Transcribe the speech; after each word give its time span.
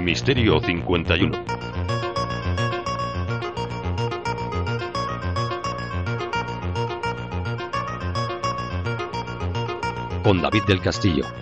Misterio 0.00 0.60
51. 0.60 1.44
Con 10.22 10.40
David 10.40 10.62
del 10.64 10.80
Castillo. 10.80 11.41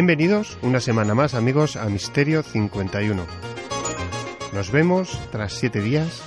Bienvenidos 0.00 0.56
una 0.62 0.80
semana 0.80 1.14
más 1.14 1.34
amigos 1.34 1.76
a 1.76 1.84
Misterio 1.90 2.42
51. 2.42 3.22
Nos 4.54 4.70
vemos 4.72 5.20
tras 5.30 5.52
siete 5.52 5.82
días 5.82 6.22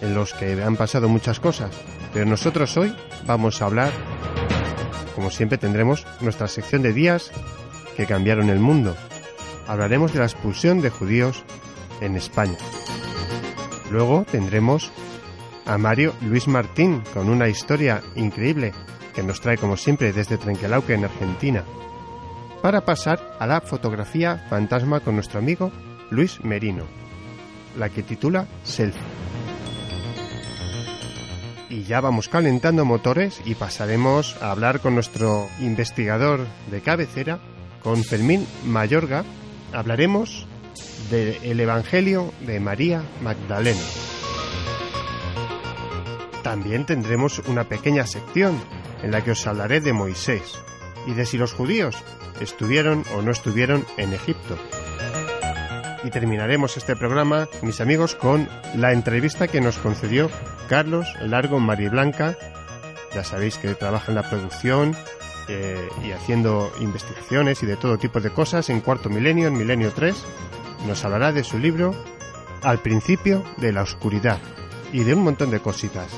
en 0.00 0.16
los 0.16 0.34
que 0.34 0.60
han 0.60 0.74
pasado 0.74 1.08
muchas 1.08 1.38
cosas, 1.38 1.70
pero 2.12 2.26
nosotros 2.26 2.76
hoy 2.76 2.92
vamos 3.24 3.62
a 3.62 3.66
hablar, 3.66 3.92
como 5.14 5.30
siempre 5.30 5.58
tendremos 5.58 6.04
nuestra 6.20 6.48
sección 6.48 6.82
de 6.82 6.92
días 6.92 7.30
que 7.96 8.06
cambiaron 8.06 8.50
el 8.50 8.58
mundo. 8.58 8.96
Hablaremos 9.68 10.12
de 10.12 10.18
la 10.18 10.26
expulsión 10.26 10.80
de 10.80 10.90
judíos 10.90 11.44
en 12.00 12.16
España. 12.16 12.58
Luego 13.92 14.26
tendremos 14.28 14.90
a 15.66 15.78
Mario 15.78 16.14
Luis 16.20 16.48
Martín 16.48 17.04
con 17.14 17.30
una 17.30 17.46
historia 17.46 18.02
increíble 18.16 18.72
que 19.14 19.22
nos 19.22 19.40
trae 19.40 19.56
como 19.56 19.76
siempre 19.76 20.12
desde 20.12 20.36
Trenquelauque 20.36 20.94
en 20.94 21.04
Argentina 21.04 21.62
para 22.64 22.86
pasar 22.86 23.36
a 23.38 23.46
la 23.46 23.60
fotografía 23.60 24.38
fantasma 24.48 25.00
con 25.00 25.16
nuestro 25.16 25.38
amigo 25.38 25.70
Luis 26.08 26.42
Merino, 26.42 26.86
la 27.76 27.90
que 27.90 28.02
titula 28.02 28.46
Selfie. 28.62 29.02
Y 31.68 31.82
ya 31.82 32.00
vamos 32.00 32.30
calentando 32.30 32.86
motores 32.86 33.42
y 33.44 33.54
pasaremos 33.54 34.42
a 34.42 34.50
hablar 34.50 34.80
con 34.80 34.94
nuestro 34.94 35.46
investigador 35.60 36.46
de 36.70 36.80
cabecera, 36.80 37.38
con 37.82 38.02
Fermín 38.02 38.46
Mayorga. 38.64 39.24
Hablaremos 39.74 40.46
del 41.10 41.60
Evangelio 41.60 42.32
de 42.46 42.60
María 42.60 43.02
Magdalena. 43.20 43.84
También 46.42 46.86
tendremos 46.86 47.40
una 47.40 47.64
pequeña 47.64 48.06
sección 48.06 48.58
en 49.02 49.10
la 49.10 49.22
que 49.22 49.32
os 49.32 49.46
hablaré 49.46 49.82
de 49.82 49.92
Moisés 49.92 50.64
y 51.06 51.14
de 51.14 51.26
si 51.26 51.38
los 51.38 51.52
judíos 51.52 51.96
estuvieron 52.40 53.04
o 53.14 53.22
no 53.22 53.30
estuvieron 53.30 53.84
en 53.96 54.12
Egipto. 54.12 54.56
Y 56.04 56.10
terminaremos 56.10 56.76
este 56.76 56.96
programa, 56.96 57.48
mis 57.62 57.80
amigos, 57.80 58.14
con 58.14 58.48
la 58.76 58.92
entrevista 58.92 59.48
que 59.48 59.62
nos 59.62 59.78
concedió 59.78 60.30
Carlos 60.68 61.08
Largo 61.20 61.60
Mariblanca. 61.60 62.36
Ya 63.14 63.24
sabéis 63.24 63.56
que 63.56 63.74
trabaja 63.74 64.12
en 64.12 64.16
la 64.16 64.28
producción 64.28 64.94
eh, 65.48 65.88
y 66.04 66.12
haciendo 66.12 66.70
investigaciones 66.80 67.62
y 67.62 67.66
de 67.66 67.76
todo 67.76 67.96
tipo 67.96 68.20
de 68.20 68.30
cosas 68.30 68.68
en 68.68 68.80
Cuarto 68.80 69.08
Milenio, 69.08 69.48
en 69.48 69.56
Milenio 69.56 69.92
3. 69.92 70.14
Nos 70.86 71.04
hablará 71.04 71.32
de 71.32 71.44
su 71.44 71.58
libro 71.58 71.94
Al 72.62 72.80
principio 72.80 73.42
de 73.56 73.72
la 73.72 73.82
oscuridad 73.82 74.38
y 74.92 75.04
de 75.04 75.14
un 75.14 75.24
montón 75.24 75.50
de 75.50 75.60
cositas, 75.60 76.08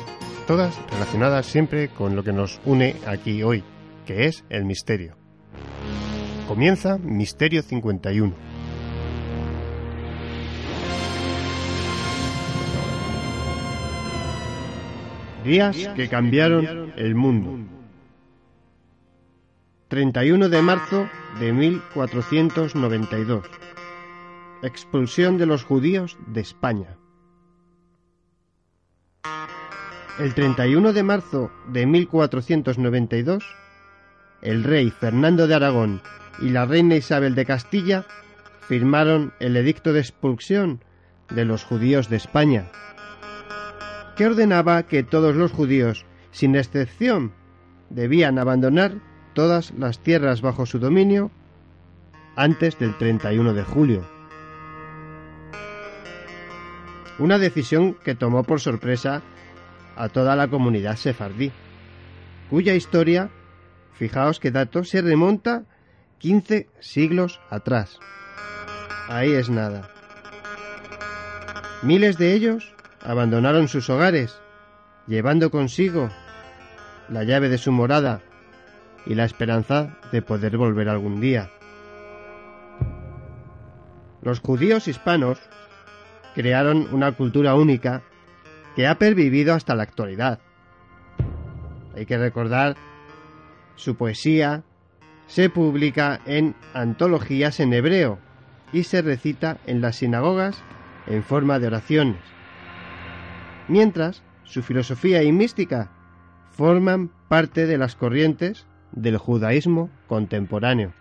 todas 0.46 0.74
relacionadas 0.90 1.46
siempre 1.46 1.88
con 1.88 2.14
lo 2.14 2.22
que 2.22 2.32
nos 2.32 2.60
une 2.64 2.96
aquí 3.06 3.42
hoy, 3.42 3.64
que 4.06 4.26
es 4.26 4.44
el 4.48 4.64
misterio. 4.64 5.16
Comienza 6.48 6.96
Misterio 6.96 7.62
51. 7.62 8.32
Días 15.44 15.76
que 15.94 16.08
cambiaron 16.08 16.92
el 16.96 17.14
mundo. 17.14 17.58
31 19.88 20.48
de 20.48 20.62
marzo 20.62 21.08
de 21.38 21.52
1492. 21.52 23.44
Expulsión 24.62 25.36
de 25.36 25.46
los 25.46 25.64
judíos 25.64 26.16
de 26.26 26.40
España. 26.40 26.96
El 30.18 30.34
31 30.34 30.92
de 30.92 31.02
marzo 31.02 31.50
de 31.68 31.86
1492, 31.86 33.44
el 34.46 34.62
rey 34.62 34.90
Fernando 34.90 35.48
de 35.48 35.56
Aragón 35.56 36.00
y 36.38 36.50
la 36.50 36.66
reina 36.66 36.94
Isabel 36.94 37.34
de 37.34 37.44
Castilla 37.44 38.06
firmaron 38.60 39.32
el 39.40 39.56
edicto 39.56 39.92
de 39.92 39.98
expulsión 39.98 40.84
de 41.28 41.44
los 41.44 41.64
judíos 41.64 42.08
de 42.08 42.16
España, 42.16 42.70
que 44.16 44.26
ordenaba 44.26 44.84
que 44.84 45.02
todos 45.02 45.34
los 45.34 45.50
judíos, 45.50 46.06
sin 46.30 46.54
excepción, 46.54 47.32
debían 47.90 48.38
abandonar 48.38 48.94
todas 49.34 49.72
las 49.76 49.98
tierras 49.98 50.42
bajo 50.42 50.64
su 50.64 50.78
dominio 50.78 51.32
antes 52.36 52.78
del 52.78 52.96
31 52.96 53.52
de 53.52 53.64
julio. 53.64 54.06
Una 57.18 57.38
decisión 57.38 57.94
que 57.94 58.14
tomó 58.14 58.44
por 58.44 58.60
sorpresa 58.60 59.22
a 59.96 60.08
toda 60.08 60.36
la 60.36 60.46
comunidad 60.46 60.96
sefardí, 60.96 61.50
cuya 62.48 62.74
historia, 62.74 63.30
fijaos 63.98 64.40
qué 64.40 64.50
dato, 64.50 64.84
se 64.84 65.02
remonta 65.02 65.64
15 66.18 66.68
siglos 66.80 67.40
atrás. 67.50 67.98
Ahí 69.08 69.32
es 69.32 69.50
nada. 69.50 69.90
Miles 71.82 72.18
de 72.18 72.32
ellos 72.32 72.74
abandonaron 73.02 73.68
sus 73.68 73.88
hogares, 73.90 74.40
llevando 75.06 75.50
consigo 75.50 76.10
la 77.08 77.22
llave 77.22 77.48
de 77.48 77.58
su 77.58 77.70
morada 77.70 78.22
y 79.04 79.14
la 79.14 79.24
esperanza 79.24 79.96
de 80.10 80.22
poder 80.22 80.56
volver 80.56 80.88
algún 80.88 81.20
día. 81.20 81.50
Los 84.22 84.40
judíos 84.40 84.88
hispanos 84.88 85.38
crearon 86.34 86.88
una 86.92 87.12
cultura 87.12 87.54
única 87.54 88.02
que 88.74 88.88
ha 88.88 88.98
pervivido 88.98 89.54
hasta 89.54 89.76
la 89.76 89.84
actualidad. 89.84 90.40
Hay 91.94 92.06
que 92.06 92.18
recordar 92.18 92.76
su 93.76 93.96
poesía, 93.96 94.64
se 95.26 95.50
publica 95.50 96.20
en 96.26 96.54
antologías 96.74 97.60
en 97.60 97.72
hebreo 97.72 98.18
y 98.72 98.84
se 98.84 99.02
recita 99.02 99.58
en 99.66 99.80
las 99.80 99.96
sinagogas 99.96 100.62
en 101.06 101.22
forma 101.22 101.58
de 101.58 101.68
oraciones. 101.68 102.20
Mientras, 103.68 104.22
su 104.44 104.62
filosofía 104.62 105.22
y 105.22 105.32
mística 105.32 105.90
forman 106.52 107.10
parte 107.28 107.66
de 107.66 107.78
las 107.78 107.96
corrientes 107.96 108.66
del 108.92 109.18
judaísmo 109.18 109.90
contemporáneo. 110.06 110.92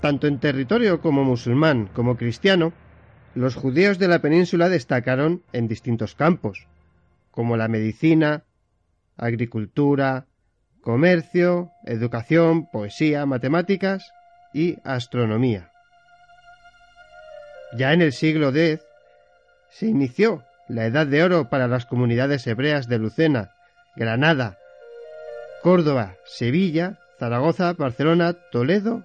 Tanto 0.00 0.26
en 0.26 0.38
territorio 0.38 1.00
como 1.00 1.24
musulmán 1.24 1.90
como 1.92 2.16
cristiano, 2.16 2.72
los 3.34 3.54
judíos 3.54 3.98
de 3.98 4.08
la 4.08 4.20
península 4.20 4.68
destacaron 4.68 5.42
en 5.52 5.68
distintos 5.68 6.14
campos, 6.14 6.66
como 7.30 7.56
la 7.56 7.68
medicina, 7.68 8.44
agricultura, 9.20 10.26
comercio, 10.80 11.70
educación, 11.84 12.68
poesía, 12.70 13.26
matemáticas 13.26 14.12
y 14.52 14.78
astronomía. 14.82 15.70
Ya 17.76 17.92
en 17.92 18.02
el 18.02 18.12
siglo 18.12 18.48
X 18.48 18.80
se 19.70 19.86
inició 19.86 20.42
la 20.68 20.86
Edad 20.86 21.06
de 21.06 21.22
Oro 21.22 21.48
para 21.50 21.68
las 21.68 21.86
comunidades 21.86 22.46
hebreas 22.46 22.88
de 22.88 22.98
Lucena, 22.98 23.52
Granada, 23.94 24.58
Córdoba, 25.62 26.16
Sevilla, 26.24 26.98
Zaragoza, 27.18 27.74
Barcelona, 27.74 28.32
Toledo 28.50 29.04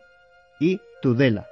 y 0.59 0.79
Tudela. 1.01 1.47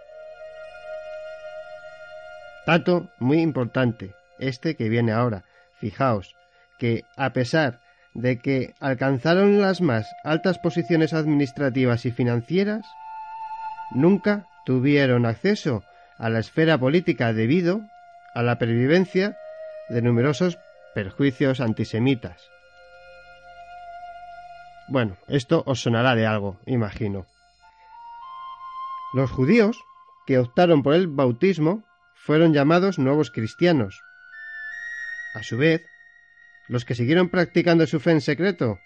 Dato 2.66 3.10
muy 3.20 3.42
importante, 3.42 4.16
este 4.40 4.76
que 4.76 4.88
viene 4.88 5.12
ahora. 5.12 5.44
Fijaos 5.80 6.34
que 6.80 7.04
a 7.18 7.34
pesar 7.34 7.83
de 8.14 8.40
que 8.40 8.74
alcanzaron 8.80 9.62
las 9.62 9.82
más 9.82 10.08
altas 10.24 10.60
posiciones 10.60 11.14
administrativas 11.14 12.06
y 12.06 12.12
financieras, 12.12 12.86
nunca 13.92 14.48
tuvieron 14.66 15.26
acceso 15.26 15.84
a 16.18 16.30
la 16.30 16.40
esfera 16.40 16.78
política 16.78 17.34
debido 17.34 17.82
a 18.34 18.44
la 18.44 18.58
pervivencia 18.58 19.38
de 19.90 20.02
numerosos 20.02 20.58
perjuicios 20.94 21.60
antisemitas. 21.60 22.50
Bueno, 24.88 25.18
esto 25.28 25.64
os 25.66 25.82
sonará 25.82 26.16
de 26.16 26.26
algo, 26.26 26.60
imagino. 26.66 27.26
Los 29.14 29.32
judíos, 29.32 29.78
que 30.26 30.40
optaron 30.40 30.84
por 30.84 30.94
el 30.94 31.08
bautismo, 31.08 31.84
fueron 32.16 32.54
llamados 32.54 33.00
nuevos 33.00 33.32
cristianos. 33.32 34.02
A 35.36 35.44
su 35.44 35.58
vez, 35.58 35.82
los 36.68 36.86
que 36.86 36.96
siguieron 36.96 37.30
practicando 37.30 37.86
su 37.88 38.00
fe 38.00 38.12
en 38.12 38.22
secreto 38.22 38.80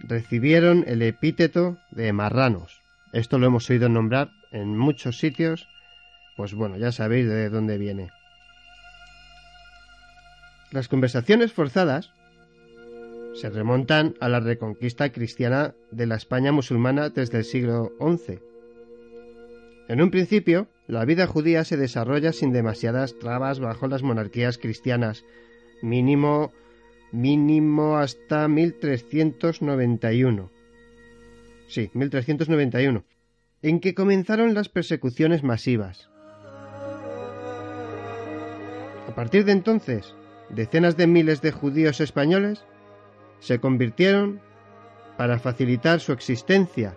recibieron 0.00 0.84
el 0.86 1.02
epíteto 1.02 1.78
de 1.90 2.12
marranos. 2.12 2.82
Esto 3.12 3.38
lo 3.38 3.46
hemos 3.46 3.68
oído 3.70 3.88
nombrar 3.88 4.30
en 4.50 4.76
muchos 4.76 5.18
sitios, 5.18 5.68
pues 6.36 6.54
bueno, 6.54 6.76
ya 6.76 6.92
sabéis 6.92 7.28
de 7.28 7.48
dónde 7.50 7.78
viene. 7.78 8.10
Las 10.70 10.88
conversaciones 10.88 11.52
forzadas 11.52 12.12
se 13.34 13.50
remontan 13.50 14.14
a 14.20 14.28
la 14.28 14.40
reconquista 14.40 15.10
cristiana 15.12 15.74
de 15.90 16.06
la 16.06 16.16
España 16.16 16.52
musulmana 16.52 17.10
desde 17.10 17.38
el 17.38 17.44
siglo 17.44 17.92
XI. 18.00 18.40
En 19.88 20.00
un 20.00 20.10
principio, 20.10 20.68
la 20.86 21.04
vida 21.04 21.26
judía 21.26 21.64
se 21.64 21.76
desarrolla 21.76 22.32
sin 22.32 22.52
demasiadas 22.52 23.18
trabas 23.18 23.60
bajo 23.60 23.88
las 23.88 24.02
monarquías 24.02 24.58
cristianas, 24.58 25.24
mínimo 25.82 26.52
mínimo 27.12 27.98
hasta 27.98 28.48
1391. 28.48 30.50
Sí, 31.68 31.90
1391, 31.94 33.04
en 33.62 33.80
que 33.80 33.94
comenzaron 33.94 34.54
las 34.54 34.68
persecuciones 34.68 35.42
masivas. 35.42 36.10
A 39.08 39.14
partir 39.14 39.44
de 39.44 39.52
entonces, 39.52 40.14
decenas 40.48 40.96
de 40.96 41.06
miles 41.06 41.42
de 41.42 41.52
judíos 41.52 42.00
españoles 42.00 42.64
se 43.40 43.58
convirtieron 43.58 44.40
para 45.16 45.38
facilitar 45.38 46.00
su 46.00 46.12
existencia 46.12 46.96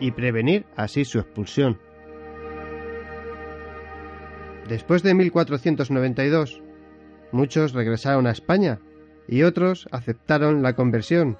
y 0.00 0.12
prevenir 0.12 0.64
así 0.76 1.04
su 1.04 1.18
expulsión. 1.18 1.78
Después 4.68 5.02
de 5.02 5.14
1492, 5.14 6.62
muchos 7.32 7.72
regresaron 7.72 8.26
a 8.26 8.32
España 8.32 8.80
y 9.26 9.42
otros 9.42 9.88
aceptaron 9.92 10.62
la 10.62 10.74
conversión 10.74 11.38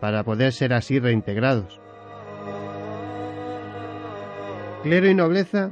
para 0.00 0.24
poder 0.24 0.52
ser 0.52 0.72
así 0.72 0.98
reintegrados. 0.98 1.80
Clero 4.82 5.08
y 5.08 5.14
nobleza 5.14 5.70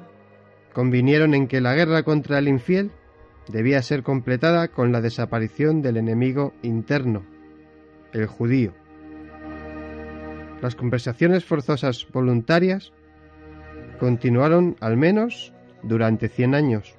convinieron 0.72 1.34
en 1.34 1.46
que 1.46 1.60
la 1.60 1.74
guerra 1.74 2.02
contra 2.02 2.38
el 2.38 2.48
infiel 2.48 2.90
debía 3.48 3.80
ser 3.82 4.02
completada 4.02 4.68
con 4.68 4.92
la 4.92 5.00
desaparición 5.00 5.82
del 5.82 5.96
enemigo 5.96 6.52
interno, 6.62 7.24
el 8.12 8.26
judío. 8.26 8.72
Las 10.60 10.74
conversaciones 10.74 11.44
forzosas 11.44 12.06
voluntarias 12.10 12.92
continuaron 14.00 14.76
al 14.80 14.96
menos 14.96 15.52
durante 15.82 16.28
100 16.28 16.54
años, 16.54 16.94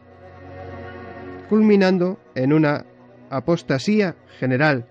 culminando 1.50 2.20
en 2.36 2.54
una 2.54 2.86
apostasía 3.30 4.16
general 4.40 4.88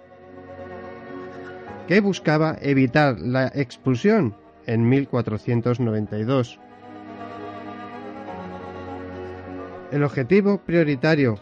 que 1.87 2.01
buscaba 2.01 2.57
evitar 2.61 3.19
la 3.21 3.49
expulsión 3.55 4.37
en 4.67 4.89
1492. 4.89 6.59
El 9.93 10.03
objetivo 10.03 10.59
prioritario 10.59 11.39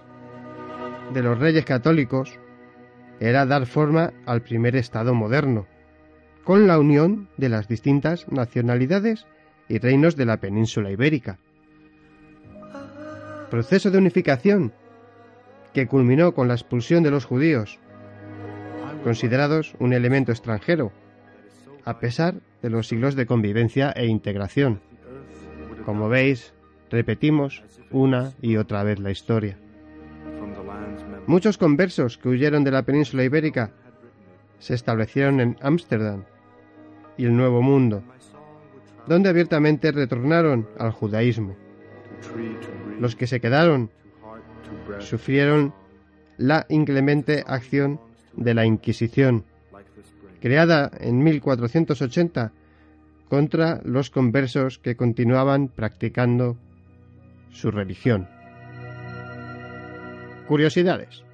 de 1.12 1.23
los 1.23 1.38
reyes 1.38 1.65
católicos 1.65 2.38
era 3.20 3.47
dar 3.47 3.67
forma 3.67 4.12
al 4.26 4.43
primer 4.43 4.75
Estado 4.76 5.15
moderno, 5.15 5.67
con 6.44 6.67
la 6.67 6.79
unión 6.79 7.29
de 7.37 7.49
las 7.49 7.69
distintas 7.69 8.26
nacionalidades 8.31 9.26
y 9.69 9.79
reinos 9.79 10.17
de 10.17 10.26
la 10.26 10.38
península 10.38 10.91
ibérica. 10.91 11.38
Proceso 13.49 13.91
de 13.91 13.99
unificación 13.99 14.73
que 15.73 15.87
culminó 15.87 16.35
con 16.35 16.49
la 16.49 16.55
expulsión 16.55 17.03
de 17.03 17.11
los 17.11 17.25
judíos, 17.25 17.79
considerados 19.03 19.75
un 19.79 19.93
elemento 19.93 20.33
extranjero, 20.33 20.93
a 21.85 21.99
pesar 21.99 22.35
de 22.63 22.71
los 22.71 22.89
siglos 22.89 23.17
de 23.17 23.27
convivencia 23.27 23.91
e 23.91 24.07
integración. 24.07 24.81
Como 25.85 26.09
veis, 26.09 26.55
repetimos 26.91 27.63
una 27.91 28.33
y 28.41 28.57
otra 28.57 28.85
vez 28.85 28.99
la 29.01 29.11
historia. 29.11 29.59
Muchos 31.27 31.59
conversos 31.59 32.19
que 32.19 32.29
huyeron 32.29 32.65
de 32.65 32.71
la 32.71 32.83
península 32.83 33.25
ibérica 33.25 33.73
se 34.59 34.75
establecieron 34.75 35.41
en 35.41 35.57
Ámsterdam 35.61 36.25
y 37.17 37.25
el 37.25 37.37
Nuevo 37.37 37.63
Mundo, 37.63 38.03
donde 39.07 39.29
abiertamente 39.29 39.91
retornaron 39.91 40.69
al 40.79 40.93
judaísmo. 40.93 41.57
Los 43.01 43.17
que 43.17 43.27
se 43.27 43.41
quedaron 43.41 43.91
sufrieron 45.01 45.75
la 46.39 46.67
inclemente 46.69 47.45
acción 47.47 48.01
de 48.35 48.55
la 48.55 48.67
Inquisición, 48.67 49.45
creada 50.41 50.91
en 51.01 51.23
1480 51.23 52.53
contra 53.29 53.81
los 53.85 54.11
conversos 54.11 54.79
que 54.79 54.97
continuaban 54.97 55.69
practicando 55.69 56.57
su 57.51 57.71
religión. 57.71 58.29
Curiosidades. 60.47 61.25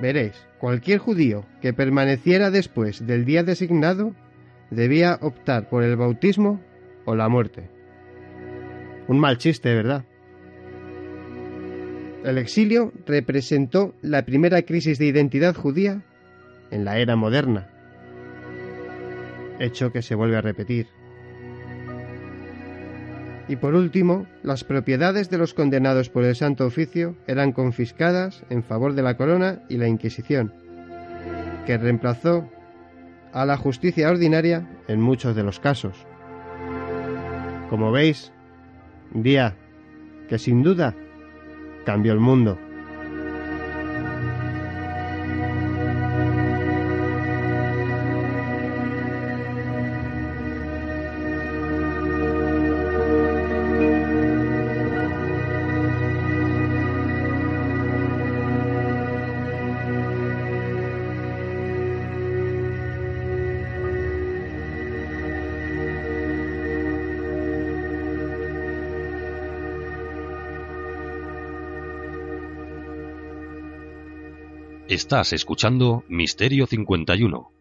Veréis, 0.00 0.46
cualquier 0.58 0.98
judío 0.98 1.46
que 1.62 1.72
permaneciera 1.72 2.50
después 2.50 3.06
del 3.06 3.24
día 3.24 3.44
designado 3.44 4.14
debía 4.70 5.18
optar 5.20 5.68
por 5.68 5.84
el 5.84 5.96
bautismo 5.96 6.60
o 7.04 7.14
la 7.14 7.28
muerte. 7.28 7.70
Un 9.06 9.20
mal 9.20 9.38
chiste, 9.38 9.72
¿verdad? 9.74 10.04
El 12.24 12.38
exilio 12.38 12.90
representó 13.06 13.94
la 14.00 14.24
primera 14.24 14.62
crisis 14.62 14.98
de 14.98 15.04
identidad 15.04 15.54
judía 15.54 16.02
en 16.70 16.86
la 16.86 16.96
era 16.98 17.16
moderna, 17.16 17.68
hecho 19.60 19.92
que 19.92 20.00
se 20.00 20.14
vuelve 20.14 20.38
a 20.38 20.40
repetir. 20.40 20.86
Y 23.46 23.56
por 23.56 23.74
último, 23.74 24.26
las 24.42 24.64
propiedades 24.64 25.28
de 25.28 25.36
los 25.36 25.52
condenados 25.52 26.08
por 26.08 26.24
el 26.24 26.34
Santo 26.34 26.64
Oficio 26.64 27.14
eran 27.26 27.52
confiscadas 27.52 28.42
en 28.48 28.62
favor 28.62 28.94
de 28.94 29.02
la 29.02 29.18
corona 29.18 29.60
y 29.68 29.76
la 29.76 29.86
Inquisición, 29.86 30.54
que 31.66 31.76
reemplazó 31.76 32.48
a 33.34 33.44
la 33.44 33.58
justicia 33.58 34.08
ordinaria 34.08 34.66
en 34.88 34.98
muchos 34.98 35.36
de 35.36 35.42
los 35.42 35.60
casos. 35.60 36.06
Como 37.68 37.92
veis, 37.92 38.32
día 39.12 39.56
que 40.26 40.38
sin 40.38 40.62
duda 40.62 40.94
cambió 41.84 42.12
el 42.12 42.20
mundo. 42.20 42.58
Estás 74.94 75.32
escuchando 75.32 76.04
Misterio 76.08 76.68
51. 76.68 77.53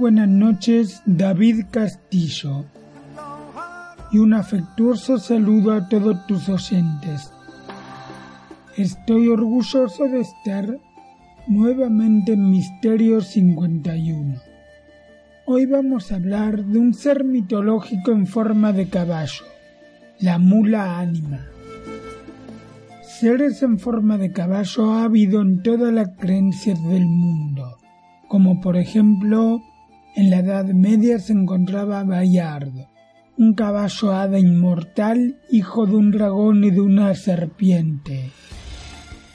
Buenas 0.00 0.28
noches, 0.28 1.02
David 1.04 1.66
Castillo. 1.70 2.64
Y 4.10 4.16
un 4.16 4.32
afectuoso 4.32 5.18
saludo 5.18 5.72
a 5.72 5.90
todos 5.90 6.26
tus 6.26 6.48
oyentes. 6.48 7.30
Estoy 8.78 9.28
orgulloso 9.28 10.04
de 10.04 10.20
estar 10.20 10.74
nuevamente 11.46 12.32
en 12.32 12.50
Misterio 12.50 13.20
51. 13.20 14.40
Hoy 15.44 15.66
vamos 15.66 16.10
a 16.10 16.14
hablar 16.14 16.64
de 16.64 16.78
un 16.78 16.94
ser 16.94 17.22
mitológico 17.22 18.12
en 18.12 18.26
forma 18.26 18.72
de 18.72 18.88
caballo, 18.88 19.44
la 20.18 20.38
mula 20.38 20.98
ánima. 20.98 21.46
Seres 23.02 23.62
en 23.62 23.78
forma 23.78 24.16
de 24.16 24.32
caballo 24.32 24.94
ha 24.94 25.04
habido 25.04 25.42
en 25.42 25.62
todas 25.62 25.92
las 25.92 26.08
creencias 26.16 26.82
del 26.88 27.04
mundo, 27.04 27.76
como 28.28 28.62
por 28.62 28.78
ejemplo 28.78 29.60
en 30.14 30.30
la 30.30 30.38
Edad 30.38 30.66
Media 30.66 31.18
se 31.18 31.32
encontraba 31.32 32.04
Bayard, 32.04 32.72
un 33.36 33.54
caballo 33.54 34.12
hada 34.12 34.38
inmortal, 34.38 35.36
hijo 35.50 35.86
de 35.86 35.96
un 35.96 36.10
dragón 36.10 36.64
y 36.64 36.70
de 36.70 36.80
una 36.80 37.14
serpiente. 37.14 38.30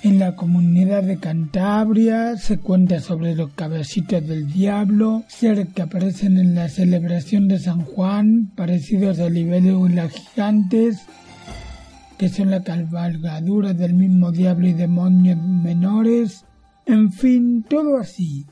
En 0.03 0.19
la 0.19 0.35
comunidad 0.35 1.01
de 1.01 1.17
Cantabria 1.17 2.37
se 2.37 2.59
cuenta 2.59 2.99
sobre 2.99 3.33
los 3.33 3.53
caballitos 3.53 4.27
del 4.27 4.51
diablo, 4.51 5.23
seres 5.27 5.69
que 5.73 5.81
aparecen 5.81 6.37
en 6.37 6.53
la 6.53 6.69
celebración 6.69 7.47
de 7.47 7.57
San 7.57 7.81
Juan, 7.81 8.51
parecidos 8.55 9.17
a 9.19 9.29
las 9.31 10.11
gigantes, 10.11 11.07
que 12.19 12.29
son 12.29 12.51
la 12.51 12.61
cabalgadura 12.61 13.73
del 13.73 13.95
mismo 13.95 14.31
diablo 14.31 14.67
y 14.67 14.73
demonios 14.73 15.41
menores, 15.41 16.45
en 16.85 17.11
fin, 17.11 17.65
todo 17.67 17.97
así. 17.97 18.45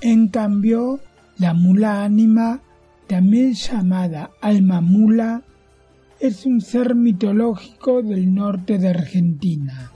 En 0.00 0.28
cambio, 0.28 1.00
la 1.40 1.54
mula 1.54 2.04
ánima, 2.04 2.60
también 3.06 3.54
llamada 3.54 4.30
alma 4.42 4.82
mula, 4.82 5.42
es 6.20 6.44
un 6.44 6.60
ser 6.60 6.94
mitológico 6.94 8.02
del 8.02 8.34
norte 8.34 8.76
de 8.76 8.90
Argentina. 8.90 9.90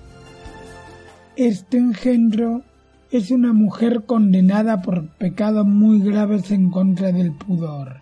Este 1.36 1.76
engendro 1.76 2.62
es 3.10 3.30
una 3.30 3.52
mujer 3.52 4.04
condenada 4.06 4.80
por 4.80 5.08
pecados 5.18 5.66
muy 5.66 6.00
graves 6.00 6.50
en 6.50 6.70
contra 6.70 7.12
del 7.12 7.32
pudor. 7.32 8.00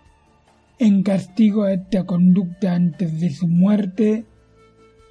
En 0.79 1.03
castigo 1.03 1.63
a 1.63 1.73
esta 1.73 2.05
conducta 2.05 2.73
antes 2.73 3.19
de 3.19 3.29
su 3.29 3.49
muerte, 3.49 4.25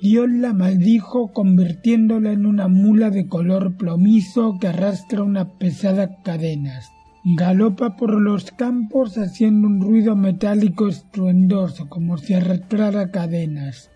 Dios 0.01 0.31
la 0.31 0.55
maldijo 0.55 1.35
convirtiéndola 1.35 2.33
en 2.33 2.47
una 2.47 2.69
mula 2.69 3.11
de 3.11 3.27
color 3.27 3.77
plomizo 3.77 4.57
que 4.59 4.69
arrastra 4.69 5.23
unas 5.23 5.49
pesadas 5.59 6.09
cadenas. 6.25 6.91
Galopa 7.25 7.97
por 7.97 8.21
los 8.21 8.50
campos 8.50 9.17
haciendo 9.17 9.69
un 9.69 9.81
ruido 9.81 10.17
metálico 10.17 10.88
estruendoso 10.88 11.88
como 11.88 12.19
si 12.19 12.35
arrastrara 12.35 13.11
cadenas 13.11 13.93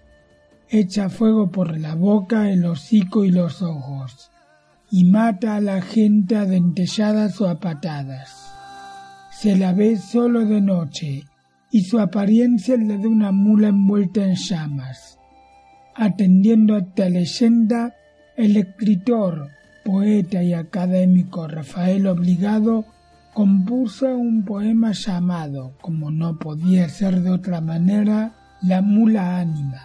echa 0.69 1.09
fuego 1.09 1.51
por 1.51 1.79
la 1.79 1.95
boca, 1.95 2.51
el 2.51 2.65
hocico 2.65 3.25
y 3.25 3.31
los 3.31 3.63
ojos, 3.63 4.31
y 4.91 5.05
mata 5.05 5.57
a 5.57 5.61
la 5.61 5.81
gente 5.81 6.37
a 6.37 6.45
dentelladas 6.45 7.41
o 7.41 7.49
a 7.49 7.61
patadas. 7.61 8.53
Se 9.31 9.57
la 9.57 9.73
ve 9.73 9.97
solo 9.97 10.45
de 10.45 10.61
noche, 10.61 11.25
y 11.71 11.83
su 11.83 11.99
apariencia 11.99 12.77
la 12.77 12.97
de 12.97 13.07
una 13.07 13.33
mula 13.33 13.69
envuelta 13.69 14.25
en 14.25 14.35
llamas. 14.35 15.19
Atendiendo 15.95 16.75
a 16.75 16.79
esta 16.79 17.09
leyenda, 17.09 17.95
el 18.37 18.57
escritor, 18.57 19.49
poeta 19.85 20.43
y 20.43 20.53
académico 20.53 21.47
Rafael 21.49 22.07
Obligado 22.07 22.85
compuso 23.37 24.17
un 24.17 24.47
poema 24.47 24.93
llamado, 24.93 25.75
como 25.83 26.11
no 26.11 26.39
podía 26.39 26.89
ser 26.89 27.21
de 27.21 27.29
otra 27.29 27.61
manera, 27.61 28.35
La 28.63 28.81
mula 28.81 29.39
ánima. 29.39 29.83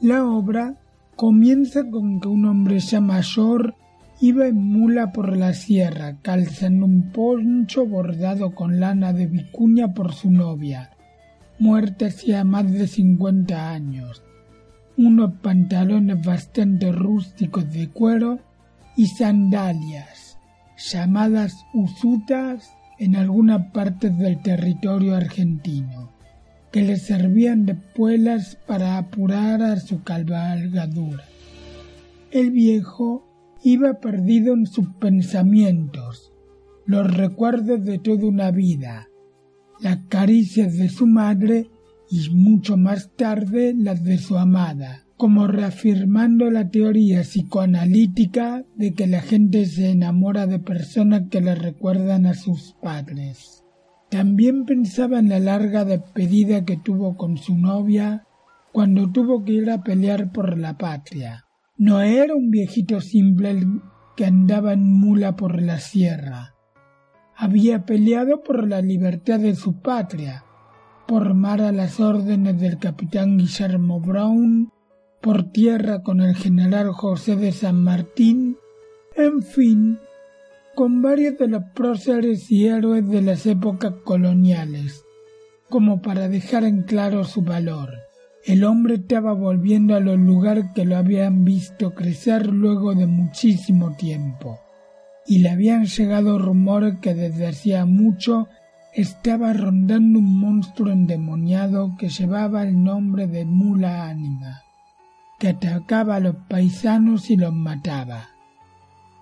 La 0.00 0.24
obra 0.24 0.76
comienza 1.16 1.90
con 1.90 2.20
que 2.20 2.28
un 2.28 2.46
hombre 2.46 2.78
ya 2.78 3.00
mayor 3.00 3.74
iba 4.20 4.46
en 4.46 4.62
mula 4.62 5.10
por 5.10 5.36
la 5.36 5.54
sierra, 5.54 6.18
calzando 6.22 6.86
un 6.86 7.10
poncho 7.10 7.84
bordado 7.84 8.54
con 8.54 8.78
lana 8.78 9.12
de 9.12 9.26
vicuña 9.26 9.92
por 9.92 10.14
su 10.14 10.30
novia, 10.30 10.90
muerta 11.58 12.06
hacía 12.06 12.44
más 12.44 12.70
de 12.70 12.86
cincuenta 12.86 13.72
años, 13.72 14.22
unos 14.96 15.32
pantalones 15.42 16.24
bastante 16.24 16.92
rústicos 16.92 17.72
de 17.72 17.88
cuero 17.88 18.38
y 18.96 19.08
sandalias, 19.08 20.38
llamadas 20.76 21.56
usutas 21.74 22.70
en 22.98 23.16
algunas 23.16 23.72
partes 23.72 24.16
del 24.18 24.40
territorio 24.42 25.14
argentino 25.14 26.12
que 26.74 26.82
le 26.82 26.96
servían 26.96 27.66
de 27.66 27.76
puelas 27.76 28.58
para 28.66 28.98
apurar 28.98 29.62
a 29.62 29.78
su 29.78 30.02
cabalgadura. 30.02 31.24
El 32.32 32.50
viejo 32.50 33.24
iba 33.62 34.00
perdido 34.00 34.54
en 34.54 34.66
sus 34.66 34.88
pensamientos, 34.94 36.32
los 36.84 37.16
recuerdos 37.16 37.84
de 37.84 38.00
toda 38.00 38.26
una 38.26 38.50
vida, 38.50 39.08
las 39.80 39.98
caricias 40.08 40.76
de 40.76 40.88
su 40.88 41.06
madre 41.06 41.70
y 42.10 42.28
mucho 42.30 42.76
más 42.76 43.12
tarde 43.16 43.72
las 43.76 44.02
de 44.02 44.18
su 44.18 44.36
amada, 44.36 45.03
como 45.24 45.46
reafirmando 45.46 46.50
la 46.50 46.68
teoría 46.68 47.22
psicoanalítica 47.22 48.62
de 48.76 48.92
que 48.92 49.06
la 49.06 49.22
gente 49.22 49.64
se 49.64 49.88
enamora 49.88 50.46
de 50.46 50.58
personas 50.58 51.30
que 51.30 51.40
le 51.40 51.54
recuerdan 51.54 52.26
a 52.26 52.34
sus 52.34 52.74
padres. 52.82 53.64
También 54.10 54.66
pensaba 54.66 55.18
en 55.20 55.30
la 55.30 55.38
larga 55.38 55.86
despedida 55.86 56.66
que 56.66 56.76
tuvo 56.76 57.16
con 57.16 57.38
su 57.38 57.56
novia 57.56 58.26
cuando 58.70 59.10
tuvo 59.12 59.42
que 59.44 59.52
ir 59.52 59.70
a 59.70 59.82
pelear 59.82 60.30
por 60.30 60.58
la 60.58 60.76
patria. 60.76 61.46
No 61.78 62.02
era 62.02 62.34
un 62.34 62.50
viejito 62.50 63.00
simple 63.00 63.66
que 64.18 64.26
andaba 64.26 64.74
en 64.74 64.92
mula 64.92 65.36
por 65.36 65.62
la 65.62 65.78
sierra. 65.78 66.52
Había 67.34 67.86
peleado 67.86 68.42
por 68.42 68.68
la 68.68 68.82
libertad 68.82 69.40
de 69.40 69.54
su 69.54 69.80
patria, 69.80 70.44
por 71.08 71.32
mar 71.32 71.62
a 71.62 71.72
las 71.72 71.98
órdenes 71.98 72.60
del 72.60 72.76
capitán 72.78 73.38
Guillermo 73.38 74.00
Brown, 74.00 74.68
por 75.24 75.50
tierra 75.52 76.02
con 76.02 76.20
el 76.20 76.36
general 76.36 76.92
José 76.92 77.34
de 77.36 77.50
San 77.50 77.82
Martín, 77.82 78.58
en 79.16 79.42
fin, 79.42 79.98
con 80.74 81.00
varios 81.00 81.38
de 81.38 81.48
los 81.48 81.62
próceres 81.74 82.50
y 82.50 82.66
héroes 82.66 83.08
de 83.08 83.22
las 83.22 83.46
épocas 83.46 83.94
coloniales, 84.04 85.02
como 85.70 86.02
para 86.02 86.28
dejar 86.28 86.64
en 86.64 86.82
claro 86.82 87.24
su 87.24 87.40
valor. 87.40 87.94
El 88.44 88.64
hombre 88.64 88.96
estaba 88.96 89.32
volviendo 89.32 89.94
a 89.94 90.00
los 90.00 90.18
lugares 90.18 90.66
que 90.74 90.84
lo 90.84 90.98
habían 90.98 91.42
visto 91.42 91.94
crecer 91.94 92.48
luego 92.48 92.94
de 92.94 93.06
muchísimo 93.06 93.96
tiempo, 93.96 94.60
y 95.26 95.38
le 95.38 95.48
habían 95.48 95.86
llegado 95.86 96.38
rumores 96.38 96.98
que 97.00 97.14
desde 97.14 97.46
hacía 97.46 97.86
mucho 97.86 98.48
estaba 98.92 99.54
rondando 99.54 100.18
un 100.18 100.38
monstruo 100.38 100.92
endemoniado 100.92 101.96
que 101.98 102.10
llevaba 102.10 102.62
el 102.64 102.84
nombre 102.84 103.26
de 103.26 103.46
mula 103.46 104.06
ánima, 104.06 104.63
que 105.38 105.48
atacaba 105.48 106.16
a 106.16 106.20
los 106.20 106.36
paisanos 106.48 107.30
y 107.30 107.36
los 107.36 107.52
mataba. 107.52 108.30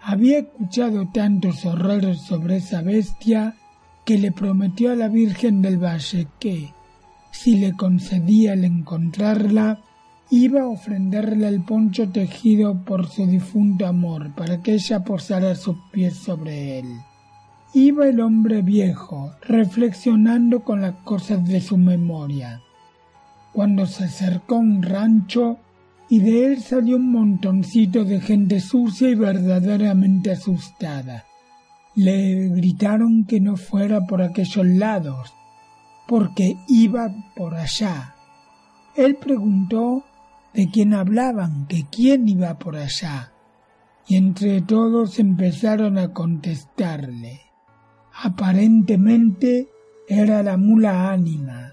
Había 0.00 0.40
escuchado 0.40 1.08
tantos 1.12 1.64
horrores 1.64 2.20
sobre 2.22 2.56
esa 2.56 2.82
bestia 2.82 3.54
que 4.04 4.18
le 4.18 4.32
prometió 4.32 4.92
a 4.92 4.96
la 4.96 5.08
Virgen 5.08 5.62
del 5.62 5.78
Valle 5.78 6.26
que, 6.40 6.72
si 7.30 7.56
le 7.56 7.72
concedía 7.72 8.54
el 8.54 8.64
encontrarla, 8.64 9.80
iba 10.30 10.62
a 10.62 10.66
ofrenderle 10.66 11.46
el 11.46 11.62
poncho 11.62 12.08
tejido 12.08 12.84
por 12.84 13.06
su 13.06 13.26
difunto 13.26 13.86
amor 13.86 14.34
para 14.34 14.62
que 14.62 14.74
ella 14.74 15.04
posara 15.04 15.54
sus 15.54 15.76
pies 15.92 16.16
sobre 16.16 16.78
él. 16.78 16.86
Iba 17.74 18.08
el 18.08 18.20
hombre 18.20 18.60
viejo, 18.62 19.32
reflexionando 19.42 20.64
con 20.64 20.82
las 20.82 20.94
cosas 21.04 21.46
de 21.46 21.60
su 21.60 21.78
memoria. 21.78 22.60
Cuando 23.52 23.86
se 23.86 24.04
acercó 24.04 24.56
a 24.56 24.58
un 24.58 24.82
rancho, 24.82 25.58
y 26.12 26.18
de 26.18 26.44
él 26.44 26.60
salió 26.60 26.96
un 26.96 27.10
montoncito 27.10 28.04
de 28.04 28.20
gente 28.20 28.60
sucia 28.60 29.08
y 29.08 29.14
verdaderamente 29.14 30.32
asustada. 30.32 31.24
Le 31.94 32.48
gritaron 32.48 33.24
que 33.24 33.40
no 33.40 33.56
fuera 33.56 34.02
por 34.02 34.20
aquellos 34.20 34.66
lados, 34.66 35.32
porque 36.06 36.58
iba 36.68 37.08
por 37.34 37.54
allá. 37.54 38.14
Él 38.94 39.16
preguntó 39.16 40.04
de 40.52 40.68
quién 40.70 40.92
hablaban, 40.92 41.66
que 41.66 41.86
quién 41.90 42.28
iba 42.28 42.58
por 42.58 42.76
allá, 42.76 43.32
y 44.06 44.16
entre 44.16 44.60
todos 44.60 45.18
empezaron 45.18 45.96
a 45.96 46.12
contestarle. 46.12 47.40
Aparentemente 48.22 49.70
era 50.06 50.42
la 50.42 50.58
mula 50.58 51.10
ánima, 51.10 51.71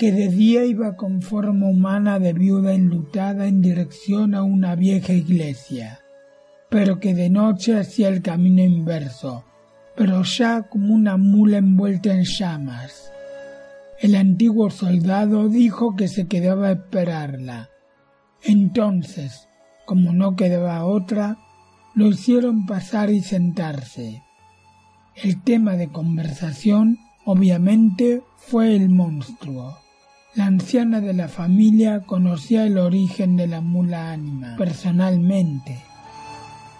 que 0.00 0.12
de 0.12 0.28
día 0.28 0.64
iba 0.64 0.96
con 0.96 1.20
forma 1.20 1.66
humana 1.66 2.18
de 2.18 2.32
viuda 2.32 2.72
enlutada 2.72 3.46
en 3.46 3.60
dirección 3.60 4.34
a 4.34 4.42
una 4.42 4.74
vieja 4.74 5.12
iglesia, 5.12 6.00
pero 6.70 7.00
que 7.00 7.14
de 7.14 7.28
noche 7.28 7.78
hacía 7.78 8.08
el 8.08 8.22
camino 8.22 8.62
inverso, 8.62 9.44
pero 9.94 10.22
ya 10.22 10.62
como 10.62 10.94
una 10.94 11.18
mula 11.18 11.58
envuelta 11.58 12.14
en 12.14 12.24
llamas. 12.24 13.12
El 14.00 14.14
antiguo 14.14 14.70
soldado 14.70 15.50
dijo 15.50 15.94
que 15.96 16.08
se 16.08 16.26
quedaba 16.26 16.68
a 16.68 16.72
esperarla. 16.72 17.68
Entonces, 18.42 19.48
como 19.84 20.14
no 20.14 20.34
quedaba 20.34 20.86
otra, 20.86 21.36
lo 21.94 22.06
hicieron 22.06 22.64
pasar 22.64 23.10
y 23.10 23.20
sentarse. 23.20 24.22
El 25.14 25.42
tema 25.42 25.76
de 25.76 25.88
conversación, 25.88 26.96
obviamente, 27.26 28.22
fue 28.38 28.74
el 28.74 28.88
monstruo. 28.88 29.76
La 30.36 30.46
anciana 30.46 31.00
de 31.00 31.12
la 31.12 31.26
familia 31.26 32.02
conocía 32.06 32.64
el 32.64 32.78
origen 32.78 33.36
de 33.36 33.48
la 33.48 33.60
mula 33.60 34.12
ánima 34.12 34.54
personalmente. 34.56 35.82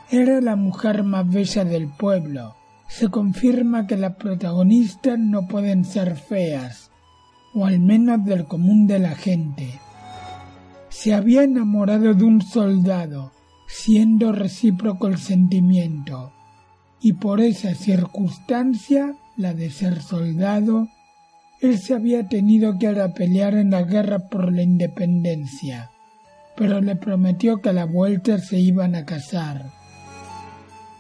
Era 0.08 0.40
la 0.40 0.54
mujer 0.54 1.02
más 1.02 1.28
bella 1.28 1.64
del 1.64 1.88
pueblo. 1.88 2.54
Se 2.86 3.08
confirma 3.08 3.88
que 3.88 3.96
las 3.96 4.14
protagonistas 4.14 5.18
no 5.18 5.48
pueden 5.48 5.84
ser 5.84 6.14
feas, 6.14 6.92
o 7.52 7.66
al 7.66 7.80
menos 7.80 8.24
del 8.24 8.44
común 8.44 8.86
de 8.86 9.00
la 9.00 9.16
gente. 9.16 9.80
Se 10.88 11.12
había 11.12 11.42
enamorado 11.42 12.14
de 12.14 12.22
un 12.22 12.42
soldado, 12.42 13.32
siendo 13.66 14.30
recíproco 14.30 15.08
el 15.08 15.18
sentimiento, 15.18 16.32
y 17.00 17.14
por 17.14 17.40
esa 17.40 17.74
circunstancia, 17.74 19.16
la 19.36 19.54
de 19.54 19.70
ser 19.70 20.02
soldado, 20.02 20.88
él 21.60 21.78
se 21.78 21.94
había 21.94 22.26
tenido 22.26 22.78
que 22.78 22.90
ir 22.90 23.00
a 23.00 23.12
pelear 23.12 23.54
en 23.54 23.70
la 23.70 23.82
guerra 23.82 24.18
por 24.30 24.52
la 24.52 24.62
independencia, 24.62 25.90
pero 26.56 26.80
le 26.80 26.96
prometió 26.96 27.60
que 27.60 27.68
a 27.68 27.74
la 27.74 27.84
vuelta 27.84 28.38
se 28.38 28.58
iban 28.58 28.94
a 28.94 29.04
casar. 29.04 29.66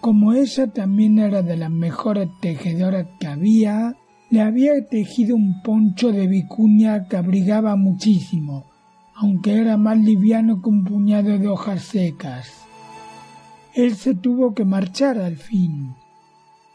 Como 0.00 0.34
ella 0.34 0.66
también 0.66 1.18
era 1.18 1.42
de 1.42 1.56
las 1.56 1.70
mejores 1.70 2.28
tejedoras 2.40 3.06
que 3.18 3.26
había, 3.26 3.96
le 4.28 4.42
había 4.42 4.86
tejido 4.86 5.34
un 5.34 5.62
poncho 5.62 6.12
de 6.12 6.26
vicuña 6.26 7.08
que 7.08 7.16
abrigaba 7.16 7.76
muchísimo, 7.76 8.64
aunque 9.14 9.58
era 9.58 9.76
más 9.76 9.98
liviano 9.98 10.60
que 10.60 10.68
un 10.68 10.84
puñado 10.84 11.38
de 11.38 11.48
hojas 11.48 11.82
secas. 11.82 12.66
Él 13.74 13.94
se 13.94 14.14
tuvo 14.14 14.54
que 14.54 14.64
marchar 14.64 15.18
al 15.18 15.36
fin, 15.36 15.94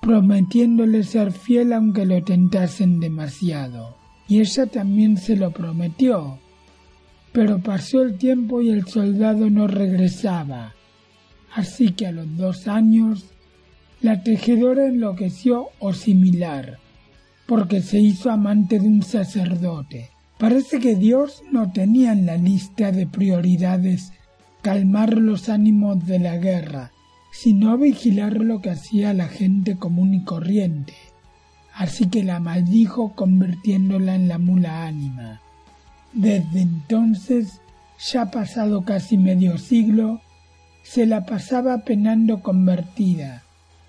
prometiéndole 0.06 1.02
ser 1.04 1.32
fiel 1.32 1.74
aunque 1.74 2.06
lo 2.06 2.24
tentasen 2.24 3.00
demasiado. 3.00 3.98
Y 4.28 4.40
ella 4.40 4.68
también 4.68 5.18
se 5.18 5.36
lo 5.36 5.50
prometió. 5.50 6.38
Pero 7.32 7.60
pasó 7.60 8.04
el 8.04 8.18
tiempo 8.20 8.62
y 8.62 8.70
el 8.70 8.86
soldado 8.86 9.50
no 9.50 9.66
regresaba. 9.66 10.76
Así 11.56 11.94
que 11.94 12.06
a 12.06 12.12
los 12.12 12.38
dos 12.38 12.68
años 12.68 13.26
la 14.00 14.22
tejedora 14.22 14.86
enloqueció 14.86 15.70
o 15.80 15.92
similar, 15.94 16.78
porque 17.48 17.82
se 17.82 18.00
hizo 18.00 18.30
amante 18.30 18.78
de 18.80 18.88
un 18.88 19.02
sacerdote. 19.02 20.12
Parece 20.38 20.80
que 20.80 20.96
Dios 20.96 21.42
no 21.52 21.72
tenía 21.72 22.12
en 22.12 22.28
la 22.28 22.38
lista 22.38 22.92
de 22.92 23.08
prioridades 23.08 24.12
calmar 24.62 25.18
los 25.18 25.50
ánimos 25.50 26.06
de 26.06 26.20
la 26.20 26.38
guerra, 26.38 26.92
sino 27.38 27.78
vigilar 27.78 28.38
lo 28.38 28.62
que 28.62 28.70
hacía 28.70 29.14
la 29.14 29.28
gente 29.28 29.76
común 29.76 30.14
y 30.14 30.24
corriente. 30.24 30.94
Así 31.74 32.08
que 32.08 32.24
la 32.24 32.40
maldijo 32.40 33.14
convirtiéndola 33.14 34.16
en 34.16 34.30
la 34.30 34.38
mula 34.38 34.86
ánima. 34.86 35.42
Desde 36.14 36.62
entonces, 36.62 37.60
ya 38.00 38.32
pasado 38.32 38.86
casi 38.86 39.18
medio 39.18 39.58
siglo, 39.58 40.22
se 40.84 41.06
la 41.06 41.26
pasaba 41.26 41.80
penando 41.80 42.42
convertida, 42.42 43.44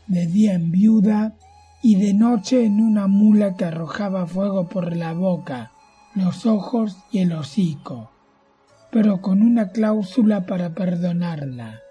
de 0.09 0.27
día 0.27 0.55
en 0.55 0.73
viuda 0.73 1.35
y 1.83 1.95
de 1.95 2.15
noche 2.15 2.65
en 2.65 2.81
una 2.81 3.07
mula 3.07 3.55
que 3.55 3.67
arrojaba 3.67 4.27
fuego 4.27 4.69
por 4.69 4.97
la 4.97 5.13
boca, 5.13 5.71
los 6.17 6.47
ojos 6.47 6.97
y 7.13 7.21
el 7.21 7.33
hocico, 7.33 8.11
pero 8.91 9.21
con 9.21 9.41
una 9.41 9.69
cláusula 9.69 10.47
para 10.47 10.75
perdonarla 10.75 11.83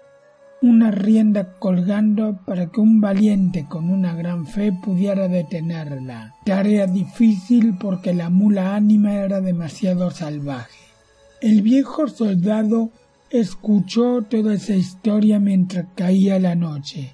una 0.62 0.90
rienda 0.90 1.52
colgando 1.58 2.40
para 2.46 2.66
que 2.66 2.80
un 2.80 3.00
valiente 3.00 3.66
con 3.68 3.90
una 3.90 4.14
gran 4.14 4.46
fe 4.46 4.72
pudiera 4.72 5.28
detenerla. 5.28 6.34
Tarea 6.44 6.86
difícil 6.86 7.76
porque 7.78 8.14
la 8.14 8.30
mula 8.30 8.74
ánima 8.74 9.14
era 9.14 9.40
demasiado 9.40 10.10
salvaje. 10.10 10.80
El 11.40 11.62
viejo 11.62 12.08
soldado 12.08 12.90
escuchó 13.30 14.22
toda 14.22 14.54
esa 14.54 14.74
historia 14.74 15.38
mientras 15.38 15.86
caía 15.94 16.38
la 16.38 16.54
noche 16.54 17.12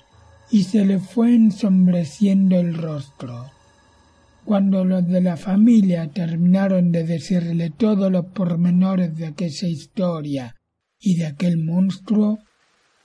y 0.50 0.64
se 0.64 0.84
le 0.84 0.98
fue 0.98 1.34
ensombreciendo 1.34 2.56
el 2.56 2.74
rostro. 2.74 3.50
Cuando 4.44 4.84
los 4.84 5.06
de 5.08 5.20
la 5.20 5.36
familia 5.36 6.08
terminaron 6.08 6.92
de 6.92 7.04
decirle 7.04 7.70
todos 7.70 8.10
los 8.10 8.26
pormenores 8.26 9.16
de 9.16 9.26
aquella 9.26 9.68
historia 9.68 10.56
y 11.00 11.16
de 11.16 11.26
aquel 11.26 11.58
monstruo, 11.58 12.40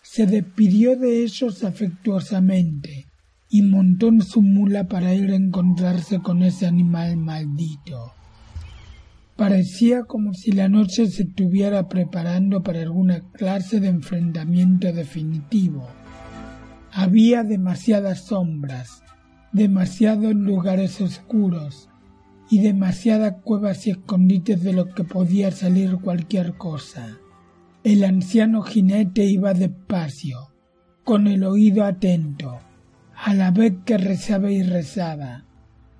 se 0.09 0.25
despidió 0.25 0.95
de 0.95 1.21
ellos 1.21 1.65
afectuosamente 1.65 3.07
y 3.49 3.61
montó 3.61 4.07
en 4.07 4.21
su 4.21 4.41
mula 4.41 4.87
para 4.87 5.13
ir 5.13 5.31
a 5.31 5.35
encontrarse 5.35 6.19
con 6.19 6.43
ese 6.43 6.65
animal 6.65 7.17
maldito. 7.17 8.13
Parecía 9.35 10.05
como 10.05 10.33
si 10.33 10.53
la 10.53 10.69
noche 10.69 11.07
se 11.07 11.23
estuviera 11.23 11.89
preparando 11.89 12.63
para 12.63 12.81
alguna 12.81 13.19
clase 13.33 13.81
de 13.81 13.89
enfrentamiento 13.89 14.91
definitivo. 14.93 15.85
Había 16.93 17.43
demasiadas 17.43 18.27
sombras, 18.27 19.03
demasiados 19.51 20.33
lugares 20.33 21.01
oscuros 21.01 21.89
y 22.49 22.61
demasiadas 22.61 23.35
cuevas 23.43 23.85
y 23.85 23.91
escondites 23.91 24.63
de 24.63 24.71
los 24.71 24.87
que 24.95 25.03
podía 25.03 25.51
salir 25.51 25.97
cualquier 25.97 26.53
cosa. 26.55 27.19
El 27.83 28.03
anciano 28.03 28.63
jinete 28.63 29.25
iba 29.25 29.53
despacio, 29.53 30.51
con 31.03 31.27
el 31.27 31.43
oído 31.43 31.85
atento, 31.85 32.59
a 33.15 33.33
la 33.33 33.51
vez 33.51 33.73
que 33.85 33.97
rezaba 33.97 34.51
y 34.51 34.63
rezaba, 34.63 35.45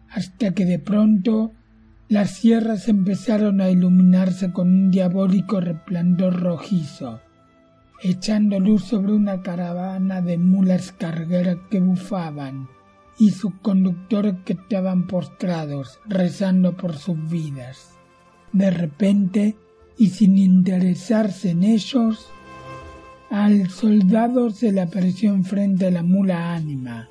hasta 0.09 0.53
que 0.53 0.65
de 0.65 0.79
pronto 0.79 1.53
las 2.09 2.31
sierras 2.31 2.87
empezaron 2.87 3.61
a 3.61 3.69
iluminarse 3.69 4.51
con 4.51 4.69
un 4.69 4.91
diabólico 4.91 5.59
resplandor 5.59 6.41
rojizo, 6.41 7.21
echando 8.01 8.59
luz 8.59 8.83
sobre 8.83 9.13
una 9.13 9.41
caravana 9.41 10.21
de 10.21 10.37
mulas 10.37 10.91
cargueras 10.91 11.57
que 11.69 11.79
bufaban 11.79 12.67
y 13.19 13.31
sus 13.31 13.53
conductores 13.61 14.35
que 14.45 14.53
estaban 14.53 15.07
postrados 15.07 15.99
rezando 16.05 16.77
por 16.77 16.95
sus 16.95 17.29
vidas. 17.29 17.97
De 18.53 18.71
repente 18.71 19.55
y 19.97 20.09
sin 20.09 20.37
interesarse 20.37 21.51
en 21.51 21.63
ellos, 21.63 22.29
al 23.29 23.69
soldado 23.69 24.51
se 24.51 24.71
le 24.71 24.81
apareció 24.81 25.33
enfrente 25.33 25.91
la 25.91 26.03
mula 26.03 26.53
ánima, 26.53 27.09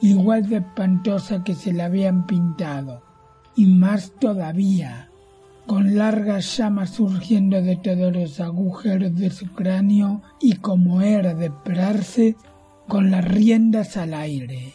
igual 0.00 0.48
de 0.48 0.58
espantosa 0.58 1.42
que 1.42 1.54
se 1.54 1.72
la 1.72 1.86
habían 1.86 2.26
pintado, 2.26 3.02
y 3.56 3.66
más 3.66 4.12
todavía, 4.20 5.10
con 5.66 5.96
largas 5.96 6.56
llamas 6.56 6.90
surgiendo 6.90 7.60
de 7.62 7.76
todos 7.76 8.14
los 8.14 8.38
agujeros 8.38 9.16
de 9.16 9.30
su 9.30 9.46
cráneo 9.52 10.22
y 10.40 10.56
como 10.56 11.00
era 11.00 11.34
de 11.34 11.46
esperarse, 11.46 12.36
con 12.86 13.10
las 13.10 13.24
riendas 13.24 13.96
al 13.96 14.14
aire. 14.14 14.74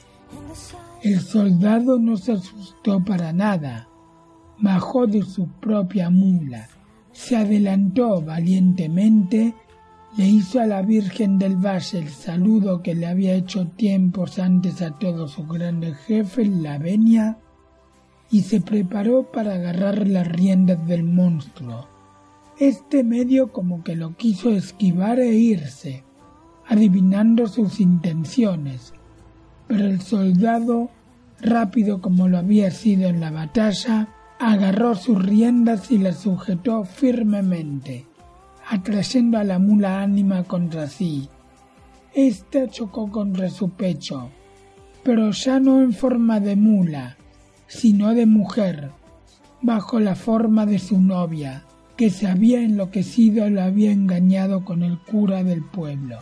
El 1.02 1.22
soldado 1.22 1.98
no 1.98 2.18
se 2.18 2.34
asustó 2.34 3.06
para 3.06 3.32
nada, 3.32 3.88
bajó 4.60 5.08
de 5.08 5.22
su 5.22 5.48
propia 5.48 6.10
mula 6.10 6.68
se 7.12 7.36
adelantó 7.36 8.22
valientemente, 8.22 9.54
le 10.18 10.28
hizo 10.28 10.60
a 10.60 10.66
la 10.66 10.82
Virgen 10.82 11.38
del 11.38 11.56
Valle 11.56 12.00
el 12.00 12.10
saludo 12.10 12.82
que 12.82 12.96
le 12.96 13.08
había 13.08 13.34
hecho 13.34 13.68
tiempos 13.68 14.40
antes 14.40 14.82
a 14.82 14.92
todos 14.92 15.32
sus 15.32 15.48
grandes 15.48 15.98
jefes, 16.00 16.50
la 16.50 16.78
venia, 16.78 17.38
y 18.30 18.42
se 18.42 18.62
preparó 18.62 19.32
para 19.32 19.56
agarrar 19.56 20.08
las 20.08 20.28
riendas 20.28 20.86
del 20.88 21.04
monstruo. 21.04 21.88
Este 22.60 23.04
medio 23.04 23.52
como 23.52 23.84
que 23.84 23.96
lo 23.96 24.16
quiso 24.16 24.52
esquivar 24.52 25.20
e 25.20 25.34
irse, 25.34 26.04
adivinando 26.68 27.48
sus 27.48 27.80
intenciones, 27.80 28.94
pero 29.68 29.86
el 29.86 30.02
soldado, 30.02 30.90
rápido 31.42 32.02
como 32.02 32.28
lo 32.28 32.38
había 32.38 32.72
sido 32.72 33.10
en 33.10 33.20
la 33.20 33.32
batalla, 33.32 34.10
agarró 34.42 34.96
sus 34.96 35.24
riendas 35.24 35.92
y 35.92 36.00
las 36.00 36.22
sujetó 36.22 36.84
firmemente, 36.84 38.08
atrayendo 38.68 39.38
a 39.38 39.44
la 39.44 39.60
mula 39.60 40.02
ánima 40.02 40.44
contra 40.46 40.88
sí. 40.88 41.30
Esta 42.16 42.68
chocó 42.68 43.12
contra 43.12 43.52
su 43.52 43.70
pecho, 43.70 44.32
pero 45.04 45.30
ya 45.30 45.60
no 45.60 45.84
en 45.84 45.94
forma 45.94 46.40
de 46.40 46.56
mula, 46.56 47.18
sino 47.68 48.16
de 48.16 48.26
mujer, 48.26 48.90
bajo 49.62 50.00
la 50.00 50.16
forma 50.16 50.66
de 50.66 50.80
su 50.80 51.00
novia, 51.00 51.64
que 51.96 52.10
se 52.10 52.28
había 52.28 52.64
enloquecido 52.64 53.48
y 53.48 53.52
lo 53.52 53.62
había 53.62 53.92
engañado 53.92 54.66
con 54.66 54.82
el 54.82 54.98
cura 54.98 55.44
del 55.44 55.64
pueblo. 55.64 56.18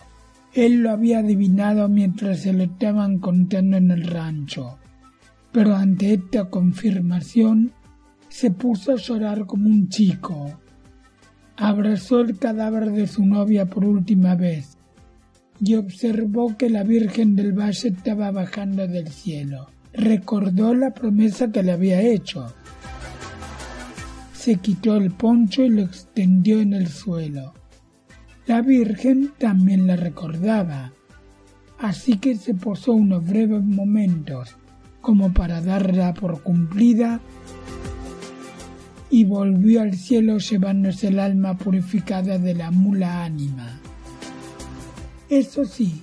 Él 0.53 0.84
lo 0.84 0.91
había 0.91 1.19
adivinado 1.19 1.88
mientras 1.88 2.41
se 2.41 2.51
lo 2.51 2.63
estaban 2.63 3.19
contando 3.19 3.77
en 3.77 3.91
el 3.91 4.05
rancho, 4.05 4.77
pero 5.53 5.73
ante 5.73 6.15
esta 6.15 6.49
confirmación 6.49 7.71
se 8.30 8.52
puso 8.52 8.94
a 8.94 8.96
llorar 8.96 9.46
como 9.46 9.68
un 9.68 9.89
chico. 9.89 10.60
Abrazó 11.58 12.22
el 12.22 12.38
cadáver 12.38 12.92
de 12.92 13.08
su 13.08 13.26
novia 13.26 13.65
por 13.65 13.84
última 13.84 14.36
vez 14.36 14.78
y 15.60 15.76
observó 15.76 16.56
que 16.56 16.70
la 16.70 16.84
Virgen 16.84 17.36
del 17.36 17.52
Valle 17.52 17.89
estaba 17.89 18.32
bajando 18.32 18.88
del 18.88 19.10
cielo. 19.10 19.68
Recordó 19.92 20.74
la 20.74 20.94
promesa 20.94 21.52
que 21.52 21.63
le 21.63 21.74
había 21.74 22.02
hecho. 22.02 22.54
Se 24.34 24.56
quitó 24.56 24.96
el 24.96 25.12
poncho 25.12 25.63
y 25.63 25.70
lo 25.70 25.82
extendió 25.82 26.62
en 26.62 26.74
el 26.74 26.88
suelo. 26.88 27.54
La 28.46 28.62
Virgen 28.62 29.32
también 29.38 29.86
la 29.86 29.96
recordaba, 29.96 30.94
así 31.78 32.18
que 32.18 32.36
se 32.36 32.54
posó 32.54 32.94
unos 32.94 33.26
breves 33.26 33.63
momentos 33.63 34.56
como 35.02 35.34
para 35.34 35.62
darla 35.62 36.13
por 36.13 36.42
cumplida 36.42 37.20
y 39.10 39.24
volvió 39.24 39.82
al 39.82 39.95
cielo 39.95 40.38
llevándose 40.38 41.08
el 41.08 41.19
alma 41.19 41.58
purificada 41.58 42.38
de 42.38 42.54
la 42.54 42.72
mula 42.72 43.24
ánima. 43.24 43.80
Eso 45.30 45.65
sí, 45.65 46.02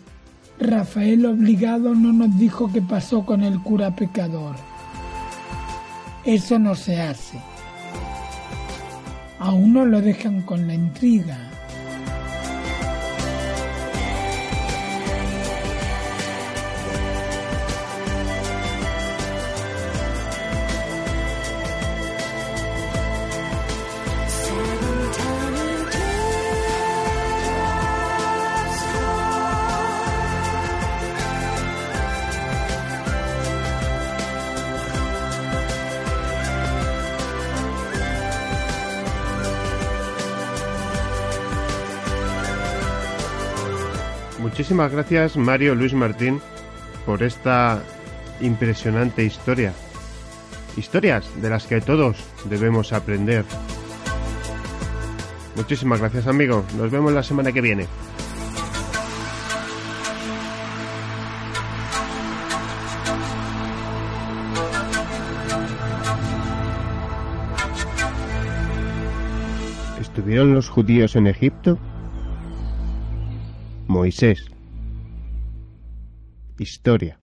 Rafael 0.58 1.26
obligado 1.26 1.94
no 1.94 2.12
nos 2.12 2.38
dijo 2.38 2.70
qué 2.72 2.82
pasó 2.82 3.24
con 3.24 3.42
el 3.42 3.60
cura 3.60 3.94
pecador. 3.94 4.56
Eso 6.24 6.58
no 6.58 6.74
se 6.74 7.00
hace. 7.00 7.38
A 9.38 9.52
uno 9.52 9.84
lo 9.84 10.00
dejan 10.00 10.42
con 10.42 10.66
la 10.66 10.74
intriga. 10.74 11.45
Muchísimas 44.66 44.90
gracias 44.90 45.36
Mario 45.36 45.76
Luis 45.76 45.94
Martín 45.94 46.40
por 47.06 47.22
esta 47.22 47.80
impresionante 48.40 49.22
historia. 49.22 49.72
Historias 50.76 51.24
de 51.40 51.48
las 51.48 51.68
que 51.68 51.80
todos 51.80 52.16
debemos 52.50 52.92
aprender. 52.92 53.44
Muchísimas 55.54 56.00
gracias 56.00 56.26
amigo. 56.26 56.64
Nos 56.76 56.90
vemos 56.90 57.12
la 57.12 57.22
semana 57.22 57.52
que 57.52 57.60
viene. 57.60 57.86
¿Estuvieron 70.00 70.54
los 70.54 70.68
judíos 70.68 71.14
en 71.14 71.28
Egipto? 71.28 71.78
Moisés. 73.86 74.55
Historia. 76.58 77.20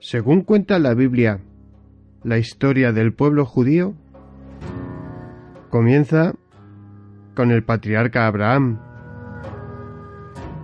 Según 0.00 0.42
cuenta 0.42 0.78
la 0.78 0.94
Biblia, 0.94 1.40
la 2.22 2.38
historia 2.38 2.92
del 2.92 3.12
pueblo 3.12 3.44
judío 3.44 3.94
comienza 5.70 6.34
con 7.34 7.50
el 7.50 7.62
patriarca 7.64 8.26
Abraham, 8.26 8.80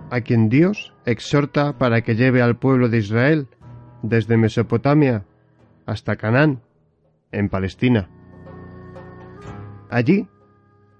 a 0.09 0.21
quien 0.21 0.49
Dios 0.49 0.93
exhorta 1.05 1.77
para 1.77 2.01
que 2.01 2.15
lleve 2.15 2.41
al 2.41 2.57
pueblo 2.57 2.89
de 2.89 2.97
Israel 2.97 3.47
desde 4.01 4.37
Mesopotamia 4.37 5.25
hasta 5.85 6.15
Canaán, 6.15 6.61
en 7.33 7.49
Palestina. 7.49 8.09
Allí 9.89 10.27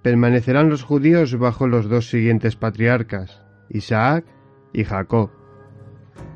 permanecerán 0.01 0.69
los 0.69 0.83
judíos 0.83 1.37
bajo 1.37 1.67
los 1.67 1.89
dos 1.89 2.09
siguientes 2.09 2.55
patriarcas, 2.55 3.41
Isaac 3.69 4.25
y 4.73 4.83
Jacob. 4.83 5.31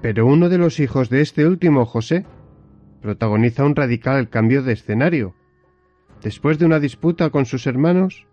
Pero 0.01 0.25
uno 0.25 0.49
de 0.49 0.57
los 0.57 0.79
hijos 0.79 1.10
de 1.10 1.21
este 1.21 1.45
último, 1.45 1.86
José, 1.86 2.25
protagoniza 3.01 3.65
un 3.65 3.75
radical 3.75 4.29
cambio 4.29 4.63
de 4.63 4.73
escenario. 4.73 5.36
Después 6.23 6.57
de 6.57 6.65
una 6.65 6.79
disputa 6.79 7.29
con 7.29 7.45
sus 7.45 7.67
hermanos, 7.67 8.25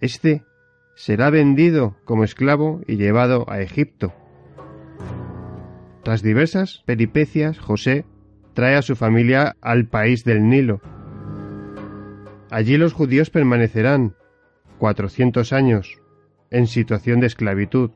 éste 0.00 0.44
será 0.94 1.30
vendido 1.30 1.96
como 2.04 2.24
esclavo 2.24 2.80
y 2.86 2.96
llevado 2.96 3.50
a 3.50 3.60
Egipto. 3.60 4.12
Tras 6.02 6.22
diversas 6.22 6.82
peripecias, 6.86 7.58
José 7.58 8.04
trae 8.52 8.76
a 8.76 8.82
su 8.82 8.94
familia 8.94 9.56
al 9.60 9.86
país 9.86 10.24
del 10.24 10.48
Nilo. 10.48 10.80
Allí 12.54 12.76
los 12.76 12.92
judíos 12.92 13.30
permanecerán 13.30 14.14
cuatrocientos 14.78 15.52
años 15.52 16.00
en 16.52 16.68
situación 16.68 17.18
de 17.18 17.26
esclavitud, 17.26 17.90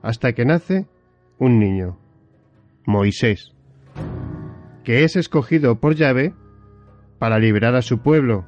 hasta 0.00 0.32
que 0.32 0.46
nace 0.46 0.86
un 1.36 1.58
niño, 1.58 1.98
Moisés, 2.86 3.52
que 4.82 5.04
es 5.04 5.14
escogido 5.14 5.78
por 5.78 5.94
Yahvé 5.94 6.32
para 7.18 7.38
liberar 7.38 7.74
a 7.74 7.82
su 7.82 7.98
pueblo, 7.98 8.46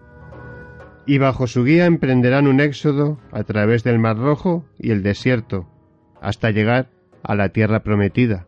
y 1.05 1.19
bajo 1.19 1.47
su 1.47 1.63
guía 1.63 1.85
emprenderán 1.85 2.47
un 2.47 2.61
éxodo 2.61 3.19
a 3.33 3.45
través 3.45 3.85
del 3.85 3.99
Mar 3.99 4.17
Rojo 4.17 4.65
y 4.79 4.93
el 4.93 5.03
desierto, 5.03 5.69
hasta 6.23 6.53
llegar 6.53 6.89
a 7.23 7.35
la 7.35 7.51
tierra 7.51 7.83
prometida. 7.83 8.47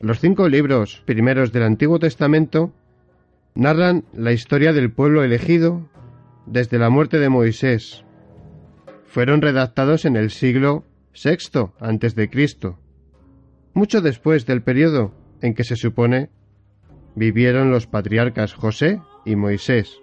Los 0.00 0.20
cinco 0.20 0.48
libros 0.48 1.02
primeros 1.06 1.50
del 1.52 1.64
Antiguo 1.64 1.98
Testamento 1.98 2.72
narran 3.56 4.04
la 4.12 4.30
historia 4.30 4.72
del 4.72 4.92
pueblo 4.92 5.24
elegido 5.24 5.88
desde 6.46 6.78
la 6.78 6.88
muerte 6.88 7.18
de 7.18 7.28
Moisés. 7.28 8.04
Fueron 9.06 9.42
redactados 9.42 10.04
en 10.04 10.14
el 10.14 10.30
siglo 10.30 10.84
VI 11.12 11.70
antes 11.80 12.14
de 12.14 12.30
Cristo, 12.30 12.78
mucho 13.74 14.00
después 14.00 14.46
del 14.46 14.62
periodo 14.62 15.14
en 15.42 15.54
que 15.54 15.64
se 15.64 15.74
supone 15.74 16.30
vivieron 17.16 17.72
los 17.72 17.88
patriarcas 17.88 18.54
José 18.54 19.02
y 19.24 19.34
Moisés, 19.34 19.98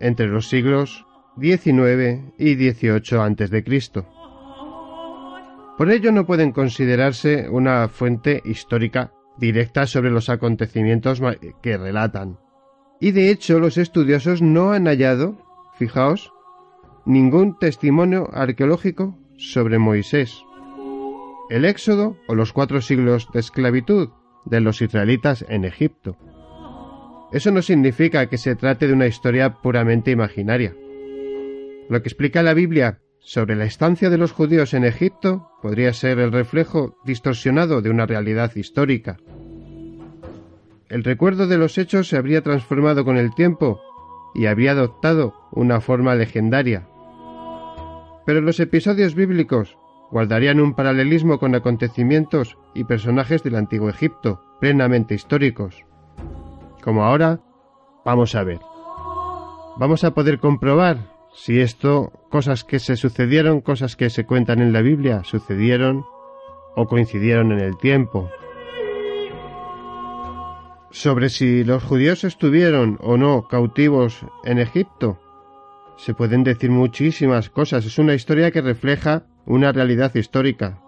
entre 0.00 0.28
los 0.28 0.48
siglos 0.48 1.04
XIX 1.38 2.32
y 2.38 2.54
XVIII 2.54 3.20
antes 3.20 3.50
de 3.50 3.62
Cristo. 3.62 4.08
Por 5.76 5.90
ello 5.90 6.12
no 6.12 6.24
pueden 6.24 6.52
considerarse 6.52 7.46
una 7.50 7.88
fuente 7.88 8.40
histórica 8.46 9.12
directa 9.38 9.86
sobre 9.86 10.10
los 10.10 10.28
acontecimientos 10.28 11.20
que 11.62 11.76
relatan. 11.76 12.38
Y 13.00 13.12
de 13.12 13.30
hecho 13.30 13.60
los 13.60 13.78
estudiosos 13.78 14.42
no 14.42 14.72
han 14.72 14.86
hallado, 14.86 15.38
fijaos, 15.78 16.32
ningún 17.06 17.58
testimonio 17.58 18.28
arqueológico 18.32 19.18
sobre 19.36 19.78
Moisés. 19.78 20.42
El 21.50 21.64
éxodo 21.64 22.16
o 22.26 22.34
los 22.34 22.52
cuatro 22.52 22.80
siglos 22.80 23.28
de 23.32 23.40
esclavitud 23.40 24.10
de 24.44 24.60
los 24.60 24.82
israelitas 24.82 25.44
en 25.48 25.64
Egipto. 25.64 26.16
Eso 27.32 27.50
no 27.50 27.62
significa 27.62 28.26
que 28.26 28.38
se 28.38 28.56
trate 28.56 28.86
de 28.86 28.94
una 28.94 29.06
historia 29.06 29.54
puramente 29.54 30.10
imaginaria. 30.10 30.74
Lo 31.88 32.02
que 32.02 32.08
explica 32.08 32.42
la 32.42 32.54
Biblia 32.54 33.00
sobre 33.28 33.56
la 33.56 33.66
estancia 33.66 34.08
de 34.08 34.16
los 34.16 34.32
judíos 34.32 34.72
en 34.72 34.86
Egipto 34.86 35.50
podría 35.60 35.92
ser 35.92 36.18
el 36.18 36.32
reflejo 36.32 36.96
distorsionado 37.04 37.82
de 37.82 37.90
una 37.90 38.06
realidad 38.06 38.56
histórica. 38.56 39.18
El 40.88 41.04
recuerdo 41.04 41.46
de 41.46 41.58
los 41.58 41.76
hechos 41.76 42.08
se 42.08 42.16
habría 42.16 42.42
transformado 42.42 43.04
con 43.04 43.18
el 43.18 43.34
tiempo 43.34 43.82
y 44.34 44.46
habría 44.46 44.70
adoptado 44.70 45.34
una 45.52 45.82
forma 45.82 46.14
legendaria. 46.14 46.88
Pero 48.24 48.40
los 48.40 48.60
episodios 48.60 49.14
bíblicos 49.14 49.76
guardarían 50.10 50.58
un 50.58 50.72
paralelismo 50.72 51.38
con 51.38 51.54
acontecimientos 51.54 52.56
y 52.74 52.84
personajes 52.84 53.42
del 53.42 53.56
antiguo 53.56 53.90
Egipto, 53.90 54.40
plenamente 54.58 55.14
históricos. 55.14 55.84
Como 56.82 57.04
ahora, 57.04 57.40
vamos 58.06 58.34
a 58.34 58.42
ver. 58.42 58.60
Vamos 59.76 60.02
a 60.04 60.14
poder 60.14 60.38
comprobar 60.38 61.17
si 61.38 61.60
esto, 61.60 62.12
cosas 62.30 62.64
que 62.64 62.80
se 62.80 62.96
sucedieron, 62.96 63.60
cosas 63.60 63.94
que 63.94 64.10
se 64.10 64.26
cuentan 64.26 64.60
en 64.60 64.72
la 64.72 64.82
Biblia, 64.82 65.22
sucedieron 65.22 66.04
o 66.74 66.86
coincidieron 66.86 67.52
en 67.52 67.60
el 67.60 67.78
tiempo. 67.78 68.28
Sobre 70.90 71.28
si 71.28 71.62
los 71.62 71.84
judíos 71.84 72.24
estuvieron 72.24 72.98
o 73.00 73.16
no 73.16 73.46
cautivos 73.46 74.26
en 74.42 74.58
Egipto, 74.58 75.20
se 75.96 76.12
pueden 76.12 76.42
decir 76.42 76.70
muchísimas 76.70 77.50
cosas. 77.50 77.86
Es 77.86 77.98
una 78.00 78.14
historia 78.14 78.50
que 78.50 78.60
refleja 78.60 79.22
una 79.46 79.70
realidad 79.70 80.12
histórica. 80.16 80.80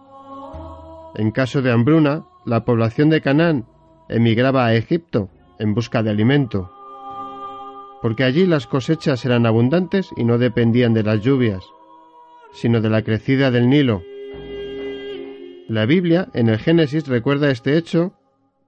En 1.15 1.31
caso 1.31 1.63
de 1.63 1.71
hambruna, 1.71 2.25
la 2.45 2.65
población 2.65 3.09
de 3.09 3.21
Canaán 3.21 3.67
emigraba 4.09 4.67
a 4.67 4.75
Egipto 4.75 5.31
en 5.61 5.75
busca 5.75 6.03
de 6.03 6.11
alimento, 6.11 6.73
porque 8.01 8.25
allí 8.25 8.47
las 8.47 8.67
cosechas 8.67 9.25
eran 9.25 9.47
abundantes 9.47 10.11
y 10.17 10.25
no 10.25 10.39
dependían 10.39 10.95
de 10.95 11.03
las 11.03 11.21
lluvias, 11.21 11.65
sino 12.53 12.81
de 12.81 12.91
la 12.91 13.03
crecida 13.03 13.51
del 13.51 13.69
Nilo. 13.69 14.03
La 15.69 15.87
Biblia, 15.87 16.29
en 16.33 16.49
el 16.49 16.59
Génesis, 16.59 17.07
recuerda 17.07 17.51
este 17.51 17.77
hecho 17.77 18.13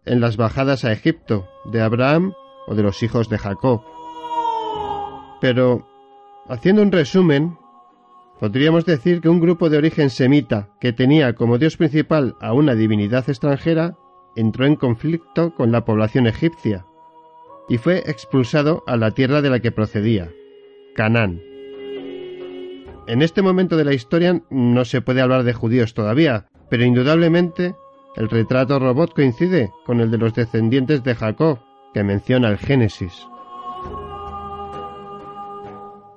en 0.05 0.21
las 0.21 0.37
bajadas 0.37 0.85
a 0.85 0.93
Egipto 0.93 1.49
de 1.65 1.81
Abraham 1.81 2.33
o 2.67 2.75
de 2.75 2.83
los 2.83 3.03
hijos 3.03 3.29
de 3.29 3.39
Jacob. 3.39 3.83
Pero, 5.41 5.89
haciendo 6.49 6.83
un 6.83 6.93
resumen, 6.93 7.57
podríamos 8.39 8.85
decir 8.85 9.21
que 9.21 9.29
un 9.29 9.41
grupo 9.41 9.71
de 9.71 9.79
origen 9.79 10.11
semita 10.11 10.69
que 10.81 10.93
tenía 10.93 11.35
como 11.35 11.59
dios 11.59 11.77
principal 11.77 12.37
a 12.41 12.53
una 12.53 12.75
divinidad 12.75 13.29
extranjera 13.29 13.97
entró 14.37 14.67
en 14.67 14.77
conflicto 14.77 15.55
con 15.55 15.73
la 15.73 15.85
población 15.85 16.27
egipcia 16.27 16.87
y 17.73 17.79
fue 17.79 18.03
expulsado 18.05 18.85
a 18.87 18.99
la 18.99 19.13
tierra 19.13 19.41
de 19.41 19.49
la 19.49 19.61
que 19.61 19.73
procedía, 19.73 20.31
Canaán. 20.95 21.41
En 23.07 23.23
este 23.23 23.41
momento 23.41 23.79
de 23.79 23.87
la 23.87 23.95
historia 23.95 24.43
no 24.51 24.85
se 24.85 25.01
puede 25.01 25.23
hablar 25.23 25.43
de 25.45 25.55
judíos 25.55 25.95
todavía, 25.95 26.51
pero 26.69 26.85
indudablemente 26.85 27.75
el 28.17 28.29
retrato 28.29 28.79
robot 28.79 29.15
coincide 29.15 29.71
con 29.87 30.03
el 30.03 30.11
de 30.11 30.19
los 30.19 30.35
descendientes 30.35 31.03
de 31.03 31.15
Jacob 31.15 31.61
que 31.95 32.05
menciona 32.05 32.51
el 32.51 32.59
Génesis. 32.59 33.27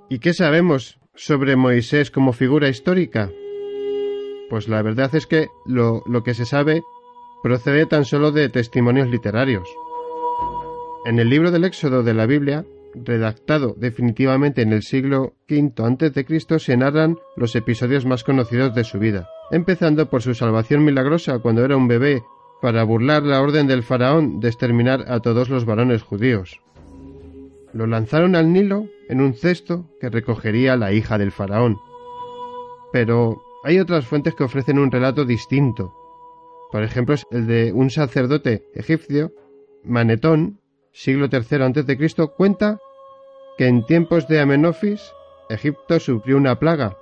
¿Y 0.10 0.20
qué 0.20 0.34
sabemos 0.34 1.00
sobre 1.16 1.56
Moisés 1.56 2.12
como 2.12 2.34
figura 2.34 2.68
histórica? 2.68 3.32
Pues 4.50 4.68
la 4.68 4.82
verdad 4.82 5.16
es 5.16 5.26
que 5.26 5.48
lo, 5.66 6.04
lo 6.06 6.22
que 6.24 6.34
se 6.34 6.44
sabe 6.44 6.84
procede 7.42 7.86
tan 7.86 8.04
solo 8.04 8.34
de 8.34 8.50
testimonios 8.50 9.08
literarios. 9.08 9.70
En 11.06 11.20
el 11.20 11.30
libro 11.30 11.52
del 11.52 11.66
Éxodo 11.66 12.02
de 12.02 12.16
la 12.16 12.26
Biblia, 12.26 12.66
redactado 12.96 13.76
definitivamente 13.78 14.64
en 14.64 14.74
el 14.74 14.82
siglo 14.82 15.36
V 15.48 15.72
a.C., 15.78 16.60
se 16.60 16.78
narran 16.78 17.18
los 17.36 17.56
episodios 17.56 18.08
más 18.08 18.24
conocidos 18.24 18.74
de 18.74 18.84
su 18.84 18.98
vida, 18.98 19.30
empezando 19.52 20.10
por 20.10 20.24
su 20.24 20.34
salvación 20.34 20.84
milagrosa 20.84 21.38
cuando 21.38 21.64
era 21.64 21.78
un 21.78 21.88
bebé 21.88 22.24
para 22.60 22.84
burlar 22.84 23.22
la 23.22 23.40
orden 23.40 23.68
del 23.68 23.84
faraón 23.84 24.40
de 24.40 24.48
exterminar 24.48 25.06
a 25.08 25.20
todos 25.20 25.48
los 25.50 25.64
varones 25.66 26.02
judíos. 26.02 26.60
Lo 27.72 27.86
lanzaron 27.86 28.36
al 28.36 28.52
Nilo 28.52 28.88
en 29.08 29.22
un 29.22 29.36
cesto 29.36 29.86
que 30.02 30.10
recogería 30.10 30.76
la 30.76 30.92
hija 30.92 31.20
del 31.20 31.32
faraón. 31.32 31.78
Pero 32.92 33.44
hay 33.64 33.78
otras 33.78 34.08
fuentes 34.08 34.34
que 34.34 34.46
ofrecen 34.46 34.80
un 34.80 34.90
relato 34.90 35.24
distinto, 35.24 35.94
por 36.72 36.82
ejemplo, 36.82 37.14
el 37.30 37.46
de 37.46 37.72
un 37.74 37.92
sacerdote 37.92 38.64
egipcio, 38.74 39.32
Manetón, 39.84 40.60
siglo 40.96 41.28
III 41.30 41.62
a.C., 41.62 42.28
cuenta 42.38 42.80
que 43.58 43.68
en 43.68 43.86
tiempos 43.86 44.30
de 44.30 44.40
Amenofis, 44.40 45.12
Egipto 45.50 46.00
sufrió 46.00 46.38
una 46.38 46.58
plaga 46.58 46.98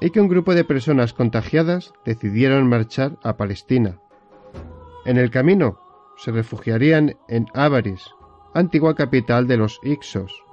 y 0.00 0.10
que 0.10 0.20
un 0.20 0.28
grupo 0.28 0.54
de 0.54 0.64
personas 0.64 1.14
contagiadas 1.14 1.94
decidieron 2.04 2.68
marchar 2.68 3.16
a 3.22 3.38
Palestina. 3.38 3.98
En 5.06 5.16
el 5.16 5.30
camino 5.30 5.78
se 6.18 6.30
refugiarían 6.30 7.16
en 7.26 7.46
Ábaris, 7.54 8.04
antigua 8.52 8.94
capital 8.94 9.48
de 9.48 9.56
los 9.56 9.80
Ixos, 9.82 10.44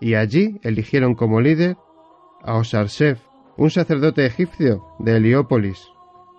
y 0.00 0.14
allí 0.14 0.60
eligieron 0.62 1.16
como 1.16 1.40
líder 1.40 1.76
a 2.42 2.54
Osarsef, 2.54 3.20
un 3.56 3.70
sacerdote 3.70 4.24
egipcio 4.24 4.86
de 5.00 5.16
Heliópolis. 5.16 5.88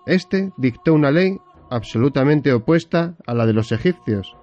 Este 0.06 0.50
dictó 0.56 0.94
una 0.94 1.10
ley 1.10 1.38
absolutamente 1.70 2.54
opuesta 2.54 3.16
a 3.26 3.34
la 3.34 3.44
de 3.46 3.52
los 3.52 3.70
egipcios, 3.70 4.34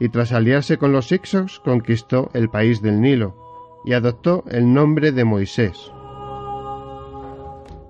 y 0.00 0.08
tras 0.08 0.32
aliarse 0.32 0.78
con 0.78 0.92
los 0.92 1.12
Ixos 1.12 1.60
conquistó 1.60 2.30
el 2.32 2.48
país 2.48 2.80
del 2.82 3.00
Nilo 3.00 3.36
y 3.84 3.92
adoptó 3.92 4.44
el 4.50 4.72
nombre 4.72 5.12
de 5.12 5.24
Moisés. 5.24 5.92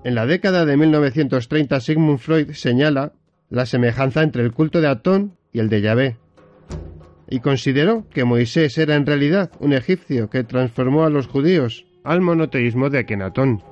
En 0.03 0.15
la 0.15 0.25
década 0.25 0.65
de 0.65 0.77
1930 0.77 1.79
Sigmund 1.79 2.19
Freud 2.19 2.51
señala 2.51 3.13
la 3.49 3.65
semejanza 3.65 4.23
entre 4.23 4.43
el 4.43 4.51
culto 4.51 4.81
de 4.81 4.87
Atón 4.87 5.37
y 5.53 5.59
el 5.59 5.69
de 5.69 5.81
Yahvé, 5.81 6.17
y 7.29 7.39
consideró 7.39 8.05
que 8.09 8.25
Moisés 8.25 8.77
era 8.77 8.95
en 8.95 9.05
realidad 9.05 9.51
un 9.59 9.73
egipcio 9.73 10.29
que 10.29 10.43
transformó 10.43 11.05
a 11.05 11.09
los 11.09 11.27
judíos 11.27 11.85
al 12.03 12.19
monoteísmo 12.19 12.89
de 12.89 12.99
Akenatón. 12.99 13.63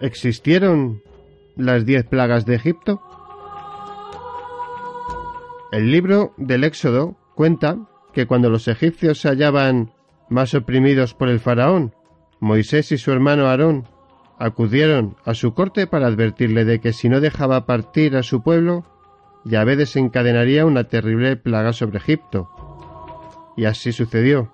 ¿Existieron 0.00 1.02
las 1.56 1.86
diez 1.86 2.04
plagas 2.04 2.44
de 2.44 2.56
Egipto? 2.56 3.00
El 5.70 5.92
libro 5.92 6.32
del 6.36 6.64
Éxodo 6.64 7.16
cuenta 7.34 7.78
que 8.12 8.26
cuando 8.26 8.48
los 8.48 8.68
egipcios 8.68 9.20
se 9.20 9.28
hallaban 9.28 9.92
más 10.30 10.54
oprimidos 10.54 11.14
por 11.14 11.28
el 11.28 11.40
faraón, 11.40 11.94
Moisés 12.40 12.90
y 12.92 12.98
su 12.98 13.12
hermano 13.12 13.46
Aarón 13.46 13.86
acudieron 14.38 15.16
a 15.24 15.34
su 15.34 15.52
corte 15.52 15.86
para 15.86 16.06
advertirle 16.06 16.64
de 16.64 16.80
que 16.80 16.92
si 16.92 17.08
no 17.08 17.20
dejaba 17.20 17.66
partir 17.66 18.16
a 18.16 18.22
su 18.22 18.42
pueblo, 18.42 18.84
Yahvé 19.44 19.76
desencadenaría 19.76 20.64
una 20.64 20.84
terrible 20.84 21.36
plaga 21.36 21.72
sobre 21.72 21.98
Egipto. 21.98 22.48
Y 23.56 23.64
así 23.66 23.92
sucedió. 23.92 24.52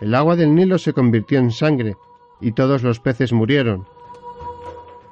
El 0.00 0.14
agua 0.14 0.34
del 0.34 0.54
Nilo 0.54 0.78
se 0.78 0.92
convirtió 0.92 1.38
en 1.38 1.52
sangre, 1.52 1.96
y 2.40 2.52
todos 2.52 2.82
los 2.82 3.00
peces 3.00 3.32
murieron, 3.32 3.86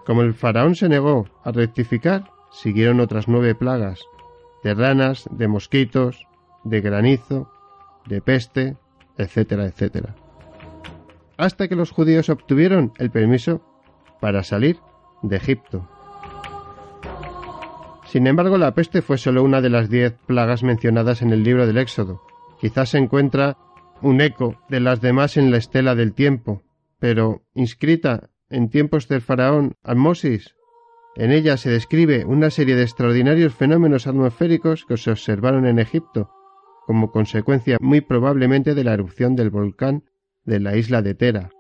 como 0.09 0.23
el 0.23 0.33
faraón 0.33 0.75
se 0.75 0.89
negó 0.89 1.27
a 1.45 1.53
rectificar, 1.53 2.31
siguieron 2.51 3.01
otras 3.01 3.29
nueve 3.29 3.55
plagas, 3.55 4.09
de 4.63 4.75
ranas, 4.75 5.29
de 5.31 5.49
mosquitos, 5.49 6.27
de 6.65 6.81
granizo, 6.81 7.51
de 8.07 8.21
peste, 8.21 8.77
etcétera, 9.17 9.67
etcétera. 9.67 10.15
Hasta 11.37 11.69
que 11.69 11.77
los 11.77 11.91
judíos 11.91 12.29
obtuvieron 12.29 12.93
el 12.99 13.11
permiso 13.11 13.63
para 14.21 14.43
salir 14.43 14.79
de 15.23 15.37
Egipto. 15.37 15.89
Sin 18.07 18.27
embargo, 18.27 18.57
la 18.57 18.75
peste 18.75 19.03
fue 19.03 19.19
solo 19.19 19.43
una 19.43 19.61
de 19.61 19.69
las 19.69 19.91
diez 19.91 20.15
plagas 20.27 20.63
mencionadas 20.63 21.21
en 21.21 21.31
el 21.31 21.43
libro 21.43 21.67
del 21.67 21.79
Éxodo. 21.79 22.23
Quizás 22.59 22.91
se 22.91 22.99
encuentra 22.99 23.59
un 24.01 24.21
eco 24.21 24.57
de 24.69 24.81
las 24.81 25.01
demás 25.01 25.37
en 25.37 25.51
la 25.51 25.59
estela 25.59 25.95
del 25.95 26.15
tiempo, 26.15 26.63
pero 26.99 27.43
inscrita 27.55 28.31
en 28.49 28.71
tiempos 28.71 29.09
del 29.09 29.21
faraón 29.21 29.75
Almosis. 29.83 30.55
En 31.19 31.33
ella 31.33 31.57
se 31.57 31.69
describe 31.69 32.25
una 32.25 32.49
serie 32.49 32.77
de 32.77 32.85
extraordinarios 32.85 33.53
fenómenos 33.53 34.07
atmosféricos 34.07 34.85
que 34.87 34.97
se 34.97 35.11
observaron 35.11 35.67
en 35.67 35.81
Egipto, 35.81 36.31
como 36.87 37.11
consecuencia 37.11 37.77
muy 37.81 38.01
probablemente 38.01 38.77
de 38.77 38.85
la 38.85 38.95
erupción 38.95 39.35
del 39.35 39.51
volcán 39.51 40.05
de 40.45 40.61
la 40.61 40.77
isla 40.77 41.03
de 41.03 41.17
Tera, 41.17 41.51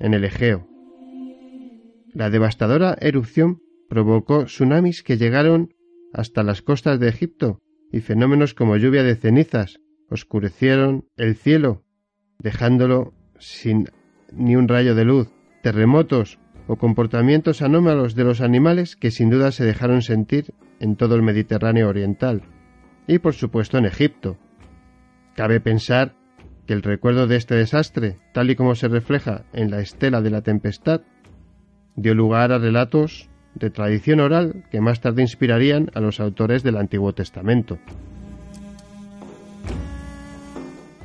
en 0.00 0.12
el 0.12 0.24
Egeo. 0.24 0.66
La 2.12 2.30
devastadora 2.30 2.96
erupción 3.00 3.62
provocó 3.88 4.46
tsunamis 4.46 5.04
que 5.04 5.18
llegaron 5.18 5.72
hasta 6.12 6.42
las 6.42 6.60
costas 6.60 6.98
de 6.98 7.10
Egipto 7.10 7.60
y 7.92 8.00
fenómenos 8.00 8.54
como 8.54 8.76
lluvia 8.76 9.04
de 9.04 9.14
cenizas 9.14 9.78
oscurecieron 10.08 11.06
el 11.16 11.36
cielo, 11.36 11.84
dejándolo 12.40 13.14
sin 13.38 13.86
ni 14.32 14.56
un 14.56 14.66
rayo 14.66 14.96
de 14.96 15.04
luz 15.04 15.28
terremotos 15.62 16.39
o 16.70 16.76
comportamientos 16.76 17.62
anómalos 17.62 18.14
de 18.14 18.22
los 18.22 18.40
animales 18.40 18.94
que 18.94 19.10
sin 19.10 19.28
duda 19.28 19.50
se 19.50 19.64
dejaron 19.64 20.02
sentir 20.02 20.54
en 20.78 20.94
todo 20.94 21.16
el 21.16 21.22
Mediterráneo 21.22 21.88
oriental 21.88 22.42
y 23.08 23.18
por 23.18 23.34
supuesto 23.34 23.76
en 23.76 23.86
Egipto. 23.86 24.36
Cabe 25.34 25.58
pensar 25.58 26.14
que 26.68 26.74
el 26.74 26.82
recuerdo 26.82 27.26
de 27.26 27.34
este 27.34 27.56
desastre, 27.56 28.18
tal 28.32 28.50
y 28.50 28.54
como 28.54 28.76
se 28.76 28.86
refleja 28.86 29.42
en 29.52 29.72
la 29.72 29.80
estela 29.80 30.20
de 30.20 30.30
la 30.30 30.42
tempestad, 30.42 31.00
dio 31.96 32.14
lugar 32.14 32.52
a 32.52 32.58
relatos 32.58 33.28
de 33.56 33.70
tradición 33.70 34.20
oral 34.20 34.62
que 34.70 34.80
más 34.80 35.00
tarde 35.00 35.22
inspirarían 35.22 35.90
a 35.94 36.00
los 36.00 36.20
autores 36.20 36.62
del 36.62 36.76
Antiguo 36.76 37.12
Testamento. 37.12 37.80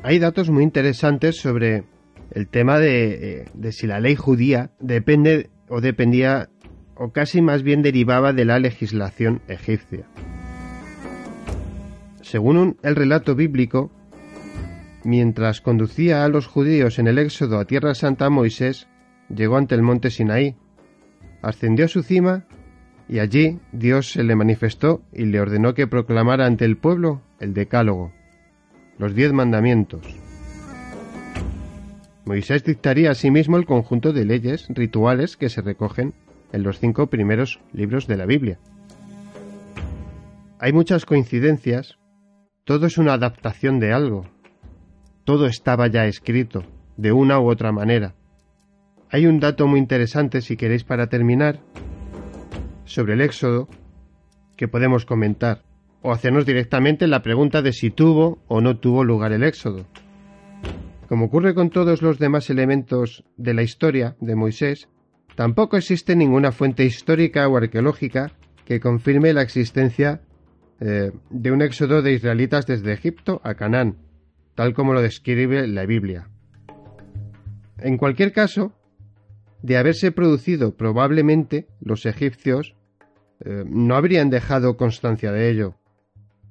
Hay 0.04 0.20
datos 0.20 0.52
muy 0.52 0.62
interesantes 0.62 1.38
sobre 1.38 1.86
el 2.30 2.48
tema 2.50 2.78
eh, 2.84 3.46
de, 3.52 3.72
si 3.72 3.88
la 3.88 4.00
ley 4.00 4.16
judía 4.16 4.70
depende 4.80 5.50
o 5.70 5.82
dependía 5.82 6.50
o 6.96 7.12
casi 7.12 7.42
más 7.42 7.64
bien 7.64 7.82
derivaba 7.82 8.34
de 8.34 8.46
la 8.46 8.60
legislación 8.60 9.42
egipcia. 9.48 10.06
Según 12.22 12.78
el 12.82 12.96
relato 12.96 13.36
bíblico, 13.36 13.92
mientras 15.04 15.62
conducía 15.62 16.24
a 16.24 16.30
los 16.30 16.48
judíos 16.48 16.98
en 17.00 17.08
el 17.08 17.20
éxodo 17.20 17.60
a 17.60 17.66
Tierra 17.66 17.94
Santa, 17.94 18.30
Moisés 18.30 18.88
llegó 19.30 19.58
ante 19.58 19.76
el 19.76 19.82
monte 19.82 20.10
Sinaí, 20.10 20.56
ascendió 21.42 21.86
a 21.86 21.90
su 21.90 22.02
cima 22.02 22.46
y 23.08 23.20
allí 23.20 23.60
Dios 23.72 24.12
se 24.12 24.24
le 24.24 24.36
manifestó 24.36 25.04
y 25.14 25.26
le 25.26 25.40
ordenó 25.40 25.74
que 25.74 25.88
proclamara 25.88 26.48
ante 26.48 26.66
el 26.66 26.78
pueblo 26.78 27.22
el 27.40 27.54
decálogo, 27.54 28.12
los 28.98 29.14
diez 29.14 29.32
mandamientos. 29.32 30.25
Moisés 32.26 32.64
dictaría 32.64 33.12
asimismo 33.12 33.58
el 33.58 33.66
conjunto 33.66 34.12
de 34.12 34.26
leyes 34.26 34.66
rituales 34.70 35.38
que 35.38 35.50
se 35.50 35.62
recogen 35.62 36.14
en 36.52 36.64
los 36.64 36.80
cinco 36.80 37.08
primeros 37.08 37.60
libros 37.72 38.08
de 38.08 38.18
la 38.18 38.26
Biblia. 38.26 38.58
Hay 40.60 40.74
muchas 40.74 41.06
coincidencias, 41.06 42.00
todo 42.64 42.88
es 42.88 42.98
una 42.98 43.14
adaptación 43.14 43.80
de 43.80 43.94
algo, 43.94 44.26
todo 45.24 45.46
estaba 45.46 45.88
ya 45.88 46.06
escrito, 46.06 46.64
de 46.98 47.12
una 47.12 47.40
u 47.40 47.48
otra 47.48 47.72
manera. 47.72 48.16
Hay 49.12 49.28
un 49.28 49.40
dato 49.40 49.68
muy 49.68 49.80
interesante, 49.80 50.42
si 50.42 50.58
queréis, 50.58 50.84
para 50.84 51.08
terminar, 51.08 51.60
sobre 52.86 53.14
el 53.14 53.22
Éxodo, 53.22 53.68
que 54.58 54.68
podemos 54.68 55.06
comentar, 55.06 55.62
o 56.02 56.12
hacernos 56.12 56.48
directamente 56.48 57.06
la 57.06 57.22
pregunta 57.22 57.62
de 57.62 57.72
si 57.72 57.92
tuvo 57.92 58.40
o 58.48 58.62
no 58.62 58.78
tuvo 58.78 59.04
lugar 59.04 59.32
el 59.32 59.44
Éxodo. 59.44 59.86
Como 61.08 61.26
ocurre 61.26 61.54
con 61.54 61.70
todos 61.70 62.02
los 62.02 62.18
demás 62.18 62.50
elementos 62.50 63.24
de 63.38 63.54
la 63.54 63.62
historia 63.62 64.16
de 64.20 64.36
Moisés, 64.36 64.90
tampoco 65.36 65.78
existe 65.78 66.16
ninguna 66.16 66.52
fuente 66.52 66.84
histórica 66.84 67.48
o 67.48 67.58
arqueológica 67.58 68.32
que 68.66 68.80
confirme 68.80 69.34
la 69.34 69.44
existencia 69.44 70.22
eh, 70.80 71.12
de 71.30 71.52
un 71.52 71.62
éxodo 71.62 72.02
de 72.02 72.14
israelitas 72.14 72.66
desde 72.66 72.94
Egipto 72.94 73.40
a 73.44 73.54
Canaán, 73.54 73.98
tal 74.56 74.74
como 74.74 74.94
lo 74.94 75.02
describe 75.02 75.68
la 75.68 75.86
Biblia. 75.86 76.28
En 77.78 77.98
cualquier 77.98 78.34
caso, 78.34 78.74
de 79.62 79.78
haberse 79.78 80.12
producido 80.12 80.76
probablemente 80.76 81.68
los 81.80 82.06
egipcios 82.06 82.76
eh, 83.44 83.64
no 83.68 83.96
habrían 83.96 84.30
dejado 84.30 84.78
constancia 84.78 85.32
de 85.32 85.50
ello, 85.50 85.76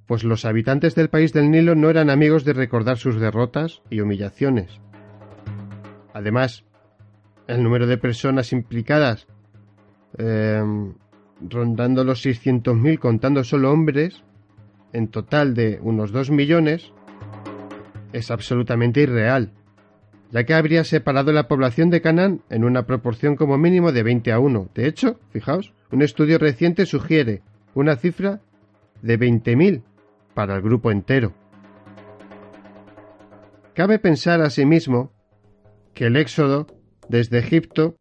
pues 0.07 0.25
los 0.25 0.45
habitantes 0.45 0.95
del 0.95 1.09
país 1.09 1.33
del 1.33 1.51
Nilo 1.51 1.75
no 1.75 1.91
eran 1.91 2.11
amigos 2.11 2.45
de 2.45 2.53
recordar 2.53 2.99
sus 2.99 3.19
derrotas 3.19 3.83
y 3.91 4.01
humillaciones. 4.01 4.81
Además, 6.13 6.65
el 7.47 7.63
número 7.63 7.87
de 7.87 7.99
personas 7.99 8.53
implicadas, 8.53 9.27
em, 10.19 10.95
rondando 11.41 12.05
los 12.05 12.25
600.000 12.25 12.99
contando 12.99 13.45
solo 13.45 13.73
hombres, 13.73 14.23
en 14.93 15.09
total 15.09 15.55
de 15.55 15.81
unos 15.83 16.13
2 16.13 16.31
millones, 16.31 16.93
es 18.13 18.31
absolutamente 18.31 19.01
irreal, 19.01 19.53
ya 20.31 20.45
que 20.45 20.55
habría 20.55 20.85
separado 20.85 21.33
la 21.33 21.49
población 21.49 21.91
de 21.91 22.01
Canaán 22.01 22.43
en 22.49 22.65
una 22.65 22.87
proporción 22.87 23.35
como 23.35 23.59
mínimo 23.59 23.91
de 23.91 24.03
20 24.05 24.33
a 24.33 24.39
1. 24.39 24.71
De 24.75 24.87
hecho, 24.87 25.19
fijaos, 25.31 25.73
un 25.91 26.03
estudio 26.03 26.39
reciente 26.39 26.87
sugiere 26.87 27.43
una 27.75 27.97
cifra 27.97 28.41
de 29.03 29.19
20.000 29.19 29.83
para 30.35 30.57
el 30.57 30.63
grupo 30.63 30.91
entero. 30.91 31.33
Cabe 33.75 33.99
pensar 33.99 34.41
asimismo 34.41 35.13
que 35.95 36.07
el 36.07 36.17
éxodo 36.17 36.67
desde 37.09 37.39
Egipto 37.39 37.97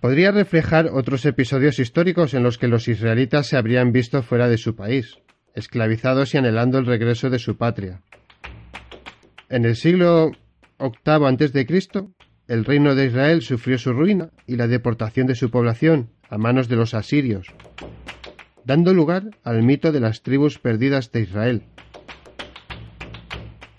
podría 0.00 0.30
reflejar 0.30 0.88
otros 0.92 1.24
episodios 1.26 1.78
históricos 1.78 2.34
en 2.34 2.42
los 2.42 2.58
que 2.58 2.68
los 2.68 2.88
israelitas 2.88 3.46
se 3.46 3.56
habrían 3.56 3.92
visto 3.92 4.22
fuera 4.22 4.48
de 4.48 4.58
su 4.58 4.74
país, 4.74 5.18
esclavizados 5.54 6.34
y 6.34 6.38
anhelando 6.38 6.78
el 6.78 6.86
regreso 6.86 7.30
de 7.30 7.38
su 7.38 7.56
patria. 7.56 8.02
En 9.48 9.64
el 9.64 9.76
siglo 9.76 10.32
VIII 10.78 11.26
a.C., 11.26 11.66
el 12.48 12.64
reino 12.64 12.94
de 12.94 13.06
Israel 13.06 13.42
sufrió 13.42 13.76
su 13.76 13.92
ruina 13.92 14.30
y 14.46 14.56
la 14.56 14.66
deportación 14.66 15.26
de 15.26 15.34
su 15.34 15.50
población 15.50 16.10
a 16.30 16.38
manos 16.38 16.68
de 16.68 16.76
los 16.76 16.94
asirios, 16.94 17.48
dando 18.68 18.92
lugar 18.92 19.30
al 19.44 19.62
mito 19.62 19.92
de 19.92 20.00
las 20.00 20.22
tribus 20.22 20.58
perdidas 20.58 21.10
de 21.10 21.22
Israel. 21.22 21.62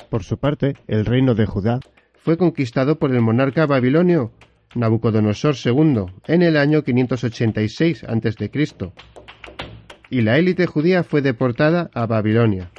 Por 0.10 0.24
su 0.24 0.40
parte, 0.40 0.74
el 0.88 1.06
reino 1.06 1.36
de 1.36 1.46
Judá 1.46 1.80
fue 2.18 2.38
conquistado 2.38 2.98
por 2.98 3.12
el 3.12 3.22
monarca 3.22 3.68
babilonio 3.68 4.32
Nabucodonosor 4.74 5.56
II 5.64 6.06
en 6.26 6.42
el 6.42 6.58
año 6.58 6.84
586 6.84 8.04
a.C. 8.04 8.52
y 10.10 10.22
la 10.22 10.40
élite 10.40 10.66
judía 10.66 11.04
fue 11.04 11.22
deportada 11.22 11.92
a 11.94 12.08
Babilonia. 12.08 12.72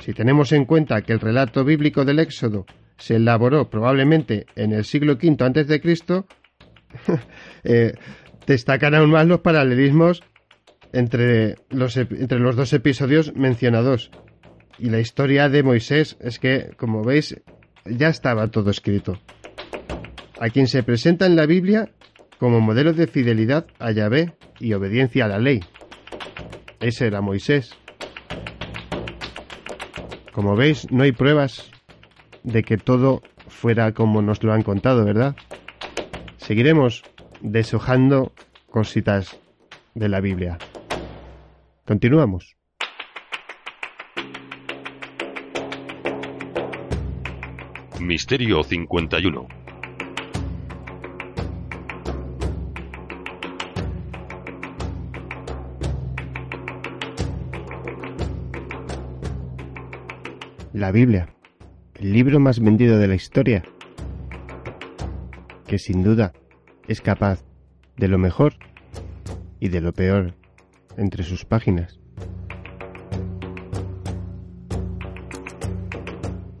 Si 0.00 0.12
tenemos 0.12 0.50
en 0.50 0.64
cuenta 0.64 1.02
que 1.02 1.12
el 1.12 1.20
relato 1.20 1.64
bíblico 1.64 2.04
del 2.04 2.18
Éxodo 2.18 2.66
se 2.98 3.14
elaboró 3.14 3.70
probablemente 3.70 4.46
en 4.56 4.72
el 4.72 4.84
siglo 4.84 5.12
V 5.12 5.36
a.C., 5.38 6.24
eh, 7.62 7.94
destacan 8.44 8.96
aún 8.96 9.12
más 9.12 9.26
los 9.26 9.40
paralelismos 9.40 10.22
entre 10.94 11.56
los, 11.70 11.96
entre 11.96 12.38
los 12.38 12.56
dos 12.56 12.72
episodios 12.72 13.34
mencionados. 13.34 14.10
Y 14.78 14.90
la 14.90 15.00
historia 15.00 15.48
de 15.48 15.62
Moisés 15.62 16.16
es 16.20 16.38
que, 16.38 16.70
como 16.76 17.02
veis, 17.02 17.40
ya 17.84 18.08
estaba 18.08 18.48
todo 18.48 18.70
escrito. 18.70 19.18
A 20.40 20.48
quien 20.50 20.66
se 20.66 20.82
presenta 20.82 21.26
en 21.26 21.36
la 21.36 21.46
Biblia 21.46 21.90
como 22.38 22.60
modelo 22.60 22.92
de 22.92 23.06
fidelidad 23.06 23.66
a 23.78 23.92
Yahvé 23.92 24.34
y 24.60 24.72
obediencia 24.72 25.24
a 25.24 25.28
la 25.28 25.38
ley. 25.38 25.60
Ese 26.80 27.06
era 27.06 27.20
Moisés. 27.20 27.74
Como 30.32 30.56
veis, 30.56 30.90
no 30.90 31.04
hay 31.04 31.12
pruebas 31.12 31.70
de 32.42 32.62
que 32.62 32.76
todo 32.76 33.22
fuera 33.48 33.92
como 33.92 34.22
nos 34.22 34.42
lo 34.42 34.52
han 34.52 34.62
contado, 34.62 35.04
¿verdad? 35.04 35.36
Seguiremos 36.36 37.02
deshojando 37.40 38.32
cositas 38.68 39.38
de 39.94 40.08
la 40.08 40.20
Biblia. 40.20 40.58
Continuamos. 41.86 42.56
Misterio 48.00 48.62
51 48.64 49.46
La 60.72 60.90
Biblia, 60.90 61.28
el 61.96 62.12
libro 62.14 62.40
más 62.40 62.60
vendido 62.60 62.96
de 62.96 63.08
la 63.08 63.14
historia, 63.14 63.62
que 65.66 65.78
sin 65.78 66.02
duda 66.02 66.32
es 66.88 67.02
capaz 67.02 67.44
de 67.98 68.08
lo 68.08 68.16
mejor 68.16 68.54
y 69.60 69.68
de 69.68 69.82
lo 69.82 69.92
peor 69.92 70.34
entre 70.96 71.24
sus 71.24 71.44
páginas. 71.44 72.00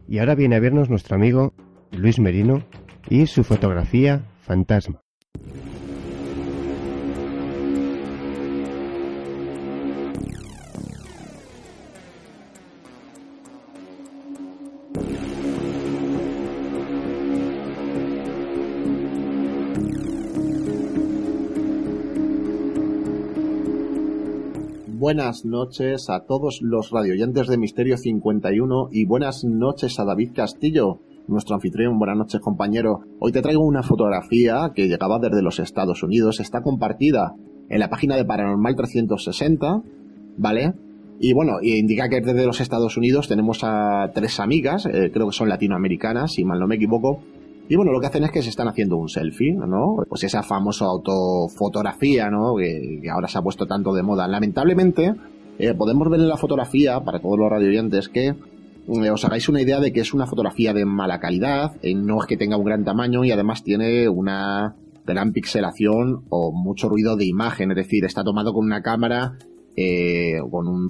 Y 0.08 0.18
ahora 0.18 0.34
viene 0.34 0.56
a 0.56 0.60
vernos 0.60 0.90
nuestro 0.90 1.16
amigo 1.16 1.54
Luis 1.90 2.18
Merino 2.18 2.64
y 3.08 3.26
su 3.26 3.44
fotografía 3.44 4.24
fantasma. 4.40 5.03
Buenas 25.14 25.44
noches 25.44 26.10
a 26.10 26.24
todos 26.26 26.58
los 26.60 26.90
radioyentes 26.90 27.46
de 27.46 27.56
Misterio 27.56 27.96
51 27.96 28.88
y 28.90 29.04
buenas 29.04 29.44
noches 29.44 30.00
a 30.00 30.04
David 30.04 30.32
Castillo, 30.34 31.02
nuestro 31.28 31.54
anfitrión. 31.54 32.00
Buenas 32.00 32.16
noches, 32.16 32.40
compañero. 32.40 33.02
Hoy 33.20 33.30
te 33.30 33.40
traigo 33.40 33.64
una 33.64 33.84
fotografía 33.84 34.72
que 34.74 34.88
llegaba 34.88 35.20
desde 35.20 35.40
los 35.40 35.60
Estados 35.60 36.02
Unidos. 36.02 36.40
Está 36.40 36.62
compartida 36.62 37.36
en 37.68 37.78
la 37.78 37.90
página 37.90 38.16
de 38.16 38.24
Paranormal 38.24 38.74
360, 38.74 39.82
¿vale? 40.36 40.74
Y 41.20 41.32
bueno, 41.32 41.58
indica 41.62 42.08
que 42.08 42.20
desde 42.20 42.44
los 42.44 42.60
Estados 42.60 42.96
Unidos 42.96 43.28
tenemos 43.28 43.60
a 43.62 44.10
tres 44.12 44.40
amigas, 44.40 44.84
eh, 44.86 45.12
creo 45.12 45.28
que 45.28 45.36
son 45.36 45.48
latinoamericanas, 45.48 46.32
si 46.32 46.44
mal 46.44 46.58
no 46.58 46.66
me 46.66 46.74
equivoco, 46.74 47.20
y 47.66 47.76
bueno, 47.76 47.92
lo 47.92 48.00
que 48.00 48.06
hacen 48.06 48.24
es 48.24 48.30
que 48.30 48.42
se 48.42 48.50
están 48.50 48.68
haciendo 48.68 48.96
un 48.96 49.08
selfie, 49.08 49.54
¿no? 49.54 49.96
Pues 50.08 50.22
esa 50.24 50.42
famosa 50.42 50.84
autofotografía, 50.84 52.28
¿no? 52.28 52.56
Que, 52.56 53.00
ahora 53.10 53.26
se 53.26 53.38
ha 53.38 53.42
puesto 53.42 53.66
tanto 53.66 53.94
de 53.94 54.02
moda. 54.02 54.28
Lamentablemente, 54.28 55.14
eh, 55.58 55.72
podemos 55.72 56.10
ver 56.10 56.20
en 56.20 56.28
la 56.28 56.36
fotografía, 56.36 57.00
para 57.00 57.20
todos 57.20 57.38
los 57.38 57.48
radioyentes, 57.48 58.10
que 58.10 58.26
eh, 58.28 59.10
os 59.10 59.24
hagáis 59.24 59.48
una 59.48 59.62
idea 59.62 59.80
de 59.80 59.94
que 59.94 60.00
es 60.00 60.12
una 60.12 60.26
fotografía 60.26 60.74
de 60.74 60.84
mala 60.84 61.20
calidad, 61.20 61.72
eh, 61.80 61.94
no 61.94 62.20
es 62.20 62.26
que 62.26 62.36
tenga 62.36 62.58
un 62.58 62.64
gran 62.64 62.84
tamaño 62.84 63.24
y 63.24 63.30
además 63.30 63.62
tiene 63.62 64.10
una 64.10 64.74
gran 65.06 65.32
pixelación 65.32 66.24
o 66.28 66.52
mucho 66.52 66.90
ruido 66.90 67.16
de 67.16 67.24
imagen, 67.24 67.70
es 67.70 67.76
decir, 67.76 68.04
está 68.04 68.24
tomado 68.24 68.52
con 68.52 68.64
una 68.64 68.82
cámara 68.82 69.38
con 70.50 70.68
un, 70.68 70.88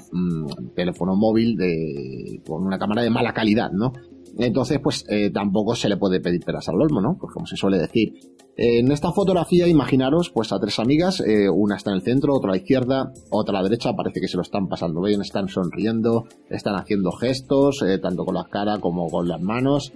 teléfono 0.76 1.16
móvil 1.16 1.56
de, 1.56 2.42
con 2.46 2.66
una 2.66 2.78
cámara 2.78 3.02
de 3.02 3.08
mala 3.08 3.32
calidad, 3.32 3.72
¿no? 3.72 3.94
Entonces, 4.38 4.80
pues 4.82 5.04
eh, 5.08 5.30
tampoco 5.30 5.74
se 5.74 5.88
le 5.88 5.96
puede 5.96 6.20
pedir 6.20 6.44
peras 6.44 6.68
al 6.68 6.80
olmo, 6.80 7.00
¿no? 7.00 7.16
Pues 7.18 7.32
como 7.32 7.46
se 7.46 7.56
suele 7.56 7.78
decir. 7.78 8.14
En 8.56 8.92
esta 8.92 9.10
fotografía, 9.12 9.66
imaginaros, 9.66 10.30
pues 10.30 10.52
a 10.52 10.58
tres 10.60 10.78
amigas, 10.78 11.20
eh, 11.20 11.48
una 11.48 11.76
está 11.76 11.90
en 11.90 11.96
el 11.96 12.02
centro, 12.02 12.34
otra 12.34 12.50
a 12.50 12.52
la 12.52 12.58
izquierda, 12.58 13.12
otra 13.30 13.58
a 13.58 13.62
la 13.62 13.68
derecha, 13.68 13.94
parece 13.94 14.20
que 14.20 14.28
se 14.28 14.36
lo 14.36 14.42
están 14.42 14.68
pasando 14.68 15.02
bien, 15.02 15.20
están 15.20 15.48
sonriendo, 15.48 16.26
están 16.50 16.76
haciendo 16.76 17.10
gestos, 17.12 17.82
eh, 17.82 17.98
tanto 17.98 18.24
con 18.24 18.34
la 18.34 18.44
cara 18.44 18.78
como 18.78 19.08
con 19.08 19.28
las 19.28 19.40
manos. 19.40 19.92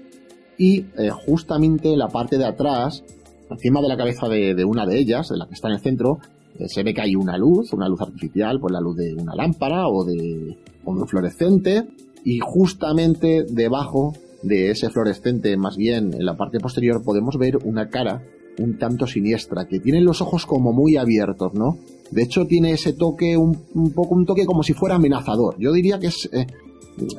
Y 0.57 0.87
justamente 1.25 1.93
en 1.93 2.01
la 2.01 2.09
parte 2.09 2.37
de 2.37 2.45
atrás, 2.45 3.05
encima 3.49 3.81
de 3.81 3.87
la 3.87 3.97
cabeza 3.97 4.29
de, 4.29 4.65
una 4.65 4.87
de 4.87 4.99
ellas, 4.99 5.29
de 5.29 5.37
la 5.37 5.47
que 5.47 5.55
está 5.55 5.69
en 5.69 5.75
el 5.75 5.81
centro, 5.81 6.19
se 6.67 6.83
ve 6.83 6.93
que 6.93 7.01
hay 7.01 7.15
una 7.15 7.39
luz, 7.39 7.73
una 7.73 7.89
luz 7.89 8.01
artificial, 8.01 8.59
pues 8.59 8.73
la 8.73 8.81
luz 8.81 8.97
de 8.97 9.15
una 9.15 9.37
lámpara 9.37 9.87
o 9.87 10.05
de, 10.05 10.59
o 10.85 10.95
de 10.97 11.01
un 11.03 11.07
fluorescente, 11.07 11.87
y 12.25 12.41
justamente 12.41 13.45
debajo 13.49 14.15
de 14.43 14.71
ese 14.71 14.91
fluorescente, 14.91 15.57
más 15.57 15.77
bien 15.77 16.15
en 16.15 16.25
la 16.25 16.37
parte 16.37 16.61
posterior, 16.61 17.03
podemos 17.03 17.37
ver 17.39 17.57
una 17.65 17.89
cara 17.89 18.23
un 18.59 18.77
tanto 18.77 19.07
siniestra, 19.07 19.67
que 19.67 19.79
tiene 19.79 20.01
los 20.01 20.21
ojos 20.21 20.45
como 20.45 20.73
muy 20.73 20.97
abiertos, 20.97 21.55
¿no? 21.55 21.79
De 22.11 22.23
hecho, 22.23 22.47
tiene 22.47 22.73
ese 22.73 22.93
toque, 22.93 23.37
un, 23.37 23.55
poco 23.95 24.15
un 24.15 24.27
toque 24.27 24.47
como 24.47 24.63
si 24.63 24.73
fuera 24.73 24.97
amenazador. 24.97 25.57
Yo 25.59 25.73
diría 25.73 25.99
que 25.99 26.09
es, 26.09 26.29
eh, 26.33 26.47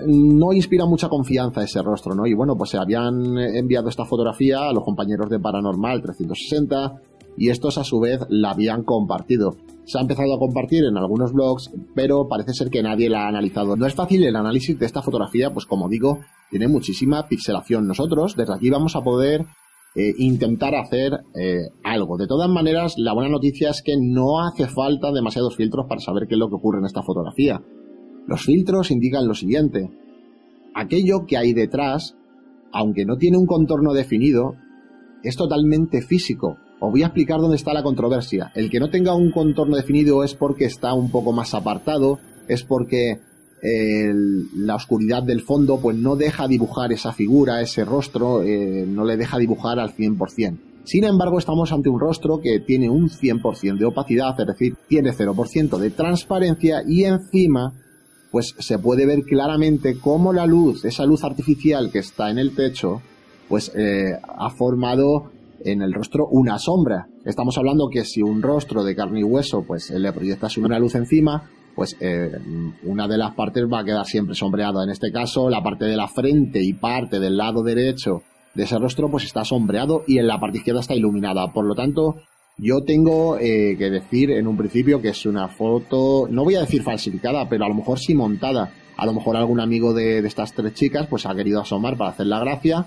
no 0.05 0.51
inspira 0.51 0.85
mucha 0.85 1.07
confianza 1.07 1.63
ese 1.63 1.81
rostro, 1.81 2.13
¿no? 2.13 2.25
Y 2.25 2.33
bueno, 2.33 2.55
pues 2.57 2.71
se 2.71 2.77
habían 2.77 3.37
enviado 3.37 3.87
esta 3.89 4.05
fotografía 4.05 4.67
a 4.67 4.73
los 4.73 4.83
compañeros 4.83 5.29
de 5.29 5.39
Paranormal 5.39 6.01
360 6.01 7.01
y 7.37 7.49
estos 7.49 7.77
a 7.77 7.83
su 7.83 7.99
vez 7.99 8.21
la 8.29 8.51
habían 8.51 8.83
compartido. 8.83 9.55
Se 9.85 9.97
ha 9.97 10.01
empezado 10.01 10.33
a 10.33 10.39
compartir 10.39 10.83
en 10.83 10.97
algunos 10.97 11.33
blogs, 11.33 11.71
pero 11.95 12.27
parece 12.27 12.53
ser 12.53 12.69
que 12.69 12.83
nadie 12.83 13.09
la 13.09 13.25
ha 13.25 13.27
analizado. 13.27 13.75
No 13.75 13.87
es 13.87 13.95
fácil 13.95 14.23
el 14.23 14.35
análisis 14.35 14.77
de 14.77 14.85
esta 14.85 15.01
fotografía, 15.01 15.51
pues 15.51 15.65
como 15.65 15.89
digo, 15.89 16.19
tiene 16.49 16.67
muchísima 16.67 17.27
pixelación. 17.27 17.87
Nosotros 17.87 18.35
desde 18.35 18.53
aquí 18.53 18.69
vamos 18.69 18.95
a 18.95 19.01
poder 19.01 19.45
eh, 19.95 20.13
intentar 20.19 20.75
hacer 20.75 21.21
eh, 21.33 21.69
algo. 21.83 22.17
De 22.17 22.27
todas 22.27 22.49
maneras, 22.49 22.93
la 22.97 23.13
buena 23.13 23.29
noticia 23.29 23.71
es 23.71 23.81
que 23.81 23.95
no 23.99 24.41
hace 24.41 24.67
falta 24.67 25.11
demasiados 25.11 25.55
filtros 25.55 25.87
para 25.87 25.99
saber 25.99 26.27
qué 26.27 26.35
es 26.35 26.39
lo 26.39 26.49
que 26.49 26.55
ocurre 26.55 26.77
en 26.77 26.85
esta 26.85 27.01
fotografía. 27.01 27.59
Los 28.27 28.43
filtros 28.43 28.91
indican 28.91 29.27
lo 29.27 29.33
siguiente. 29.33 29.89
Aquello 30.75 31.25
que 31.25 31.37
hay 31.37 31.53
detrás, 31.53 32.15
aunque 32.71 33.05
no 33.05 33.17
tiene 33.17 33.39
un 33.39 33.47
contorno 33.47 33.93
definido, 33.93 34.53
es 35.23 35.35
totalmente 35.35 36.03
físico. 36.03 36.57
Os 36.79 36.91
voy 36.91 37.03
a 37.03 37.07
explicar 37.07 37.39
dónde 37.39 37.57
está 37.57 37.73
la 37.73 37.83
controversia. 37.83 38.51
El 38.55 38.69
que 38.69 38.79
no 38.79 38.89
tenga 38.89 39.13
un 39.13 39.31
contorno 39.31 39.75
definido 39.75 40.23
es 40.23 40.33
porque 40.33 40.65
está 40.65 40.93
un 40.93 41.11
poco 41.11 41.33
más 41.33 41.53
apartado, 41.53 42.19
es 42.47 42.63
porque 42.63 43.19
la 43.61 44.75
oscuridad 44.75 45.23
del 45.23 45.41
fondo 45.41 45.79
pues 45.81 45.97
no 45.97 46.15
deja 46.15 46.47
dibujar 46.47 46.91
esa 46.93 47.11
figura, 47.11 47.61
ese 47.61 47.83
rostro, 47.83 48.41
eh, 48.41 48.85
no 48.87 49.03
le 49.03 49.17
deja 49.17 49.37
dibujar 49.37 49.79
al 49.79 49.93
100%. 49.93 50.59
Sin 50.85 51.03
embargo, 51.03 51.37
estamos 51.37 51.71
ante 51.71 51.89
un 51.89 51.99
rostro 51.99 52.39
que 52.41 52.61
tiene 52.61 52.89
un 52.89 53.09
100% 53.09 53.77
de 53.77 53.85
opacidad, 53.85 54.39
es 54.39 54.47
decir, 54.47 54.75
tiene 54.87 55.11
0% 55.11 55.77
de 55.77 55.89
transparencia 55.91 56.83
y 56.87 57.03
encima 57.03 57.73
pues 58.31 58.55
se 58.59 58.79
puede 58.79 59.05
ver 59.05 59.23
claramente 59.23 59.97
cómo 59.99 60.33
la 60.33 60.45
luz, 60.45 60.85
esa 60.85 61.05
luz 61.05 61.23
artificial 61.23 61.91
que 61.91 61.99
está 61.99 62.29
en 62.29 62.37
el 62.37 62.55
techo, 62.55 63.01
pues 63.47 63.71
eh, 63.75 64.13
ha 64.23 64.49
formado 64.51 65.31
en 65.65 65.81
el 65.81 65.93
rostro 65.93 66.27
una 66.29 66.57
sombra. 66.59 67.07
Estamos 67.25 67.57
hablando 67.57 67.89
que 67.89 68.05
si 68.05 68.21
un 68.21 68.41
rostro 68.41 68.83
de 68.83 68.95
carne 68.95 69.21
y 69.21 69.23
hueso, 69.23 69.63
pues 69.65 69.89
le 69.89 70.11
proyectas 70.11 70.57
una 70.57 70.79
luz 70.79 70.95
encima, 70.95 71.49
pues 71.75 71.95
eh, 71.99 72.31
una 72.83 73.07
de 73.07 73.17
las 73.17 73.35
partes 73.35 73.63
va 73.71 73.79
a 73.79 73.85
quedar 73.85 74.05
siempre 74.05 74.35
sombreada. 74.35 74.83
En 74.83 74.89
este 74.89 75.11
caso, 75.11 75.49
la 75.49 75.63
parte 75.63 75.85
de 75.85 75.95
la 75.95 76.07
frente 76.07 76.61
y 76.61 76.73
parte 76.73 77.19
del 77.19 77.37
lado 77.37 77.63
derecho 77.63 78.23
de 78.53 78.63
ese 78.63 78.77
rostro, 78.77 79.09
pues 79.09 79.23
está 79.25 79.45
sombreado 79.45 80.03
y 80.07 80.17
en 80.17 80.27
la 80.27 80.39
parte 80.39 80.57
izquierda 80.57 80.81
está 80.81 80.95
iluminada. 80.95 81.51
Por 81.53 81.65
lo 81.65 81.75
tanto, 81.75 82.15
yo 82.57 82.83
tengo 82.83 83.37
eh, 83.37 83.75
que 83.77 83.89
decir 83.89 84.31
en 84.31 84.47
un 84.47 84.57
principio 84.57 85.01
que 85.01 85.09
es 85.09 85.25
una 85.25 85.47
foto, 85.47 86.27
no 86.29 86.43
voy 86.43 86.55
a 86.55 86.61
decir 86.61 86.83
falsificada, 86.83 87.47
pero 87.47 87.65
a 87.65 87.69
lo 87.69 87.75
mejor 87.75 87.99
sí 87.99 88.13
montada. 88.13 88.73
A 88.97 89.05
lo 89.05 89.13
mejor 89.13 89.37
algún 89.37 89.61
amigo 89.61 89.93
de, 89.93 90.19
estas 90.19 90.51
tres 90.51 90.73
chicas 90.73 91.07
pues 91.07 91.25
ha 91.25 91.33
querido 91.33 91.61
asomar 91.61 91.95
para 91.95 92.09
hacer 92.09 92.25
la 92.25 92.39
gracia 92.39 92.85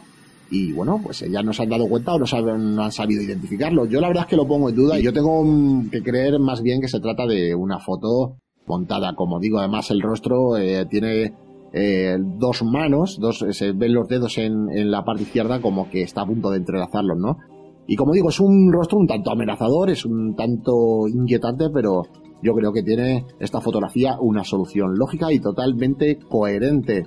y 0.52 0.70
bueno, 0.72 1.00
pues 1.02 1.24
ya 1.30 1.42
no 1.42 1.54
se 1.54 1.62
han 1.62 1.70
dado 1.70 1.88
cuenta 1.88 2.12
o 2.12 2.18
no, 2.18 2.26
saben, 2.26 2.74
no 2.76 2.82
han 2.82 2.92
sabido 2.92 3.22
identificarlo. 3.22 3.86
Yo 3.86 4.02
la 4.02 4.08
verdad 4.08 4.24
es 4.24 4.28
que 4.28 4.36
lo 4.36 4.46
pongo 4.46 4.68
en 4.68 4.76
duda 4.76 5.00
y 5.00 5.02
yo 5.02 5.10
tengo 5.10 5.42
que 5.90 6.02
creer 6.02 6.38
más 6.38 6.60
bien 6.60 6.82
que 6.82 6.88
se 6.88 7.00
trata 7.00 7.26
de 7.26 7.54
una 7.54 7.78
foto 7.78 8.36
montada. 8.66 9.14
Como 9.14 9.40
digo, 9.40 9.58
además 9.58 9.90
el 9.90 10.02
rostro 10.02 10.58
eh, 10.58 10.84
tiene 10.90 11.32
eh, 11.72 12.18
dos 12.38 12.62
manos, 12.64 13.18
dos, 13.18 13.46
se 13.50 13.72
ven 13.72 13.94
los 13.94 14.06
dedos 14.08 14.36
en, 14.36 14.68
en, 14.70 14.90
la 14.90 15.04
parte 15.04 15.22
izquierda 15.22 15.62
como 15.62 15.88
que 15.88 16.02
está 16.02 16.20
a 16.20 16.26
punto 16.26 16.50
de 16.50 16.58
entrelazarlos, 16.58 17.16
¿no? 17.16 17.38
Y 17.86 17.96
como 17.96 18.12
digo, 18.12 18.28
es 18.28 18.38
un 18.38 18.70
rostro 18.70 18.98
un 18.98 19.06
tanto 19.06 19.30
amenazador, 19.30 19.88
es 19.88 20.04
un 20.04 20.36
tanto 20.36 21.08
inquietante, 21.08 21.70
pero 21.72 22.02
yo 22.42 22.52
creo 22.52 22.72
que 22.74 22.82
tiene 22.82 23.24
esta 23.40 23.62
fotografía 23.62 24.18
una 24.20 24.44
solución 24.44 24.98
lógica 24.98 25.32
y 25.32 25.40
totalmente 25.40 26.18
coherente. 26.28 27.06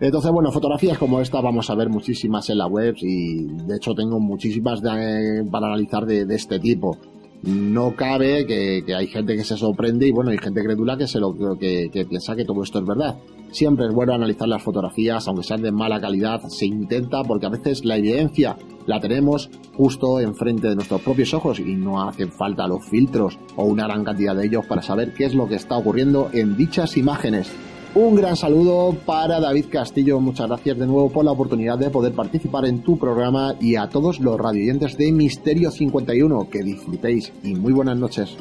Entonces, 0.00 0.30
bueno, 0.32 0.50
fotografías 0.50 0.96
como 0.96 1.20
esta 1.20 1.42
vamos 1.42 1.68
a 1.68 1.74
ver 1.74 1.90
muchísimas 1.90 2.48
en 2.48 2.56
la 2.58 2.66
web 2.66 2.94
y 3.02 3.44
de 3.44 3.76
hecho 3.76 3.94
tengo 3.94 4.18
muchísimas 4.18 4.80
para 4.80 5.66
analizar 5.66 6.06
de, 6.06 6.26
este 6.34 6.58
tipo 6.58 6.96
no 7.42 7.94
cabe 7.96 8.46
que, 8.46 8.94
hay 8.94 9.06
gente 9.06 9.34
que 9.34 9.44
se 9.44 9.56
sorprende 9.56 10.06
y 10.06 10.12
bueno, 10.12 10.30
hay 10.30 10.38
gente 10.38 10.62
crédula 10.62 10.96
que, 10.96 11.06
se 11.06 11.18
lo, 11.18 11.34
que, 11.58 11.88
que 11.90 12.04
piensa 12.04 12.36
que 12.36 12.44
todo 12.44 12.62
esto 12.62 12.80
es 12.80 12.86
verdad. 12.86 13.16
Siempre 13.50 13.86
es 13.86 13.94
bueno 13.94 14.14
analizar 14.14 14.46
las 14.46 14.62
fotografías, 14.62 15.26
aunque 15.26 15.42
sean 15.42 15.62
de 15.62 15.72
mala 15.72 16.00
calidad, 16.00 16.40
se 16.48 16.66
intenta 16.66 17.22
porque 17.24 17.46
a 17.46 17.50
veces 17.50 17.84
la 17.84 17.96
evidencia 17.96 18.56
la 18.86 19.00
tenemos 19.00 19.50
justo 19.74 20.20
enfrente 20.20 20.68
de 20.68 20.74
nuestros 20.76 21.00
propios 21.00 21.32
ojos 21.34 21.58
y 21.60 21.74
no 21.74 22.02
hacen 22.02 22.30
falta 22.30 22.66
los 22.66 22.86
filtros 22.86 23.38
o 23.56 23.64
una 23.64 23.84
gran 23.84 24.04
cantidad 24.04 24.36
de 24.36 24.46
ellos 24.46 24.66
para 24.66 24.82
saber 24.82 25.14
qué 25.14 25.24
es 25.24 25.34
lo 25.34 25.48
que 25.48 25.56
está 25.56 25.76
ocurriendo 25.76 26.28
en 26.32 26.56
dichas 26.56 26.96
imágenes. 26.96 27.50
Un 27.92 28.14
gran 28.14 28.36
saludo 28.36 28.96
para 29.04 29.40
David 29.40 29.66
Castillo. 29.68 30.20
Muchas 30.20 30.46
gracias 30.46 30.78
de 30.78 30.86
nuevo 30.86 31.10
por 31.10 31.24
la 31.24 31.32
oportunidad 31.32 31.76
de 31.76 31.90
poder 31.90 32.12
participar 32.12 32.64
en 32.64 32.82
tu 32.82 32.96
programa 32.96 33.56
y 33.60 33.74
a 33.74 33.88
todos 33.88 34.20
los 34.20 34.38
radioyentes 34.38 34.96
de 34.96 35.10
Misterio 35.10 35.72
51. 35.72 36.48
Que 36.50 36.62
disfrutéis 36.62 37.32
y 37.42 37.56
muy 37.56 37.72
buenas 37.72 37.96
noches. 37.96 38.36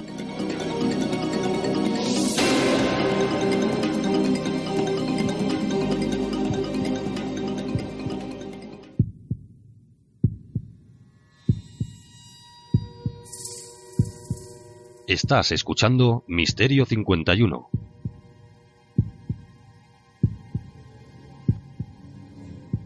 Estás 15.07 15.51
escuchando 15.51 16.23
Misterio 16.27 16.85
51 16.85 17.88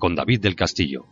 con 0.04 0.16
David 0.16 0.42
del 0.42 0.54
Castillo. 0.54 1.06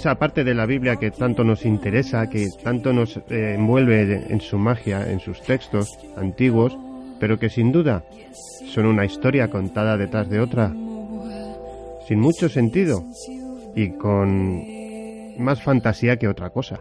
Esa 0.00 0.14
parte 0.14 0.44
de 0.44 0.54
la 0.54 0.64
Biblia 0.64 0.96
que 0.96 1.10
tanto 1.10 1.44
nos 1.44 1.66
interesa, 1.66 2.30
que 2.30 2.48
tanto 2.64 2.90
nos 2.94 3.18
eh, 3.28 3.52
envuelve 3.54 4.24
en 4.30 4.40
su 4.40 4.56
magia, 4.56 5.06
en 5.10 5.20
sus 5.20 5.42
textos 5.42 5.90
antiguos, 6.16 6.74
pero 7.18 7.38
que 7.38 7.50
sin 7.50 7.70
duda 7.70 8.02
son 8.64 8.86
una 8.86 9.04
historia 9.04 9.48
contada 9.50 9.98
detrás 9.98 10.30
de 10.30 10.40
otra, 10.40 10.72
sin 12.08 12.18
mucho 12.18 12.48
sentido 12.48 13.04
y 13.76 13.90
con 13.90 14.64
más 15.38 15.62
fantasía 15.62 16.16
que 16.16 16.28
otra 16.28 16.48
cosa. 16.48 16.80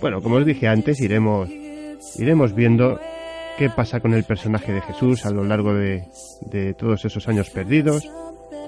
Bueno, 0.00 0.22
como 0.22 0.36
os 0.36 0.46
dije 0.46 0.66
antes, 0.66 0.98
iremos, 1.02 1.50
iremos 2.16 2.54
viendo 2.54 2.98
qué 3.58 3.68
pasa 3.68 4.00
con 4.00 4.14
el 4.14 4.24
personaje 4.24 4.72
de 4.72 4.80
Jesús 4.80 5.26
a 5.26 5.30
lo 5.30 5.44
largo 5.44 5.74
de, 5.74 6.04
de 6.40 6.72
todos 6.72 7.04
esos 7.04 7.28
años 7.28 7.50
perdidos 7.50 8.10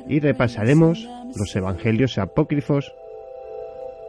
y 0.06 0.20
repasaremos 0.20 1.08
los 1.34 1.56
evangelios 1.56 2.18
apócrifos 2.18 2.92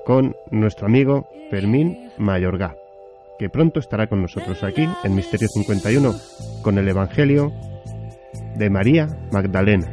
con 0.06 0.36
nuestro 0.52 0.88
amigo 0.88 1.28
Fermín 1.50 2.12
Mayorga, 2.18 2.76
que 3.40 3.50
pronto 3.50 3.80
estará 3.80 4.08
con 4.08 4.22
nosotros 4.22 4.64
aquí 4.64 4.88
en 5.04 5.16
Misterio 5.16 5.48
51 5.48 6.14
con 6.62 6.78
el 6.78 6.88
Evangelio 6.88 7.52
de 8.56 8.70
María 8.70 9.08
Magdalena. 9.32 9.88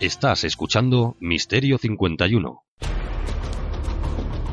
Estás 0.00 0.44
escuchando 0.44 1.16
Misterio 1.18 1.76
51. 1.76 2.62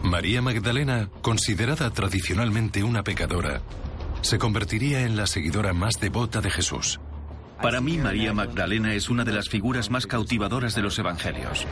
María 0.01 0.41
Magdalena, 0.41 1.11
considerada 1.21 1.91
tradicionalmente 1.91 2.83
una 2.83 3.03
pecadora, 3.03 3.61
se 4.21 4.39
convertiría 4.39 5.01
en 5.01 5.15
la 5.15 5.27
seguidora 5.27 5.71
más 5.73 5.99
devota 5.99 6.41
de 6.41 6.49
Jesús. 6.49 6.99
Para 7.61 7.79
mí, 7.79 7.99
María 7.99 8.33
Magdalena 8.33 8.95
es 8.95 9.11
una 9.11 9.23
de 9.23 9.33
las 9.33 9.47
figuras 9.47 9.91
más 9.91 10.07
cautivadoras 10.07 10.73
de 10.73 10.81
los 10.81 10.97
evangelios. 10.97 11.67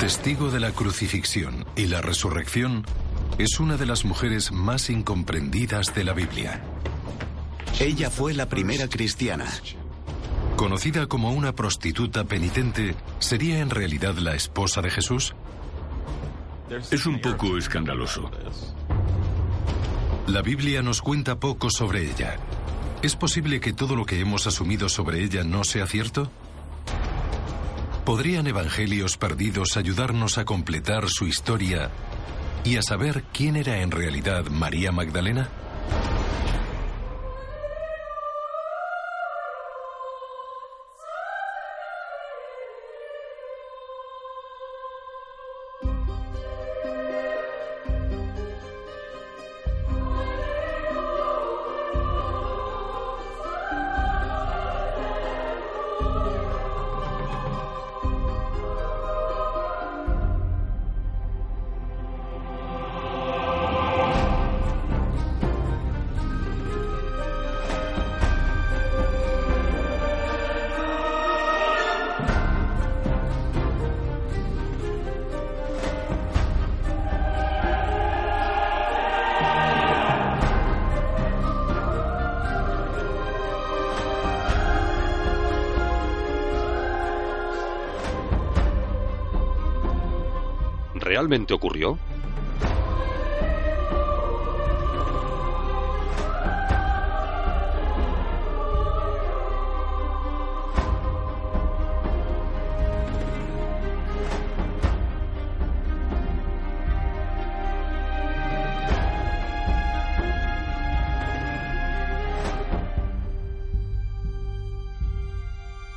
Testigo 0.00 0.50
de 0.50 0.58
la 0.58 0.72
crucifixión 0.72 1.64
y 1.76 1.86
la 1.86 2.00
resurrección, 2.00 2.84
es 3.38 3.60
una 3.60 3.76
de 3.76 3.86
las 3.86 4.04
mujeres 4.04 4.50
más 4.50 4.90
incomprendidas 4.90 5.94
de 5.94 6.02
la 6.02 6.12
Biblia. 6.12 6.60
Ella 7.78 8.10
fue 8.10 8.34
la 8.34 8.48
primera 8.48 8.88
cristiana. 8.88 9.46
Conocida 10.56 11.06
como 11.06 11.30
una 11.32 11.52
prostituta 11.52 12.24
penitente, 12.24 12.94
¿sería 13.18 13.58
en 13.60 13.70
realidad 13.70 14.14
la 14.16 14.34
esposa 14.34 14.80
de 14.80 14.90
Jesús? 14.90 15.34
Es 16.90 17.06
un 17.06 17.20
poco 17.20 17.58
escandaloso. 17.58 18.30
La 20.26 20.40
Biblia 20.40 20.82
nos 20.82 21.02
cuenta 21.02 21.38
poco 21.38 21.68
sobre 21.68 22.08
ella. 22.10 22.36
¿Es 23.02 23.16
posible 23.16 23.60
que 23.60 23.72
todo 23.72 23.96
lo 23.96 24.06
que 24.06 24.20
hemos 24.20 24.46
asumido 24.46 24.88
sobre 24.88 25.22
ella 25.22 25.42
no 25.42 25.64
sea 25.64 25.86
cierto? 25.86 26.30
¿Podrían 28.04 28.46
evangelios 28.46 29.16
perdidos 29.16 29.76
ayudarnos 29.76 30.38
a 30.38 30.44
completar 30.44 31.08
su 31.08 31.26
historia 31.26 31.90
y 32.64 32.76
a 32.76 32.82
saber 32.82 33.24
quién 33.32 33.56
era 33.56 33.82
en 33.82 33.90
realidad 33.90 34.46
María 34.46 34.92
Magdalena? 34.92 35.48
¿Realmente 91.32 91.54
ocurrió? 91.54 91.98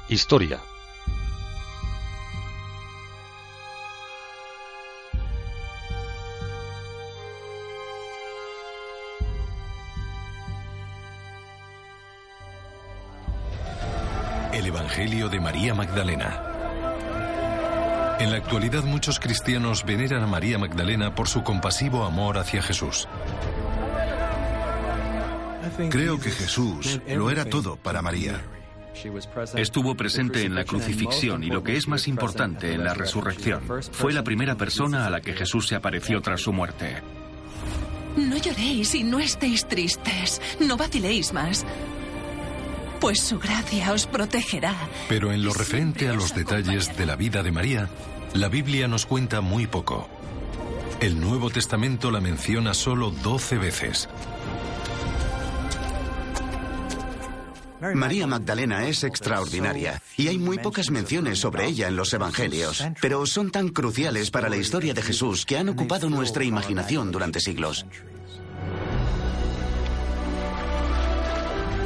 Historia. 0.08 0.62
El 14.56 14.68
Evangelio 14.68 15.28
de 15.28 15.42
María 15.42 15.74
Magdalena. 15.76 16.42
En 18.22 18.32
la 18.32 18.38
actualidad 18.38 18.86
muchos 18.86 19.20
cristianos 19.20 19.84
veneran 19.84 20.24
a 20.24 20.28
María 20.28 20.58
Magdalena 20.58 21.14
por 21.14 21.28
su 21.28 21.44
compasivo 21.44 22.06
amor 22.06 22.38
hacia 22.38 22.62
Jesús. 22.62 23.06
Creo 25.90 26.22
que 26.22 26.32
Jesús 26.32 27.02
lo 27.06 27.30
era 27.30 27.44
todo 27.44 27.76
para 27.76 28.02
María. 28.02 28.46
Estuvo 29.58 29.96
presente 29.96 30.44
en 30.44 30.56
la 30.56 30.64
crucifixión 30.64 31.44
y 31.44 31.48
lo 31.48 31.62
que 31.62 31.76
es 31.76 31.90
más 31.90 32.08
importante, 32.08 32.72
en 32.72 32.86
la 32.86 32.94
resurrección. 32.94 33.62
Fue 33.92 34.14
la 34.14 34.24
primera 34.24 34.56
persona 34.56 35.06
a 35.06 35.10
la 35.10 35.20
que 35.20 35.34
Jesús 35.34 35.68
se 35.68 35.76
apareció 35.76 36.22
tras 36.22 36.40
su 36.40 36.54
muerte. 36.54 37.04
No 38.16 38.38
lloréis 38.38 38.96
y 38.96 39.04
no 39.04 39.20
estéis 39.20 39.68
tristes. 39.68 40.42
No 40.62 40.78
vaciléis 40.78 41.34
más. 41.34 41.66
Pues 43.06 43.20
su 43.20 43.38
gracia 43.38 43.94
os 43.94 44.08
protegerá. 44.08 44.74
Pero 45.08 45.32
en 45.32 45.46
lo 45.46 45.54
referente 45.54 46.10
a 46.10 46.14
los 46.14 46.34
detalles 46.34 46.98
de 46.98 47.06
la 47.06 47.16
vida 47.16 47.44
de 47.44 47.52
María, 47.52 47.88
la 48.34 48.50
Biblia 48.50 48.88
nos 48.88 49.06
cuenta 49.06 49.42
muy 49.42 49.68
poco. 49.68 50.10
El 51.00 51.22
Nuevo 51.22 51.52
Testamento 51.52 52.10
la 52.10 52.20
menciona 52.20 52.74
solo 52.74 53.12
12 53.12 53.60
veces. 53.60 54.10
María 57.94 58.26
Magdalena 58.26 58.88
es 58.88 59.04
extraordinaria 59.04 60.02
y 60.18 60.30
hay 60.30 60.40
muy 60.40 60.58
pocas 60.58 60.90
menciones 60.90 61.38
sobre 61.38 61.68
ella 61.68 61.88
en 61.88 61.96
los 61.96 62.12
Evangelios, 62.12 62.84
pero 63.02 63.28
son 63.28 63.52
tan 63.52 63.70
cruciales 63.70 64.32
para 64.32 64.50
la 64.50 64.58
historia 64.58 64.96
de 64.96 65.04
Jesús 65.04 65.46
que 65.46 65.60
han 65.60 65.70
ocupado 65.70 66.10
nuestra 66.10 66.44
imaginación 66.44 67.12
durante 67.12 67.40
siglos. 67.40 67.86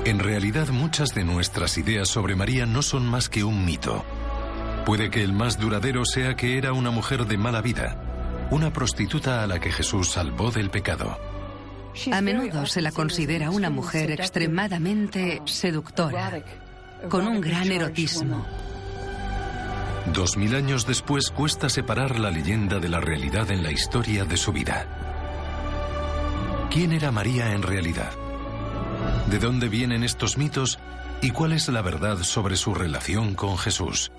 En 0.10 0.18
realidad 0.18 0.70
muchas 0.70 1.14
de 1.14 1.24
nuestras 1.24 1.78
ideas 1.78 2.08
sobre 2.10 2.36
María 2.36 2.66
no 2.66 2.82
son 2.82 3.06
más 3.06 3.30
que 3.30 3.44
un 3.44 3.64
mito. 3.64 4.04
Puede 4.84 5.12
que 5.12 5.24
el 5.24 5.34
más 5.34 5.60
duradero 5.60 6.04
sea 6.04 6.36
que 6.36 6.58
era 6.58 6.74
una 6.74 6.90
mujer 6.90 7.28
de 7.28 7.38
mala 7.38 7.62
vida, 7.62 8.48
una 8.50 8.74
prostituta 8.74 9.44
a 9.44 9.48
la 9.48 9.60
que 9.60 9.72
Jesús 9.72 10.10
salvó 10.10 10.50
del 10.50 10.72
pecado. 10.72 11.16
A 12.12 12.22
menudo 12.22 12.66
se 12.66 12.82
la 12.82 12.92
considera 12.92 13.52
una 13.52 13.70
mujer 13.70 14.10
extremadamente 14.10 15.44
seductora, 15.46 16.42
con 17.08 17.28
un 17.28 17.40
gran 17.40 17.72
erotismo. 17.72 18.44
Dos 20.12 20.38
mil 20.38 20.56
años 20.56 20.88
después 20.88 21.30
cuesta 21.30 21.70
separar 21.70 22.20
la 22.20 22.32
leyenda 22.32 22.80
de 22.80 22.90
la 22.90 23.00
realidad 23.00 23.52
en 23.52 23.62
la 23.62 23.72
historia 23.72 24.26
de 24.26 24.38
su 24.38 24.52
vida. 24.52 24.88
¿Quién 26.72 26.94
era 26.94 27.12
María 27.12 27.54
en 27.54 27.62
realidad? 27.62 28.10
¿De 29.30 29.40
dónde 29.40 29.70
vienen 29.70 30.04
estos 30.04 30.38
mitos 30.38 30.80
y 31.22 31.32
cuál 31.32 31.54
es 31.54 31.68
la 31.70 31.82
verdad 31.82 32.18
sobre 32.24 32.56
su 32.56 32.74
relación 32.74 33.36
con 33.36 33.58
Jesús? 33.58 34.12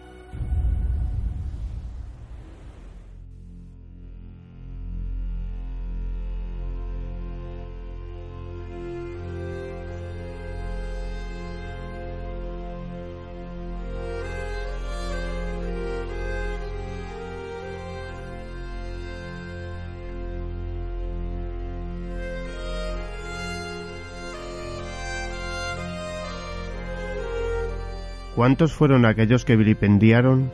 ¿Cuántos 28.41 28.73
fueron 28.73 29.05
aquellos 29.05 29.45
que 29.45 29.55
vilipendiaron 29.55 30.51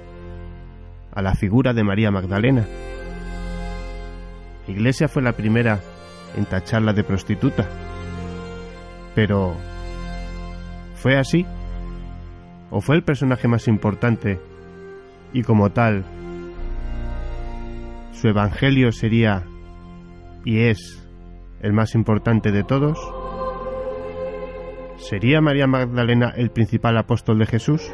a 1.14 1.22
la 1.22 1.36
figura 1.36 1.72
de 1.72 1.84
María 1.84 2.10
Magdalena? 2.10 2.66
Iglesia 4.66 5.06
fue 5.06 5.22
la 5.22 5.34
primera 5.34 5.78
en 6.36 6.46
tacharla 6.46 6.92
de 6.92 7.04
prostituta. 7.04 7.64
Pero, 9.14 9.54
¿fue 10.96 11.16
así? 11.16 11.46
¿O 12.72 12.80
fue 12.80 12.96
el 12.96 13.04
personaje 13.04 13.46
más 13.46 13.68
importante 13.68 14.40
y 15.32 15.44
como 15.44 15.70
tal, 15.70 16.04
su 18.14 18.26
evangelio 18.26 18.90
sería 18.90 19.44
y 20.44 20.58
es 20.58 21.06
el 21.60 21.72
más 21.72 21.94
importante 21.94 22.50
de 22.50 22.64
todos? 22.64 22.98
¿Sería 24.98 25.40
María 25.40 25.66
Magdalena 25.66 26.32
el 26.36 26.50
principal 26.50 26.96
apóstol 26.96 27.38
de 27.38 27.46
Jesús? 27.46 27.90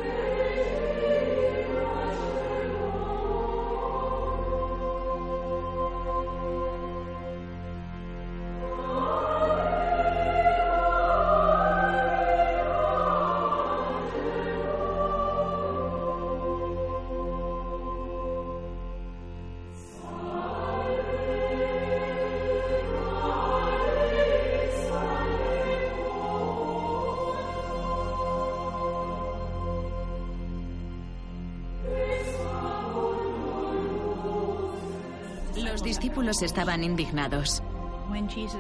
Estaban 36.41 36.83
indignados. 36.83 37.63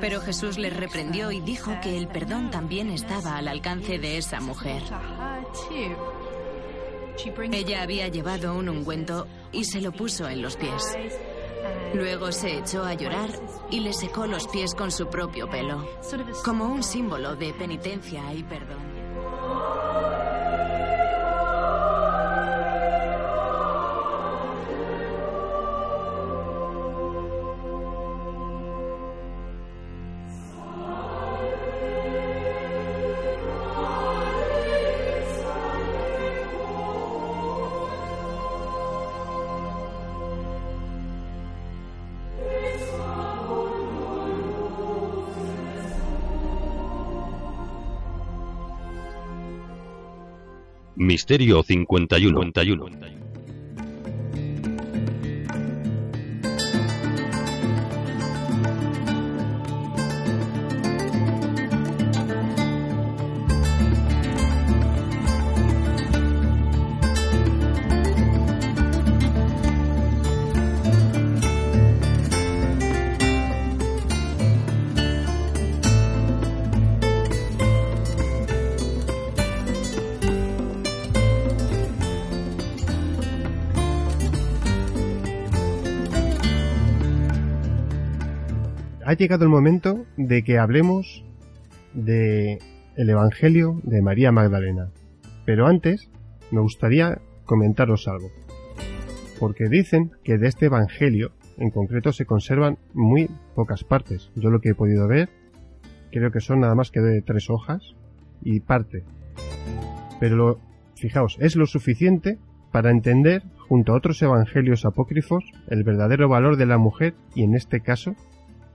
Pero 0.01 0.20
Jesús 0.20 0.59
les 0.59 0.77
reprendió 0.77 1.31
y 1.31 1.41
dijo 1.41 1.73
que 1.83 1.97
el 1.97 2.09
perdón 2.09 2.51
también 2.51 2.91
estaba 2.91 3.37
al 3.37 3.49
alcance 3.49 3.99
de 3.99 4.18
esa 4.18 4.41
mujer. 4.41 4.83
Ella 7.53 7.83
había 7.83 8.09
llevado 8.09 8.55
un 8.55 8.68
ungüento 8.68 9.27
y 9.53 9.64
se 9.64 9.81
lo 9.81 9.93
puso 9.93 10.29
en 10.29 10.43
los 10.43 10.57
pies. 10.57 10.97
Luego 11.95 12.33
se 12.33 12.59
echó 12.59 12.85
a 12.85 12.95
llorar 12.95 13.31
y 13.70 13.81
le 13.81 13.93
secó 13.93 14.27
los 14.27 14.49
pies 14.49 14.75
con 14.75 14.91
su 14.91 15.09
propio 15.09 15.49
pelo, 15.49 15.87
como 16.45 16.66
un 16.66 16.83
símbolo 16.83 17.37
de 17.37 17.53
penitencia 17.53 18.33
y 18.35 18.43
perdón. 18.43 18.91
Misterio 51.12 51.62
51. 51.62 52.06
51. 52.08 53.22
Ha 89.12 89.16
llegado 89.16 89.44
el 89.44 89.50
momento 89.50 90.06
de 90.16 90.42
que 90.42 90.58
hablemos 90.58 91.22
de 91.92 92.58
el 92.96 93.10
Evangelio 93.10 93.78
de 93.82 94.00
María 94.00 94.32
Magdalena. 94.32 94.90
Pero 95.44 95.66
antes 95.66 96.10
me 96.50 96.62
gustaría 96.62 97.20
comentaros 97.44 98.08
algo. 98.08 98.30
Porque 99.38 99.68
dicen 99.68 100.12
que 100.24 100.38
de 100.38 100.48
este 100.48 100.66
Evangelio 100.66 101.32
en 101.58 101.70
concreto 101.70 102.12
se 102.12 102.24
conservan 102.24 102.78
muy 102.94 103.28
pocas 103.54 103.84
partes. 103.84 104.30
Yo 104.34 104.48
lo 104.48 104.60
que 104.60 104.70
he 104.70 104.74
podido 104.74 105.06
ver 105.06 105.28
creo 106.10 106.30
que 106.30 106.40
son 106.40 106.60
nada 106.60 106.74
más 106.74 106.90
que 106.90 107.00
de 107.00 107.20
tres 107.20 107.50
hojas 107.50 107.94
y 108.40 108.60
parte. 108.60 109.04
Pero 110.20 110.36
lo, 110.36 110.58
fijaos, 110.94 111.36
es 111.38 111.54
lo 111.54 111.66
suficiente 111.66 112.38
para 112.70 112.90
entender, 112.90 113.42
junto 113.68 113.92
a 113.92 113.96
otros 113.96 114.22
evangelios 114.22 114.86
apócrifos, 114.86 115.44
el 115.68 115.84
verdadero 115.84 116.30
valor 116.30 116.56
de 116.56 116.64
la 116.64 116.78
mujer 116.78 117.14
y 117.34 117.42
en 117.42 117.54
este 117.54 117.82
caso 117.82 118.16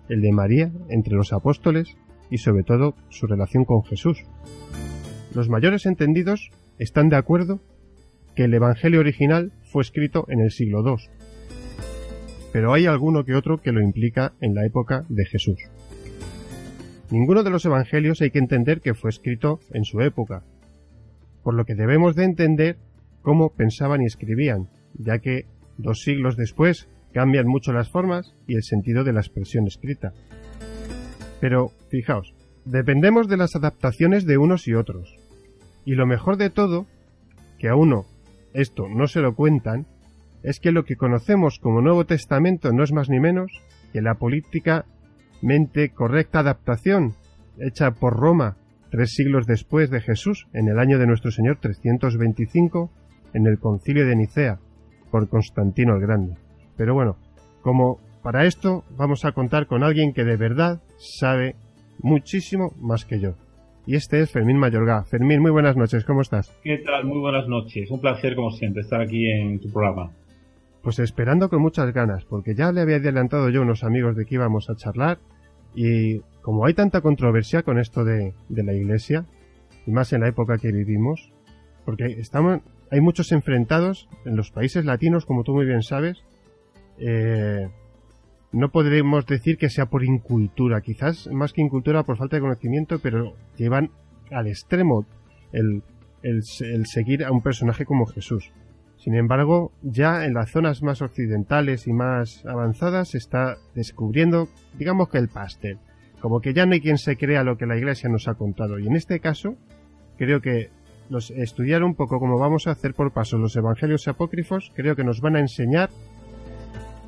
el 0.09 0.21
de 0.21 0.31
María 0.31 0.71
entre 0.89 1.15
los 1.15 1.33
apóstoles 1.33 1.95
y 2.29 2.37
sobre 2.37 2.63
todo 2.63 2.95
su 3.09 3.27
relación 3.27 3.65
con 3.65 3.83
Jesús. 3.83 4.23
Los 5.33 5.49
mayores 5.49 5.85
entendidos 5.85 6.51
están 6.79 7.09
de 7.09 7.15
acuerdo 7.15 7.61
que 8.35 8.45
el 8.45 8.53
Evangelio 8.53 8.99
original 8.99 9.51
fue 9.63 9.81
escrito 9.81 10.25
en 10.29 10.39
el 10.39 10.51
siglo 10.51 10.83
II, 10.85 11.09
pero 12.53 12.73
hay 12.73 12.85
alguno 12.85 13.23
que 13.23 13.35
otro 13.35 13.57
que 13.61 13.71
lo 13.71 13.81
implica 13.81 14.33
en 14.41 14.53
la 14.55 14.65
época 14.65 15.05
de 15.09 15.25
Jesús. 15.25 15.59
Ninguno 17.09 17.43
de 17.43 17.49
los 17.49 17.65
Evangelios 17.65 18.21
hay 18.21 18.31
que 18.31 18.39
entender 18.39 18.81
que 18.81 18.93
fue 18.93 19.09
escrito 19.09 19.59
en 19.71 19.85
su 19.85 20.01
época, 20.01 20.43
por 21.43 21.53
lo 21.53 21.65
que 21.65 21.75
debemos 21.75 22.15
de 22.15 22.25
entender 22.25 22.77
cómo 23.21 23.53
pensaban 23.53 24.01
y 24.01 24.05
escribían, 24.05 24.69
ya 24.97 25.19
que 25.19 25.45
dos 25.77 26.01
siglos 26.01 26.35
después 26.35 26.89
cambian 27.13 27.47
mucho 27.47 27.73
las 27.73 27.89
formas 27.89 28.35
y 28.47 28.55
el 28.55 28.63
sentido 28.63 29.03
de 29.03 29.13
la 29.13 29.21
expresión 29.21 29.67
escrita. 29.67 30.13
Pero, 31.39 31.71
fijaos, 31.89 32.33
dependemos 32.65 33.27
de 33.27 33.37
las 33.37 33.55
adaptaciones 33.55 34.25
de 34.25 34.37
unos 34.37 34.67
y 34.67 34.73
otros. 34.73 35.15
Y 35.85 35.95
lo 35.95 36.05
mejor 36.05 36.37
de 36.37 36.49
todo, 36.49 36.85
que 37.59 37.69
a 37.69 37.75
uno 37.75 38.05
esto 38.53 38.87
no 38.89 39.07
se 39.07 39.21
lo 39.21 39.35
cuentan, 39.35 39.85
es 40.43 40.59
que 40.59 40.71
lo 40.71 40.85
que 40.85 40.95
conocemos 40.95 41.59
como 41.59 41.81
Nuevo 41.81 42.05
Testamento 42.05 42.71
no 42.71 42.83
es 42.83 42.91
más 42.91 43.09
ni 43.09 43.19
menos 43.19 43.51
que 43.93 44.01
la 44.01 44.15
políticamente 44.15 45.89
correcta 45.93 46.39
adaptación 46.39 47.13
hecha 47.59 47.91
por 47.91 48.15
Roma 48.15 48.57
tres 48.89 49.11
siglos 49.11 49.45
después 49.45 49.89
de 49.89 50.01
Jesús, 50.01 50.47
en 50.53 50.67
el 50.67 50.79
año 50.79 50.97
de 50.99 51.07
nuestro 51.07 51.31
Señor 51.31 51.57
325, 51.59 52.89
en 53.33 53.47
el 53.47 53.59
concilio 53.59 54.05
de 54.05 54.15
Nicea, 54.15 54.59
por 55.11 55.27
Constantino 55.29 55.95
el 55.95 56.01
Grande. 56.01 56.46
Pero 56.77 56.93
bueno, 56.93 57.17
como 57.61 57.99
para 58.23 58.45
esto 58.45 58.83
vamos 58.97 59.25
a 59.25 59.31
contar 59.31 59.67
con 59.67 59.83
alguien 59.83 60.13
que 60.13 60.23
de 60.23 60.37
verdad 60.37 60.81
sabe 60.97 61.55
muchísimo 61.99 62.73
más 62.79 63.05
que 63.05 63.19
yo. 63.19 63.35
Y 63.85 63.95
este 63.95 64.19
es 64.21 64.31
Fermín 64.31 64.57
Mayorga. 64.57 65.03
Fermín, 65.05 65.41
muy 65.41 65.51
buenas 65.51 65.75
noches, 65.75 66.03
¿cómo 66.03 66.21
estás? 66.21 66.53
¿Qué 66.61 66.77
tal? 66.79 67.05
Muy 67.05 67.19
buenas 67.19 67.47
noches. 67.47 67.89
Un 67.89 68.01
placer, 68.01 68.35
como 68.35 68.51
siempre, 68.51 68.81
estar 68.81 69.01
aquí 69.01 69.29
en 69.31 69.59
tu 69.59 69.71
programa. 69.71 70.11
Pues 70.83 70.99
esperando 70.99 71.49
con 71.49 71.61
muchas 71.61 71.93
ganas, 71.93 72.25
porque 72.25 72.53
ya 72.53 72.71
le 72.71 72.81
había 72.81 72.97
adelantado 72.97 73.49
yo 73.49 73.61
a 73.61 73.63
unos 73.63 73.83
amigos 73.83 74.15
de 74.15 74.25
que 74.25 74.35
íbamos 74.35 74.69
a 74.69 74.75
charlar 74.75 75.19
y 75.73 76.19
como 76.41 76.65
hay 76.65 76.73
tanta 76.73 77.01
controversia 77.01 77.63
con 77.63 77.79
esto 77.79 78.03
de, 78.03 78.33
de 78.49 78.63
la 78.63 78.73
iglesia, 78.73 79.25
y 79.85 79.91
más 79.91 80.11
en 80.13 80.21
la 80.21 80.27
época 80.27 80.57
que 80.57 80.71
vivimos, 80.71 81.31
porque 81.85 82.05
estamos, 82.05 82.61
hay 82.91 82.99
muchos 82.99 83.31
enfrentados 83.31 84.09
en 84.25 84.35
los 84.35 84.51
países 84.51 84.85
latinos, 84.85 85.25
como 85.25 85.43
tú 85.43 85.53
muy 85.53 85.65
bien 85.65 85.81
sabes, 85.81 86.23
eh, 86.99 87.69
no 88.51 88.69
podremos 88.69 89.25
decir 89.25 89.57
que 89.57 89.69
sea 89.69 89.87
por 89.87 90.03
incultura, 90.03 90.81
quizás 90.81 91.27
más 91.27 91.53
que 91.53 91.61
incultura 91.61 92.03
por 92.03 92.17
falta 92.17 92.37
de 92.37 92.41
conocimiento, 92.41 92.99
pero 92.99 93.35
llevan 93.57 93.91
al 94.31 94.47
extremo 94.47 95.05
el, 95.51 95.83
el, 96.23 96.43
seguir 96.85 97.23
a 97.25 97.31
un 97.31 97.41
personaje 97.41 97.85
como 97.85 98.05
Jesús. 98.05 98.51
Sin 98.97 99.15
embargo, 99.15 99.71
ya 99.83 100.25
en 100.25 100.33
las 100.33 100.51
zonas 100.51 100.81
más 100.81 101.01
occidentales 101.01 101.87
y 101.87 101.93
más 101.93 102.45
avanzadas 102.45 103.09
se 103.09 103.19
está 103.19 103.57
descubriendo, 103.75 104.49
digamos 104.77 105.09
que 105.09 105.19
el 105.19 105.27
pastel, 105.27 105.77
como 106.19 106.41
que 106.41 106.53
ya 106.53 106.65
no 106.65 106.73
hay 106.73 106.81
quien 106.81 106.97
se 106.97 107.15
crea 107.15 107.43
lo 107.43 107.57
que 107.57 107.67
la 107.67 107.77
Iglesia 107.77 108.09
nos 108.09 108.27
ha 108.27 108.33
contado. 108.33 108.79
Y 108.79 108.87
en 108.87 108.95
este 108.95 109.19
caso, 109.19 109.55
creo 110.17 110.41
que 110.41 110.69
los, 111.09 111.31
estudiar 111.31 111.83
un 111.83 111.95
poco 111.95 112.19
como 112.19 112.39
vamos 112.39 112.67
a 112.67 112.71
hacer 112.71 112.93
por 112.93 113.13
paso 113.13 113.37
los 113.37 113.55
evangelios 113.55 114.07
apócrifos, 114.07 114.71
creo 114.75 114.95
que 114.95 115.03
nos 115.03 115.21
van 115.21 115.35
a 115.35 115.41
enseñar 115.41 115.89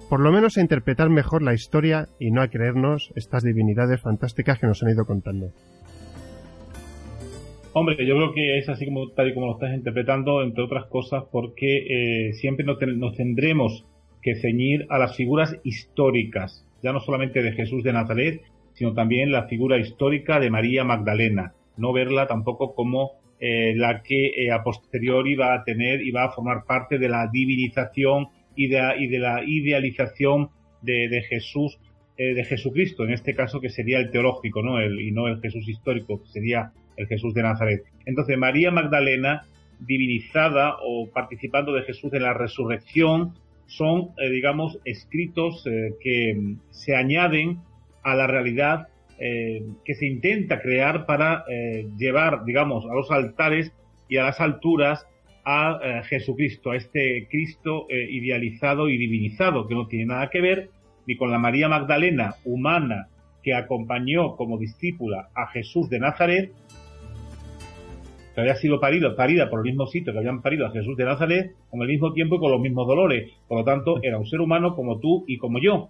por 0.10 0.20
lo 0.20 0.32
menos 0.32 0.58
a 0.58 0.62
interpretar 0.62 1.10
mejor 1.10 1.44
la 1.44 1.54
historia 1.54 2.08
y 2.20 2.32
no 2.32 2.42
a 2.42 2.48
creernos 2.48 3.14
estas 3.16 3.44
divinidades 3.44 4.02
fantásticas 4.02 4.60
que 4.60 4.66
nos 4.66 4.82
han 4.82 4.90
ido 4.90 5.06
contando. 5.06 5.52
Hombre, 7.74 7.96
yo 8.04 8.16
creo 8.16 8.34
que 8.34 8.58
es 8.58 8.68
así 8.68 8.86
como 8.86 9.10
tal 9.10 9.30
y 9.30 9.34
como 9.36 9.46
lo 9.46 9.54
estás 9.54 9.76
interpretando, 9.76 10.42
entre 10.42 10.64
otras 10.64 10.88
cosas, 10.88 11.24
porque 11.32 12.30
eh, 12.30 12.34
siempre 12.34 12.66
nos, 12.66 12.80
tendremos 13.16 13.86
que 14.24 14.36
ceñir 14.36 14.88
a 14.90 14.98
las 14.98 15.16
figuras 15.16 15.56
históricas, 15.64 16.66
ya 16.82 16.92
no 16.92 17.00
solamente 17.00 17.44
de 17.44 17.52
Jesús 17.52 17.84
de 17.84 17.94
Nazaret, 17.94 18.42
sino 18.74 18.94
también 18.94 19.32
la 19.32 19.44
figura 19.44 19.78
histórica 19.78 20.40
de 20.40 20.50
María 20.50 20.84
Magdalena. 20.84 21.54
No 21.78 21.94
verla 21.94 22.26
tampoco 22.26 22.74
como 22.74 23.12
eh, 23.40 23.76
la 23.76 24.02
que 24.02 24.28
eh, 24.36 24.52
a 24.52 24.64
posteriori 24.64 25.36
va 25.36 25.54
a 25.54 25.64
tener 25.64 26.02
y 26.02 26.12
va 26.12 26.26
a 26.26 26.32
formar 26.32 26.66
parte 26.66 26.98
de 26.98 27.08
la 27.08 27.30
divinización 27.32 28.30
y 28.60 28.68
de, 28.68 29.20
la 29.20 29.42
idealización 29.46 30.50
de, 30.82 31.24
Jesús, 31.30 31.80
eh, 32.18 32.34
de 32.34 32.44
Jesucristo, 32.44 33.06
en 33.06 33.14
este 33.14 33.34
caso 33.34 33.62
que 33.62 33.70
sería 33.70 34.00
el 34.00 34.12
teológico, 34.12 34.62
¿no? 34.62 34.82
El, 34.82 35.00
y 35.00 35.12
no 35.12 35.30
el 35.30 35.40
Jesús 35.40 35.66
histórico, 35.70 36.22
que 36.22 36.28
sería 36.28 36.74
el 36.98 37.08
Jesús 37.08 37.34
de 37.34 37.44
Nazaret. 37.44 37.84
Entonces, 38.06 38.38
María 38.38 38.70
Magdalena, 38.70 39.46
divinizada 39.80 40.76
o 40.84 41.10
participando 41.10 41.74
de 41.74 41.84
Jesús 41.84 42.12
en 42.12 42.24
la 42.24 42.34
resurrección, 42.34 43.36
son, 43.66 44.10
eh, 44.18 44.30
digamos, 44.30 44.78
escritos 44.84 45.66
eh, 45.66 45.94
que 46.02 46.56
se 46.72 46.98
añaden 46.98 47.60
a 48.04 48.14
la 48.16 48.28
realidad 48.28 48.88
que 49.20 49.96
se 49.96 50.06
intenta 50.08 50.62
crear 50.62 51.06
para 51.06 51.44
llevar, 51.98 52.46
digamos, 52.46 52.86
a 52.86 52.94
los 52.96 53.12
altares 53.12 53.74
y 54.08 54.16
a 54.16 54.24
las 54.24 54.40
alturas 54.40 55.06
a 55.52 55.80
eh, 55.82 56.04
Jesucristo, 56.04 56.70
a 56.70 56.76
este 56.76 57.28
Cristo 57.28 57.88
eh, 57.90 58.08
idealizado 58.08 58.88
y 58.88 59.00
divinizado, 59.00 59.68
que 59.68 59.74
no 59.74 59.88
tiene 59.88 60.06
nada 60.06 60.30
que 60.30 60.42
ver 60.42 60.70
ni 61.08 61.18
con 61.18 61.32
la 61.32 61.40
María 61.40 61.68
Magdalena 61.68 62.36
humana 62.46 63.08
que 63.42 63.56
acompañó 63.56 64.36
como 64.36 64.60
discípula 64.60 65.30
a 65.34 65.48
Jesús 65.48 65.90
de 65.90 66.00
Nazaret, 66.00 66.52
que 68.36 68.42
había 68.42 68.58
sido 68.58 68.80
parida, 68.80 69.16
parida 69.16 69.50
por 69.50 69.62
el 69.62 69.72
mismo 69.72 69.88
sitio 69.88 70.14
que 70.14 70.20
habían 70.20 70.44
parido 70.44 70.68
a 70.68 70.72
Jesús 70.72 70.96
de 70.96 71.06
Nazaret, 71.06 71.56
con 71.72 71.82
el 71.82 71.88
mismo 71.88 72.14
tiempo 72.14 72.36
y 72.36 72.40
con 72.40 72.52
los 72.52 72.62
mismos 72.62 72.86
dolores. 72.86 73.32
Por 73.48 73.58
lo 73.58 73.66
tanto, 73.66 74.04
era 74.04 74.20
un 74.20 74.28
ser 74.28 74.42
humano 74.42 74.76
como 74.76 75.00
tú 75.00 75.24
y 75.28 75.40
como 75.40 75.60
yo, 75.60 75.90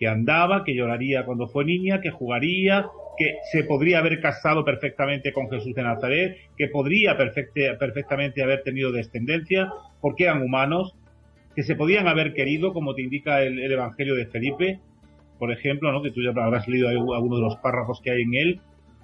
que 0.00 0.08
andaba, 0.08 0.64
que 0.64 0.74
lloraría 0.74 1.26
cuando 1.26 1.46
fue 1.46 1.66
niña, 1.66 2.00
que 2.00 2.10
jugaría, 2.10 2.86
que 3.18 3.34
se 3.52 3.64
podría 3.64 3.98
haber 3.98 4.18
casado 4.22 4.64
perfectamente 4.64 5.30
con 5.30 5.50
Jesús 5.50 5.74
de 5.74 5.82
Nazaret, 5.82 6.38
que 6.56 6.68
podría 6.68 7.18
perfectamente 7.18 8.42
haber 8.42 8.62
tenido 8.62 8.92
descendencia, 8.92 9.70
porque 10.00 10.24
eran 10.24 10.40
humanos, 10.40 10.96
que 11.54 11.62
se 11.62 11.76
podían 11.76 12.08
haber 12.08 12.32
querido, 12.32 12.72
como 12.72 12.94
te 12.94 13.02
indica 13.02 13.42
el, 13.42 13.60
Evangelio 13.70 14.14
de 14.14 14.24
Felipe, 14.24 14.80
por 15.38 15.52
ejemplo, 15.52 15.92
¿no? 15.92 16.00
que 16.00 16.12
tú 16.12 16.22
ya 16.22 16.30
habrás 16.30 16.66
leído 16.66 16.88
algunos 16.88 17.38
de 17.38 17.44
los 17.44 17.56
párrafos 17.56 18.00
que 18.00 18.10
hay 18.10 18.22
en 18.22 18.34
él. 18.34 18.60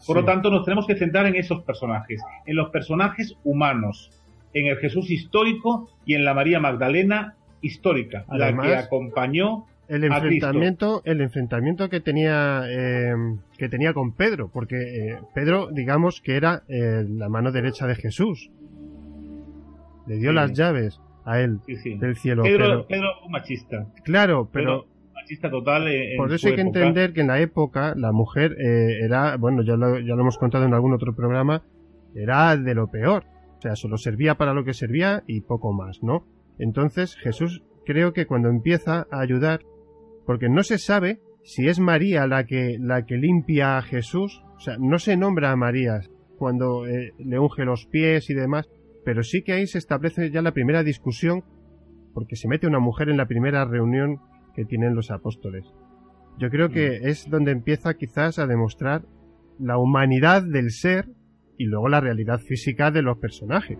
Por 0.06 0.16
lo 0.16 0.24
tanto, 0.24 0.50
nos 0.50 0.64
tenemos 0.64 0.86
que 0.86 0.96
centrar 0.96 1.26
en 1.26 1.36
esos 1.36 1.62
personajes, 1.62 2.22
en 2.46 2.56
los 2.56 2.70
personajes 2.70 3.36
humanos, 3.44 4.10
en 4.54 4.66
el 4.66 4.78
Jesús 4.78 5.10
histórico 5.10 5.90
y 6.06 6.14
en 6.14 6.24
la 6.24 6.32
María 6.32 6.58
Magdalena 6.58 7.36
histórica, 7.60 8.24
la 8.30 8.56
que 8.56 8.74
acompañó 8.76 9.66
el 9.88 10.04
enfrentamiento 10.04 11.02
el 11.04 11.20
enfrentamiento 11.20 11.88
que 11.88 12.00
tenía 12.00 12.62
eh, 12.68 13.14
que 13.56 13.68
tenía 13.68 13.92
con 13.94 14.12
Pedro 14.12 14.50
porque 14.52 14.76
eh, 14.76 15.18
Pedro 15.34 15.68
digamos 15.70 16.20
que 16.20 16.36
era 16.36 16.62
eh, 16.68 17.04
la 17.08 17.28
mano 17.28 17.52
derecha 17.52 17.86
de 17.86 17.94
Jesús. 17.94 18.50
Le 20.06 20.18
dio 20.18 20.32
las 20.32 20.52
llaves 20.52 21.00
a 21.24 21.40
él 21.40 21.58
del 21.66 22.16
cielo 22.16 22.44
Pedro, 22.44 22.86
Pedro 22.86 23.08
un 23.24 23.32
machista. 23.32 23.86
Claro 24.04 24.48
pero 24.52 24.86
machista 25.14 25.50
total 25.50 25.88
por 26.16 26.32
eso 26.32 26.48
hay 26.48 26.54
que 26.54 26.60
entender 26.60 27.12
que 27.12 27.20
en 27.20 27.28
la 27.28 27.40
época 27.40 27.94
la 27.96 28.12
mujer 28.12 28.56
era 28.58 29.36
bueno 29.36 29.62
ya 29.62 29.76
lo, 29.76 29.98
ya 29.98 30.14
lo 30.14 30.20
hemos 30.20 30.38
contado 30.38 30.64
en 30.64 30.74
algún 30.74 30.94
otro 30.94 31.14
programa 31.14 31.62
era 32.14 32.56
de 32.56 32.74
lo 32.74 32.88
peor. 32.88 33.24
O 33.58 33.62
sea 33.62 33.76
solo 33.76 33.98
servía 33.98 34.36
para 34.36 34.52
lo 34.52 34.64
que 34.64 34.74
servía 34.74 35.22
y 35.26 35.40
poco 35.42 35.72
más 35.72 36.02
no 36.02 36.24
entonces 36.58 37.16
Jesús 37.16 37.62
creo 37.84 38.12
que 38.12 38.26
cuando 38.26 38.48
empieza 38.48 39.06
a 39.10 39.20
ayudar 39.20 39.60
porque 40.26 40.48
no 40.48 40.62
se 40.62 40.78
sabe 40.78 41.20
si 41.44 41.68
es 41.68 41.78
María 41.78 42.26
la 42.26 42.44
que, 42.44 42.76
la 42.80 43.06
que 43.06 43.16
limpia 43.16 43.78
a 43.78 43.82
Jesús, 43.82 44.42
o 44.56 44.60
sea, 44.60 44.76
no 44.78 44.98
se 44.98 45.16
nombra 45.16 45.52
a 45.52 45.56
María 45.56 46.00
cuando 46.36 46.86
eh, 46.86 47.12
le 47.18 47.38
unge 47.38 47.64
los 47.64 47.86
pies 47.86 48.28
y 48.30 48.34
demás, 48.34 48.68
pero 49.04 49.22
sí 49.22 49.42
que 49.42 49.52
ahí 49.52 49.66
se 49.66 49.78
establece 49.78 50.30
ya 50.30 50.42
la 50.42 50.52
primera 50.52 50.82
discusión, 50.82 51.44
porque 52.12 52.36
se 52.36 52.48
mete 52.48 52.66
una 52.66 52.80
mujer 52.80 53.08
en 53.08 53.16
la 53.16 53.26
primera 53.26 53.64
reunión 53.64 54.18
que 54.54 54.64
tienen 54.64 54.94
los 54.94 55.10
apóstoles. 55.10 55.64
yo 56.38 56.50
creo 56.50 56.70
que 56.70 57.00
mm. 57.00 57.06
es 57.06 57.30
donde 57.30 57.52
empieza 57.52 57.94
quizás 57.94 58.38
a 58.38 58.46
demostrar 58.46 59.02
la 59.58 59.78
humanidad 59.78 60.42
del 60.42 60.70
ser 60.70 61.06
y 61.56 61.64
luego 61.64 61.88
la 61.88 62.00
realidad 62.00 62.40
física 62.40 62.90
de 62.90 63.02
los 63.02 63.18
personajes. 63.18 63.78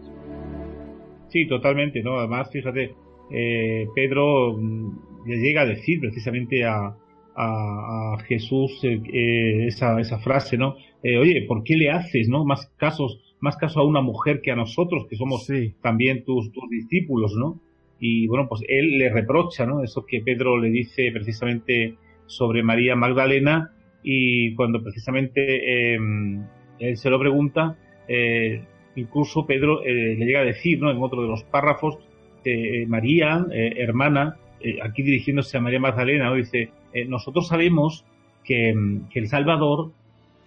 Sí, 1.29 1.47
totalmente, 1.49 2.03
¿no? 2.03 2.19
Además, 2.19 2.49
fíjate, 2.51 2.95
eh, 3.31 3.87
Pedro 3.95 4.57
mm, 4.57 5.16
le 5.27 5.37
llega 5.37 5.63
a 5.63 5.67
decir 5.67 6.01
precisamente 6.01 6.65
a, 6.65 6.95
a, 7.35 8.17
Jesús 8.27 8.81
eh, 8.83 9.01
eh, 9.13 9.67
esa, 9.67 10.01
esa, 10.01 10.19
frase, 10.19 10.57
¿no? 10.57 10.77
Oye, 11.21 11.45
¿por 11.47 11.63
qué 11.63 11.77
le 11.77 11.91
haces, 11.91 12.29
no? 12.29 12.45
Más 12.45 12.67
casos, 12.77 13.37
más 13.41 13.57
caso 13.57 13.81
a 13.81 13.85
una 13.85 14.01
mujer 14.01 14.41
que 14.43 14.51
a 14.51 14.57
nosotros, 14.57 15.07
que 15.09 15.17
somos 15.17 15.47
también 15.81 16.25
tus, 16.25 16.51
tus 16.51 16.69
discípulos, 16.69 17.35
¿no? 17.37 17.61
Y 18.01 18.27
bueno, 18.27 18.49
pues 18.49 18.63
él 18.69 18.99
le 18.99 19.09
reprocha, 19.09 19.67
¿no? 19.67 19.83
Eso 19.83 20.05
que 20.05 20.21
Pedro 20.21 20.59
le 20.59 20.71
dice 20.71 21.11
precisamente 21.13 21.95
sobre 22.27 22.63
María 22.63 22.97
Magdalena 22.97 23.73
y 24.03 24.55
cuando 24.55 24.83
precisamente 24.83 25.95
em, 25.95 26.45
él 26.79 26.97
se 26.97 27.11
lo 27.11 27.19
pregunta, 27.19 27.77
eh, 28.09 28.63
incluso 28.95 29.47
Pedro 29.47 29.83
eh, 29.85 30.15
le 30.19 30.27
llega 30.27 30.41
a 30.41 30.45
decir, 30.45 30.81
¿no? 30.81 30.91
En 30.91 31.03
otro 31.03 31.23
de 31.23 31.29
los 31.29 31.45
párrafos, 31.45 31.99
eh, 32.45 32.87
María, 32.87 33.45
hermana, 33.51 34.37
aquí 34.83 35.03
dirigiéndose 35.03 35.57
a 35.57 35.61
María 35.61 35.81
Magdalena, 35.81 36.33
dice, 36.35 36.71
nosotros 37.09 37.49
sabemos 37.49 38.05
que, 38.45 38.71
em, 38.71 39.09
que, 39.09 39.19
el 39.21 39.29
Salvador 39.29 39.93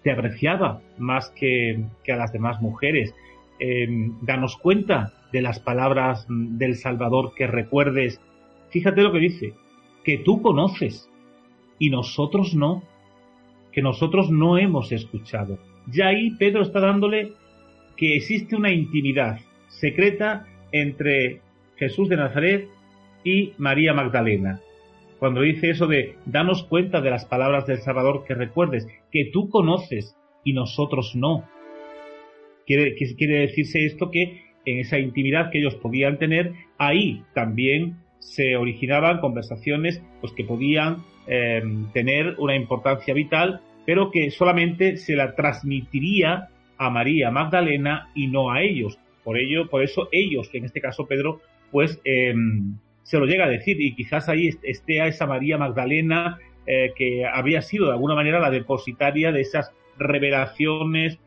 te 0.04 0.12
apreciaba 0.12 0.82
más 0.98 1.30
que, 1.32 1.84
que 2.04 2.12
a 2.12 2.16
las 2.16 2.32
demás 2.32 2.62
mujeres. 2.62 3.14
Em, 3.60 4.14
danos 4.22 4.56
cuenta 4.58 5.14
de 5.32 5.42
las 5.42 5.60
palabras 5.60 6.26
del 6.30 6.76
Salvador 6.76 7.34
que 7.36 7.48
recuerdes. 7.48 8.22
Fíjate 8.70 9.02
lo 9.02 9.12
que 9.12 9.20
dice, 9.20 9.54
que 10.04 10.18
tú 10.18 10.42
conoces 10.42 11.10
y 11.78 11.90
nosotros 11.90 12.56
no, 12.56 12.84
que 13.72 13.82
nosotros 13.82 14.32
no 14.32 14.58
hemos 14.58 14.92
escuchado. 14.92 15.60
Ya 15.88 16.08
ahí 16.08 16.32
Pedro 16.32 16.62
está 16.62 16.80
dándole 16.80 17.34
que 17.98 18.16
existe 18.16 18.56
una 18.56 18.72
intimidad 18.72 19.40
secreta 19.68 20.46
entre 20.72 21.42
Jesús 21.76 22.10
de 22.10 22.18
Nazaret 22.18 22.70
y 23.24 23.54
María 23.58 23.94
Magdalena. 23.94 24.60
Cuando 25.20 25.42
dice 25.42 25.70
eso 25.70 25.88
de 25.88 26.16
danos 26.26 26.64
cuenta 26.64 27.02
de 27.02 27.10
las 27.10 27.26
palabras 27.26 27.66
del 27.68 27.80
Salvador 27.80 28.24
que 28.26 28.36
recuerdes, 28.36 28.88
que 29.12 29.30
tú 29.32 29.50
conoces 29.50 30.16
y 30.44 30.54
nosotros 30.54 31.16
no. 31.16 31.48
Quiere, 32.66 32.96
quiere 32.96 33.42
decirse 33.42 33.86
esto 33.86 34.12
que 34.12 34.44
en 34.66 34.80
esa 34.80 35.00
intimidad 35.00 35.50
que 35.52 35.60
ellos 35.60 35.76
podían 35.76 36.18
tener, 36.18 36.54
ahí 36.78 37.24
también 37.34 37.98
se 38.20 38.56
originaban 38.56 39.20
conversaciones 39.20 40.02
pues, 40.22 40.32
que 40.34 40.44
podían 40.44 41.04
eh, 41.28 41.62
tener 41.94 42.36
una 42.38 42.56
importancia 42.56 43.14
vital, 43.14 43.62
pero 43.86 44.12
que 44.12 44.32
solamente 44.32 44.98
se 44.98 45.16
la 45.16 45.36
transmitiría 45.36 46.50
a 46.78 46.90
María 46.90 47.32
Magdalena 47.32 48.10
y 48.16 48.28
no 48.28 48.52
a 48.52 48.62
ellos. 48.62 48.98
Por 49.24 49.38
ello, 49.38 49.70
por 49.70 49.84
eso 49.84 50.08
ellos, 50.12 50.48
que 50.50 50.60
en 50.60 50.66
este 50.66 50.80
caso 50.80 51.08
Pedro, 51.08 51.42
pues 51.72 52.00
eh, 52.06 52.34
se 53.10 53.18
lo 53.18 53.26
llega 53.26 53.45
a 53.45 53.49
decir 53.49 53.82
y 53.82 53.95
quizás 53.95 54.30
ahí 54.30 54.49
esté 54.62 55.01
a 55.01 55.07
esa 55.07 55.26
María 55.26 55.57
Magdalena 55.57 56.38
eh, 56.68 56.91
que 56.95 57.26
había 57.26 57.64
sido 57.64 57.88
de 57.88 57.93
alguna 57.93 58.14
manera 58.14 58.39
la 58.39 58.51
depositaria 58.51 59.32
de 59.32 59.41
esas 59.41 59.72
revelaciones 59.97 61.18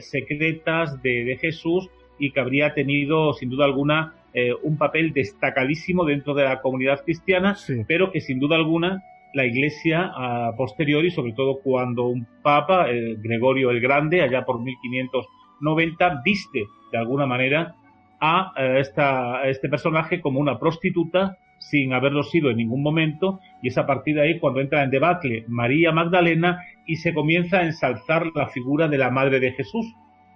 secretas 0.00 1.02
de, 1.02 1.24
de, 1.24 1.38
Jesús 1.38 1.88
y 2.18 2.32
que 2.32 2.40
habría 2.40 2.74
tenido 2.74 3.32
sin 3.32 3.48
duda 3.48 3.64
alguna 3.64 4.14
un 4.62 4.76
papel 4.76 5.14
destacadísimo 5.14 6.04
dentro 6.04 6.34
de 6.34 6.44
la 6.44 6.60
comunidad 6.60 7.02
cristiana, 7.02 7.56
pero 7.88 8.12
que 8.12 8.20
sin 8.20 8.38
duda 8.38 8.56
alguna 8.56 9.02
la 9.32 9.46
Iglesia 9.46 10.12
a 10.14 10.54
posteriori, 10.54 11.10
sobre 11.10 11.32
todo 11.32 11.60
cuando 11.60 12.08
un 12.08 12.26
papa, 12.42 12.86
Gregorio 13.18 13.70
el 13.70 13.80
Grande, 13.80 14.20
allá 14.20 14.44
por 14.44 14.60
1590, 14.60 16.22
viste 16.22 16.64
de 16.92 16.98
alguna 16.98 17.24
manera 17.26 17.74
a, 18.20 18.52
eh, 18.56 18.80
esta, 18.80 19.48
este 19.48 19.68
personaje 19.68 20.20
como 20.20 20.40
una 20.40 20.58
prostituta 20.58 21.36
sin 21.58 21.92
haberlo 21.92 22.22
sido 22.22 22.50
en 22.50 22.56
ningún 22.56 22.82
momento 22.82 23.40
y 23.62 23.68
es 23.68 23.78
a 23.78 23.86
partir 23.86 24.14
de 24.14 24.22
ahí 24.22 24.38
cuando 24.38 24.60
entra 24.60 24.82
en 24.82 24.90
debate 24.90 25.44
María 25.48 25.92
Magdalena 25.92 26.62
y 26.86 26.96
se 26.96 27.12
comienza 27.12 27.58
a 27.58 27.64
ensalzar 27.64 28.26
la 28.34 28.48
figura 28.48 28.88
de 28.88 28.98
la 28.98 29.10
Madre 29.10 29.40
de 29.40 29.52
Jesús, 29.52 29.86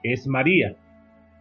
que 0.02 0.12
es 0.12 0.26
María 0.26 0.76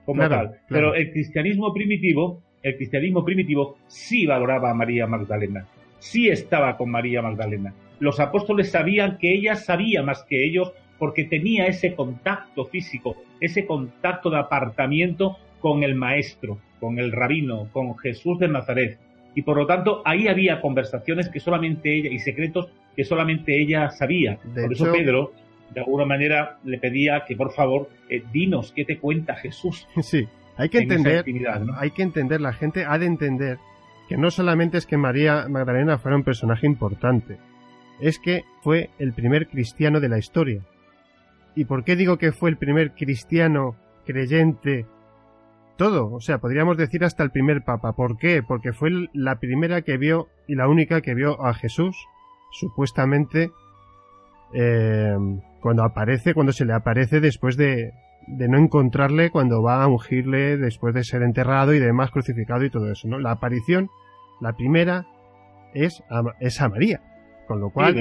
como 0.06 0.28
tal. 0.28 0.60
Pero 0.68 0.96
el 0.96 1.12
cristianismo 1.12 1.74
primitivo, 1.74 2.41
el 2.62 2.76
cristianismo 2.78 3.24
primitivo 3.24 3.78
sí 3.88 4.26
valoraba 4.26 4.72
a 4.72 4.74
María 4.74 5.08
Magdalena 5.08 5.66
sí 6.04 6.28
estaba 6.28 6.76
con 6.76 6.91
María 6.91 7.22
Magdalena. 7.22 7.74
Los 8.00 8.20
apóstoles 8.20 8.70
sabían 8.70 9.18
que 9.18 9.34
ella 9.34 9.56
sabía 9.56 10.04
más 10.04 10.24
que 10.24 10.46
ellos 10.46 10.74
porque 11.00 11.24
tenía 11.24 11.66
ese 11.66 11.96
contacto 11.96 12.66
físico, 12.66 13.16
ese 13.39 13.66
contacto 13.66 14.30
de 14.30 14.38
apartamiento 14.38 15.38
con 15.64 15.82
el 15.82 15.95
maestro, 15.95 16.59
con 16.82 16.99
el 16.99 17.14
rabino, 17.14 17.70
con 17.72 17.97
Jesús 17.97 18.38
de 18.38 18.49
Nazaret. 18.49 18.99
Y 19.34 19.43
por 19.43 19.55
lo 19.55 19.66
tanto 19.66 20.01
ahí 20.03 20.28
había 20.28 20.59
conversaciones 20.59 21.30
que 21.30 21.39
solamente 21.39 21.97
ella 21.97 22.09
y 22.11 22.20
secretos 22.20 22.70
que 22.97 23.05
solamente 23.05 23.61
ella 23.61 23.89
sabía. 23.89 24.38
por 24.53 24.74
eso 24.74 24.91
Pedro, 24.91 25.32
de 25.74 25.80
alguna 25.80 26.05
manera, 26.05 26.57
le 26.66 26.80
pedía 26.80 27.24
que 27.26 27.38
por 27.38 27.53
favor 27.53 27.89
eh, 28.09 28.24
dinos 28.34 28.74
qué 28.76 28.84
te 28.84 28.97
cuenta 28.99 29.36
Jesús. 29.36 29.88
Sí, 30.01 30.28
hay 30.57 30.68
que 30.68 30.80
entender, 30.80 31.24
hay 31.78 31.91
que 31.91 32.03
entender, 32.03 32.41
la 32.41 32.51
gente 32.51 32.84
ha 32.86 32.97
de 32.97 33.05
entender 33.05 33.57
que 34.09 34.18
no 34.18 34.32
solamente 34.32 34.78
es 34.78 34.86
que 34.86 34.97
María 34.97 35.47
Magdalena 35.47 35.97
fuera 35.97 36.18
un 36.18 36.26
personaje 36.26 36.68
importante, 36.68 37.38
es 38.01 38.20
que 38.20 38.43
fue 38.61 38.89
el 38.99 39.14
primer 39.14 39.47
cristiano 39.47 40.01
de 40.01 40.09
la 40.09 40.18
historia. 40.18 40.59
¿Y 41.55 41.64
por 41.64 41.86
qué 41.86 41.95
digo 41.95 42.18
que 42.18 42.34
fue 42.34 42.49
el 42.49 42.57
primer 42.57 42.91
cristiano 42.91 43.78
creyente? 44.05 44.86
Todo, 45.78 46.12
o 46.14 46.20
sea, 46.22 46.38
podríamos 46.38 46.78
decir 46.78 47.04
hasta 47.04 47.24
el 47.24 47.32
primer 47.32 47.64
papa. 47.64 47.94
¿Por 47.94 48.18
qué? 48.18 48.44
Porque 48.44 48.74
fue 48.74 48.92
la 49.14 49.40
primera 49.40 49.82
que 49.82 49.98
vio 49.98 50.28
y 50.48 50.56
la 50.56 50.68
única 50.68 51.02
que 51.02 51.16
vio 51.16 51.44
a 51.44 51.54
Jesús, 51.54 51.98
supuestamente, 52.52 53.52
eh, 54.54 55.16
cuando 55.62 55.84
aparece, 55.84 56.34
cuando 56.34 56.52
se 56.52 56.66
le 56.66 56.74
aparece 56.74 57.20
después 57.20 57.58
de, 57.58 57.92
de 58.28 58.48
no 58.48 58.58
encontrarle 58.58 59.32
cuando 59.32 59.62
va 59.62 59.84
a 59.84 59.88
ungirle 59.88 60.58
después 60.58 60.94
de 60.94 61.04
ser 61.04 61.24
enterrado 61.24 61.74
y 61.74 61.80
demás 61.80 62.12
crucificado 62.12 62.64
y 62.64 62.70
todo 62.70 62.92
eso, 62.92 63.08
¿no? 63.08 63.20
La 63.20 63.32
aparición, 63.32 63.90
la 64.42 64.54
primera, 64.54 65.08
es 65.74 66.04
a, 66.10 66.24
es 66.40 66.62
a 66.62 66.70
María. 66.70 67.02
Con 67.48 67.60
lo 67.60 67.72
cual. 67.72 67.94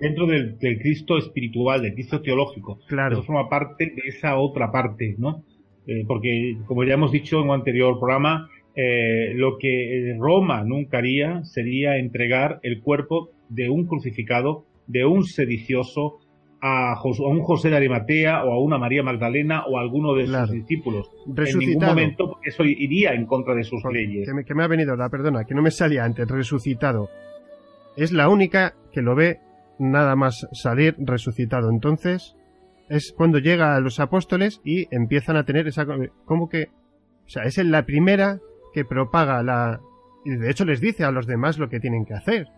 dentro 0.00 0.26
del, 0.26 0.58
Cristo 0.58 1.18
espiritual, 1.18 1.82
del 1.82 1.94
Cristo 1.94 2.20
teológico. 2.20 2.80
Claro. 2.88 3.14
Eso 3.14 3.22
forma 3.22 3.48
parte 3.48 3.92
de 3.94 4.08
esa 4.08 4.36
otra 4.36 4.72
parte, 4.72 5.14
¿no? 5.18 5.44
Eh, 5.88 6.04
porque, 6.06 6.58
como 6.66 6.84
ya 6.84 6.94
hemos 6.94 7.10
dicho 7.10 7.40
en 7.40 7.48
un 7.48 7.54
anterior 7.54 7.98
programa, 7.98 8.50
eh, 8.76 9.32
lo 9.34 9.56
que 9.58 10.14
Roma 10.18 10.62
nunca 10.62 10.98
haría 10.98 11.42
sería 11.44 11.96
entregar 11.96 12.60
el 12.62 12.82
cuerpo 12.82 13.30
de 13.48 13.70
un 13.70 13.86
crucificado, 13.86 14.66
de 14.86 15.06
un 15.06 15.24
sedicioso, 15.24 16.20
a, 16.60 17.00
un 17.02 17.40
José 17.40 17.70
de 17.70 17.76
Arimatea 17.76 18.44
o 18.44 18.52
a 18.52 18.60
una 18.60 18.78
María 18.78 19.02
Magdalena 19.02 19.64
o 19.66 19.78
a 19.78 19.80
alguno 19.80 20.14
de 20.14 20.26
sus 20.26 20.50
discípulos. 20.50 21.10
En 21.26 21.58
ningún 21.58 21.84
momento 21.84 22.38
eso 22.44 22.64
iría 22.64 23.14
en 23.14 23.26
contra 23.26 23.54
de 23.54 23.64
sus 23.64 23.82
leyes. 23.90 24.28
Que 24.46 24.54
me, 24.54 24.62
ha 24.62 24.68
venido 24.68 24.96
la 24.96 25.08
perdona, 25.08 25.44
que 25.44 25.54
no 25.54 25.62
me 25.62 25.70
salía 25.70 26.04
antes, 26.04 26.28
resucitado. 26.28 27.08
Es 27.96 28.12
la 28.12 28.28
única 28.28 28.74
que 28.92 29.02
lo 29.02 29.14
ve 29.14 29.38
nada 29.78 30.16
más 30.16 30.46
salir 30.52 30.94
resucitado. 30.98 31.70
Entonces, 31.70 32.36
es 32.88 33.12
cuando 33.12 33.38
llega 33.38 33.76
a 33.76 33.80
los 33.80 34.00
apóstoles 34.00 34.60
y 34.64 34.86
empiezan 34.94 35.36
a 35.36 35.44
tener 35.44 35.66
esa... 35.66 35.86
como 36.24 36.48
que... 36.48 36.70
O 37.26 37.30
sea, 37.30 37.42
es 37.44 37.58
la 37.58 37.84
primera 37.84 38.40
que 38.72 38.84
propaga 38.84 39.42
la... 39.42 39.80
Y 40.24 40.30
de 40.36 40.50
hecho 40.50 40.64
les 40.64 40.80
dice 40.80 41.04
a 41.04 41.10
los 41.10 41.26
demás 41.26 41.58
lo 41.58 41.68
que 41.68 41.80
tienen 41.80 42.04
que 42.04 42.14
hacer 42.14 42.48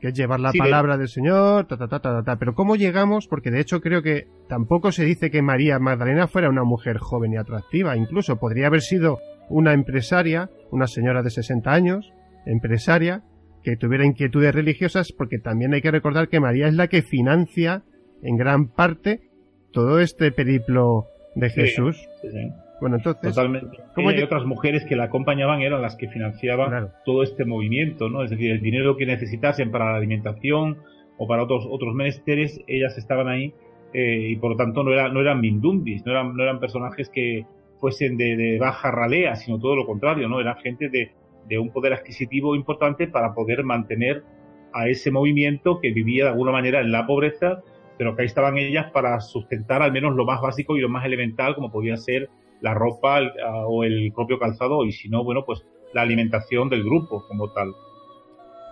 que 0.00 0.08
es 0.08 0.14
llevar 0.14 0.40
la 0.40 0.52
palabra 0.52 0.96
del 0.96 1.08
Señor, 1.08 1.66
ta, 1.66 1.76
ta, 1.76 1.86
ta, 1.86 2.00
ta, 2.00 2.22
ta, 2.22 2.36
Pero 2.36 2.54
¿cómo 2.54 2.74
llegamos? 2.74 3.28
Porque 3.28 3.50
de 3.50 3.60
hecho 3.60 3.80
creo 3.80 4.02
que 4.02 4.28
tampoco 4.48 4.92
se 4.92 5.04
dice 5.04 5.30
que 5.30 5.42
María 5.42 5.78
Magdalena 5.78 6.26
fuera 6.26 6.48
una 6.48 6.64
mujer 6.64 6.98
joven 6.98 7.34
y 7.34 7.36
atractiva. 7.36 7.96
Incluso 7.96 8.38
podría 8.38 8.68
haber 8.68 8.80
sido 8.80 9.18
una 9.50 9.74
empresaria, 9.74 10.50
una 10.70 10.86
señora 10.86 11.22
de 11.22 11.30
60 11.30 11.70
años, 11.70 12.12
empresaria, 12.46 13.22
que 13.62 13.76
tuviera 13.76 14.06
inquietudes 14.06 14.54
religiosas, 14.54 15.12
porque 15.12 15.38
también 15.38 15.74
hay 15.74 15.82
que 15.82 15.90
recordar 15.90 16.28
que 16.28 16.40
María 16.40 16.66
es 16.66 16.74
la 16.74 16.88
que 16.88 17.02
financia 17.02 17.82
en 18.22 18.36
gran 18.36 18.68
parte 18.68 19.29
todo 19.72 20.00
este 20.00 20.32
periplo 20.32 21.06
de 21.34 21.50
Jesús. 21.50 22.08
Bueno, 22.80 22.96
entonces. 22.96 23.34
Totalmente. 23.34 23.78
hay 23.96 24.22
otras 24.22 24.44
mujeres 24.46 24.84
que 24.84 24.96
la 24.96 25.04
acompañaban 25.04 25.60
eran 25.60 25.82
las 25.82 25.96
que 25.96 26.08
financiaban 26.08 26.90
todo 27.04 27.22
este 27.22 27.44
movimiento, 27.44 28.08
¿no? 28.08 28.24
Es 28.24 28.30
decir, 28.30 28.50
el 28.50 28.60
dinero 28.60 28.96
que 28.96 29.06
necesitasen 29.06 29.70
para 29.70 29.92
la 29.92 29.96
alimentación 29.98 30.78
o 31.18 31.26
para 31.26 31.42
otros, 31.42 31.66
otros 31.70 31.94
menesteres, 31.94 32.60
ellas 32.66 32.96
estaban 32.96 33.28
ahí 33.28 33.52
eh, 33.92 34.28
y 34.30 34.36
por 34.36 34.52
lo 34.52 34.56
tanto 34.56 34.82
no, 34.82 34.92
era, 34.92 35.08
no 35.10 35.20
eran 35.20 35.40
mindundis, 35.40 36.04
no 36.06 36.12
eran, 36.12 36.34
no 36.34 36.42
eran 36.42 36.58
personajes 36.58 37.10
que 37.10 37.44
fuesen 37.78 38.16
de, 38.16 38.58
baja 38.58 38.90
ralea, 38.90 39.36
sino 39.36 39.58
todo 39.58 39.76
lo 39.76 39.86
contrario, 39.86 40.28
¿no? 40.28 40.40
Eran 40.40 40.56
gente 40.56 40.88
de, 40.88 41.12
de 41.48 41.58
un 41.58 41.70
poder 41.70 41.92
adquisitivo 41.92 42.54
importante 42.54 43.08
para 43.08 43.34
poder 43.34 43.64
mantener 43.64 44.22
a 44.72 44.88
ese 44.88 45.10
movimiento 45.10 45.80
que 45.80 45.92
vivía 45.92 46.24
de 46.24 46.30
alguna 46.30 46.52
manera 46.52 46.80
en 46.80 46.92
la 46.92 47.06
pobreza, 47.06 47.62
pero 48.00 48.16
que 48.16 48.22
ahí 48.22 48.26
estaban 48.28 48.56
ellas 48.56 48.90
para 48.92 49.20
sustentar 49.20 49.82
al 49.82 49.92
menos 49.92 50.16
lo 50.16 50.24
más 50.24 50.40
básico 50.40 50.74
y 50.74 50.80
lo 50.80 50.88
más 50.88 51.04
elemental, 51.04 51.54
como 51.54 51.70
podía 51.70 51.98
ser 51.98 52.30
la 52.62 52.72
ropa 52.72 53.20
o 53.66 53.84
el 53.84 54.10
propio 54.14 54.38
calzado, 54.38 54.86
y 54.86 54.92
si 54.92 55.10
no, 55.10 55.22
bueno, 55.22 55.44
pues 55.44 55.66
la 55.92 56.00
alimentación 56.00 56.70
del 56.70 56.82
grupo 56.82 57.22
como 57.28 57.52
tal. 57.52 57.74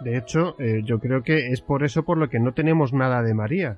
De 0.00 0.16
hecho, 0.16 0.58
eh, 0.58 0.80
yo 0.82 0.98
creo 0.98 1.22
que 1.22 1.48
es 1.48 1.60
por 1.60 1.84
eso 1.84 2.04
por 2.04 2.16
lo 2.16 2.30
que 2.30 2.40
no 2.40 2.54
tenemos 2.54 2.94
nada 2.94 3.22
de 3.22 3.34
María. 3.34 3.76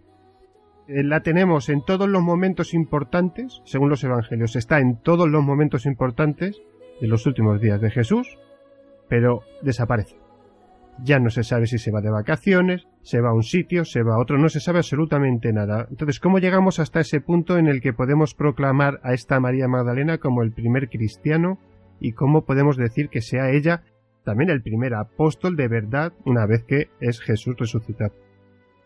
Eh, 0.86 1.02
la 1.02 1.24
tenemos 1.24 1.68
en 1.68 1.84
todos 1.84 2.08
los 2.08 2.22
momentos 2.22 2.72
importantes, 2.72 3.60
según 3.64 3.88
los 3.88 4.04
evangelios, 4.04 4.54
está 4.54 4.78
en 4.78 5.02
todos 5.02 5.28
los 5.28 5.42
momentos 5.42 5.84
importantes 5.84 6.62
de 7.00 7.08
los 7.08 7.26
últimos 7.26 7.60
días 7.60 7.80
de 7.80 7.90
Jesús, 7.90 8.38
pero 9.08 9.42
desaparece. 9.62 10.19
Ya 11.02 11.18
no 11.18 11.30
se 11.30 11.44
sabe 11.44 11.66
si 11.66 11.78
se 11.78 11.90
va 11.90 12.00
de 12.00 12.10
vacaciones, 12.10 12.86
se 13.02 13.20
va 13.20 13.30
a 13.30 13.34
un 13.34 13.42
sitio, 13.42 13.84
se 13.84 14.02
va 14.02 14.14
a 14.14 14.18
otro, 14.18 14.36
no 14.38 14.48
se 14.48 14.60
sabe 14.60 14.78
absolutamente 14.78 15.52
nada. 15.52 15.86
Entonces, 15.90 16.20
¿cómo 16.20 16.38
llegamos 16.38 16.78
hasta 16.78 17.00
ese 17.00 17.20
punto 17.20 17.56
en 17.56 17.68
el 17.68 17.80
que 17.80 17.92
podemos 17.92 18.34
proclamar 18.34 19.00
a 19.02 19.14
esta 19.14 19.40
María 19.40 19.68
Magdalena 19.68 20.18
como 20.18 20.42
el 20.42 20.52
primer 20.52 20.88
cristiano 20.90 21.58
y 22.00 22.12
cómo 22.12 22.44
podemos 22.44 22.76
decir 22.76 23.08
que 23.08 23.22
sea 23.22 23.50
ella 23.50 23.82
también 24.24 24.50
el 24.50 24.62
primer 24.62 24.94
apóstol 24.94 25.56
de 25.56 25.68
verdad 25.68 26.12
una 26.24 26.46
vez 26.46 26.64
que 26.64 26.88
es 27.00 27.20
Jesús 27.20 27.56
resucitado. 27.58 28.12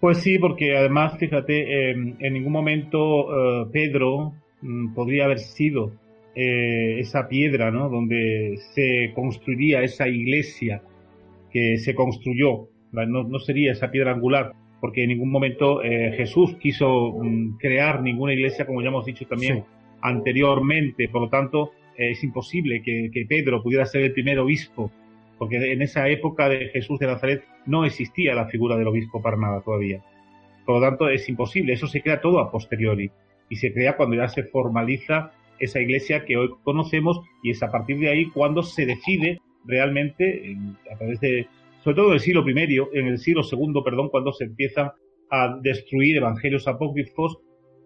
Pues 0.01 0.19
sí, 0.19 0.39
porque 0.39 0.77
además, 0.77 1.19
fíjate, 1.19 1.91
em, 1.91 2.17
en 2.19 2.33
ningún 2.35 2.53
momento 2.53 3.63
eh, 3.63 3.67
Pedro 3.73 4.35
mm, 4.61 4.95
podría 4.95 5.25
haber 5.25 5.39
sido 5.39 5.93
eh, 6.35 6.99
esa 6.99 7.29
piedra, 7.29 7.71
¿no? 7.71 7.89
Donde 7.89 8.57
se 8.75 9.13
construiría 9.15 9.83
esa 9.83 10.09
iglesia 10.09 10.83
que 11.55 11.79
se 11.79 11.95
construyó. 11.95 12.69
No, 12.93 13.39
sería 13.39 13.73
esa 13.73 13.91
piedra 13.91 14.13
angular, 14.13 14.53
porque 14.81 15.05
en 15.05 15.09
ningún 15.09 15.31
momento 15.31 15.83
eh, 15.83 16.13
Jesús 16.17 16.57
quiso 16.61 17.13
mm, 17.13 17.57
crear 17.57 18.03
ninguna 18.03 18.35
iglesia, 18.35 18.67
como 18.67 18.83
ya 18.83 18.89
hemos 18.89 19.07
dicho 19.07 19.27
también 19.27 19.65
anteriormente. 20.03 21.09
Por 21.09 21.23
lo 21.23 21.29
tanto, 21.31 21.71
es 21.97 22.23
imposible 22.23 22.83
que, 22.83 23.09
que 23.11 23.25
Pedro 23.27 23.63
pudiera 23.63 23.87
ser 23.87 24.03
el 24.03 24.13
primer 24.13 24.39
obispo 24.39 24.91
porque 25.39 25.73
en 25.73 25.83
esa 25.83 26.09
época 26.09 26.49
de 26.49 26.69
Jesús 26.69 26.99
de 26.99 27.07
Nazaret 27.07 27.45
no 27.67 27.85
existía 27.85 28.35
la 28.35 28.47
figura 28.47 28.77
del 28.77 28.87
obispo 28.87 29.21
para 29.21 29.37
nada 29.37 29.61
todavía. 29.63 30.03
Por 30.65 30.77
lo 30.77 30.81
tanto, 30.81 31.09
es 31.09 31.29
imposible, 31.29 31.73
eso 31.73 31.87
se 31.87 32.03
crea 32.03 32.21
todo 32.21 32.39
a 32.39 32.51
posteriori 32.51 33.11
y 33.49 33.57
se 33.57 33.73
crea 33.73 33.97
cuando 33.97 34.17
ya 34.17 34.29
se 34.29 34.45
formaliza 34.45 35.33
esa 35.59 35.81
iglesia 35.81 36.25
que 36.25 36.37
hoy 36.37 36.51
conocemos 36.63 37.21
y 37.43 37.51
es 37.51 37.63
a 37.63 37.71
partir 37.71 37.99
de 37.99 38.09
ahí 38.09 38.31
cuando 38.31 38.63
se 38.63 38.87
decide 38.87 39.41
realmente, 39.65 40.57
a 40.93 40.97
través 40.97 41.21
de, 41.21 41.47
sobre 41.83 41.97
todo 41.97 42.11
del 42.11 42.21
siglo 42.21 42.45
I, 42.49 42.81
en 42.93 43.07
el 43.07 43.19
siglo 43.19 43.43
II, 43.43 43.83
perdón, 43.85 44.09
cuando 44.11 44.33
se 44.33 44.45
empiezan 44.45 44.91
a 45.31 45.59
destruir 45.63 46.17
evangelios 46.17 46.69
apócrifos 46.69 47.39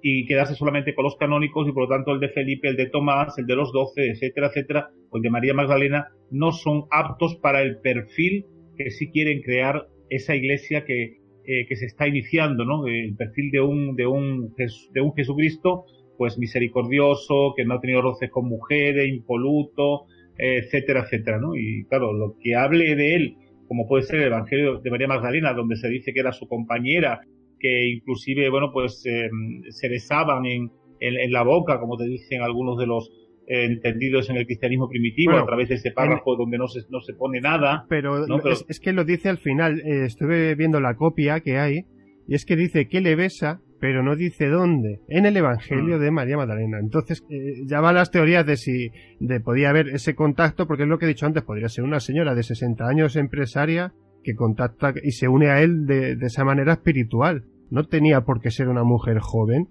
y 0.03 0.27
quedarse 0.27 0.55
solamente 0.55 0.95
con 0.95 1.05
los 1.05 1.17
canónicos 1.17 1.69
y 1.69 1.73
por 1.73 1.85
lo 1.85 1.89
tanto 1.89 2.13
el 2.13 2.21
de 2.21 2.29
Felipe, 2.29 2.69
el 2.69 2.77
de 2.77 2.87
Tomás, 2.87 3.37
el 3.39 3.47
de 3.47 3.57
los 3.57 3.73
doce, 3.73 4.11
etcétera, 4.11 4.49
etcétera, 4.49 4.91
o 5.11 5.17
el 5.17 5.23
de 5.23 5.31
María 5.31 5.55
Magdalena, 5.55 6.09
no 6.31 6.53
son 6.53 6.85
aptos 6.91 7.37
para 7.37 7.63
el 7.63 7.79
perfil 7.79 8.47
que 8.77 8.91
sí 8.91 9.11
quieren 9.11 9.43
crear 9.43 9.89
esa 10.09 10.37
iglesia 10.37 10.85
que, 10.85 11.19
eh, 11.45 11.67
que 11.67 11.77
se 11.77 11.87
está 11.87 12.07
iniciando, 12.07 12.65
¿no? 12.65 12.87
El 12.87 13.17
perfil 13.17 13.51
de 13.51 13.61
un, 13.61 13.97
de 13.97 14.07
un, 14.07 14.55
de 14.55 15.01
un 15.01 15.15
Jesucristo, 15.15 15.85
pues 16.17 16.39
misericordioso, 16.39 17.55
que 17.57 17.65
no 17.65 17.75
ha 17.75 17.81
tenido 17.81 18.03
roces 18.03 18.31
con 18.31 18.49
mujeres, 18.49 19.09
impoluto, 19.09 20.07
etcétera, 20.39 21.03
etcétera, 21.05 21.39
¿no? 21.39 21.57
Y 21.57 21.85
claro, 21.89 22.13
lo 22.13 22.37
que 22.41 22.55
hable 22.55 22.95
de 22.95 23.17
él, 23.17 23.37
como 23.67 23.87
puede 23.87 24.05
ser 24.05 24.21
el 24.21 24.29
Evangelio 24.29 24.81
de 24.81 24.91
María 24.91 25.09
Magdalena, 25.09 25.53
donde 25.53 25.77
se 25.77 25.89
dice 25.89 26.13
que 26.13 26.21
era 26.21 26.33
su 26.33 26.47
compañera 26.47 27.21
que 27.59 27.89
inclusive, 27.89 28.49
bueno, 28.51 28.71
pues 28.73 29.05
eh, 29.07 29.29
se 29.71 29.89
besaban 29.89 30.47
en, 30.47 30.71
en, 31.01 31.33
la 31.33 31.43
boca, 31.43 31.79
como 31.81 31.97
te 31.97 32.05
dicen 32.05 32.43
algunos 32.43 32.79
de 32.79 32.87
los 32.87 33.11
eh, 33.47 33.65
entendidos 33.65 34.31
en 34.31 34.37
el 34.37 34.47
cristianismo 34.47 34.89
primitivo, 34.89 35.33
a 35.33 35.47
través 35.47 35.69
de 35.69 35.77
ese 35.77 35.91
párrafo 35.91 36.37
donde 36.37 36.59
no 36.59 36.69
se, 36.69 36.81
no 36.91 37.01
se 37.01 37.15
pone 37.15 37.41
nada. 37.41 37.87
Pero, 37.89 38.25
Es, 38.69 38.81
que 38.81 38.93
lo 38.93 39.05
dice 39.05 39.29
al 39.29 39.39
final, 39.39 39.81
eh, 39.81 40.05
estuve 40.05 40.55
viendo 40.55 40.81
la 40.81 40.95
copia 40.95 41.41
que 41.41 41.59
hay, 41.59 41.85
y 42.27 42.35
es 42.35 42.45
que 42.45 42.57
dice 42.57 42.89
que 42.89 43.01
le 43.01 43.17
besa, 43.17 43.61
pero 43.81 44.03
no 44.03 44.17
dice 44.17 44.49
dónde, 44.49 45.01
en 45.09 45.27
el 45.27 45.37
Evangelio 45.37 45.97
mm. 45.97 46.01
de 46.01 46.11
María 46.11 46.37
Magdalena. 46.37 46.79
Entonces, 46.81 47.25
ya 47.67 47.81
van 47.81 47.95
las 47.95 48.11
teorías 48.11 48.45
de 48.45 48.57
si 48.57 48.91
de 49.21 49.41
podía 49.41 49.71
haber 49.71 49.89
ese 49.89 50.15
contacto, 50.15 50.67
porque 50.67 50.83
es 50.83 50.89
lo 50.89 50.99
que 50.99 51.05
he 51.05 51.09
dicho 51.09 51.27
antes, 51.27 51.45
podría 51.45 51.69
ser 51.69 51.85
una 51.85 52.01
señora 52.01 52.35
de 52.35 52.43
60 52.43 52.85
años 52.87 53.17
empresaria 53.17 53.93
que 54.25 54.35
contacta 54.35 54.93
y 55.03 55.13
se 55.13 55.29
une 55.29 55.49
a 55.49 55.61
él 55.63 55.87
de, 55.87 56.13
esa 56.21 56.45
manera 56.45 56.75
espiritual. 56.75 57.45
No 57.71 57.85
tenía 57.85 58.23
por 58.23 58.41
qué 58.41 58.51
ser 58.51 58.69
una 58.69 58.83
mujer 58.83 59.19
joven, 59.21 59.69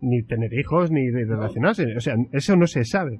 ni 0.00 0.22
tener 0.22 0.52
hijos, 0.54 0.90
ni 0.90 1.10
relacionarse. 1.10 1.96
O 1.96 2.00
sea, 2.00 2.14
eso 2.32 2.56
no 2.56 2.66
se 2.66 2.84
sabe. 2.84 3.18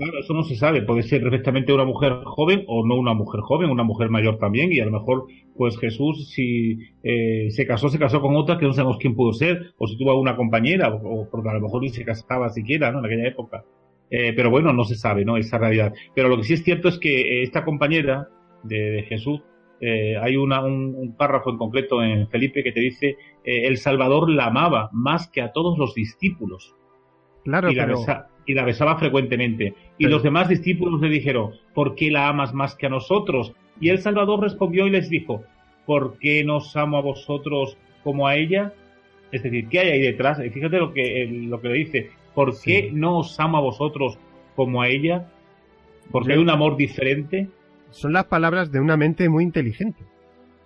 Claro, 0.00 0.18
eso 0.18 0.32
no 0.32 0.42
se 0.44 0.56
sabe. 0.56 0.80
Puede 0.80 1.02
ser 1.02 1.20
perfectamente 1.20 1.74
una 1.74 1.84
mujer 1.84 2.22
joven 2.24 2.64
o 2.68 2.86
no 2.86 2.96
una 2.96 3.12
mujer 3.12 3.42
joven, 3.42 3.68
una 3.68 3.82
mujer 3.82 4.08
mayor 4.08 4.38
también. 4.38 4.72
Y 4.72 4.80
a 4.80 4.86
lo 4.86 4.92
mejor, 4.92 5.26
pues 5.54 5.78
Jesús, 5.78 6.30
si 6.30 6.78
eh, 7.02 7.50
se 7.50 7.66
casó, 7.66 7.90
se 7.90 7.98
casó 7.98 8.22
con 8.22 8.34
otra 8.34 8.56
que 8.56 8.64
no 8.64 8.72
sabemos 8.72 8.96
quién 8.96 9.14
pudo 9.14 9.34
ser, 9.34 9.74
o 9.76 9.86
si 9.86 9.98
tuvo 9.98 10.18
una 10.18 10.36
compañera, 10.36 10.88
o, 10.88 11.28
porque 11.30 11.50
a 11.50 11.52
lo 11.52 11.60
mejor 11.60 11.82
ni 11.82 11.90
se 11.90 12.02
casaba 12.02 12.48
siquiera, 12.48 12.90
¿no? 12.90 13.00
En 13.00 13.04
aquella 13.04 13.28
época. 13.28 13.62
Eh, 14.10 14.32
pero 14.34 14.48
bueno, 14.48 14.72
no 14.72 14.84
se 14.84 14.94
sabe, 14.94 15.26
¿no? 15.26 15.36
Esa 15.36 15.58
realidad. 15.58 15.92
Pero 16.14 16.30
lo 16.30 16.38
que 16.38 16.44
sí 16.44 16.54
es 16.54 16.64
cierto 16.64 16.88
es 16.88 16.98
que 16.98 17.42
esta 17.42 17.62
compañera 17.62 18.28
de 18.62 19.04
Jesús 19.06 19.42
eh, 19.82 20.16
hay 20.16 20.36
un, 20.36 21.14
párrafo 21.16 21.50
en 21.50 21.56
concreto 21.58 22.02
en 22.02 22.28
Felipe 22.28 22.62
que 22.62 22.72
te 22.72 22.80
dice 22.80 23.16
eh, 23.44 23.66
el 23.66 23.78
Salvador 23.78 24.30
la 24.30 24.46
amaba 24.46 24.90
más 24.92 25.28
que 25.28 25.40
a 25.40 25.52
todos 25.52 25.78
los 25.78 25.94
discípulos. 25.94 26.74
Claro, 27.44 27.70
y 27.70 27.74
la, 27.74 28.28
y 28.46 28.54
la 28.54 28.64
besaba 28.64 28.98
frecuentemente. 28.98 29.74
Y 29.98 30.06
los 30.06 30.22
demás 30.22 30.48
discípulos 30.48 31.00
le 31.00 31.08
dijeron, 31.08 31.52
¿por 31.74 31.94
qué 31.94 32.10
la 32.10 32.28
amas 32.28 32.54
más 32.54 32.74
que 32.74 32.86
a 32.86 32.90
nosotros? 32.90 33.52
Y 33.80 33.88
el 33.90 33.98
Salvador 33.98 34.40
respondió 34.40 34.86
y 34.86 34.90
les 34.90 35.08
dijo, 35.08 35.42
¿por 35.86 36.18
qué 36.18 36.44
nos 36.44 36.76
amo 36.76 36.98
a 36.98 37.02
vosotros 37.02 37.76
como 38.02 38.26
a 38.26 38.36
ella? 38.36 38.72
Es 39.32 39.42
decir, 39.42 39.68
¿qué 39.68 39.80
hay 39.80 39.90
ahí 39.90 40.00
detrás? 40.00 40.38
fíjate 40.52 40.78
lo 40.78 40.92
que, 40.92 41.26
lo 41.30 41.60
que 41.60 41.68
le 41.68 41.74
dice, 41.74 42.10
¿por 42.34 42.60
qué 42.60 42.90
no 42.92 43.18
os 43.18 43.38
amo 43.38 43.58
a 43.58 43.62
vosotros 43.62 44.18
como 44.56 44.82
a 44.82 44.88
ella? 44.88 45.30
Porque 46.10 46.32
hay 46.32 46.38
un 46.38 46.50
amor 46.50 46.76
diferente 46.76 47.48
son 47.90 48.12
las 48.12 48.24
palabras 48.24 48.70
de 48.70 48.80
una 48.80 48.96
mente 48.96 49.28
muy 49.28 49.44
inteligente. 49.44 50.04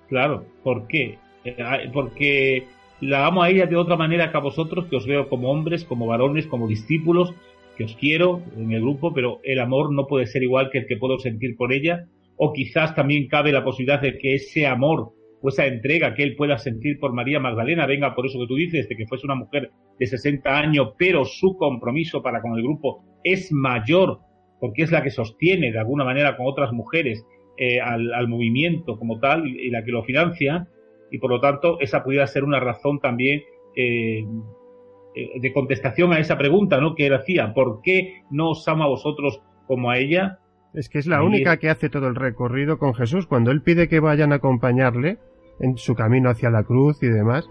Claro, 0.09 0.45
¿por 0.63 0.87
qué? 0.87 1.19
Eh, 1.45 1.57
porque 1.93 2.67
la 3.01 3.27
amo 3.27 3.43
a 3.43 3.51
ella 3.51 3.67
de 3.67 3.77
otra 3.77 3.97
manera 3.97 4.31
que 4.31 4.37
a 4.37 4.41
vosotros, 4.41 4.87
que 4.87 4.97
os 4.97 5.07
veo 5.07 5.29
como 5.29 5.51
hombres, 5.51 5.85
como 5.85 6.07
varones, 6.07 6.47
como 6.47 6.69
discípulos, 6.69 7.35
que 7.77 7.85
os 7.85 7.97
quiero 7.97 8.43
en 8.57 8.73
el 8.73 8.81
grupo, 8.81 9.13
pero 9.13 9.41
el 9.43 9.59
amor 9.59 9.93
no 9.93 10.07
puede 10.07 10.27
ser 10.27 10.43
igual 10.43 10.71
que 10.71 10.79
el 10.79 10.87
que 10.87 10.97
puedo 10.97 11.19
sentir 11.19 11.57
por 11.57 11.73
ella, 11.73 12.07
o 12.37 12.53
quizás 12.53 12.95
también 12.95 13.29
cabe 13.29 13.53
la 13.53 13.65
posibilidad 13.65 14.01
de 14.01 14.19
que 14.19 14.35
ese 14.35 14.67
amor 14.67 15.13
o 15.43 15.49
esa 15.49 15.67
entrega 15.67 16.15
que 16.15 16.23
él 16.23 16.37
pueda 16.37 16.57
sentir 16.59 16.99
por 16.99 17.13
María 17.13 17.39
Magdalena 17.39 17.87
venga 17.87 18.15
por 18.15 18.27
eso 18.27 18.39
que 18.41 18.47
tú 18.47 18.57
dices, 18.57 18.89
de 18.89 18.97
que 18.97 19.07
fuese 19.07 19.27
una 19.27 19.35
mujer 19.35 19.71
de 19.99 20.07
60 20.07 20.59
años, 20.59 20.93
pero 20.99 21.25
su 21.25 21.57
compromiso 21.57 22.23
para 22.23 22.41
con 22.41 22.57
el 22.57 22.63
grupo 22.63 23.05
es 23.23 23.53
mayor 23.53 24.21
porque 24.61 24.83
es 24.83 24.91
la 24.91 25.03
que 25.03 25.11
sostiene 25.11 25.73
de 25.73 25.79
alguna 25.79 26.05
manera 26.05 26.37
con 26.37 26.47
otras 26.47 26.73
mujeres 26.73 27.27
eh, 27.59 27.81
al, 27.81 28.27
movimiento 28.29 28.99
como 28.99 29.21
tal 29.21 29.47
y, 29.47 29.69
la 29.71 29.85
que 29.85 29.93
lo 29.93 30.03
financia, 30.03 30.67
y 31.11 31.19
por 31.19 31.31
lo 31.31 31.41
tanto 31.41 31.79
esa 31.81 32.03
pudiera 32.03 32.27
ser 32.27 32.45
una 32.45 32.61
razón 32.61 32.99
también 32.99 33.43
eh, 33.77 34.25
de 35.15 35.53
contestación 35.53 36.13
a 36.13 36.19
esa 36.19 36.37
pregunta 36.37 36.81
¿no? 36.81 36.95
que 36.95 37.07
él 37.07 37.15
hacía, 37.15 37.55
¿por 37.55 37.81
qué 37.83 38.23
no 38.31 38.51
os 38.51 38.67
amo 38.67 38.85
a 38.85 38.89
vosotros 38.89 39.41
como 39.67 39.91
a 39.91 39.99
ella? 39.99 40.39
Es 40.75 40.89
que 40.89 40.99
es 40.99 41.07
la 41.07 41.23
única 41.23 41.59
que 41.59 41.71
hace 41.71 41.89
todo 41.89 42.09
el 42.09 42.17
recorrido 42.17 42.79
con 42.79 42.95
Jesús 42.95 43.27
cuando 43.27 43.53
él 43.53 43.63
pide 43.63 43.89
que 43.89 44.01
vayan 44.01 44.33
a 44.33 44.37
acompañarle 44.37 45.19
en 45.61 45.77
su 45.77 45.95
camino 45.95 46.31
hacia 46.31 46.51
la 46.51 46.65
cruz 46.65 47.01
y 47.03 47.09
demás. 47.09 47.49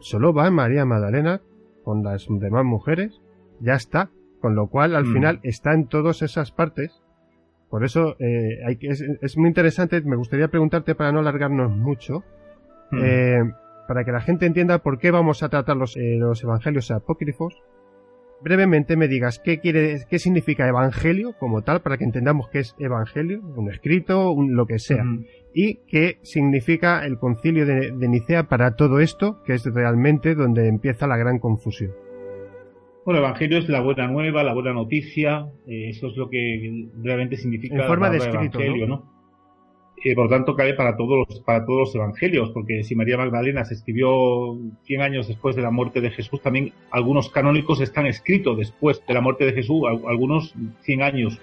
Solo 0.00 0.34
va 0.34 0.50
María 0.50 0.84
Magdalena 0.84 1.40
con 1.84 2.02
las 2.02 2.26
demás 2.28 2.64
mujeres, 2.64 3.20
ya 3.60 3.74
está, 3.74 4.10
con 4.40 4.54
lo 4.54 4.66
cual, 4.66 4.94
al 4.94 5.04
mm. 5.04 5.12
final, 5.12 5.40
está 5.42 5.72
en 5.72 5.86
todas 5.86 6.22
esas 6.22 6.52
partes. 6.52 7.02
Por 7.70 7.84
eso, 7.84 8.16
eh, 8.18 8.58
hay 8.66 8.76
que, 8.76 8.88
es, 8.88 9.38
muy 9.38 9.48
interesante. 9.48 10.00
Me 10.02 10.16
gustaría 10.16 10.48
preguntarte, 10.48 10.94
para 10.94 11.12
no 11.12 11.20
alargarnos 11.20 11.70
mucho, 11.70 12.24
mm. 12.90 12.98
eh, 13.02 13.52
para 13.92 14.06
que 14.06 14.12
la 14.12 14.22
gente 14.22 14.46
entienda 14.46 14.78
por 14.78 14.98
qué 14.98 15.10
vamos 15.10 15.42
a 15.42 15.50
tratar 15.50 15.76
los, 15.76 15.98
eh, 15.98 16.16
los 16.18 16.42
evangelios 16.42 16.90
apócrifos. 16.90 17.62
Brevemente 18.40 18.96
me 18.96 19.06
digas 19.06 19.38
qué 19.38 19.60
quiere, 19.60 19.98
qué 20.08 20.18
significa 20.18 20.66
evangelio 20.66 21.34
como 21.38 21.60
tal, 21.60 21.82
para 21.82 21.98
que 21.98 22.04
entendamos 22.04 22.48
qué 22.48 22.60
es 22.60 22.74
evangelio, 22.78 23.42
un 23.54 23.70
escrito, 23.70 24.34
lo 24.34 24.64
que 24.64 24.78
sea. 24.78 25.04
Y 25.52 25.80
qué 25.86 26.16
significa 26.22 27.04
el 27.04 27.18
concilio 27.18 27.66
de 27.66 28.08
Nicea 28.08 28.44
para 28.44 28.76
todo 28.76 28.98
esto, 28.98 29.42
que 29.44 29.52
es 29.52 29.64
realmente 29.66 30.34
donde 30.34 30.68
empieza 30.68 31.06
la 31.06 31.18
gran 31.18 31.38
confusión. 31.38 31.92
Bueno, 33.04 33.18
el 33.18 33.26
Evangelio 33.26 33.58
es 33.58 33.68
la 33.68 33.80
buena 33.82 34.06
nueva, 34.06 34.42
la 34.42 34.54
buena 34.54 34.72
noticia, 34.72 35.48
eh, 35.66 35.90
eso 35.90 36.06
es 36.06 36.16
lo 36.16 36.30
que 36.30 36.88
realmente 37.02 37.36
significa 37.36 37.74
en 37.74 37.82
forma 37.82 38.08
de 38.08 38.16
escrito, 38.16 38.58
Evangelio, 38.58 38.86
¿no? 38.86 39.11
Eh, 40.04 40.14
por 40.14 40.24
lo 40.24 40.30
tanto 40.30 40.56
cae 40.56 40.74
para 40.74 40.96
todos 40.96 41.26
los, 41.28 41.40
para 41.40 41.64
todos 41.64 41.78
los 41.80 41.94
evangelios, 41.94 42.50
porque 42.50 42.82
si 42.82 42.96
María 42.96 43.16
Magdalena 43.16 43.64
se 43.64 43.74
escribió 43.74 44.58
100 44.84 45.00
años 45.00 45.28
después 45.28 45.54
de 45.54 45.62
la 45.62 45.70
muerte 45.70 46.00
de 46.00 46.10
Jesús, 46.10 46.40
también 46.42 46.72
algunos 46.90 47.30
canónicos 47.30 47.80
están 47.80 48.06
escritos 48.06 48.58
después 48.58 49.00
de 49.06 49.14
la 49.14 49.20
muerte 49.20 49.44
de 49.44 49.52
Jesús, 49.52 49.82
algunos 50.08 50.54
100 50.82 51.02
años, 51.02 51.38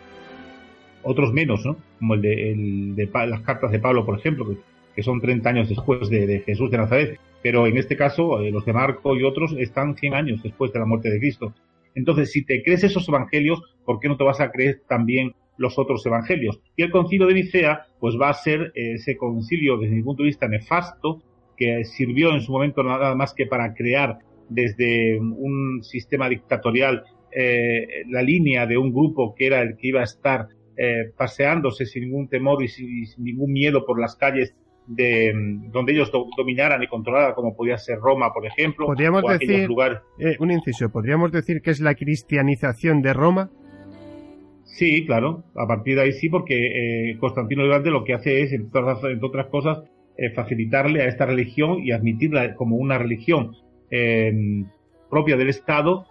otros 1.03 1.32
menos, 1.32 1.66
¿no? 1.66 1.78
Como 1.99 2.16
el 2.16 2.22
de, 2.22 2.51
el 2.51 2.95
de 2.95 3.10
las 3.28 3.41
cartas 3.41 3.72
de 3.72 3.80
Pablo, 3.80 4.05
por 4.05 4.20
ejemplo, 4.20 4.45
que, 4.93 5.03
son 5.03 5.22
30 5.22 5.49
años 5.49 5.70
después 5.70 6.10
de, 6.10 6.43
Jesús 6.45 6.70
de 6.70 6.78
Nazaret. 6.78 7.20
Pero 7.41 7.68
en 7.68 7.78
este 7.78 7.95
caso, 7.95 8.41
eh, 8.41 8.51
los 8.51 8.66
de 8.66 8.74
Marco 8.74 9.16
y 9.16 9.24
otros 9.24 9.55
están 9.57 9.95
100 9.95 10.14
años 10.14 10.43
después 10.43 10.74
de 10.74 10.80
la 10.80 10.86
muerte 10.86 11.10
de 11.10 11.20
Cristo. 11.20 11.53
Entonces, 11.95 12.34
si 12.34 12.43
te 12.43 12.62
crees 12.62 12.84
esos 12.84 13.07
evangelios, 13.07 13.62
¿por 13.86 14.01
qué 14.01 14.10
no 14.10 14.18
te 14.18 14.26
vas 14.26 14.41
a 14.41 14.51
creer 14.51 14.82
también 14.89 15.34
los 15.60 15.78
otros 15.78 16.03
evangelios. 16.05 16.60
Y 16.76 16.84
el 16.84 16.89
concilio 16.89 17.28
de 17.28 17.36
Nicea, 17.36 17.86
pues 17.99 18.16
va 18.20 18.30
a 18.30 18.34
ser 18.34 18.72
eh, 18.74 18.93
ese 18.93 19.18
concilio 19.18 19.78
desde 19.78 19.95
mi 19.95 20.01
punto 20.01 20.24
de 20.24 20.28
vista 20.28 20.47
nefasto, 20.47 21.22
que 21.55 21.84
sirvió 21.84 22.34
en 22.34 22.41
su 22.41 22.53
momento 22.53 22.82
nada 22.82 23.14
más 23.14 23.34
que 23.34 23.45
para 23.45 23.74
crear 23.74 24.20
desde 24.47 25.20
un 25.20 25.84
sistema 25.84 26.30
dictatorial 26.30 27.03
eh, 27.32 28.05
la 28.07 28.24
línea 28.24 28.66
de 28.66 28.78
un 28.78 28.91
grupo 28.91 29.36
que 29.36 29.45
era 29.45 29.62
el 29.62 29.76
que 29.76 29.89
iba 29.89 29.99
a 29.99 30.05
estar 30.05 30.47
eh, 30.78 31.12
paseándose 31.16 31.86
sin 31.86 32.03
ningún 32.05 32.30
temor 32.30 32.64
y 32.64 32.70
sin, 32.70 33.05
ningún 33.18 33.51
miedo 33.51 33.86
por 33.86 33.99
las 33.99 34.16
calles 34.16 34.55
de 34.88 35.32
donde 35.72 35.91
ellos 35.91 36.12
dominaran 36.36 36.82
y 36.82 36.88
controlaran, 36.88 37.34
como 37.34 37.55
podía 37.55 37.78
ser 37.78 37.99
Roma, 37.99 38.32
por 38.34 38.47
ejemplo. 38.47 38.88
Podríamos 38.88 39.24
decir, 39.38 39.70
un 40.39 40.51
inciso, 40.51 40.89
podríamos 40.89 41.32
decir 41.32 41.62
que 41.62 41.70
es 41.70 41.80
la 41.80 41.93
cristianización 41.93 43.03
de 43.03 43.14
Roma. 43.14 43.51
Sí, 44.80 45.06
claro, 45.06 45.44
a 45.56 45.68
partir 45.68 45.98
de 45.98 46.04
ahí 46.04 46.14
sí, 46.14 46.30
porque 46.30 47.10
eh, 47.12 47.18
Constantino 47.20 47.64
el 47.64 47.68
Grande 47.68 47.92
lo 47.92 48.06
que 48.06 48.14
hace 48.14 48.44
es, 48.44 48.54
entre 48.54 48.80
otras, 49.22 49.48
cosas, 49.48 49.80
eh, 50.18 50.30
facilitarle 50.30 51.02
a 51.02 51.08
esta 51.10 51.26
religión 51.26 51.86
y 51.86 51.92
admitirla 51.92 52.56
como 52.56 52.78
una 52.78 52.98
religión 52.98 53.58
eh, 53.92 54.32
propia 55.10 55.36
del 55.36 55.50
Estado. 55.50 56.06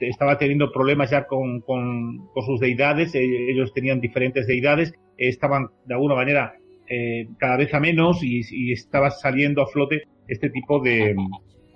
estaba 0.00 0.36
teniendo 0.36 0.70
problemas 0.70 1.10
ya 1.10 1.26
con, 1.26 1.62
con, 1.62 2.28
sus 2.44 2.60
deidades, 2.60 3.14
ellos 3.14 3.72
tenían 3.72 3.98
diferentes 3.98 4.46
deidades, 4.46 4.92
estaban 5.16 5.68
de 5.86 5.94
alguna 5.94 6.14
manera 6.16 6.52
cada 7.38 7.56
vez 7.56 7.72
a 7.72 7.80
menos 7.80 8.22
y 8.22 8.72
estaba 8.72 9.10
saliendo 9.10 9.62
a 9.62 9.66
flote 9.68 10.02
este 10.28 10.50
tipo 10.50 10.80
de, 10.80 11.14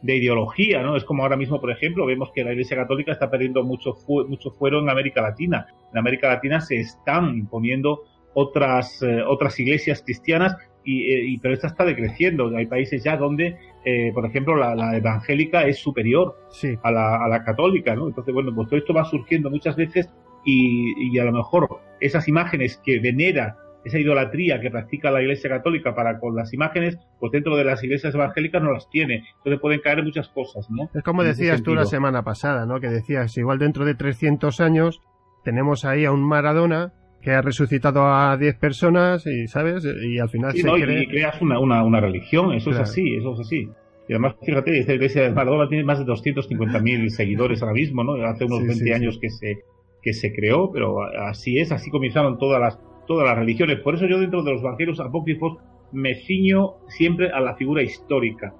de 0.03 0.17
ideología, 0.17 0.83
¿no? 0.83 0.97
Es 0.97 1.05
como 1.05 1.23
ahora 1.23 1.37
mismo, 1.37 1.61
por 1.61 1.71
ejemplo, 1.71 2.07
vemos 2.07 2.31
que 2.35 2.45
la 2.45 2.53
Iglesia 2.53 2.77
Católica 2.77 3.13
está 3.13 3.31
perdiendo 3.31 3.65
mucho, 3.65 3.97
mucho 4.29 4.51
fuero 4.51 4.81
en 4.81 4.89
América 4.89 5.23
Latina. 5.23 5.67
En 5.93 5.99
América 5.99 6.29
Latina 6.29 6.61
se 6.61 6.77
están 6.77 7.37
imponiendo 7.37 8.03
otras, 8.35 9.03
eh, 9.03 9.23
otras 9.27 9.59
iglesias 9.59 10.03
cristianas 10.03 10.57
y, 10.85 11.13
eh, 11.13 11.25
y, 11.27 11.39
pero 11.39 11.55
esta 11.55 11.69
está 11.69 11.85
decreciendo. 11.85 12.55
Hay 12.57 12.67
países 12.67 13.03
ya 13.03 13.17
donde, 13.17 13.57
eh, 13.85 14.13
por 14.13 14.27
ejemplo, 14.27 14.57
la, 14.57 14.97
evangélica 14.97 15.67
es 15.67 15.79
superior 15.79 16.37
a, 16.83 16.91
la, 16.91 17.25
a 17.25 17.29
la 17.29 17.43
católica, 17.43 17.95
¿no? 17.97 18.09
Entonces, 18.09 18.33
bueno, 18.35 18.55
pues 18.55 18.69
todo 18.69 18.79
esto 18.79 18.95
va 18.95 19.05
surgiendo 19.05 19.51
muchas 19.51 19.75
veces 19.77 20.09
y, 20.45 21.11
y 21.11 21.19
a 21.19 21.25
lo 21.25 21.33
mejor 21.33 21.81
esas 22.01 22.29
imágenes 22.29 22.81
que 22.85 23.01
venera 23.01 23.57
esa 23.87 24.01
idolatría 24.01 24.61
que 24.61 24.71
practica 24.71 25.13
la 25.13 25.23
Iglesia 25.23 25.49
Católica 25.49 25.95
para 25.95 26.19
con 26.19 26.35
las 26.35 26.53
imágenes, 26.53 26.99
pues 27.21 27.31
dentro 27.31 27.57
de 27.57 27.65
las 27.65 27.83
iglesias 27.85 28.15
evangélicas 28.15 28.61
no 28.61 28.73
las 28.73 28.91
tiene. 28.91 29.25
Entonces 29.39 29.61
pueden 29.61 29.81
caer 29.81 30.03
muchas 30.03 30.29
cosas, 30.29 30.67
¿no? 30.71 30.91
Es 30.93 31.05
como 31.05 31.23
decías 31.23 31.63
tú 31.63 31.75
la 31.75 31.87
semana 31.87 32.23
pasada, 32.23 32.67
¿no? 32.67 32.81
Que 32.81 32.89
decías, 32.89 33.37
igual 33.39 33.59
dentro 33.59 33.85
de 33.85 33.95
300 33.95 34.61
años 34.61 35.01
tenemos 35.45 35.85
ahí 35.85 36.05
a 36.05 36.11
un 36.11 36.23
Maradona 36.23 36.93
que 37.23 37.31
ha 37.31 37.43
resucitado 37.43 38.07
a 38.07 38.37
10 38.37 38.57
personas 38.57 39.25
y, 39.27 39.47
¿sabes? 39.47 39.85
Y 39.85 40.19
al 40.19 40.29
final 40.29 40.53
se 40.53 40.61
y 40.61 41.07
creas 41.07 41.41
una, 41.41 41.61
una, 41.61 41.85
una 41.85 42.01
religión, 42.01 42.53
eso 42.55 42.71
es 42.71 42.79
así, 42.79 43.15
eso 43.15 43.35
es 43.35 43.41
así. 43.41 43.69
Y 44.09 44.13
además, 44.13 44.35
fíjate, 44.45 44.79
esta 44.79 44.95
iglesia 44.95 45.23
de 45.23 45.31
Maradona 45.31 45.69
tiene 45.69 45.85
más 45.85 45.99
de 45.99 46.05
250.000 46.05 47.09
seguidores 47.11 47.63
ahora 47.63 47.75
mismo, 47.75 48.03
¿no? 48.03 48.15
Hace 48.25 48.45
unos 48.45 48.67
20 48.67 48.95
años 48.95 49.19
que 49.21 49.31
se 49.31 49.65
que 50.03 50.13
se 50.13 50.33
creó, 50.33 50.71
pero 50.73 51.03
así 51.03 51.59
es, 51.59 51.73
así 51.73 51.91
comenzaron 51.91 52.39
todas 52.39 52.61
las 52.61 52.79
todas 53.07 53.27
las 53.27 53.39
religiones. 53.39 53.81
Por 53.81 53.95
eso 53.95 54.07
yo 54.07 54.19
dentro 54.19 54.43
de 54.43 54.53
los 54.53 54.63
evangelios 54.63 55.01
apócrifos 55.01 55.59
me 55.93 56.15
ciño 56.15 56.75
siempre 56.89 57.31
a 57.31 57.41
la 57.41 57.57
figura 57.57 57.83
histórica, 57.83 58.55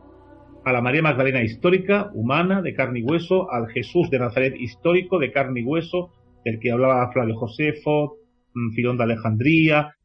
a 0.65 0.73
la 0.73 0.81
María 0.81 1.03
Magdalena 1.03 1.43
histórica, 1.43 2.11
humana, 2.15 2.63
de 2.63 2.75
carne 2.75 3.01
y 3.01 3.03
hueso, 3.03 3.51
al 3.53 3.69
Jesús 3.69 4.11
de 4.11 4.19
Nazaret 4.19 4.55
histórico, 4.59 5.19
de 5.19 5.33
carne 5.33 5.61
y 5.61 5.65
hueso, 5.65 6.13
del 6.45 6.59
que 6.61 6.73
hablaba 6.73 7.11
Flavio 7.13 7.37
Josefo, 7.37 8.17
mm, 8.55 8.75
Filón 8.75 8.97
de 8.97 9.05
Alejandría. 9.05 9.97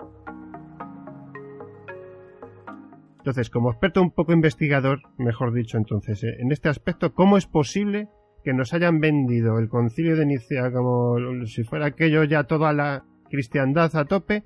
Entonces, 3.18 3.52
como 3.52 3.70
experto 3.70 4.02
un 4.02 4.12
poco 4.12 4.34
investigador, 4.34 5.02
mejor 5.20 5.54
dicho 5.54 5.78
entonces, 5.78 6.24
eh, 6.24 6.38
en 6.40 6.52
este 6.52 6.70
aspecto, 6.70 7.14
¿cómo 7.14 7.38
es 7.38 7.46
posible 7.46 8.08
que 8.44 8.54
nos 8.54 8.74
hayan 8.74 9.00
vendido 9.00 9.60
el 9.60 9.70
concilio 9.70 10.16
de 10.16 10.26
Nicea 10.26 10.72
como 10.72 11.46
si 11.46 11.64
fuera 11.64 11.88
aquello 11.88 12.24
ya 12.24 12.46
toda 12.46 12.74
la 12.74 13.06
cristiandad 13.32 13.96
a 13.96 14.06
tope, 14.06 14.44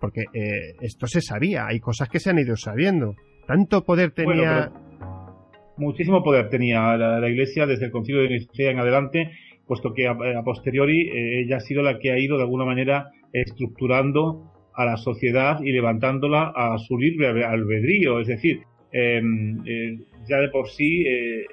porque 0.00 0.24
eh, 0.34 0.74
esto 0.80 1.06
se 1.06 1.20
sabía, 1.20 1.66
hay 1.66 1.80
cosas 1.80 2.08
que 2.08 2.20
se 2.20 2.30
han 2.30 2.38
ido 2.38 2.56
sabiendo. 2.56 3.14
Tanto 3.46 3.84
poder 3.84 4.10
tenía... 4.10 4.70
muchísimo 5.76 6.22
poder 6.22 6.50
tenía 6.50 6.96
la, 6.96 7.28
Iglesia 7.30 7.66
desde 7.66 7.86
el 7.86 7.92
concilio 7.92 8.22
de 8.22 8.28
Nicea 8.28 8.72
en 8.72 8.80
adelante, 8.80 9.30
puesto 9.66 9.94
que 9.94 10.06
a, 10.06 10.16
posteriori 10.44 11.08
eh, 11.08 11.42
ella 11.42 11.56
ha 11.56 11.60
sido 11.60 11.82
la 11.82 11.98
que 11.98 12.12
ha 12.12 12.18
ido 12.18 12.36
de 12.36 12.42
alguna 12.42 12.64
manera 12.64 13.10
estructurando 13.32 14.52
a 14.74 14.84
la 14.84 14.96
sociedad 14.96 15.60
y 15.62 15.72
levantándola 15.72 16.52
a 16.54 16.76
su 16.78 16.98
libre 16.98 17.44
albedrío. 17.44 18.20
Es 18.20 18.28
decir, 18.28 18.62
em, 18.92 19.60
eh, 19.66 19.98
ya 20.28 20.38
de 20.38 20.48
por 20.48 20.68
sí 20.68 21.04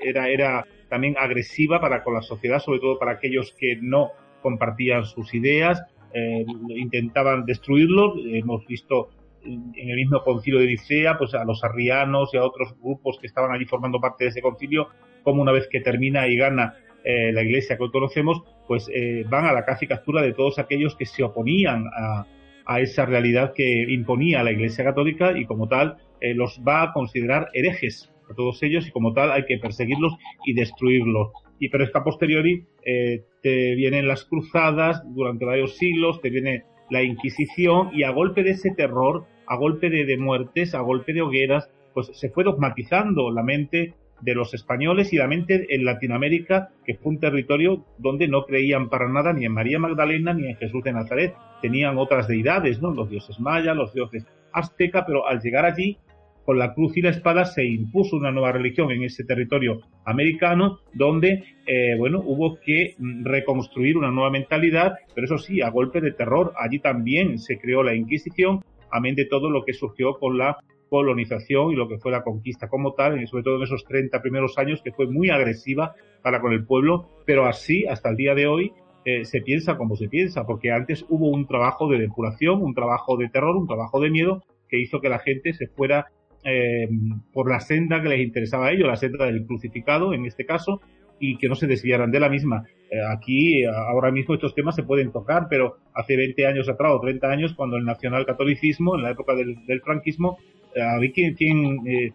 era, 0.03 0.29
era 0.29 0.65
también 0.89 1.15
agresiva 1.17 1.79
para 1.79 2.03
con 2.03 2.13
la 2.13 2.21
sociedad, 2.21 2.59
sobre 2.59 2.79
todo 2.79 2.99
para 2.99 3.13
aquellos 3.13 3.53
que 3.57 3.77
no 3.81 4.11
compartían 4.41 5.05
sus 5.05 5.33
ideas 5.33 5.81
eh, 6.17 6.45
intentaban 6.69 7.45
destruirlo. 7.45 8.15
Hemos 8.25 8.65
visto 8.65 9.09
en 9.43 9.73
el 9.75 9.97
mismo 9.97 10.23
concilio 10.23 10.61
de 10.61 10.67
Nicea, 10.67 11.17
pues 11.17 11.33
a 11.33 11.43
los 11.43 11.61
arrianos 11.61 12.29
y 12.33 12.37
a 12.37 12.43
otros 12.45 12.73
grupos 12.81 13.19
que 13.19 13.27
estaban 13.27 13.51
allí 13.51 13.65
formando 13.65 13.99
parte 13.99 14.23
de 14.23 14.29
ese 14.29 14.41
concilio, 14.41 14.87
como 15.23 15.41
una 15.41 15.51
vez 15.51 15.67
que 15.69 15.81
termina 15.81 16.25
y 16.27 16.37
gana 16.37 16.75
eh, 17.03 17.33
la 17.33 17.43
iglesia 17.43 17.75
que 17.75 17.83
hoy 17.83 17.91
conocemos, 17.91 18.41
pues 18.65 18.89
eh, 18.93 19.25
van 19.29 19.43
a 19.45 19.51
la 19.51 19.65
caza 19.65 19.83
y 19.83 19.87
captura 19.89 20.21
de 20.21 20.31
todos 20.31 20.57
aquellos 20.57 20.95
que 20.95 21.05
se 21.05 21.21
oponían 21.21 21.83
a, 21.93 22.25
a, 22.65 22.79
esa 22.79 23.05
realidad 23.05 23.51
que 23.53 23.85
imponía 23.89 24.41
la 24.41 24.53
iglesia 24.53 24.85
católica 24.85 25.37
y 25.37 25.45
como 25.45 25.67
tal 25.67 25.97
los 26.33 26.59
va 26.67 26.81
a 26.81 26.93
considerar 26.93 27.49
herejes 27.53 28.11
a 28.31 28.33
todos 28.33 28.63
ellos 28.63 28.87
y 28.87 28.91
como 28.91 29.13
tal 29.13 29.31
hay 29.31 29.45
que 29.45 29.59
perseguirlos 29.59 30.13
y 30.45 30.53
destruirlos 30.53 31.27
y 31.59 31.69
pero 31.69 31.83
esta 31.83 32.03
posteriori 32.03 32.65
eh, 32.85 33.23
te 33.41 33.75
vienen 33.75 34.07
las 34.07 34.25
cruzadas 34.25 35.01
durante 35.13 35.45
varios 35.45 35.77
siglos, 35.77 36.21
te 36.21 36.29
viene 36.29 36.63
la 36.89 37.03
Inquisición 37.03 37.89
y 37.93 38.03
a 38.03 38.11
golpe 38.11 38.43
de 38.43 38.51
ese 38.51 38.71
terror, 38.71 39.25
a 39.47 39.55
golpe 39.55 39.89
de, 39.89 40.05
de 40.05 40.17
muertes, 40.17 40.75
a 40.75 40.81
golpe 40.81 41.13
de 41.13 41.21
hogueras, 41.21 41.69
pues 41.93 42.11
se 42.13 42.29
fue 42.29 42.43
dogmatizando 42.43 43.31
la 43.31 43.43
mente 43.43 43.93
de 44.21 44.33
los 44.33 44.53
españoles 44.53 45.11
y 45.13 45.17
la 45.17 45.27
mente 45.27 45.67
en 45.69 45.85
Latinoamérica, 45.85 46.69
que 46.85 46.95
fue 46.95 47.11
un 47.11 47.19
territorio 47.19 47.85
donde 47.97 48.27
no 48.27 48.45
creían 48.45 48.89
para 48.89 49.09
nada 49.09 49.33
ni 49.33 49.45
en 49.45 49.53
María 49.53 49.79
Magdalena 49.79 50.33
ni 50.33 50.47
en 50.47 50.55
Jesús 50.55 50.83
de 50.83 50.93
Nazaret. 50.93 51.35
Tenían 51.61 51.97
otras 51.97 52.27
deidades, 52.27 52.81
¿no? 52.81 52.91
Los 52.91 53.09
dioses 53.09 53.39
mayas, 53.39 53.75
los 53.75 53.93
dioses 53.93 54.25
azteca, 54.51 55.05
pero 55.05 55.27
al 55.27 55.41
llegar 55.41 55.65
allí 55.65 55.97
con 56.45 56.59
la 56.59 56.73
cruz 56.73 56.95
y 56.95 57.01
la 57.01 57.09
espada 57.09 57.45
se 57.45 57.65
impuso 57.65 58.15
una 58.15 58.31
nueva 58.31 58.51
religión 58.51 58.91
en 58.91 59.03
ese 59.03 59.23
territorio 59.23 59.81
americano 60.05 60.79
donde, 60.93 61.43
eh, 61.65 61.95
bueno, 61.97 62.21
hubo 62.23 62.59
que 62.59 62.95
mm, 62.97 63.25
reconstruir 63.25 63.97
una 63.97 64.11
nueva 64.11 64.29
mentalidad, 64.29 64.93
pero 65.13 65.25
eso 65.25 65.37
sí, 65.37 65.61
a 65.61 65.69
golpe 65.69 66.01
de 66.01 66.11
terror. 66.11 66.53
Allí 66.57 66.79
también 66.79 67.39
se 67.39 67.57
creó 67.57 67.81
la 67.81 67.95
Inquisición, 67.95 68.63
amén 68.91 69.15
de 69.15 69.25
todo 69.25 69.49
lo 69.49 69.65
que 69.65 69.73
surgió 69.73 70.13
con 70.19 70.37
la 70.37 70.57
colonización 70.89 71.71
y 71.71 71.75
lo 71.75 71.87
que 71.87 71.97
fue 71.97 72.11
la 72.11 72.23
conquista 72.23 72.69
como 72.69 72.93
tal, 72.93 73.21
y 73.21 73.27
sobre 73.27 73.43
todo 73.43 73.57
en 73.57 73.63
esos 73.63 73.83
30 73.85 74.21
primeros 74.21 74.57
años 74.57 74.81
que 74.83 74.91
fue 74.91 75.07
muy 75.07 75.29
agresiva 75.29 75.95
para 76.21 76.41
con 76.41 76.53
el 76.53 76.65
pueblo, 76.65 77.09
pero 77.25 77.45
así 77.45 77.85
hasta 77.87 78.09
el 78.09 78.17
día 78.17 78.35
de 78.35 78.45
hoy 78.45 78.71
eh, 79.03 79.25
se 79.25 79.41
piensa 79.41 79.77
como 79.77 79.95
se 79.95 80.07
piensa, 80.07 80.45
porque 80.45 80.71
antes 80.71 81.05
hubo 81.09 81.29
un 81.29 81.47
trabajo 81.47 81.89
de 81.89 81.99
depuración, 81.99 82.61
un 82.61 82.73
trabajo 82.73 83.17
de 83.17 83.29
terror, 83.29 83.55
un 83.55 83.67
trabajo 83.67 83.99
de 83.99 84.09
miedo 84.09 84.43
que 84.67 84.79
hizo 84.79 84.99
que 84.99 85.09
la 85.09 85.19
gente 85.19 85.53
se 85.53 85.67
fuera 85.67 86.07
eh, 86.47 86.87
por 87.33 87.49
la 87.49 87.59
senda 87.59 88.03
que 88.03 88.09
les 88.09 88.19
interesaba 88.19 88.67
a 88.67 88.71
ellos, 88.71 88.87
la 88.87 88.95
senda 88.95 89.25
del 89.25 89.47
crucificado 89.47 90.13
en 90.13 90.25
este 90.25 90.45
caso, 90.45 90.79
y 91.19 91.37
que 91.37 91.49
no 91.49 91.55
se 91.55 91.65
desviaran 91.65 92.11
de 92.11 92.19
la 92.19 92.29
misma. 92.29 92.65
Eh, 92.91 92.99
aquí, 93.09 93.63
ahora 93.63 94.11
mismo, 94.11 94.35
estos 94.35 94.53
temas 94.53 94.75
se 94.75 94.83
pueden 94.83 95.11
tocar, 95.11 95.47
pero 95.49 95.77
hace 95.95 96.15
20 96.15 96.45
años 96.45 96.69
atrás 96.69 96.91
o 96.93 96.99
30 96.99 97.27
años, 97.27 97.53
cuando 97.55 97.77
el 97.77 97.85
nacionalcatolicismo, 97.85 98.95
en 98.95 99.01
la 99.01 99.11
época 99.11 99.33
del, 99.33 99.81
franquismo, 99.83 100.37
eh, 100.75 100.81
había 100.83 101.11
quien, 101.13 101.33
quien 101.33 102.13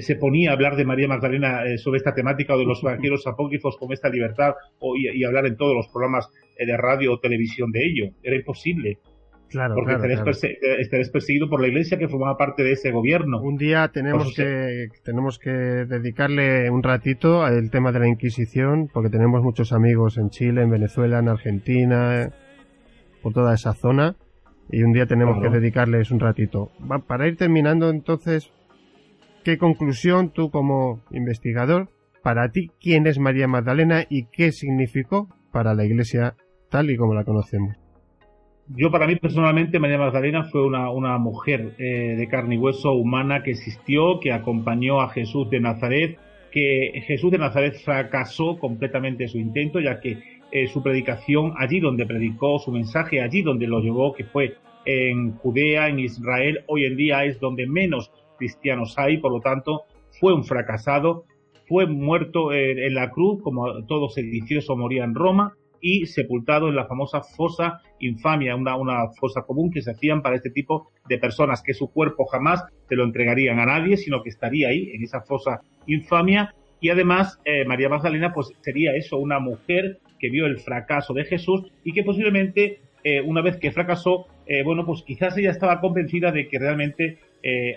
se 0.00 0.16
ponía 0.16 0.50
a 0.50 0.52
hablar 0.54 0.76
de 0.76 0.84
María 0.86 1.06
Magdalena 1.06 1.62
sobre 1.76 1.98
esta 1.98 2.14
temática 2.14 2.54
o 2.54 2.58
de 2.58 2.64
los 2.64 2.82
evangelios 2.82 3.26
apócrifos 3.26 3.76
con 3.76 3.92
esta 3.92 4.08
libertad 4.08 4.54
o, 4.78 4.96
y, 4.96 5.22
hablar 5.22 5.46
en 5.46 5.56
todos 5.56 5.76
los 5.76 5.88
programas 5.88 6.28
de 6.58 6.76
radio 6.76 7.12
o 7.12 7.20
televisión 7.20 7.70
de 7.72 7.84
ello. 7.84 8.10
Era 8.22 8.36
imposible. 8.36 8.98
Claro, 9.48 9.74
porque 9.74 9.94
claro, 9.94 10.30
estarías, 10.80 11.10
perseguido 11.10 11.48
por 11.48 11.60
la 11.60 11.68
iglesia 11.68 11.98
que 11.98 12.08
formaba 12.08 12.36
parte 12.36 12.64
de 12.64 12.72
ese 12.72 12.90
gobierno. 12.90 13.40
Un 13.40 13.56
día 13.56 13.88
tenemos 13.88 14.34
que, 14.34 14.88
tenemos 15.04 15.38
que 15.38 15.50
dedicarle 15.50 16.68
un 16.70 16.82
ratito 16.82 17.44
al 17.44 17.70
tema 17.70 17.92
de 17.92 18.00
la 18.00 18.08
Inquisición, 18.08 18.88
porque 18.92 19.08
tenemos 19.08 19.42
muchos 19.42 19.72
amigos 19.72 20.18
en 20.18 20.30
Chile, 20.30 20.62
en 20.62 20.70
Venezuela, 20.70 21.20
en 21.20 21.28
Argentina, 21.28 22.30
por 23.22 23.34
toda 23.34 23.54
esa 23.54 23.72
zona, 23.72 24.16
y 24.70 24.82
un 24.82 24.92
día 24.92 25.06
tenemos 25.06 25.40
que 25.40 25.48
dedicarles 25.48 26.10
un 26.10 26.20
ratito. 26.20 26.70
para 27.06 27.28
ir 27.28 27.36
terminando 27.36 27.88
entonces, 27.90 28.50
¿qué 29.44 29.58
conclusión 29.58 30.30
tú 30.30 30.50
como 30.50 31.04
investigador, 31.12 31.88
para 32.22 32.48
ti, 32.50 32.72
quién 32.80 33.06
es 33.06 33.20
María 33.20 33.46
Magdalena 33.46 34.04
y 34.08 34.26
qué 34.26 34.50
significó 34.50 35.28
para 35.52 35.74
la 35.74 35.84
iglesia 35.84 36.34
tal 36.68 36.90
y 36.90 36.96
como 36.96 37.14
la 37.14 37.24
conocemos? 37.24 37.85
Yo 38.68 38.90
para 38.90 39.06
mí 39.06 39.14
personalmente 39.14 39.78
María 39.78 39.98
Magdalena 39.98 40.44
fue 40.44 40.66
una, 40.66 40.90
una 40.90 41.18
mujer 41.18 41.74
eh, 41.78 42.16
de 42.18 42.28
carne 42.28 42.56
y 42.56 42.58
hueso 42.58 42.94
humana 42.94 43.44
que 43.44 43.52
existió, 43.52 44.18
que 44.18 44.32
acompañó 44.32 45.00
a 45.00 45.08
Jesús 45.10 45.48
de 45.50 45.60
Nazaret, 45.60 46.18
que 46.50 47.02
Jesús 47.06 47.30
de 47.30 47.38
Nazaret 47.38 47.76
fracasó 47.76 48.58
completamente 48.58 49.28
su 49.28 49.38
intento, 49.38 49.78
ya 49.78 50.00
que 50.00 50.18
eh, 50.50 50.66
su 50.66 50.82
predicación 50.82 51.52
allí 51.56 51.78
donde 51.78 52.06
predicó, 52.06 52.58
su 52.58 52.72
mensaje 52.72 53.20
allí 53.20 53.42
donde 53.42 53.68
lo 53.68 53.80
llevó, 53.80 54.12
que 54.14 54.24
fue 54.24 54.56
en 54.84 55.36
Judea, 55.36 55.88
en 55.88 56.00
Israel, 56.00 56.64
hoy 56.66 56.86
en 56.86 56.96
día 56.96 57.24
es 57.24 57.38
donde 57.38 57.68
menos 57.68 58.10
cristianos 58.36 58.98
hay, 58.98 59.18
por 59.18 59.30
lo 59.30 59.40
tanto 59.40 59.82
fue 60.18 60.34
un 60.34 60.44
fracasado, 60.44 61.24
fue 61.68 61.86
muerto 61.86 62.52
en 62.52 62.94
la 62.94 63.10
cruz, 63.10 63.42
como 63.42 63.84
todo 63.86 64.08
sedicioso 64.08 64.76
moría 64.76 65.04
en 65.04 65.14
Roma, 65.14 65.56
y 65.80 66.06
sepultado 66.06 66.68
en 66.68 66.76
la 66.76 66.86
famosa 66.86 67.22
fosa 67.22 67.80
infamia, 68.00 68.56
una, 68.56 68.76
una 68.76 69.08
fosa 69.18 69.42
común 69.42 69.70
que 69.70 69.82
se 69.82 69.90
hacían 69.90 70.22
para 70.22 70.36
este 70.36 70.50
tipo 70.50 70.90
de 71.08 71.18
personas, 71.18 71.62
que 71.62 71.74
su 71.74 71.90
cuerpo 71.90 72.26
jamás 72.26 72.64
se 72.88 72.96
lo 72.96 73.04
entregarían 73.04 73.58
a 73.58 73.66
nadie, 73.66 73.96
sino 73.96 74.22
que 74.22 74.30
estaría 74.30 74.68
ahí, 74.68 74.90
en 74.92 75.02
esa 75.02 75.20
fosa 75.22 75.60
infamia. 75.86 76.54
Y 76.80 76.90
además, 76.90 77.38
eh, 77.44 77.64
María 77.64 77.88
Magdalena, 77.88 78.32
pues 78.32 78.52
sería 78.60 78.94
eso, 78.94 79.18
una 79.18 79.38
mujer 79.38 79.98
que 80.18 80.30
vio 80.30 80.46
el 80.46 80.58
fracaso 80.58 81.14
de 81.14 81.24
Jesús 81.24 81.62
y 81.84 81.92
que 81.92 82.02
posiblemente, 82.02 82.80
eh, 83.04 83.20
una 83.20 83.42
vez 83.42 83.56
que 83.56 83.70
fracasó, 83.70 84.26
eh, 84.46 84.62
bueno, 84.62 84.84
pues 84.84 85.02
quizás 85.02 85.36
ella 85.36 85.50
estaba 85.50 85.80
convencida 85.80 86.32
de 86.32 86.48
que 86.48 86.58
realmente 86.58 87.18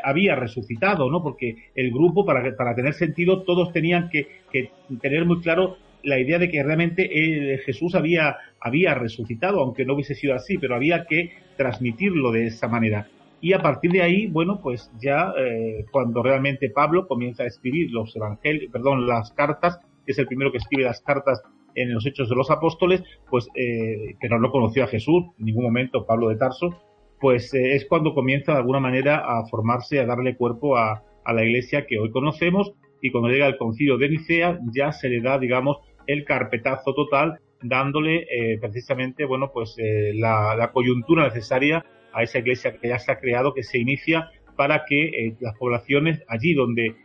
había 0.03 0.35
resucitado, 0.35 1.11
¿no? 1.11 1.21
Porque 1.21 1.55
el 1.75 1.91
grupo, 1.91 2.25
para, 2.25 2.55
para 2.55 2.73
tener 2.73 2.95
sentido, 2.95 3.43
todos 3.43 3.71
tenían 3.71 4.09
que, 4.09 4.25
que 4.51 4.71
tener 4.99 5.25
muy 5.25 5.41
claro 5.41 5.77
la 6.03 6.19
idea 6.19 6.39
de 6.39 6.49
que 6.49 6.63
realmente 6.63 7.59
Jesús 7.65 7.95
había, 7.95 8.37
había 8.59 8.93
resucitado, 8.95 9.59
aunque 9.61 9.85
no 9.85 9.93
hubiese 9.93 10.15
sido 10.15 10.33
así, 10.33 10.57
pero 10.57 10.75
había 10.75 11.05
que 11.05 11.33
transmitirlo 11.57 12.31
de 12.31 12.47
esa 12.47 12.67
manera. 12.67 13.07
Y 13.41 13.53
a 13.53 13.61
partir 13.61 13.91
de 13.91 14.01
ahí, 14.01 14.27
bueno, 14.27 14.59
pues 14.61 14.91
ya 14.99 15.33
eh, 15.37 15.85
cuando 15.91 16.21
realmente 16.21 16.69
Pablo 16.69 17.07
comienza 17.07 17.43
a 17.43 17.47
escribir 17.47 17.89
los 17.91 18.15
evangelios, 18.15 18.71
perdón, 18.71 19.07
las 19.07 19.31
cartas, 19.31 19.79
que 20.05 20.11
es 20.11 20.19
el 20.19 20.27
primero 20.27 20.51
que 20.51 20.57
escribe 20.57 20.83
las 20.83 21.01
cartas 21.01 21.41
en 21.75 21.93
los 21.93 22.05
Hechos 22.05 22.29
de 22.29 22.35
los 22.35 22.51
Apóstoles, 22.51 23.01
pues 23.29 23.47
eh, 23.55 24.15
que 24.19 24.27
no 24.27 24.39
lo 24.39 24.51
conoció 24.51 24.83
a 24.83 24.87
Jesús 24.87 25.25
en 25.39 25.45
ningún 25.45 25.63
momento 25.63 26.05
Pablo 26.05 26.29
de 26.29 26.35
Tarso, 26.35 26.81
pues 27.21 27.53
eh, 27.53 27.75
es 27.75 27.85
cuando 27.85 28.13
comienza 28.13 28.51
de 28.53 28.57
alguna 28.57 28.79
manera 28.79 29.19
a 29.19 29.45
formarse, 29.45 29.99
a 29.99 30.05
darle 30.05 30.35
cuerpo 30.35 30.77
a, 30.77 31.03
a 31.23 31.33
la 31.33 31.45
iglesia 31.45 31.85
que 31.85 31.97
hoy 31.97 32.11
conocemos 32.11 32.73
y 33.01 33.11
cuando 33.11 33.29
llega 33.29 33.47
el 33.47 33.57
concilio 33.57 33.97
de 33.97 34.09
Nicea 34.09 34.59
ya 34.73 34.91
se 34.91 35.07
le 35.07 35.21
da, 35.21 35.39
digamos, 35.39 35.77
el 36.09 36.25
carpetazo 36.25 36.93
total, 36.95 37.39
dándole 37.61 38.25
eh, 38.31 38.57
precisamente, 38.59 39.25
bueno, 39.25 39.51
pues 39.53 39.75
eh, 39.77 40.11
la, 40.15 40.71
coyuntura 40.73 41.23
necesaria 41.23 41.85
a 42.13 42.23
esa 42.23 42.39
iglesia 42.39 42.75
que 42.77 42.89
ya 42.89 42.97
se 42.97 43.11
ha 43.11 43.19
creado, 43.19 43.53
que 43.53 43.63
se 43.63 43.77
inicia 43.77 44.31
para 44.55 44.85
que 44.85 45.05
eh, 45.05 45.35
las 45.39 45.55
poblaciones 45.57 46.23
allí 46.27 46.53
donde 46.53 46.95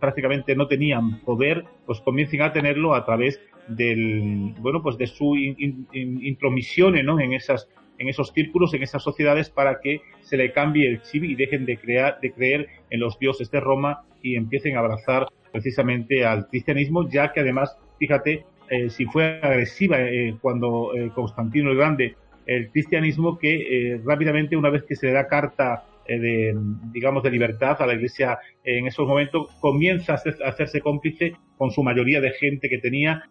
prácticamente 0.00 0.56
no 0.56 0.68
tenían 0.68 1.20
poder, 1.20 1.64
pues 1.84 2.00
comiencen 2.00 2.40
a 2.40 2.50
tenerlo 2.50 2.94
a 2.94 3.04
través 3.04 3.38
del, 3.68 4.54
bueno, 4.58 4.82
pues 4.82 4.96
de 4.96 5.06
su 5.06 5.36
intromisión 5.36 6.96
en 6.96 7.34
esas 7.34 7.68
en 7.98 8.08
esos 8.08 8.32
círculos, 8.32 8.72
en 8.72 8.82
esas 8.82 9.02
sociedades, 9.02 9.50
para 9.50 9.80
que 9.82 10.00
se 10.22 10.38
le 10.38 10.52
cambie 10.52 10.88
el 10.88 11.02
chip 11.02 11.22
y 11.22 11.34
dejen 11.34 11.66
de, 11.66 11.76
crear, 11.76 12.18
de 12.20 12.32
creer 12.32 12.68
en 12.88 12.98
los 12.98 13.18
dioses 13.18 13.50
de 13.50 13.60
Roma 13.60 14.04
y 14.22 14.36
empiecen 14.36 14.76
a 14.76 14.78
abrazar 14.78 15.26
precisamente 15.52 16.24
al 16.24 16.48
cristianismo, 16.48 17.06
ya 17.10 17.30
que 17.32 17.40
además 17.40 17.76
fíjate, 18.00 18.46
eh, 18.70 18.88
si 18.88 19.04
fue 19.04 19.38
agresiva 19.42 20.00
eh, 20.00 20.34
cuando 20.40 20.92
eh, 20.94 21.10
Constantino 21.14 21.70
el 21.70 21.76
Grande, 21.76 22.16
el 22.46 22.70
cristianismo 22.70 23.38
que 23.38 24.00
rápidamente, 24.04 24.56
una 24.56 24.70
vez 24.70 24.82
que 24.82 24.96
se 24.96 25.06
le 25.06 25.12
da 25.12 25.28
carta 25.28 25.84
de, 26.08 26.56
digamos, 26.90 27.22
de 27.22 27.30
libertad 27.30 27.80
a 27.80 27.86
la 27.86 27.94
iglesia 27.94 28.38
en 28.64 28.88
esos 28.88 29.06
momentos, 29.06 29.48
comienza 29.60 30.14
a, 30.14 30.48
hacerse 30.48 30.80
cómplice 30.80 31.36
con 31.56 31.70
su 31.70 31.84
mayoría 31.84 32.20
de 32.20 32.32
gente 32.32 32.68
que 32.68 32.78
tenía 32.78 33.22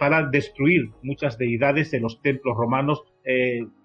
para 0.00 0.26
destruir 0.26 0.88
muchas 1.02 1.38
deidades 1.38 1.92
en 1.92 2.02
los 2.02 2.20
templos 2.22 2.56
romanos, 2.56 3.04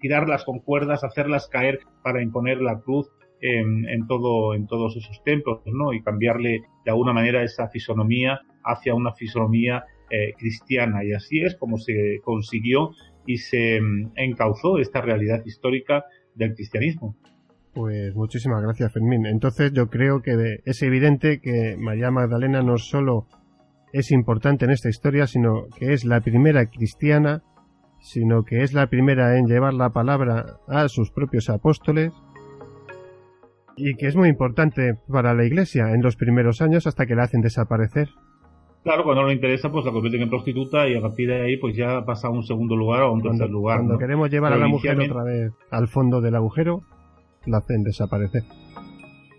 tirarlas 0.00 0.42
con 0.42 0.58
cuerdas, 0.58 1.04
hacerlas 1.04 1.46
caer 1.46 1.80
para 2.02 2.20
imponer 2.20 2.60
la 2.60 2.80
cruz 2.80 3.08
en, 3.40 3.88
en, 3.88 4.06
todo, 4.08 4.54
en 4.54 4.66
todos 4.66 4.96
esos 4.96 5.22
templos, 5.22 5.60
¿no? 5.66 5.92
Y 5.92 6.02
cambiarle 6.02 6.62
de 6.84 6.90
alguna 6.90 7.12
manera 7.12 7.44
esa 7.44 7.68
fisonomía 7.68 8.40
hacia 8.64 8.94
una 8.94 9.12
fisonomía 9.12 9.84
eh, 10.12 10.34
cristiana. 10.38 11.02
Y 11.04 11.12
así 11.12 11.40
es 11.40 11.56
como 11.56 11.78
se 11.78 12.20
consiguió 12.22 12.90
y 13.26 13.38
se 13.38 13.80
mm, 13.80 14.12
encauzó 14.16 14.78
esta 14.78 15.00
realidad 15.00 15.42
histórica 15.46 16.04
del 16.34 16.54
cristianismo. 16.54 17.16
Pues 17.72 18.14
muchísimas 18.14 18.62
gracias, 18.62 18.92
Fermín. 18.92 19.24
Entonces 19.24 19.72
yo 19.72 19.88
creo 19.88 20.20
que 20.20 20.60
es 20.66 20.82
evidente 20.82 21.40
que 21.40 21.76
María 21.78 22.10
Magdalena 22.10 22.60
no 22.62 22.76
solo 22.76 23.26
es 23.94 24.10
importante 24.10 24.66
en 24.66 24.70
esta 24.70 24.90
historia, 24.90 25.26
sino 25.26 25.68
que 25.78 25.94
es 25.94 26.04
la 26.04 26.20
primera 26.20 26.66
cristiana, 26.66 27.42
sino 28.00 28.44
que 28.44 28.62
es 28.62 28.74
la 28.74 28.88
primera 28.88 29.38
en 29.38 29.46
llevar 29.46 29.72
la 29.72 29.90
palabra 29.90 30.58
a 30.68 30.88
sus 30.88 31.10
propios 31.10 31.48
apóstoles 31.48 32.12
y 33.76 33.94
que 33.94 34.08
es 34.08 34.16
muy 34.16 34.28
importante 34.28 34.98
para 35.10 35.32
la 35.32 35.46
Iglesia 35.46 35.94
en 35.94 36.02
los 36.02 36.16
primeros 36.16 36.60
años 36.60 36.86
hasta 36.86 37.06
que 37.06 37.14
la 37.14 37.22
hacen 37.22 37.40
desaparecer. 37.40 38.10
Claro, 38.82 39.04
cuando 39.04 39.22
no 39.22 39.28
le 39.28 39.34
interesa, 39.34 39.70
pues 39.70 39.84
la 39.84 39.92
convierten 39.92 40.22
en 40.22 40.28
prostituta 40.28 40.88
y 40.88 40.96
a 40.96 41.00
partir 41.00 41.28
de 41.28 41.40
ahí, 41.40 41.56
pues 41.56 41.76
ya 41.76 42.04
pasa 42.04 42.26
a 42.26 42.30
un 42.30 42.42
segundo 42.42 42.74
lugar 42.74 43.02
o 43.02 43.06
a 43.06 43.12
un 43.12 43.22
tercer 43.22 43.48
lugar. 43.48 43.78
Cuando 43.78 43.98
queremos 43.98 44.28
llevar 44.28 44.52
a 44.52 44.56
la 44.56 44.66
mujer 44.66 44.98
otra 44.98 45.22
vez 45.22 45.52
al 45.70 45.86
fondo 45.86 46.20
del 46.20 46.34
agujero, 46.34 46.82
la 47.46 47.58
hacen 47.58 47.84
desaparecer. 47.84 48.42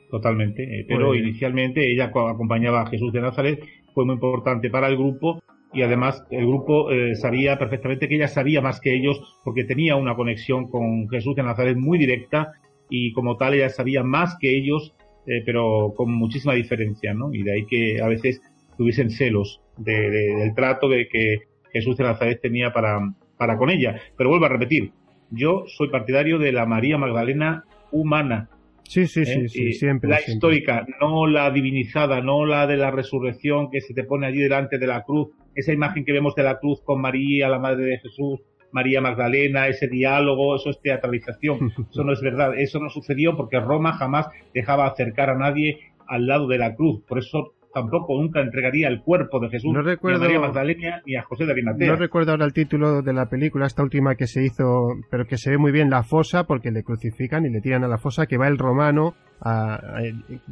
Totalmente. 0.10 0.64
Eh, 0.64 0.86
pero 0.88 1.08
pues- 1.08 1.22
inicialmente 1.22 1.92
ella 1.92 2.06
acompañaba 2.06 2.82
a 2.82 2.86
Jesús 2.86 3.12
de 3.12 3.20
Nazaret, 3.20 3.60
fue 3.94 4.06
muy 4.06 4.14
importante 4.14 4.70
para 4.70 4.88
el 4.88 4.96
grupo 4.96 5.42
y 5.74 5.82
además 5.82 6.24
el 6.30 6.46
grupo 6.46 6.92
eh, 6.92 7.16
sabía 7.16 7.58
perfectamente 7.58 8.08
que 8.08 8.16
ella 8.16 8.28
sabía 8.28 8.62
más 8.62 8.80
que 8.80 8.96
ellos 8.96 9.20
porque 9.44 9.64
tenía 9.66 9.96
una 9.96 10.16
conexión 10.16 10.70
con 10.70 11.10
Jesús 11.10 11.36
de 11.36 11.44
Nazaret 11.44 11.76
muy 11.78 11.98
directa 11.98 12.54
y 12.90 13.12
como 13.14 13.38
tal 13.38 13.56
ella 13.56 13.70
sabía 13.70 14.04
más 14.04 14.38
que 14.40 14.56
ellos, 14.56 14.94
eh, 15.26 15.42
pero 15.46 15.94
con 15.98 16.14
muchísima 16.14 16.54
diferencia, 16.54 17.14
¿no? 17.14 17.34
Y 17.34 17.42
de 17.42 17.54
ahí 17.54 17.66
que 17.66 18.02
a 18.02 18.08
veces 18.08 18.40
tuviesen 18.78 19.10
celos 19.10 19.62
del 19.78 20.54
trato 20.56 20.88
de 20.90 21.08
que 21.08 21.38
Jesús 21.72 21.98
de 21.98 22.04
Nazaret 22.04 22.40
tenía 22.42 22.72
para, 22.72 23.00
para 23.38 23.58
con 23.58 23.70
ella. 23.70 24.00
Pero 24.18 24.30
vuelvo 24.30 24.46
a 24.46 24.50
repetir, 24.50 24.92
yo 25.32 25.64
soy 25.68 25.90
partidario 25.90 26.38
de 26.38 26.52
la 26.52 26.66
María 26.66 26.98
Magdalena 26.98 27.66
humana. 27.92 28.50
Sí, 28.84 29.08
sí, 29.08 29.26
sí, 29.26 29.32
¿eh? 29.32 29.50
sí 29.50 29.74
siempre. 29.74 30.10
La 30.10 30.20
histórica, 30.20 30.86
no 31.00 31.26
la 31.26 31.50
divinizada, 31.52 32.22
no 32.22 32.46
la 32.46 32.68
de 32.68 32.78
la 32.78 32.92
resurrección 32.92 33.70
que 33.72 33.82
se 33.82 33.94
te 33.94 34.04
pone 34.04 34.28
allí 34.28 34.40
delante 34.40 34.78
de 34.78 34.88
la 34.88 35.04
cruz, 35.04 35.30
esa 35.56 35.74
imagen 35.74 36.06
que 36.06 36.12
vemos 36.12 36.36
de 36.36 36.44
la 36.44 36.60
cruz 36.60 36.82
con 36.84 37.02
María, 37.02 37.48
la 37.48 37.60
Madre 37.60 37.86
de 37.86 38.00
Jesús, 38.00 38.42
María 38.72 39.02
Magdalena, 39.02 39.68
ese 39.68 39.88
diálogo, 39.88 40.56
eso 40.56 40.72
es 40.72 40.82
teatralización, 40.82 41.72
eso 41.92 42.04
no 42.04 42.12
es 42.12 42.22
verdad, 42.22 42.58
eso 42.58 42.80
no 42.80 42.90
sucedió 42.90 43.38
porque 43.38 43.60
Roma 43.60 43.94
jamás 43.94 44.28
dejaba 44.54 44.88
acercar 44.88 45.30
a 45.30 45.38
nadie 45.38 45.80
al 46.08 46.28
lado 46.28 46.48
de 46.48 46.58
la 46.58 46.76
cruz, 46.76 47.02
por 47.08 47.20
eso 47.20 47.53
tampoco 47.74 48.22
nunca 48.22 48.42
entregaría 48.42 48.88
el 48.88 49.02
cuerpo 49.02 49.40
de 49.40 49.50
Jesús 49.50 49.74
no 49.74 49.82
recuerdo, 49.82 50.20
ni 50.20 50.26
a 50.26 50.28
María 50.28 50.40
Magdalena 50.40 51.02
ni 51.06 51.16
a 51.16 51.24
José 51.24 51.46
de 51.46 51.54
Arimatea. 51.54 51.88
No 51.88 51.96
recuerdo 51.96 52.32
ahora 52.32 52.46
el 52.46 52.54
título 52.54 53.02
de 53.02 53.14
la 53.14 53.28
película, 53.28 53.66
esta 53.66 53.84
última 53.84 54.16
que 54.16 54.28
se 54.28 54.44
hizo, 54.44 54.90
pero 55.10 55.26
que 55.26 55.38
se 55.38 55.50
ve 55.50 55.58
muy 55.58 55.72
bien 55.72 55.90
la 55.90 56.04
fosa 56.04 56.46
porque 56.46 56.72
le 56.72 56.84
crucifican 56.84 57.46
y 57.46 57.50
le 57.50 57.62
tiran 57.62 57.84
a 57.84 57.88
la 57.88 57.98
fosa, 57.98 58.28
que 58.28 58.38
va 58.38 58.48
el 58.48 58.58
romano 58.58 59.16
a, 59.42 59.80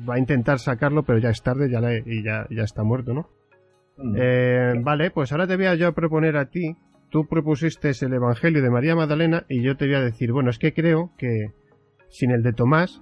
va 0.09 0.15
a 0.15 0.19
intentar 0.19 0.59
sacarlo, 0.59 1.03
pero 1.03 1.19
ya 1.19 1.29
es 1.29 1.41
tarde 1.43 1.69
ya 1.69 1.79
y 2.05 2.23
ya, 2.23 2.47
ya 2.49 2.63
está 2.63 2.83
muerto, 2.83 3.13
¿no? 3.13 3.29
Mm. 3.97 4.15
Eh, 4.17 4.73
vale, 4.81 5.11
pues 5.11 5.31
ahora 5.31 5.47
te 5.47 5.55
voy 5.55 5.65
a 5.65 5.75
yo 5.75 5.93
proponer 5.93 6.37
a 6.37 6.45
ti, 6.45 6.75
tú 7.09 7.27
propusiste 7.27 7.91
el 8.01 8.13
Evangelio 8.13 8.61
de 8.63 8.69
María 8.71 8.95
Magdalena 8.95 9.45
y 9.47 9.61
yo 9.61 9.77
te 9.77 9.85
voy 9.85 9.95
a 9.95 10.01
decir, 10.01 10.31
bueno, 10.31 10.49
es 10.49 10.57
que 10.57 10.73
creo 10.73 11.11
que 11.17 11.51
sin 12.09 12.31
el 12.31 12.41
de 12.41 12.53
Tomás, 12.53 13.01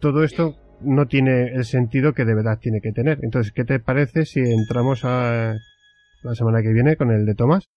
todo 0.00 0.24
esto 0.24 0.54
no 0.80 1.06
tiene 1.06 1.54
el 1.54 1.64
sentido 1.64 2.12
que 2.12 2.24
de 2.24 2.34
verdad 2.34 2.58
tiene 2.60 2.80
que 2.80 2.92
tener. 2.92 3.18
Entonces, 3.22 3.52
¿qué 3.52 3.64
te 3.64 3.80
parece 3.80 4.24
si 4.24 4.40
entramos 4.40 5.04
a 5.04 5.54
la 6.22 6.34
semana 6.34 6.62
que 6.62 6.72
viene 6.72 6.96
con 6.96 7.10
el 7.10 7.26
de 7.26 7.34
Tomás? 7.34 7.68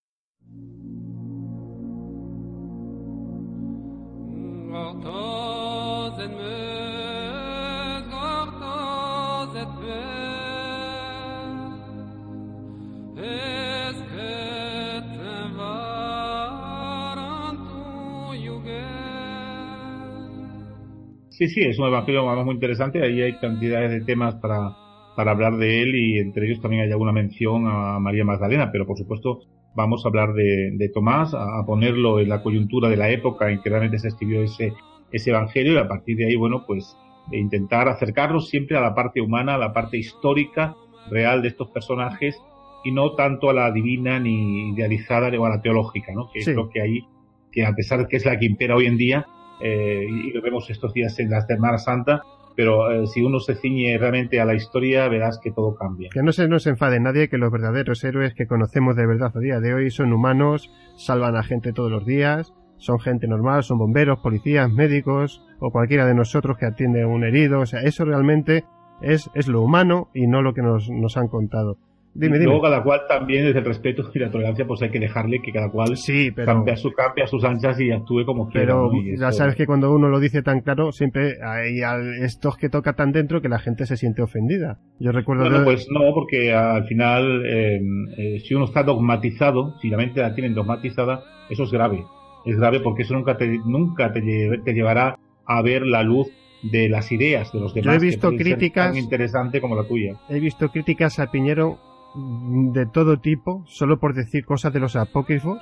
Sí, 21.40 21.48
sí, 21.48 21.62
es 21.62 21.78
un 21.78 21.86
evangelio 21.86 22.22
muy 22.44 22.52
interesante. 22.52 23.02
Ahí 23.02 23.22
hay 23.22 23.38
cantidades 23.38 23.90
de 23.90 24.02
temas 24.02 24.34
para, 24.34 24.76
para 25.16 25.30
hablar 25.30 25.56
de 25.56 25.80
él 25.80 25.94
y 25.94 26.18
entre 26.18 26.44
ellos 26.44 26.60
también 26.60 26.82
hay 26.82 26.92
alguna 26.92 27.12
mención 27.12 27.66
a 27.66 27.98
María 27.98 28.26
Magdalena, 28.26 28.70
pero 28.70 28.86
por 28.86 28.98
supuesto 28.98 29.40
vamos 29.74 30.04
a 30.04 30.08
hablar 30.10 30.34
de, 30.34 30.72
de 30.74 30.88
Tomás, 30.90 31.32
a, 31.32 31.64
ponerlo 31.64 32.20
en 32.20 32.28
la 32.28 32.42
coyuntura 32.42 32.90
de 32.90 32.98
la 32.98 33.08
época 33.08 33.50
en 33.50 33.62
que 33.62 33.70
realmente 33.70 33.98
se 33.98 34.08
escribió 34.08 34.42
ese, 34.42 34.74
ese 35.12 35.30
evangelio 35.30 35.72
y 35.72 35.76
a 35.78 35.88
partir 35.88 36.18
de 36.18 36.26
ahí, 36.26 36.36
bueno, 36.36 36.64
pues 36.66 36.94
intentar 37.32 37.88
acercarnos 37.88 38.50
siempre 38.50 38.76
a 38.76 38.82
la 38.82 38.94
parte 38.94 39.22
humana, 39.22 39.54
a 39.54 39.58
la 39.58 39.72
parte 39.72 39.96
histórica, 39.96 40.76
real 41.10 41.40
de 41.40 41.48
estos 41.48 41.70
personajes 41.70 42.38
y 42.84 42.92
no 42.92 43.14
tanto 43.14 43.48
a 43.48 43.54
la 43.54 43.72
divina 43.72 44.20
ni 44.20 44.74
idealizada 44.74 45.30
o 45.38 45.46
a 45.46 45.48
la 45.48 45.62
teológica, 45.62 46.12
¿no? 46.12 46.28
Que 46.34 46.40
es 46.40 46.48
lo 46.48 46.68
que 46.68 46.82
hay, 46.82 47.06
que 47.50 47.64
a 47.64 47.72
pesar 47.72 48.00
de 48.00 48.08
que 48.08 48.18
es 48.18 48.26
la 48.26 48.38
que 48.38 48.44
impera 48.44 48.76
hoy 48.76 48.84
en 48.84 48.98
día, 48.98 49.26
eh, 49.62 50.04
y 50.08 50.32
lo 50.32 50.42
vemos 50.42 50.68
estos 50.70 50.92
días 50.92 51.18
en 51.18 51.30
de 51.30 51.40
Semana 51.42 51.78
Santa, 51.78 52.22
pero 52.56 52.90
eh, 52.90 53.06
si 53.06 53.22
uno 53.22 53.40
se 53.40 53.54
ciñe 53.54 53.96
realmente 53.98 54.40
a 54.40 54.44
la 54.44 54.54
historia, 54.54 55.08
verás 55.08 55.38
que 55.42 55.50
todo 55.50 55.74
cambia. 55.74 56.10
Que 56.12 56.22
no 56.22 56.32
se 56.32 56.48
nos 56.48 56.66
enfade 56.66 57.00
nadie 57.00 57.28
que 57.28 57.38
los 57.38 57.50
verdaderos 57.50 58.02
héroes 58.04 58.34
que 58.34 58.46
conocemos 58.46 58.96
de 58.96 59.06
verdad 59.06 59.32
a 59.34 59.40
día 59.40 59.60
de 59.60 59.74
hoy 59.74 59.90
son 59.90 60.12
humanos, 60.12 60.70
salvan 60.96 61.36
a 61.36 61.42
gente 61.42 61.72
todos 61.72 61.90
los 61.90 62.04
días, 62.04 62.52
son 62.76 62.98
gente 62.98 63.28
normal, 63.28 63.62
son 63.62 63.78
bomberos, 63.78 64.18
policías, 64.20 64.70
médicos 64.70 65.42
o 65.58 65.70
cualquiera 65.70 66.06
de 66.06 66.14
nosotros 66.14 66.58
que 66.58 66.66
atiende 66.66 67.02
a 67.02 67.06
un 67.06 67.24
herido. 67.24 67.60
O 67.60 67.66
sea, 67.66 67.80
eso 67.80 68.04
realmente 68.04 68.64
es, 69.02 69.30
es 69.34 69.48
lo 69.48 69.62
humano 69.62 70.08
y 70.14 70.26
no 70.26 70.42
lo 70.42 70.54
que 70.54 70.62
nos, 70.62 70.90
nos 70.90 71.16
han 71.16 71.28
contado. 71.28 71.78
Dime, 72.12 72.38
dime. 72.38 72.46
Luego 72.46 72.62
cada 72.62 72.82
cual 72.82 73.02
también 73.08 73.44
desde 73.44 73.60
el 73.60 73.64
respeto 73.64 74.02
y 74.12 74.18
la 74.18 74.30
tolerancia 74.30 74.66
pues 74.66 74.82
hay 74.82 74.90
que 74.90 74.98
dejarle 74.98 75.40
que 75.40 75.52
cada 75.52 75.70
cual 75.70 75.96
sí, 75.96 76.32
pero... 76.32 76.46
cambie, 76.46 76.74
a 76.74 76.76
su, 76.76 76.90
cambie 76.90 77.22
a 77.22 77.26
sus 77.28 77.44
anchas 77.44 77.80
y 77.80 77.92
actúe 77.92 78.24
como 78.26 78.48
quiera. 78.48 78.74
Pero 78.74 78.90
ya 79.16 79.30
sabes 79.30 79.54
que 79.54 79.64
cuando 79.64 79.92
uno 79.92 80.08
lo 80.08 80.18
dice 80.18 80.42
tan 80.42 80.60
claro 80.60 80.90
siempre 80.90 81.36
hay 81.42 81.80
estos 82.22 82.56
que 82.56 82.68
toca 82.68 82.94
tan 82.94 83.12
dentro 83.12 83.40
que 83.40 83.48
la 83.48 83.60
gente 83.60 83.86
se 83.86 83.96
siente 83.96 84.22
ofendida. 84.22 84.78
Yo 84.98 85.12
recuerdo... 85.12 85.44
Bueno, 85.44 85.64
pues 85.64 85.86
no, 85.88 86.12
porque 86.12 86.52
al 86.52 86.84
final 86.86 87.46
em, 87.46 88.08
eh, 88.18 88.40
si 88.40 88.54
uno 88.54 88.64
está 88.64 88.82
dogmatizado, 88.82 89.78
si 89.80 89.88
la 89.88 89.96
mente 89.96 90.20
la 90.20 90.34
tienen 90.34 90.54
dogmatizada, 90.54 91.22
eso 91.48 91.62
es 91.62 91.70
grave. 91.70 92.04
Es 92.44 92.56
grave 92.56 92.80
porque 92.80 93.02
eso 93.02 93.14
nunca 93.14 93.36
te, 93.36 93.46
nunca 93.64 94.12
te, 94.12 94.20
te 94.64 94.72
llevará 94.72 95.16
a 95.46 95.62
ver 95.62 95.86
la 95.86 96.02
luz 96.02 96.28
de 96.62 96.88
las 96.88 97.10
ideas 97.12 97.52
de 97.52 97.60
los 97.60 97.72
demás. 97.72 97.94
Yo 97.94 98.00
he 98.00 98.04
visto 98.10 98.30
críticas 98.30 98.88
tan 98.88 98.96
interesante 98.96 99.60
como 99.60 99.76
la 99.76 99.84
tuya. 99.84 100.16
He 100.28 100.40
visto 100.40 100.70
críticas 100.70 101.18
a 101.18 101.30
Piñero 101.30 101.78
de 102.14 102.86
todo 102.86 103.18
tipo, 103.20 103.64
solo 103.66 103.98
por 103.98 104.14
decir 104.14 104.44
cosas 104.44 104.72
de 104.72 104.80
los 104.80 104.96
apócrifos, 104.96 105.60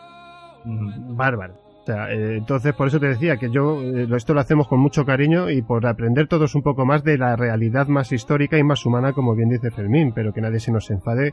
bárbaro. 0.65 1.55
O 1.83 1.87
sea, 1.87 2.13
eh, 2.13 2.37
entonces 2.37 2.75
por 2.75 2.89
eso 2.89 3.01
te 3.01 3.09
decía 3.09 3.39
que 3.39 3.51
yo 3.51 3.81
eh, 3.83 4.07
esto 4.15 4.35
lo 4.35 4.41
hacemos 4.41 4.69
con 4.69 4.79
mucho 4.79 5.07
cariño 5.07 5.51
y 5.51 5.63
por 5.63 5.87
aprender 5.87 6.27
todos 6.27 6.55
un 6.55 6.63
poco 6.63 6.85
más 6.85 7.03
de 7.03 7.17
la 7.17 7.35
realidad 7.35 7.89
más 7.89 8.13
histórica 8.13 8.59
y 8.59 8.63
más 8.63 8.85
humana, 8.85 9.15
como 9.15 9.35
bien 9.35 9.49
dice 9.49 9.71
Fermín, 9.71 10.13
pero 10.15 10.35
que 10.35 10.43
nadie 10.43 10.61
se 10.61 10.71
nos 10.71 10.91
enfade 10.91 11.33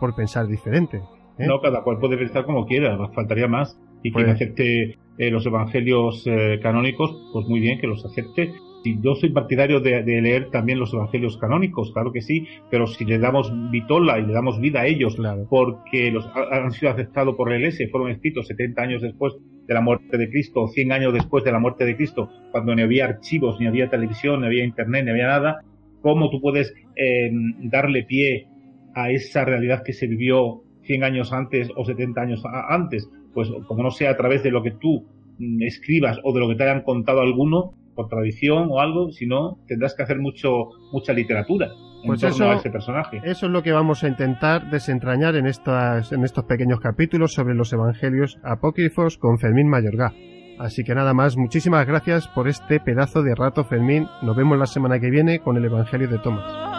por 0.00 0.14
pensar 0.14 0.46
diferente. 0.46 0.98
¿eh? 1.38 1.46
No, 1.46 1.60
cada 1.60 1.82
cual 1.82 1.98
puede 1.98 2.18
pensar 2.18 2.44
como 2.44 2.66
quiera, 2.66 2.98
faltaría 3.14 3.48
más. 3.48 3.80
Y 4.02 4.12
quien 4.12 4.26
pues 4.26 4.34
acepte 4.34 4.98
los 5.16 5.46
evangelios 5.46 6.28
canónicos, 6.62 7.30
pues 7.32 7.46
muy 7.48 7.60
bien 7.60 7.80
que 7.80 7.86
los 7.86 8.04
acepte 8.04 8.52
yo 9.00 9.14
soy 9.14 9.30
partidario 9.30 9.80
de, 9.80 10.02
leer 10.02 10.50
también 10.50 10.78
los 10.78 10.92
evangelios 10.92 11.38
canónicos, 11.38 11.92
claro 11.92 12.12
que 12.12 12.20
sí, 12.20 12.46
pero 12.70 12.86
si 12.86 13.04
le 13.04 13.18
damos 13.18 13.52
vitola 13.70 14.18
y 14.18 14.26
le 14.26 14.32
damos 14.32 14.60
vida 14.60 14.80
a 14.80 14.86
ellos, 14.86 15.16
porque 15.48 16.10
los 16.10 16.28
han 16.50 16.70
sido 16.70 16.92
aceptados 16.92 17.34
por 17.34 17.50
la 17.50 17.56
iglesia, 17.56 17.88
fueron 17.90 18.10
escritos 18.10 18.46
70 18.46 18.82
años 18.82 19.02
después 19.02 19.34
de 19.66 19.74
la 19.74 19.80
muerte 19.80 20.18
de 20.18 20.28
Cristo, 20.28 20.62
o 20.62 20.68
100 20.68 20.92
años 20.92 21.14
después 21.14 21.44
de 21.44 21.52
la 21.52 21.58
muerte 21.58 21.84
de 21.84 21.96
Cristo, 21.96 22.28
cuando 22.50 22.74
ni 22.74 22.82
había 22.82 23.06
archivos, 23.06 23.58
ni 23.58 23.66
había 23.66 23.88
televisión, 23.88 24.40
ni 24.40 24.46
había 24.46 24.64
internet, 24.64 25.04
ni 25.04 25.12
había 25.12 25.28
nada, 25.28 25.62
¿cómo 26.02 26.28
tú 26.28 26.40
puedes 26.40 26.74
em, 26.96 27.70
darle 27.70 28.02
pie 28.04 28.46
a 28.94 29.10
esa 29.10 29.44
realidad 29.44 29.82
que 29.82 29.94
se 29.94 30.06
vivió 30.06 30.62
100 30.82 31.04
años 31.04 31.32
antes 31.32 31.70
o 31.74 31.84
70 31.84 32.20
años 32.20 32.42
antes? 32.68 33.08
Pues 33.32 33.50
como 33.66 33.82
no 33.82 33.90
sea 33.90 34.10
a 34.10 34.16
través 34.16 34.42
de 34.42 34.50
lo 34.50 34.62
que 34.62 34.72
tú 34.72 35.06
mm, 35.38 35.62
escribas 35.62 36.20
o 36.22 36.34
de 36.34 36.40
lo 36.40 36.48
que 36.48 36.56
te 36.56 36.64
hayan 36.64 36.82
contado 36.82 37.22
alguno, 37.22 37.72
por 37.94 38.08
tradición 38.08 38.68
o 38.70 38.80
algo, 38.80 39.10
sino 39.10 39.58
tendrás 39.66 39.94
que 39.94 40.02
hacer 40.02 40.18
mucho 40.18 40.48
mucha 40.92 41.12
literatura 41.12 41.68
en 42.02 42.08
pues 42.08 42.20
torno 42.20 42.50
a 42.50 42.56
ese 42.56 42.70
personaje. 42.70 43.20
Eso 43.24 43.46
es 43.46 43.52
lo 43.52 43.62
que 43.62 43.72
vamos 43.72 44.04
a 44.04 44.08
intentar 44.08 44.70
desentrañar 44.70 45.36
en, 45.36 45.46
estas, 45.46 46.12
en 46.12 46.22
estos 46.24 46.44
pequeños 46.44 46.80
capítulos 46.80 47.32
sobre 47.32 47.54
los 47.54 47.72
evangelios 47.72 48.38
apócrifos 48.42 49.16
con 49.16 49.38
Fermín 49.38 49.68
Mayorga. 49.68 50.12
Así 50.58 50.84
que 50.84 50.94
nada 50.94 51.14
más, 51.14 51.36
muchísimas 51.36 51.86
gracias 51.86 52.28
por 52.28 52.46
este 52.46 52.78
pedazo 52.78 53.22
de 53.22 53.34
rato, 53.34 53.64
Fermín. 53.64 54.06
Nos 54.22 54.36
vemos 54.36 54.58
la 54.58 54.66
semana 54.66 55.00
que 55.00 55.10
viene 55.10 55.40
con 55.40 55.56
el 55.56 55.64
Evangelio 55.64 56.08
de 56.08 56.18
Tomás. 56.18 56.74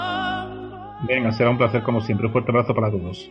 Venga, 1.08 1.32
será 1.32 1.50
un 1.50 1.58
placer 1.58 1.84
como 1.84 2.00
siempre. 2.02 2.28
Un 2.28 2.34
fuerte 2.34 2.52
abrazo 2.52 2.74
para 2.74 2.90
todos. 2.90 3.30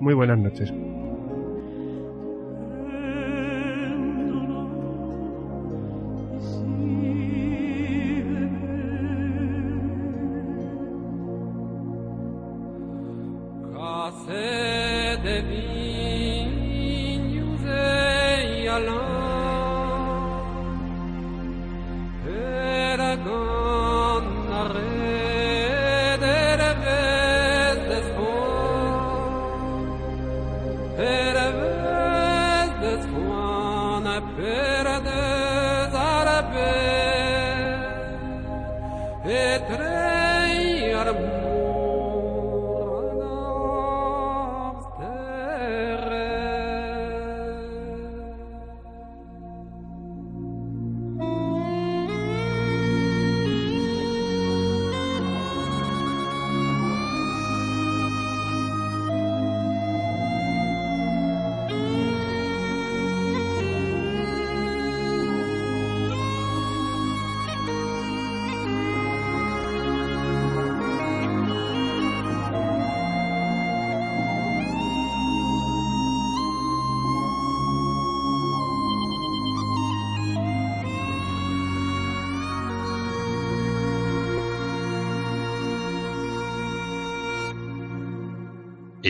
Muy 0.00 0.14
buenas 0.14 0.38
noches. 0.38 0.72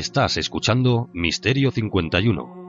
Estás 0.00 0.38
escuchando 0.38 1.10
Misterio 1.12 1.70
51 1.70 2.59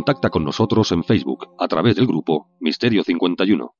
Contacta 0.00 0.30
con 0.30 0.44
nosotros 0.44 0.92
en 0.92 1.04
Facebook 1.04 1.50
a 1.58 1.68
través 1.68 1.94
del 1.94 2.06
grupo 2.06 2.48
Misterio 2.58 3.04
51. 3.04 3.74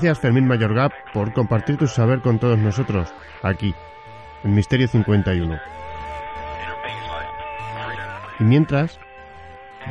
Gracias 0.00 0.20
Fermín 0.20 0.48
Mayorga 0.48 0.88
por 1.12 1.34
compartir 1.34 1.76
tu 1.76 1.86
saber 1.86 2.22
con 2.22 2.38
todos 2.38 2.58
nosotros, 2.58 3.12
aquí, 3.42 3.74
en 4.42 4.54
Misterio 4.54 4.88
51. 4.88 5.60
Y 8.38 8.44
mientras, 8.44 8.98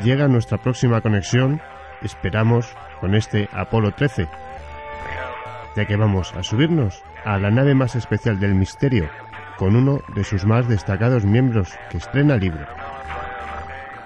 llega 0.02 0.26
nuestra 0.26 0.58
próxima 0.58 1.00
conexión, 1.00 1.60
esperamos, 2.02 2.74
con 3.00 3.14
este 3.14 3.48
Apolo 3.52 3.92
13, 3.92 4.26
ya 5.76 5.86
que 5.86 5.94
vamos 5.94 6.34
a 6.34 6.42
subirnos 6.42 7.04
a 7.24 7.38
la 7.38 7.52
nave 7.52 7.76
más 7.76 7.94
especial 7.94 8.40
del 8.40 8.56
misterio, 8.56 9.08
con 9.58 9.76
uno 9.76 10.00
de 10.16 10.24
sus 10.24 10.44
más 10.44 10.66
destacados 10.66 11.24
miembros 11.24 11.78
que 11.88 11.98
estrena 11.98 12.36
libro. 12.36 12.66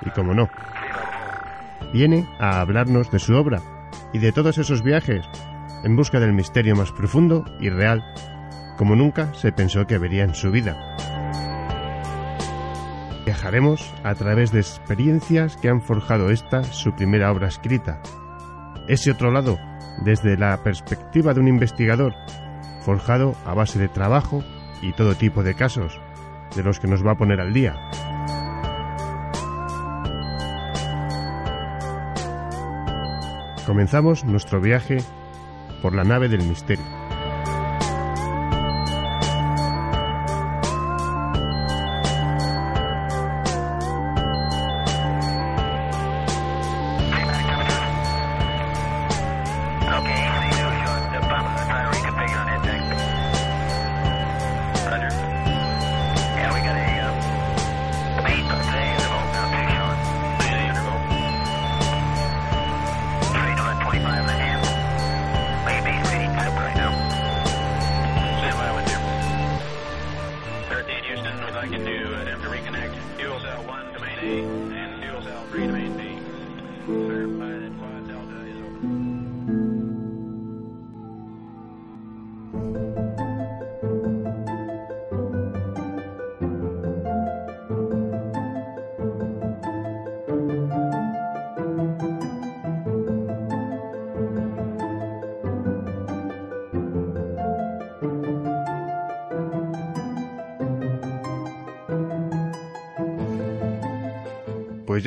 Y 0.04 0.10
como 0.10 0.34
no, 0.34 0.50
viene 1.94 2.26
a 2.38 2.60
hablarnos 2.60 3.10
de 3.10 3.18
su 3.18 3.34
obra 3.34 3.62
y 4.12 4.18
de 4.18 4.32
todos 4.32 4.58
esos 4.58 4.82
viajes 4.82 5.26
en 5.84 5.96
busca 5.96 6.18
del 6.18 6.32
misterio 6.32 6.74
más 6.74 6.92
profundo 6.92 7.44
y 7.60 7.68
real, 7.68 8.02
como 8.76 8.96
nunca 8.96 9.32
se 9.34 9.52
pensó 9.52 9.86
que 9.86 9.98
vería 9.98 10.24
en 10.24 10.34
su 10.34 10.50
vida. 10.50 10.96
Viajaremos 13.24 13.94
a 14.02 14.14
través 14.14 14.50
de 14.50 14.60
experiencias 14.60 15.56
que 15.56 15.68
han 15.68 15.80
forjado 15.80 16.30
esta 16.30 16.64
su 16.64 16.94
primera 16.94 17.30
obra 17.30 17.48
escrita. 17.48 18.00
Ese 18.88 19.10
otro 19.10 19.30
lado, 19.30 19.58
desde 20.04 20.36
la 20.36 20.62
perspectiva 20.62 21.32
de 21.32 21.40
un 21.40 21.48
investigador, 21.48 22.14
forjado 22.80 23.34
a 23.46 23.54
base 23.54 23.78
de 23.78 23.88
trabajo 23.88 24.42
y 24.82 24.92
todo 24.92 25.14
tipo 25.14 25.42
de 25.42 25.54
casos, 25.54 26.00
de 26.56 26.62
los 26.62 26.80
que 26.80 26.88
nos 26.88 27.04
va 27.04 27.12
a 27.12 27.16
poner 27.16 27.40
al 27.40 27.52
día. 27.52 27.76
Comenzamos 33.66 34.24
nuestro 34.24 34.60
viaje 34.60 34.98
por 35.84 35.94
la 35.94 36.02
nave 36.02 36.30
del 36.30 36.42
misterio. 36.44 37.03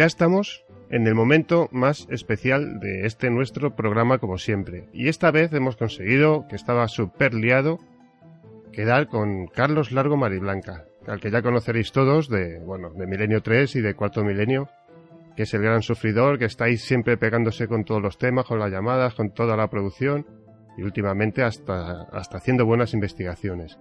Estamos 0.08 0.66
en 0.90 1.06
el 1.06 1.16
momento 1.16 1.70
más 1.72 2.08
especial 2.10 2.80
de 2.80 3.06
este 3.06 3.30
nuestro 3.30 3.76
programa 3.76 4.18
como 4.18 4.38
siempre. 4.38 4.90
Y 4.94 5.10
esta 5.10 5.32
vez 5.32 5.54
hemos 5.54 5.76
conseguido, 5.76 6.48
que 6.48 6.56
estaba 6.56 6.88
súper 6.88 7.34
liado, 7.34 7.78
quedar 8.72 9.08
con 9.08 9.48
Carlos 9.48 9.92
Largo 9.92 10.18
Mariblanca, 10.18 10.86
al 11.06 11.20
que 11.20 11.30
ya 11.30 11.42
conoceréis 11.42 11.92
todos 11.92 12.30
de, 12.30 12.60
bueno, 12.60 12.92
de 12.92 13.06
Milenio 13.06 13.42
3 13.42 13.76
y 13.76 13.82
de 13.82 13.94
Cuarto 13.96 14.24
Milenio, 14.24 14.70
que 15.36 15.44
es 15.44 15.54
el 15.54 15.62
gran 15.62 15.84
sufridor, 15.84 16.40
que 16.40 16.46
estáis 16.46 16.82
siempre 16.82 17.18
pegándose 17.18 17.68
con 17.68 17.84
todos 17.84 18.02
los 18.02 18.18
temas, 18.18 18.46
con 18.46 18.60
las 18.60 18.72
llamadas, 18.72 19.14
con 19.14 19.32
toda 19.32 19.56
la 19.56 19.70
producción 19.70 20.26
y 20.78 20.84
últimamente 20.84 21.44
hasta, 21.44 22.04
hasta 22.12 22.38
haciendo 22.38 22.66
buenas 22.66 22.94
investigaciones. 22.94 23.78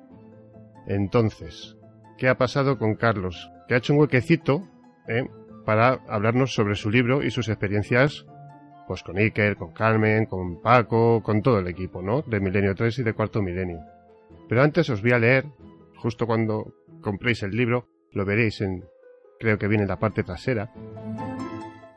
Entonces, 0.86 1.76
¿qué 2.18 2.28
ha 2.28 2.36
pasado 2.36 2.78
con 2.78 2.94
Carlos? 2.94 3.50
Que 3.68 3.74
ha 3.74 3.78
hecho 3.78 3.92
un 3.92 4.00
huequecito, 4.00 4.68
¿eh? 5.08 5.26
Para 5.66 6.00
hablarnos 6.08 6.54
sobre 6.54 6.76
su 6.76 6.90
libro 6.90 7.22
y 7.22 7.30
sus 7.30 7.48
experiencias 7.48 8.24
pues 8.86 9.02
con 9.02 9.18
Iker, 9.18 9.56
con 9.56 9.72
Carmen, 9.72 10.26
con 10.26 10.62
Paco, 10.62 11.20
con 11.20 11.42
todo 11.42 11.58
el 11.58 11.66
equipo, 11.66 12.02
¿no? 12.02 12.22
De 12.22 12.38
Milenio 12.38 12.74
3 12.76 13.00
y 13.00 13.02
de 13.02 13.14
Cuarto 13.14 13.42
Milenio. 13.42 13.80
Pero 14.48 14.62
antes 14.62 14.88
os 14.90 15.02
voy 15.02 15.10
a 15.10 15.18
leer, 15.18 15.44
justo 15.96 16.24
cuando 16.24 16.72
compréis 17.02 17.42
el 17.42 17.50
libro, 17.50 17.88
lo 18.12 18.24
veréis 18.24 18.60
en, 18.60 18.84
creo 19.40 19.58
que 19.58 19.66
viene 19.66 19.82
en 19.82 19.88
la 19.88 19.98
parte 19.98 20.22
trasera, 20.22 20.72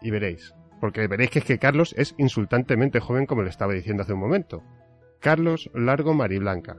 y 0.02 0.10
veréis, 0.10 0.56
porque 0.82 1.08
veréis 1.08 1.30
que 1.30 1.40
es 1.40 1.46
que 1.46 1.60
Carlos 1.60 1.94
es 1.96 2.16
insultantemente 2.18 3.00
joven 3.00 3.28
como 3.28 3.44
le 3.44 3.50
estaba 3.50 3.74
diciendo 3.74 4.02
hace 4.02 4.14
un 4.14 4.22
momento. 4.22 4.64
Carlos 5.20 5.70
Largo 5.76 6.16
Mariblanca, 6.16 6.78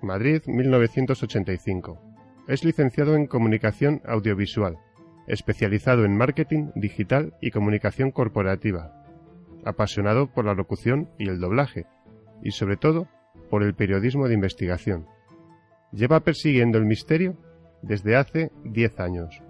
Madrid 0.00 0.40
1985. 0.46 2.00
Es 2.48 2.64
licenciado 2.64 3.16
en 3.16 3.26
Comunicación 3.26 4.00
Audiovisual 4.06 4.78
especializado 5.26 6.04
en 6.04 6.16
marketing 6.16 6.70
digital 6.74 7.34
y 7.40 7.50
comunicación 7.50 8.10
corporativa, 8.10 8.92
apasionado 9.64 10.32
por 10.32 10.44
la 10.44 10.54
locución 10.54 11.08
y 11.18 11.28
el 11.28 11.40
doblaje, 11.40 11.86
y 12.42 12.50
sobre 12.50 12.76
todo 12.76 13.08
por 13.50 13.62
el 13.62 13.74
periodismo 13.74 14.28
de 14.28 14.34
investigación. 14.34 15.06
Lleva 15.92 16.20
persiguiendo 16.20 16.78
el 16.78 16.86
misterio 16.86 17.36
desde 17.82 18.16
hace 18.16 18.50
10 18.64 19.00
años, 19.00 19.42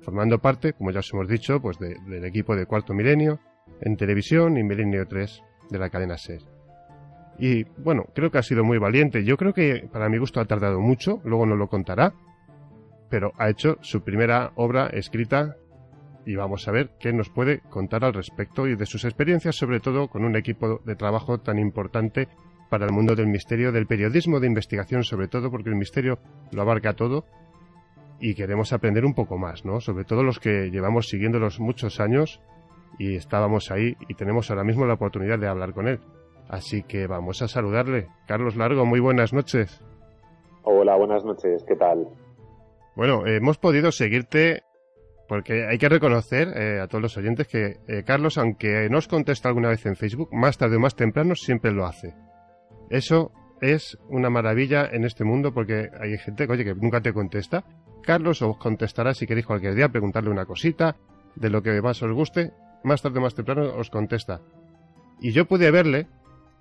formando 0.00 0.38
parte, 0.38 0.72
como 0.72 0.90
ya 0.90 1.00
os 1.00 1.12
hemos 1.12 1.28
dicho, 1.28 1.60
pues 1.60 1.78
del 1.78 2.24
equipo 2.24 2.56
de 2.56 2.66
Cuarto 2.66 2.94
Milenio, 2.94 3.40
en 3.80 3.96
televisión 3.96 4.56
y 4.56 4.64
Milenio 4.64 5.06
3 5.06 5.42
de 5.70 5.78
la 5.78 5.90
cadena 5.90 6.16
SER. 6.16 6.42
Y 7.38 7.64
bueno, 7.78 8.06
creo 8.14 8.30
que 8.30 8.38
ha 8.38 8.42
sido 8.42 8.64
muy 8.64 8.78
valiente. 8.78 9.24
Yo 9.24 9.36
creo 9.36 9.52
que 9.52 9.88
para 9.92 10.08
mi 10.08 10.18
gusto 10.18 10.40
ha 10.40 10.44
tardado 10.44 10.80
mucho, 10.80 11.20
luego 11.24 11.46
nos 11.46 11.58
lo 11.58 11.68
contará, 11.68 12.14
pero 13.12 13.32
ha 13.36 13.50
hecho 13.50 13.76
su 13.82 14.00
primera 14.00 14.52
obra 14.56 14.86
escrita 14.86 15.56
y 16.24 16.34
vamos 16.34 16.66
a 16.66 16.72
ver 16.72 16.92
qué 16.98 17.12
nos 17.12 17.28
puede 17.28 17.60
contar 17.68 18.06
al 18.06 18.14
respecto 18.14 18.66
y 18.66 18.74
de 18.74 18.86
sus 18.86 19.04
experiencias, 19.04 19.54
sobre 19.54 19.80
todo 19.80 20.08
con 20.08 20.24
un 20.24 20.34
equipo 20.34 20.80
de 20.86 20.96
trabajo 20.96 21.36
tan 21.36 21.58
importante 21.58 22.28
para 22.70 22.86
el 22.86 22.92
mundo 22.92 23.14
del 23.14 23.26
misterio, 23.26 23.70
del 23.70 23.86
periodismo 23.86 24.40
de 24.40 24.46
investigación, 24.46 25.04
sobre 25.04 25.28
todo 25.28 25.50
porque 25.50 25.68
el 25.68 25.76
misterio 25.76 26.20
lo 26.52 26.62
abarca 26.62 26.94
todo 26.94 27.26
y 28.18 28.34
queremos 28.34 28.72
aprender 28.72 29.04
un 29.04 29.12
poco 29.12 29.36
más, 29.36 29.66
¿no? 29.66 29.82
Sobre 29.82 30.04
todo 30.04 30.22
los 30.22 30.38
que 30.38 30.70
llevamos 30.70 31.10
siguiéndolos 31.10 31.60
muchos 31.60 32.00
años 32.00 32.40
y 32.98 33.16
estábamos 33.16 33.70
ahí 33.70 33.94
y 34.08 34.14
tenemos 34.14 34.50
ahora 34.50 34.64
mismo 34.64 34.86
la 34.86 34.94
oportunidad 34.94 35.38
de 35.38 35.48
hablar 35.48 35.74
con 35.74 35.86
él. 35.86 36.00
Así 36.48 36.82
que 36.82 37.06
vamos 37.06 37.42
a 37.42 37.48
saludarle. 37.48 38.06
Carlos 38.26 38.56
Largo, 38.56 38.86
muy 38.86 39.00
buenas 39.00 39.34
noches. 39.34 39.84
Hola, 40.62 40.96
buenas 40.96 41.26
noches, 41.26 41.62
¿qué 41.68 41.76
tal? 41.76 42.08
Bueno, 42.94 43.26
hemos 43.26 43.58
podido 43.58 43.90
seguirte 43.90 44.62
porque 45.26 45.66
hay 45.66 45.78
que 45.78 45.88
reconocer 45.88 46.48
eh, 46.48 46.80
a 46.80 46.88
todos 46.88 47.00
los 47.00 47.16
oyentes 47.16 47.48
que 47.48 47.78
eh, 47.88 48.02
Carlos, 48.04 48.36
aunque 48.36 48.88
no 48.90 48.98
os 48.98 49.08
contesta 49.08 49.48
alguna 49.48 49.70
vez 49.70 49.86
en 49.86 49.96
Facebook, 49.96 50.28
más 50.32 50.58
tarde 50.58 50.76
o 50.76 50.80
más 50.80 50.94
temprano 50.94 51.34
siempre 51.34 51.72
lo 51.72 51.86
hace. 51.86 52.14
Eso 52.90 53.32
es 53.62 53.96
una 54.10 54.28
maravilla 54.28 54.84
en 54.84 55.04
este 55.04 55.24
mundo 55.24 55.54
porque 55.54 55.88
hay 55.98 56.18
gente 56.18 56.46
oye, 56.50 56.64
que 56.64 56.74
nunca 56.74 57.00
te 57.00 57.14
contesta. 57.14 57.64
Carlos 58.02 58.42
os 58.42 58.58
contestará 58.58 59.14
si 59.14 59.26
queréis 59.26 59.46
cualquier 59.46 59.74
día, 59.74 59.88
preguntarle 59.88 60.28
una 60.28 60.44
cosita 60.44 60.96
de 61.34 61.48
lo 61.48 61.62
que 61.62 61.80
más 61.80 62.02
os 62.02 62.12
guste. 62.12 62.52
Más 62.84 63.00
tarde 63.00 63.20
o 63.20 63.22
más 63.22 63.34
temprano 63.34 63.74
os 63.74 63.88
contesta. 63.88 64.42
Y 65.18 65.32
yo 65.32 65.46
pude 65.46 65.70
verle, 65.70 66.08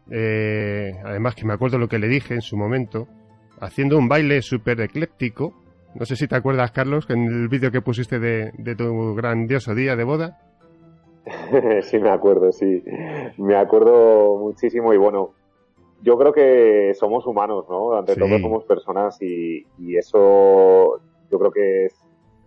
eh, 0.09 0.93
además 1.03 1.35
que 1.35 1.45
me 1.45 1.53
acuerdo 1.53 1.77
lo 1.77 1.89
que 1.89 1.99
le 1.99 2.07
dije 2.07 2.35
en 2.35 2.41
su 2.41 2.55
momento, 2.55 3.09
haciendo 3.59 3.97
un 3.97 4.07
baile 4.07 4.41
súper 4.41 4.79
ecléptico 4.79 5.60
no 5.93 6.05
sé 6.05 6.15
si 6.15 6.27
te 6.27 6.35
acuerdas, 6.35 6.71
Carlos, 6.71 7.09
en 7.09 7.25
el 7.25 7.47
vídeo 7.47 7.71
que 7.71 7.81
pusiste 7.81 8.19
de, 8.19 8.75
tu 8.75 9.15
grandioso 9.15 9.75
día 9.75 9.95
de 9.95 10.03
boda. 10.03 10.39
sí, 11.83 11.99
me 11.99 12.09
acuerdo, 12.09 12.51
sí. 12.51 12.83
Me 13.37 13.55
acuerdo 13.55 14.37
muchísimo 14.37 14.93
y 14.93 14.97
bueno, 14.97 15.31
yo 16.01 16.17
creo 16.17 16.33
que 16.33 16.93
somos 16.95 17.27
humanos, 17.27 17.65
¿no? 17.69 17.93
Ante 17.93 18.15
todo 18.15 18.39
somos 18.39 18.63
personas 18.63 19.21
y, 19.21 19.65
eso 19.97 20.99
yo 21.29 21.39
creo 21.39 21.51
que 21.51 21.87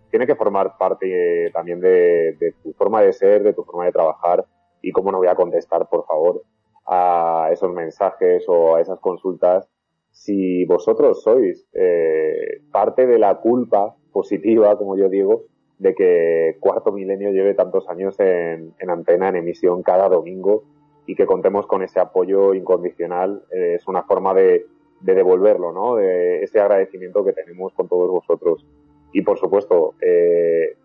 tiene 0.09 0.27
que 0.27 0.35
formar 0.35 0.77
parte 0.77 1.51
también 1.53 1.79
de, 1.79 2.35
de, 2.39 2.53
tu 2.63 2.73
forma 2.73 3.01
de 3.01 3.13
ser, 3.13 3.43
de 3.43 3.53
tu 3.53 3.63
forma 3.63 3.85
de 3.85 3.91
trabajar 3.91 4.45
y 4.81 4.91
cómo 4.91 5.11
no 5.11 5.19
voy 5.19 5.27
a 5.27 5.35
contestar, 5.35 5.87
por 5.87 6.05
favor, 6.05 6.43
a 6.85 7.49
esos 7.51 7.71
mensajes 7.71 8.43
o 8.47 8.75
a 8.75 8.81
esas 8.81 8.99
consultas 8.99 9.67
si 10.15 10.63
vosotros 10.63 11.21
sois 11.21 11.67
eh, 11.73 12.61
parte 12.71 13.05
de 13.05 13.19
la 13.19 13.35
culpa 13.35 13.95
positiva, 14.13 14.77
como 14.77 14.95
yo 14.97 15.09
digo, 15.09 15.43
de 15.77 15.93
que 15.93 16.55
Cuarto 16.61 16.93
Milenio 16.93 17.31
lleve 17.31 17.53
tantos 17.53 17.89
años 17.89 18.17
en, 18.19 18.73
antena, 18.87 19.27
en 19.27 19.35
emisión 19.35 19.83
cada 19.83 20.07
domingo 20.07 20.63
y 21.05 21.15
que 21.15 21.25
contemos 21.25 21.67
con 21.67 21.83
ese 21.83 21.99
apoyo 21.99 22.53
incondicional, 22.53 23.43
eh, 23.51 23.73
es 23.75 23.87
una 23.89 24.03
forma 24.03 24.33
de, 24.33 24.65
devolverlo, 25.01 25.73
¿no? 25.73 25.97
De 25.97 26.41
ese 26.41 26.61
agradecimiento 26.61 27.25
que 27.25 27.33
tenemos 27.33 27.73
con 27.73 27.89
todos 27.89 28.09
vosotros. 28.09 28.65
Y 29.11 29.21
por 29.21 29.37
supuesto, 29.37 29.95
eh, 30.01 30.77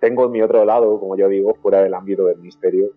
tengo 0.00 0.24
en 0.24 0.32
mi 0.32 0.40
otro 0.40 0.64
lado, 0.64 0.98
como 0.98 1.14
yo 1.16 1.28
digo, 1.28 1.54
fuera 1.54 1.82
del 1.82 1.92
ámbito 1.92 2.24
del 2.24 2.38
misterio, 2.38 2.88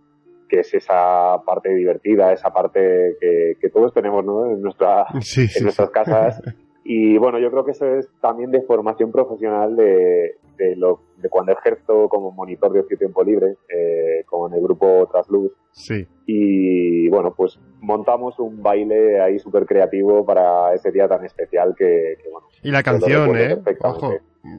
que 0.47 0.59
es 0.59 0.73
esa 0.73 1.41
parte 1.45 1.73
divertida, 1.73 2.33
esa 2.33 2.51
parte 2.51 3.17
que, 3.19 3.69
todos 3.69 3.93
tenemos 3.93 4.23
¿no? 4.23 4.45
en, 4.45 4.61
nuestra, 4.61 5.05
en 5.55 5.63
nuestras 5.63 5.89
casas. 5.89 6.41
Y 6.87 7.17
bueno, 7.17 7.39
yo 7.39 7.49
creo 7.49 7.65
que 7.65 7.71
eso 7.71 7.87
es 7.95 8.07
también 8.21 8.51
de 8.51 8.61
formación 8.61 9.11
profesional 9.11 9.75
de, 9.75 10.35
de, 10.55 10.75
lo, 10.75 11.01
de 11.17 11.29
cuando 11.29 11.53
ejerzo 11.53 12.07
como 12.07 12.31
monitor 12.31 12.71
de 12.71 12.81
ocio 12.81 12.95
tiempo 12.95 13.23
libre, 13.23 13.55
eh, 13.69 14.23
con 14.27 14.53
el 14.53 14.61
grupo 14.61 15.09
Trasluz. 15.11 15.51
Sí. 15.71 16.07
Y 16.27 17.09
bueno, 17.09 17.33
pues 17.35 17.59
montamos 17.81 18.37
un 18.37 18.61
baile 18.61 19.19
ahí 19.19 19.39
súper 19.39 19.65
creativo 19.65 20.23
para 20.23 20.75
ese 20.75 20.91
día 20.91 21.07
tan 21.07 21.25
especial 21.25 21.73
que, 21.75 22.17
bueno. 22.31 22.45
Y 22.61 22.69
la 22.69 22.83
canción, 22.83 23.35
¿eh? 23.35 23.57
Ojo, 23.81 24.13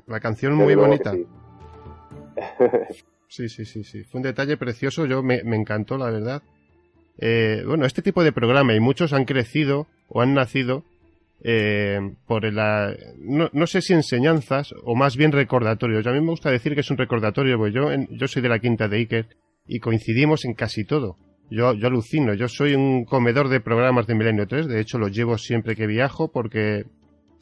la 0.06 0.18
canción 0.18 0.54
muy 0.56 0.74
bonita. 0.74 1.12
Sí, 3.28 3.48
sí, 3.48 3.64
sí, 3.64 3.84
sí. 3.84 4.04
Fue 4.04 4.18
un 4.18 4.24
detalle 4.24 4.56
precioso, 4.56 5.06
yo 5.06 5.22
me, 5.22 5.40
encantó, 5.40 5.98
la 5.98 6.10
verdad. 6.10 6.42
Eh, 7.18 7.62
bueno, 7.66 7.86
este 7.86 8.02
tipo 8.02 8.22
de 8.22 8.32
programa 8.32 8.74
y 8.74 8.80
muchos 8.80 9.12
han 9.12 9.24
crecido 9.24 9.86
o 10.08 10.20
han 10.20 10.34
nacido 10.34 10.84
eh, 11.42 12.14
por 12.26 12.50
la, 12.52 12.94
no, 13.18 13.50
no, 13.52 13.66
sé 13.66 13.82
si 13.82 13.92
enseñanzas 13.92 14.74
o 14.84 14.94
más 14.94 15.16
bien 15.16 15.32
recordatorios. 15.32 16.06
A 16.06 16.12
mí 16.12 16.20
me 16.20 16.30
gusta 16.30 16.50
decir 16.50 16.74
que 16.74 16.80
es 16.80 16.90
un 16.90 16.98
recordatorio, 16.98 17.58
porque 17.58 17.74
yo, 17.74 17.88
yo 18.10 18.28
soy 18.28 18.42
de 18.42 18.48
la 18.48 18.58
quinta 18.58 18.88
de 18.88 18.98
Iker 18.98 19.26
y 19.66 19.80
coincidimos 19.80 20.44
en 20.44 20.54
casi 20.54 20.84
todo. 20.84 21.16
Yo, 21.50 21.74
yo 21.74 21.86
alucino, 21.86 22.34
yo 22.34 22.48
soy 22.48 22.74
un 22.74 23.04
comedor 23.04 23.48
de 23.48 23.60
programas 23.60 24.06
de 24.06 24.14
Milenio 24.16 24.48
3, 24.48 24.66
de 24.66 24.80
hecho 24.80 24.98
los 24.98 25.12
llevo 25.12 25.38
siempre 25.38 25.76
que 25.76 25.86
viajo 25.86 26.32
porque 26.32 26.86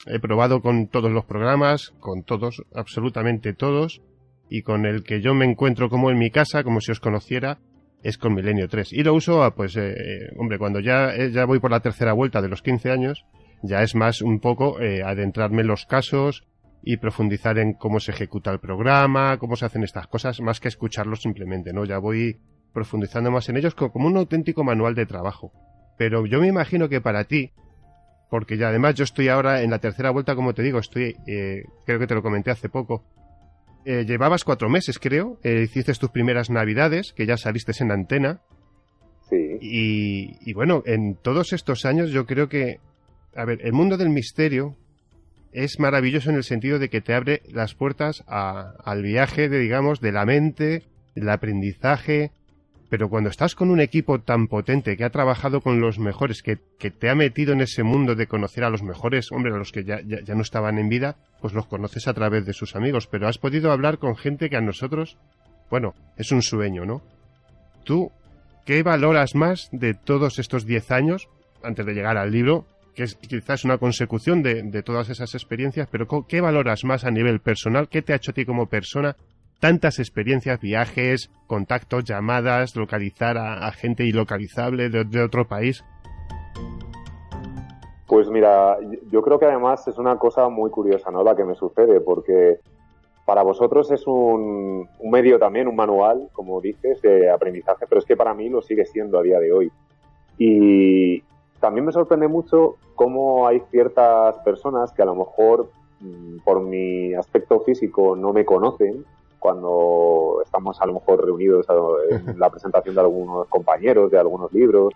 he 0.07 0.19
probado 0.19 0.61
con 0.61 0.89
todos 0.89 1.11
los 1.11 1.25
programas, 1.25 1.95
con 2.01 2.23
todos, 2.23 2.63
absolutamente 2.75 3.55
todos, 3.55 4.03
y 4.49 4.63
con 4.63 4.87
el 4.87 5.03
que 5.03 5.21
yo 5.21 5.35
me 5.35 5.45
encuentro 5.45 5.89
como 5.89 6.11
en 6.11 6.19
mi 6.19 6.31
casa, 6.31 6.63
como 6.63 6.81
si 6.81 6.93
os 6.93 7.01
conociera, 7.01 7.59
es 8.05 8.19
con 8.19 8.35
Milenio 8.35 8.69
3. 8.69 8.93
Y 8.93 9.03
lo 9.03 9.15
uso, 9.15 9.51
pues, 9.57 9.77
eh, 9.77 9.95
hombre, 10.39 10.59
cuando 10.59 10.79
ya, 10.79 11.15
eh, 11.15 11.33
ya 11.33 11.47
voy 11.47 11.59
por 11.59 11.71
la 11.71 11.81
tercera 11.81 12.13
vuelta 12.13 12.43
de 12.43 12.49
los 12.49 12.61
15 12.61 12.91
años, 12.91 13.25
ya 13.63 13.83
es 13.83 13.95
más 13.95 14.21
un 14.21 14.41
poco 14.41 14.79
eh, 14.81 15.03
adentrarme 15.03 15.63
en 15.63 15.69
los 15.69 15.87
casos 15.87 16.47
y 16.83 16.99
profundizar 16.99 17.59
en 17.59 17.73
cómo 17.73 18.01
se 18.01 18.13
ejecuta 18.13 18.51
el 18.51 18.61
programa, 18.61 19.39
cómo 19.39 19.57
se 19.57 19.65
hacen 19.65 19.85
estas 19.85 20.07
cosas, 20.07 20.43
más 20.43 20.61
que 20.61 20.69
escucharlos 20.69 21.23
simplemente, 21.23 21.73
¿no? 21.73 21.87
Ya 21.87 21.97
voy 21.97 22.41
profundizando 22.75 23.31
más 23.31 23.49
en 23.49 23.57
ellos 23.57 23.75
como 23.75 24.07
un 24.07 24.19
auténtico 24.19 24.65
manual 24.65 24.95
de 24.95 25.07
trabajo. 25.07 25.53
Pero 25.97 26.27
yo 26.27 26.41
me 26.41 26.49
imagino 26.49 26.91
que 26.91 27.01
para 27.01 27.25
ti, 27.25 27.53
porque 28.29 28.59
ya 28.59 28.69
además 28.69 28.97
yo 28.97 29.05
estoy 29.05 29.29
ahora 29.29 29.63
en 29.63 29.71
la 29.71 29.79
tercera 29.79 30.11
vuelta, 30.11 30.35
como 30.35 30.53
te 30.53 30.63
digo, 30.63 30.79
estoy, 30.79 31.15
creo 31.25 31.99
que 31.99 32.07
te 32.07 32.15
lo 32.15 32.23
comenté 32.23 32.51
hace 32.51 32.69
poco, 32.69 33.05
eh, 33.85 34.05
llevabas 34.07 34.45
cuatro 34.45 34.69
meses, 34.69 34.99
creo. 34.99 35.39
Eh, 35.43 35.63
hiciste 35.65 35.93
tus 35.95 36.11
primeras 36.11 36.51
navidades, 36.51 37.13
que 37.13 37.27
ya 37.27 37.37
saliste 37.37 37.73
en 37.81 37.93
antena. 37.93 38.41
Sí. 39.29 39.59
Y, 39.61 40.53
bueno, 40.53 40.83
en 40.87 41.17
todos 41.17 41.53
estos 41.53 41.85
años 41.85 42.11
yo 42.11 42.27
creo 42.27 42.49
que, 42.49 42.79
a 43.35 43.45
ver, 43.45 43.61
el 43.63 43.73
mundo 43.73 43.97
del 43.97 44.11
misterio 44.11 44.77
es 45.53 45.79
maravilloso 45.79 46.31
en 46.31 46.37
el 46.37 46.45
sentido 46.45 46.79
de 46.79 46.91
que 46.91 47.01
te 47.01 47.15
abre 47.15 47.43
las 47.49 47.75
puertas 47.75 48.25
al 48.27 49.03
viaje, 49.03 49.49
de, 49.49 49.59
digamos, 49.59 50.01
de 50.01 50.13
la 50.13 50.27
mente, 50.27 50.83
el 51.15 51.29
aprendizaje, 51.29 52.33
pero 52.95 53.09
cuando 53.09 53.29
estás 53.29 53.57
con 53.57 53.71
un 53.71 53.81
equipo 53.81 54.21
tan 54.21 54.47
potente 54.47 54.97
que 54.97 55.03
ha 55.03 55.11
trabajado 55.11 55.61
con 55.61 55.81
los 55.81 55.99
mejores, 55.99 56.45
que, 56.45 56.59
te 56.79 57.11
ha 57.11 57.17
metido 57.17 57.53
en 57.53 57.61
ese 57.61 57.83
mundo 57.83 58.15
de 58.15 58.29
conocer 58.29 58.63
a 58.63 58.71
los 58.71 58.85
mejores, 58.85 59.33
hombre, 59.33 59.53
a 59.53 59.57
los 59.57 59.73
que 59.73 59.83
ya, 59.83 59.99
no 60.33 60.43
estaban 60.43 60.79
en 60.79 60.89
vida, 60.89 61.17
pues 61.41 61.55
los 61.55 61.67
conoces 61.67 62.07
a 62.07 62.15
través 62.15 62.47
de 62.47 62.53
sus 62.53 62.77
amigos, 62.77 63.09
pero 63.09 63.27
has 63.27 63.39
podido 63.39 63.73
hablar 63.73 63.99
con 63.99 64.15
gente 64.15 64.49
que 64.49 64.57
a 64.57 64.61
nosotros, 64.61 65.17
bueno, 65.71 65.97
es 66.17 66.31
un 66.31 66.41
sueño, 66.41 66.85
¿no? 66.85 67.03
Tú, 67.83 68.13
¿qué 68.65 68.85
valoras 68.85 69.35
más 69.35 69.71
de 69.73 69.95
todos 69.95 70.39
estos 70.39 70.65
10 70.65 70.93
años, 70.93 71.29
antes 71.65 71.85
de 71.85 71.95
llegar 71.95 72.17
al 72.17 72.31
libro, 72.31 72.65
que 72.95 73.03
es 73.03 73.17
quizás 73.17 73.65
una 73.65 73.79
consecución 73.79 74.41
de, 74.45 74.63
de 74.63 74.83
todas 74.85 75.11
esas 75.11 75.35
experiencias, 75.35 75.89
pero 75.91 76.07
¿qué 76.29 76.41
valoras 76.41 76.85
más 76.85 77.05
a 77.05 77.11
nivel 77.11 77.41
personal? 77.41 77.89
¿Qué 77.89 78.03
te 78.03 78.13
ha 78.13 78.17
hecho 78.17 78.31
a 78.31 78.35
ti 78.35 78.45
como 78.45 78.69
persona 78.69 79.17
tantas 79.61 79.99
experiencias, 79.99 80.61
viajes, 80.61 81.31
contactos, 81.47 82.05
llamadas, 82.05 82.77
localizar 82.77 83.39
a, 83.39 83.71
gente 83.73 84.05
ilocalizable 84.05 84.89
de, 84.89 85.23
otro 85.23 85.47
país? 85.47 85.85
Pues 88.07 88.29
mira, 88.29 88.77
yo 89.11 89.23
creo 89.23 89.39
que 89.39 89.47
además 89.47 89.87
es 89.89 89.99
una 89.99 90.17
cosa 90.17 90.49
muy 90.49 90.71
curiosa, 90.71 91.11
¿no? 91.11 91.25
La 91.25 91.35
que 91.35 91.45
me 91.45 91.55
sucede, 91.55 92.01
porque 92.01 92.59
para 93.25 93.43
vosotros 93.43 93.91
es 93.91 94.07
un, 94.07 94.89
medio 95.03 95.39
también, 95.39 95.69
un 95.69 95.77
manual, 95.77 96.29
como 96.33 96.61
dices, 96.61 97.01
de 97.01 97.31
aprendizaje, 97.31 97.87
pero 97.89 98.01
es 98.01 98.05
que 98.05 98.17
para 98.17 98.35
mí 98.35 98.49
lo 98.49 98.61
sigue 98.61 98.85
siendo 98.85 99.19
a 99.19 99.23
día 99.23 99.39
de 99.39 99.53
hoy. 99.53 99.73
Y 100.37 101.23
también 101.61 101.87
me 101.87 101.93
sorprende 101.93 102.29
mucho 102.29 102.77
cómo 102.95 103.47
hay 103.47 103.61
ciertas 103.71 104.37
personas 104.41 104.93
que 104.93 105.03
a 105.03 105.07
lo 105.07 105.15
mejor 105.15 105.71
mm, 106.01 106.39
por 106.45 106.61
mi 106.61 107.15
aspecto 107.15 107.61
físico 107.61 108.15
no 108.15 108.33
me 108.33 108.45
conocen 108.45 109.05
cuando 109.45 110.41
estamos 110.43 110.81
a 110.81 110.87
lo 110.87 110.95
mejor 110.95 111.23
reunidos 111.23 111.67
en 112.09 112.39
la 112.39 112.49
presentación 112.49 112.95
de 112.95 113.03
algunos 113.03 113.47
compañeros, 113.49 114.11
de 114.11 114.19
algunos 114.19 114.51
libros, 114.55 114.95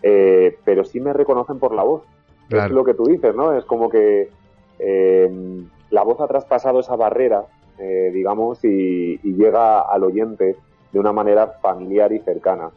eh, 0.00 0.56
pero 0.64 0.84
sí 0.84 1.00
me 1.00 1.12
reconocen 1.12 1.58
por 1.58 1.74
la 1.74 1.82
voz. 1.82 2.04
Es 2.50 2.70
lo 2.70 2.84
que 2.84 2.94
tú 2.94 3.06
dices, 3.06 3.34
¿no? 3.34 3.52
Es 3.52 3.64
como 3.64 3.90
que 3.90 4.30
eh, 4.78 5.64
la 5.90 6.04
voz 6.04 6.20
ha 6.20 6.28
traspasado 6.28 6.78
esa 6.78 6.94
barrera, 6.94 7.46
eh, 7.80 8.12
digamos, 8.14 8.64
y, 8.64 9.18
llega 9.24 9.80
al 9.80 10.04
oyente 10.04 10.54
de 10.92 11.00
una 11.00 11.12
manera 11.12 11.48
familiar 11.60 12.12
y 12.12 12.20
cercana. 12.20 12.70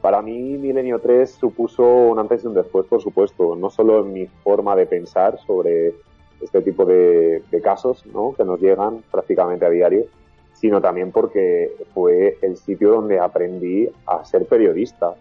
Para 0.00 0.22
mí, 0.22 0.56
Milenio 0.56 0.98
3 0.98 1.30
supuso 1.30 1.84
un 1.84 2.18
antes 2.18 2.42
y 2.42 2.46
un 2.46 2.54
después, 2.54 2.86
por 2.86 3.02
supuesto, 3.02 3.54
no 3.54 3.68
solo 3.68 4.00
en 4.00 4.14
mi 4.14 4.26
forma 4.42 4.74
de 4.76 4.86
pensar 4.86 5.38
sobre 5.40 5.92
este 6.40 6.62
tipo 6.62 6.86
de, 6.86 7.42
de 7.50 7.60
casos 7.60 8.06
¿no? 8.06 8.32
que 8.34 8.44
nos 8.44 8.58
llegan 8.62 9.04
prácticamente 9.10 9.66
a 9.66 9.70
diario, 9.70 10.06
sino 10.54 10.80
también 10.80 11.12
porque 11.12 11.76
fue 11.92 12.38
el 12.40 12.56
sitio 12.56 12.92
donde 12.92 13.18
aprendí 13.18 13.88
a 14.06 14.24
ser 14.24 14.46
periodista. 14.46 15.14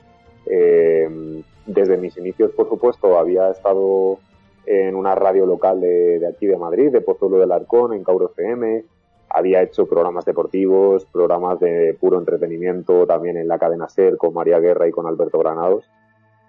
Eh, 0.45 1.43
desde 1.65 1.97
mis 1.97 2.17
inicios, 2.17 2.51
por 2.51 2.69
supuesto, 2.69 3.17
había 3.17 3.49
estado 3.49 4.19
en 4.65 4.95
una 4.95 5.15
radio 5.15 5.45
local 5.45 5.81
de, 5.81 6.25
aquí 6.27 6.45
de 6.45 6.57
Madrid, 6.57 6.91
de 6.91 7.01
Pozuelo 7.01 7.37
del 7.37 7.51
Arcón, 7.51 7.93
en 7.93 8.03
Cauro 8.03 8.31
FM. 8.31 8.85
Había 9.29 9.63
hecho 9.63 9.87
programas 9.87 10.25
deportivos, 10.25 11.05
programas 11.05 11.59
de 11.59 11.97
puro 11.99 12.19
entretenimiento, 12.19 13.07
también 13.07 13.37
en 13.37 13.47
la 13.47 13.57
cadena 13.57 13.89
SER 13.89 14.17
con 14.17 14.33
María 14.33 14.59
Guerra 14.59 14.87
y 14.87 14.91
con 14.91 15.07
Alberto 15.07 15.39
Granados. 15.39 15.89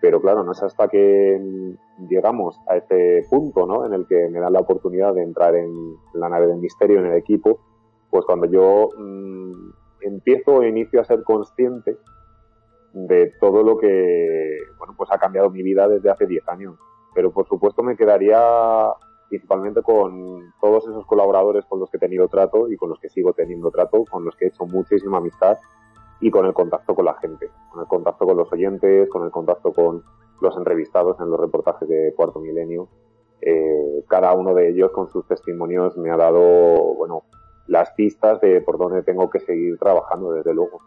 pero 0.01 0.21
claro, 0.21 0.45
no 0.45 0.53
es 0.53 0.63
hasta 0.63 0.89
que 0.89 1.41
llegamos 2.11 2.61
a 2.69 2.77
este 2.77 3.25
punto, 3.31 3.67
¿no? 3.67 3.87
En 3.87 3.95
el 3.95 4.07
que 4.07 4.29
me 4.29 4.39
dan 4.39 4.53
la 4.53 4.61
oportunidad 4.61 5.15
de 5.15 5.23
entrar 5.23 5.55
en 5.55 5.97
la 6.13 6.29
nave 6.29 6.47
del 6.47 6.59
misterio, 6.59 6.99
en 6.99 7.07
el 7.07 7.17
equipo, 7.17 7.59
pues 8.15 8.27
cuando 8.27 8.47
yo 8.47 8.91
mm, 8.97 9.71
empiezo 10.03 10.63
e 10.63 10.69
inicio 10.69 11.01
a 11.01 11.05
ser 11.05 11.25
consciente 11.25 11.99
de 12.93 13.33
todo 13.41 13.65
lo 13.65 13.77
que, 13.77 14.57
bueno, 14.79 14.95
pues 14.97 15.11
ha 15.11 15.19
cambiado 15.19 15.51
mi 15.51 15.65
vida 15.65 15.89
desde 15.89 16.11
hace 16.11 16.25
10 16.25 16.49
años. 16.49 16.77
Pero 17.13 17.33
por 17.33 17.49
supuesto 17.49 17.83
me 17.83 17.97
quedaría 17.97 18.41
principalmente 19.29 19.83
con 19.83 20.53
todos 20.61 20.87
esos 20.87 21.05
colaboradores 21.07 21.65
con 21.65 21.81
los 21.81 21.91
que 21.91 21.97
he 21.97 22.01
tenido 22.01 22.29
trato 22.29 22.71
y 22.71 22.77
con 22.77 22.89
los 22.89 23.01
que 23.01 23.09
sigo 23.09 23.33
teniendo 23.33 23.73
trato, 23.73 24.05
con 24.09 24.25
los 24.25 24.37
que 24.37 24.45
he 24.45 24.49
hecho 24.49 24.65
muchísima 24.65 25.19
amistad 25.19 25.59
y 26.21 26.31
con 26.31 26.47
el 26.47 26.55
contacto 26.55 26.95
con 26.95 27.07
la 27.07 27.15
gente, 27.15 27.51
con 27.73 27.81
el 27.81 27.89
contacto 27.89 28.27
con 28.27 28.37
los 28.37 28.53
oyentes, 28.53 29.09
con 29.09 29.25
el 29.25 29.33
contacto 29.33 29.73
con 29.73 30.05
los 30.41 30.57
entrevistados 30.57 31.19
en 31.19 31.31
los 31.31 31.41
reportajes 31.41 31.89
de 31.89 32.15
Cuarto 32.15 32.39
Milenio. 32.39 32.87
Eh, 33.41 34.05
cada 34.07 34.35
uno 34.35 34.55
de 34.55 34.69
ellos 34.69 34.93
con 34.93 35.11
sus 35.11 35.27
testimonios 35.27 35.97
me 35.97 36.13
ha 36.13 36.17
dado, 36.17 36.95
bueno, 36.95 37.25
las 37.67 37.91
pistas 37.93 38.41
de 38.41 38.61
por 38.61 38.79
dónde 38.79 39.03
tengo 39.03 39.31
que 39.31 39.41
seguir 39.41 39.79
trabajando, 39.79 40.33
desde 40.33 40.55
luego. 40.55 40.81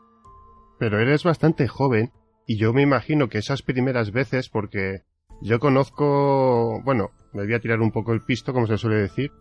Pero 0.78 1.00
eres 1.00 1.24
bastante 1.24 1.68
joven 1.68 2.12
y 2.46 2.58
yo 2.58 2.74
me 2.74 2.82
imagino 2.82 3.30
que 3.30 3.40
esas 3.40 3.62
primeras 3.62 4.12
veces, 4.12 4.50
porque 4.50 5.02
yo 5.42 5.60
conozco, 5.60 6.82
bueno, 6.84 7.12
me 7.34 7.44
voy 7.44 7.54
a 7.54 7.60
tirar 7.60 7.82
un 7.82 7.92
poco 7.92 8.14
el 8.14 8.22
pisto, 8.22 8.54
como 8.54 8.68
se 8.68 8.78
suele 8.78 8.98
decir, 8.98 9.32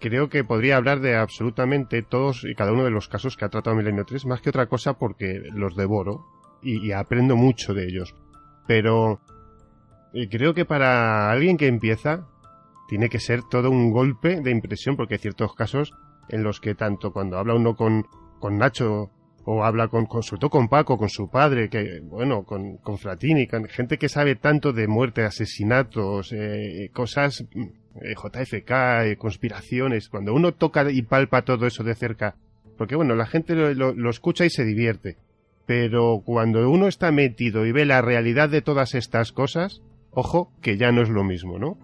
creo 0.00 0.28
que 0.28 0.44
podría 0.44 0.76
hablar 0.76 1.00
de 1.00 1.16
absolutamente 1.16 2.02
todos 2.02 2.44
y 2.44 2.54
cada 2.54 2.72
uno 2.72 2.84
de 2.84 2.90
los 2.90 3.08
casos 3.08 3.36
que 3.36 3.44
ha 3.44 3.48
tratado 3.48 3.76
Milenio 3.76 4.04
3, 4.04 4.26
más 4.26 4.40
que 4.40 4.50
otra 4.50 4.66
cosa 4.66 4.94
porque 4.94 5.42
los 5.52 5.76
devoro 5.76 6.24
y, 6.62 6.92
aprendo 6.92 7.36
mucho 7.36 7.74
de 7.74 7.84
ellos. 7.84 8.14
Pero 8.66 9.20
eh, 10.12 10.28
creo 10.28 10.54
que 10.54 10.64
para 10.64 11.30
alguien 11.30 11.56
que 11.56 11.68
empieza, 11.68 12.26
tiene 12.88 13.08
que 13.08 13.20
ser 13.20 13.42
todo 13.42 13.70
un 13.70 13.92
golpe 13.92 14.40
de 14.40 14.50
impresión, 14.50 14.96
porque 14.96 15.14
hay 15.14 15.20
ciertos 15.20 15.54
casos 15.54 15.92
en 16.28 16.42
los 16.42 16.60
que 16.60 16.74
tanto 16.74 17.12
cuando 17.12 17.38
habla 17.38 17.54
uno 17.54 17.74
con, 17.74 18.06
con 18.38 18.58
Nacho 18.58 19.10
o 19.44 19.64
habla 19.64 19.88
con, 19.88 20.06
con, 20.06 20.24
sobre 20.24 20.40
todo 20.40 20.50
con 20.50 20.68
Paco, 20.68 20.98
con 20.98 21.08
su 21.08 21.30
padre, 21.30 21.68
que, 21.68 22.00
bueno, 22.02 22.42
con, 22.42 22.78
con 22.78 22.98
Fratini, 22.98 23.46
con 23.46 23.66
gente 23.66 23.96
que 23.96 24.08
sabe 24.08 24.34
tanto 24.34 24.72
de 24.72 24.88
muerte, 24.88 25.22
asesinatos, 25.22 26.32
eh, 26.32 26.90
cosas, 26.92 27.44
eh, 28.02 28.14
JFK, 28.14 28.70
eh, 29.04 29.16
conspiraciones, 29.16 30.08
cuando 30.08 30.34
uno 30.34 30.52
toca 30.52 30.90
y 30.90 31.02
palpa 31.02 31.42
todo 31.42 31.66
eso 31.66 31.84
de 31.84 31.94
cerca, 31.94 32.34
porque 32.76 32.96
bueno, 32.96 33.14
la 33.14 33.26
gente 33.26 33.54
lo, 33.54 33.94
lo, 33.94 34.10
escucha 34.10 34.44
y 34.44 34.50
se 34.50 34.64
divierte, 34.64 35.16
pero 35.64 36.22
cuando 36.24 36.68
uno 36.68 36.88
está 36.88 37.12
metido 37.12 37.66
y 37.66 37.72
ve 37.72 37.86
la 37.86 38.02
realidad 38.02 38.48
de 38.48 38.62
todas 38.62 38.96
estas 38.96 39.30
cosas, 39.30 39.80
ojo, 40.10 40.50
que 40.60 40.76
ya 40.76 40.90
no 40.90 41.02
es 41.02 41.08
lo 41.08 41.22
mismo, 41.22 41.60
¿no? 41.60 41.78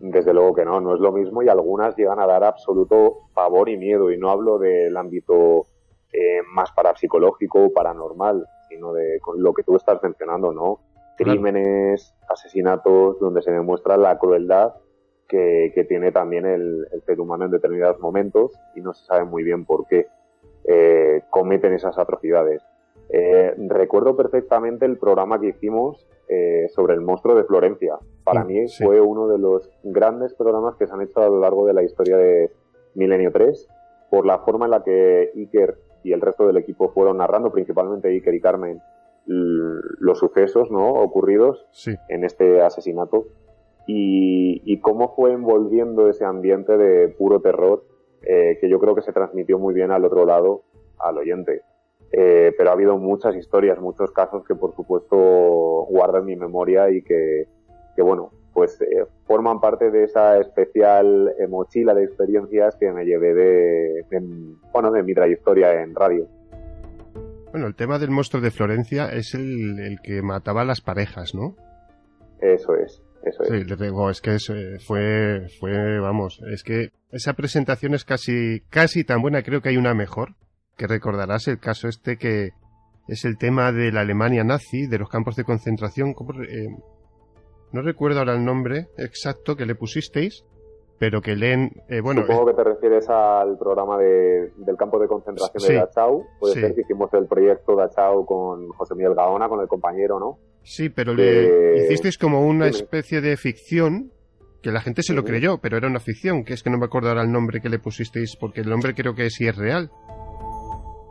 Desde 0.00 0.32
luego 0.32 0.54
que 0.54 0.64
no, 0.64 0.80
no 0.80 0.94
es 0.94 1.00
lo 1.00 1.12
mismo 1.12 1.42
y 1.42 1.48
algunas 1.48 1.94
llegan 1.94 2.20
a 2.20 2.26
dar 2.26 2.42
absoluto 2.42 3.28
pavor 3.34 3.68
y 3.68 3.76
miedo, 3.76 4.10
y 4.10 4.16
no 4.16 4.30
hablo 4.30 4.58
del 4.58 4.96
ámbito 4.96 5.66
eh, 6.12 6.40
más 6.50 6.72
parapsicológico 6.72 7.66
o 7.66 7.72
paranormal, 7.72 8.44
sino 8.68 8.94
de 8.94 9.20
con 9.20 9.42
lo 9.42 9.52
que 9.52 9.62
tú 9.62 9.76
estás 9.76 10.02
mencionando, 10.02 10.52
¿no? 10.52 10.80
Crímenes, 11.16 12.14
asesinatos, 12.30 13.20
donde 13.20 13.42
se 13.42 13.52
demuestra 13.52 13.98
la 13.98 14.18
crueldad 14.18 14.72
que, 15.28 15.84
tiene 15.86 16.10
también 16.12 16.46
el, 16.46 16.86
ser 17.04 17.20
humano 17.20 17.44
en 17.44 17.50
determinados 17.50 18.00
momentos 18.00 18.58
y 18.74 18.80
no 18.80 18.94
se 18.94 19.04
sabe 19.04 19.24
muy 19.24 19.44
bien 19.44 19.66
por 19.66 19.86
qué 19.86 20.06
eh, 20.64 21.22
cometen 21.30 21.74
esas 21.74 21.98
atrocidades. 21.98 22.62
Eh, 23.10 23.54
recuerdo 23.68 24.16
perfectamente 24.16 24.86
el 24.86 24.96
programa 24.96 25.38
que 25.38 25.48
hicimos 25.48 26.06
sobre 26.74 26.94
el 26.94 27.00
monstruo 27.00 27.34
de 27.34 27.42
Florencia. 27.44 27.98
Para 28.24 28.44
mí 28.44 28.66
fue 28.68 29.00
uno 29.00 29.28
de 29.28 29.38
los 29.38 29.70
grandes 29.82 30.34
programas 30.34 30.76
que 30.76 30.86
se 30.86 30.92
han 30.92 31.02
hecho 31.02 31.20
a 31.20 31.28
lo 31.28 31.40
largo 31.40 31.66
de 31.66 31.72
la 31.72 31.82
historia 31.82 32.16
de 32.16 32.52
Milenio 32.94 33.32
3 33.32 33.68
por 34.10 34.26
la 34.26 34.40
forma 34.40 34.66
en 34.66 34.72
la 34.72 34.82
que 34.82 35.30
Iker 35.34 35.78
y 36.02 36.12
el 36.12 36.20
resto 36.20 36.46
del 36.46 36.56
equipo 36.56 36.90
fueron 36.90 37.18
narrando, 37.18 37.52
principalmente 37.52 38.08
Iker 38.08 38.34
y 38.34 38.40
Carmen, 38.40 38.82
los 39.26 40.18
sucesos 40.18 40.70
¿no? 40.70 40.92
ocurridos 40.92 41.66
en 42.08 42.24
este 42.24 42.62
asesinato 42.62 43.26
y, 43.86 44.80
cómo 44.80 45.14
fue 45.14 45.32
envolviendo 45.32 46.08
ese 46.08 46.24
ambiente 46.24 46.76
de 46.76 47.08
puro 47.08 47.40
terror 47.40 47.84
eh, 48.22 48.58
que 48.60 48.68
yo 48.68 48.78
creo 48.78 48.94
que 48.94 49.02
se 49.02 49.12
transmitió 49.12 49.58
muy 49.58 49.74
bien 49.74 49.90
al 49.90 50.04
otro 50.04 50.24
lado, 50.24 50.62
al 50.98 51.18
oyente. 51.18 51.62
Eh, 52.12 52.52
pero 52.56 52.70
ha 52.70 52.72
habido 52.72 52.98
muchas 52.98 53.36
historias, 53.36 53.78
muchos 53.80 54.10
casos 54.10 54.44
que 54.44 54.54
por 54.54 54.74
supuesto 54.74 55.16
guardo 55.88 56.18
en 56.18 56.24
mi 56.24 56.36
memoria 56.36 56.90
y 56.90 57.02
que, 57.02 57.46
que 57.96 58.02
bueno, 58.02 58.30
pues 58.52 58.80
eh, 58.82 59.06
forman 59.26 59.60
parte 59.60 59.90
de 59.90 60.04
esa 60.04 60.38
especial 60.38 61.32
eh, 61.38 61.46
mochila 61.46 61.94
de 61.94 62.04
experiencias 62.04 62.76
que 62.78 62.92
me 62.92 63.04
llevé 63.04 63.34
de, 63.34 64.04
bueno, 64.72 64.90
de 64.90 65.02
mi 65.02 65.14
trayectoria 65.14 65.82
en 65.82 65.94
radio. 65.94 66.26
Bueno, 67.52 67.66
el 67.66 67.74
tema 67.74 67.98
del 67.98 68.10
monstruo 68.10 68.42
de 68.42 68.50
Florencia 68.50 69.06
es 69.06 69.34
el, 69.34 69.98
que 70.02 70.22
mataba 70.22 70.62
a 70.62 70.64
las 70.64 70.80
parejas, 70.80 71.34
¿no? 71.34 71.56
Eso 72.40 72.74
es, 72.76 73.02
eso 73.24 73.42
es. 73.42 73.48
Sí, 73.48 73.64
le 73.64 73.76
digo, 73.76 74.08
es 74.08 74.20
que 74.20 74.34
eh, 74.34 74.78
fue, 74.86 75.46
fue, 75.58 75.98
vamos, 75.98 76.40
es 76.52 76.62
que 76.62 76.90
esa 77.10 77.32
presentación 77.32 77.94
es 77.94 78.04
casi, 78.04 78.60
casi 78.70 79.04
tan 79.04 79.20
buena, 79.20 79.42
creo 79.42 79.60
que 79.60 79.70
hay 79.70 79.76
una 79.76 79.94
mejor, 79.94 80.34
que 80.76 80.86
recordarás 80.86 81.48
el 81.48 81.58
caso 81.58 81.88
este 81.88 82.16
que 82.16 82.50
es 83.08 83.24
el 83.24 83.36
tema 83.36 83.72
de 83.72 83.90
la 83.90 84.02
Alemania 84.02 84.44
nazi, 84.44 84.86
de 84.86 84.98
los 84.98 85.08
campos 85.08 85.34
de 85.34 85.44
concentración, 85.44 86.14
no 87.72 87.82
recuerdo 87.82 88.20
ahora 88.20 88.34
el 88.34 88.44
nombre 88.44 88.88
exacto 88.96 89.56
que 89.56 89.66
le 89.66 89.74
pusisteis, 89.74 90.44
pero 90.98 91.22
que 91.22 91.34
leen, 91.34 91.70
eh, 91.88 92.00
bueno... 92.00 92.22
Supongo 92.22 92.46
que 92.46 92.54
te 92.54 92.64
refieres 92.64 93.08
al 93.08 93.56
programa 93.58 93.96
de, 93.96 94.52
del 94.56 94.76
campo 94.76 94.98
de 94.98 95.08
concentración 95.08 95.66
de 95.66 95.74
Dachau. 95.76 96.26
Puede 96.38 96.54
ser 96.54 96.74
que 96.74 96.82
hicimos 96.82 97.12
el 97.14 97.26
proyecto 97.26 97.74
Dachau 97.74 98.26
con 98.26 98.68
José 98.68 98.94
Miguel 98.94 99.14
Gaona, 99.14 99.48
con 99.48 99.60
el 99.60 99.68
compañero, 99.68 100.20
¿no? 100.20 100.38
Sí, 100.62 100.90
pero 100.90 101.14
le 101.14 101.84
hicisteis 101.84 102.18
como 102.18 102.46
una 102.46 102.66
especie 102.66 103.22
de 103.22 103.36
ficción 103.38 104.12
que 104.62 104.70
la 104.70 104.82
gente 104.82 105.02
se 105.02 105.14
lo 105.14 105.24
creyó, 105.24 105.58
pero 105.58 105.78
era 105.78 105.88
una 105.88 106.00
ficción, 106.00 106.44
que 106.44 106.52
es 106.52 106.62
que 106.62 106.68
no 106.68 106.76
me 106.76 106.84
acuerdo 106.84 107.08
ahora 107.08 107.22
el 107.22 107.32
nombre 107.32 107.62
que 107.62 107.70
le 107.70 107.78
pusisteis, 107.78 108.36
porque 108.36 108.60
el 108.60 108.68
nombre 108.68 108.94
creo 108.94 109.14
que 109.14 109.30
sí 109.30 109.46
es 109.48 109.56
real 109.56 109.90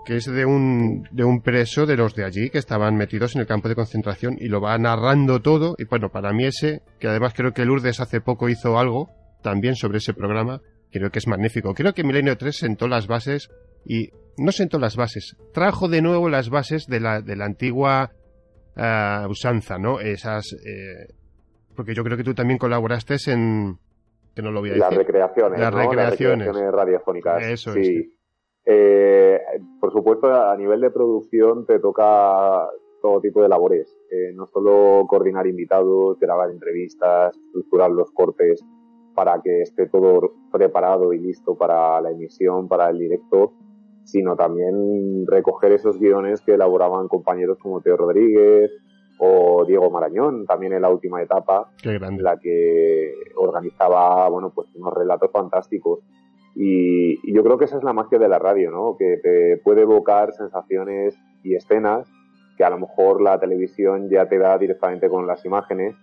que 0.10 0.16
es 0.16 0.26
de 0.26 0.44
un, 0.44 1.08
de 1.12 1.24
un 1.24 1.44
preso 1.44 1.86
de 1.86 1.96
los 1.96 2.16
de 2.16 2.26
allí 2.26 2.50
que 2.50 2.58
estaban 2.58 2.96
metidos 2.96 3.36
en 3.36 3.42
el 3.42 3.48
campo 3.48 3.70
de 3.70 3.76
concentración 3.76 4.38
y 4.40 4.48
lo 4.48 4.60
va 4.60 4.76
narrando 4.80 5.40
todo. 5.40 5.76
Y 5.78 5.86
bueno, 5.86 6.10
para 6.10 6.34
mí 6.34 6.46
ese, 6.46 6.82
que 7.00 7.08
además 7.08 7.36
creo 7.36 7.54
que 7.54 7.64
Lourdes 7.64 8.00
hace 8.00 8.20
poco 8.20 8.50
hizo 8.50 8.80
algo 8.80 9.12
también 9.44 9.76
sobre 9.76 10.00
ese 10.00 10.16
programa, 10.16 10.62
creo 10.92 11.12
que 11.12 11.20
es 11.20 11.28
magnífico. 11.28 11.76
Creo 11.76 11.94
que 11.94 12.04
Milenio 12.04 12.36
3 12.40 12.58
sentó 12.58 12.88
las 12.88 13.06
bases 13.06 13.52
y 13.86 14.10
no 14.36 14.52
sentó 14.52 14.80
las 14.80 14.96
bases, 14.96 15.38
trajo 15.54 15.88
de 15.88 16.02
nuevo 16.02 16.28
las 16.28 16.50
bases 16.50 16.88
de 16.88 17.02
la, 17.02 17.22
de 17.22 17.36
la 17.36 17.46
antigua 17.46 18.10
uh, 18.78 19.30
usanza, 19.30 19.78
¿no? 19.78 20.00
Esas, 20.00 20.54
eh, 20.54 21.14
porque 21.76 21.94
yo 21.94 22.04
creo 22.04 22.18
que 22.18 22.24
tú 22.24 22.34
también 22.34 22.58
colaboraste 22.58 23.18
en, 23.28 23.78
que 24.36 24.42
no 24.42 24.50
lo 24.50 24.62
voy 24.62 24.72
a 24.72 24.74
decir. 24.74 24.88
Las 24.88 24.98
recreaciones, 24.98 25.60
las, 25.60 25.72
recreaciones. 25.72 26.48
las 26.48 26.56
recreaciones 26.56 26.74
radiofónicas. 26.74 27.44
Eso 27.44 27.74
sí. 27.74 28.16
Eh, 28.72 29.42
por 29.80 29.92
supuesto, 29.92 30.32
a 30.32 30.56
nivel 30.56 30.80
de 30.82 30.92
producción 30.92 31.66
te 31.66 31.80
toca 31.80 32.68
todo 33.02 33.20
tipo 33.20 33.42
de 33.42 33.50
labores. 33.50 33.98
Eh, 34.12 34.32
no 34.36 34.46
solo 34.46 35.08
coordinar 35.08 35.48
invitados, 35.48 36.20
grabar 36.20 36.52
entrevistas, 36.52 37.36
estructurar 37.36 37.90
los 37.90 38.12
cortes 38.12 38.64
para 39.16 39.42
que 39.42 39.64
esté 39.64 39.88
todo 39.88 40.34
preparado 40.52 41.14
y 41.14 41.20
listo 41.20 41.58
para 41.58 42.00
la 42.00 42.12
emisión, 42.12 42.68
para 42.68 42.92
el 42.92 43.00
directo, 43.00 43.54
sino 44.04 44.36
también 44.36 45.26
recoger 45.26 45.72
esos 45.72 45.98
guiones 45.98 46.42
que 46.42 46.54
elaboraban 46.54 47.08
compañeros 47.08 47.58
como 47.58 47.82
Teo 47.82 47.98
Rodríguez 47.98 48.70
o 49.18 49.66
Diego 49.66 49.90
Marañón, 49.90 50.46
también 50.46 50.74
en 50.74 50.84
la 50.84 50.90
última 50.90 51.24
etapa, 51.24 51.72
en 51.84 52.24
la 52.24 52.38
que 52.38 53.14
organizaba 53.36 54.30
bueno 54.30 54.52
pues 54.54 54.68
unos 54.76 54.94
relatos 54.94 55.32
fantásticos. 55.32 56.02
Y, 56.62 57.34
yo 57.34 57.42
creo 57.42 57.58
que 57.58 57.64
esa 57.64 57.78
es 57.78 57.84
la 57.86 57.94
magia 57.94 58.20
de 58.20 58.28
la 58.28 58.38
radio, 58.38 58.70
¿no? 58.70 58.98
Que 58.98 59.18
te 59.24 59.62
puede 59.64 59.84
evocar 59.84 60.34
sensaciones 60.34 61.18
y 61.42 61.56
escenas 61.56 62.06
que 62.58 62.66
a 62.66 62.70
lo 62.70 62.80
mejor 62.80 63.22
la 63.22 63.40
televisión 63.40 64.10
ya 64.10 64.28
te 64.28 64.38
da 64.38 64.58
directamente 64.58 65.08
con 65.08 65.26
las 65.26 65.46
imágenes 65.46 65.96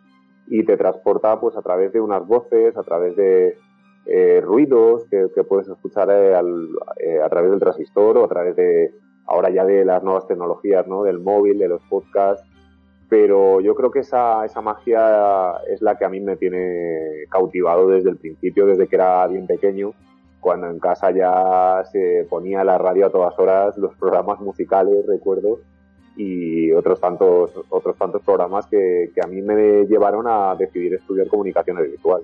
y 0.46 0.64
te 0.64 0.78
transporta 0.78 1.38
pues 1.38 1.58
a 1.58 1.62
través 1.62 1.92
de 1.92 2.00
unas 2.00 2.26
voces, 2.26 2.74
a 2.74 2.82
través 2.82 3.14
de 3.16 3.58
eh, 4.06 4.40
ruidos 4.42 5.04
que, 5.10 5.28
puedes 5.44 5.68
escuchar 5.68 6.08
eh, 6.10 6.40
eh, 7.00 7.20
a 7.22 7.28
través 7.28 7.50
del 7.50 7.60
transistor 7.60 8.16
o 8.16 8.24
a 8.24 8.28
través 8.28 8.56
de 8.56 8.94
ahora 9.26 9.50
ya 9.50 9.66
de 9.66 9.84
las 9.84 10.02
nuevas 10.02 10.26
tecnologías, 10.26 10.86
¿no? 10.86 11.02
Del 11.02 11.18
móvil, 11.18 11.58
de 11.58 11.68
los 11.68 11.82
podcasts. 11.90 12.48
Pero 13.10 13.60
yo 13.60 13.74
creo 13.74 13.90
que 13.90 13.98
esa, 13.98 14.42
esa 14.46 14.62
magia 14.62 15.52
es 15.68 15.82
la 15.82 15.98
que 15.98 16.06
a 16.06 16.08
mí 16.08 16.20
me 16.20 16.36
tiene 16.36 17.26
cautivado 17.28 17.88
desde 17.88 18.08
el 18.08 18.16
principio, 18.16 18.64
desde 18.64 18.86
que 18.86 18.96
era 18.96 19.26
bien 19.26 19.46
pequeño 19.46 19.92
cuando 20.46 20.70
en 20.70 20.78
casa 20.78 21.10
ya 21.10 21.82
se 21.90 22.24
ponía 22.30 22.62
la 22.62 22.78
radio 22.78 23.06
a 23.06 23.10
todas 23.10 23.36
horas, 23.36 23.76
los 23.78 23.96
programas 23.96 24.38
musicales, 24.38 25.04
recuerdo, 25.04 25.58
y 26.16 26.70
otros 26.70 27.00
tantos 27.00 27.50
otros 27.68 27.98
tantos 27.98 28.22
programas 28.22 28.64
que, 28.68 29.10
a 29.20 29.26
mí 29.26 29.42
me 29.42 29.86
llevaron 29.86 30.24
a 30.28 30.54
decidir 30.54 30.94
estudiar 30.94 31.26
comunicación 31.26 31.78
audiovisual. 31.78 32.22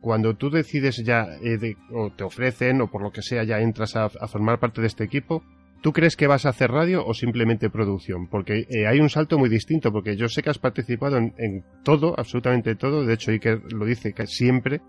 Cuando 0.00 0.36
tú 0.36 0.48
decides 0.48 1.04
ya, 1.04 1.26
eh, 1.44 1.74
o 1.92 2.08
te 2.16 2.24
ofrecen, 2.24 2.80
o 2.80 2.86
por 2.90 3.02
lo 3.02 3.10
que 3.10 3.20
sea, 3.20 3.44
ya 3.44 3.60
entras 3.60 3.94
a, 3.94 4.08
formar 4.08 4.58
parte 4.58 4.80
de 4.80 4.86
este 4.86 5.04
equipo, 5.04 5.42
¿tú 5.82 5.92
crees 5.92 6.16
que 6.16 6.28
vas 6.28 6.46
a 6.46 6.48
hacer 6.48 6.70
radio 6.70 7.04
o 7.04 7.12
simplemente 7.12 7.68
producción? 7.68 8.26
Porque 8.30 8.64
eh, 8.70 8.86
hay 8.86 9.00
un 9.00 9.10
salto 9.10 9.38
muy 9.38 9.50
distinto, 9.50 9.92
porque 9.92 10.16
yo 10.16 10.28
sé 10.28 10.42
que 10.42 10.48
has 10.48 10.58
participado 10.58 11.18
en, 11.18 11.62
todo, 11.84 12.14
absolutamente 12.16 12.74
todo, 12.74 13.04
de 13.04 13.12
hecho 13.12 13.32
Iker 13.32 13.70
lo 13.70 13.84
dice 13.84 14.14
que 14.14 14.26
siempre, 14.26 14.80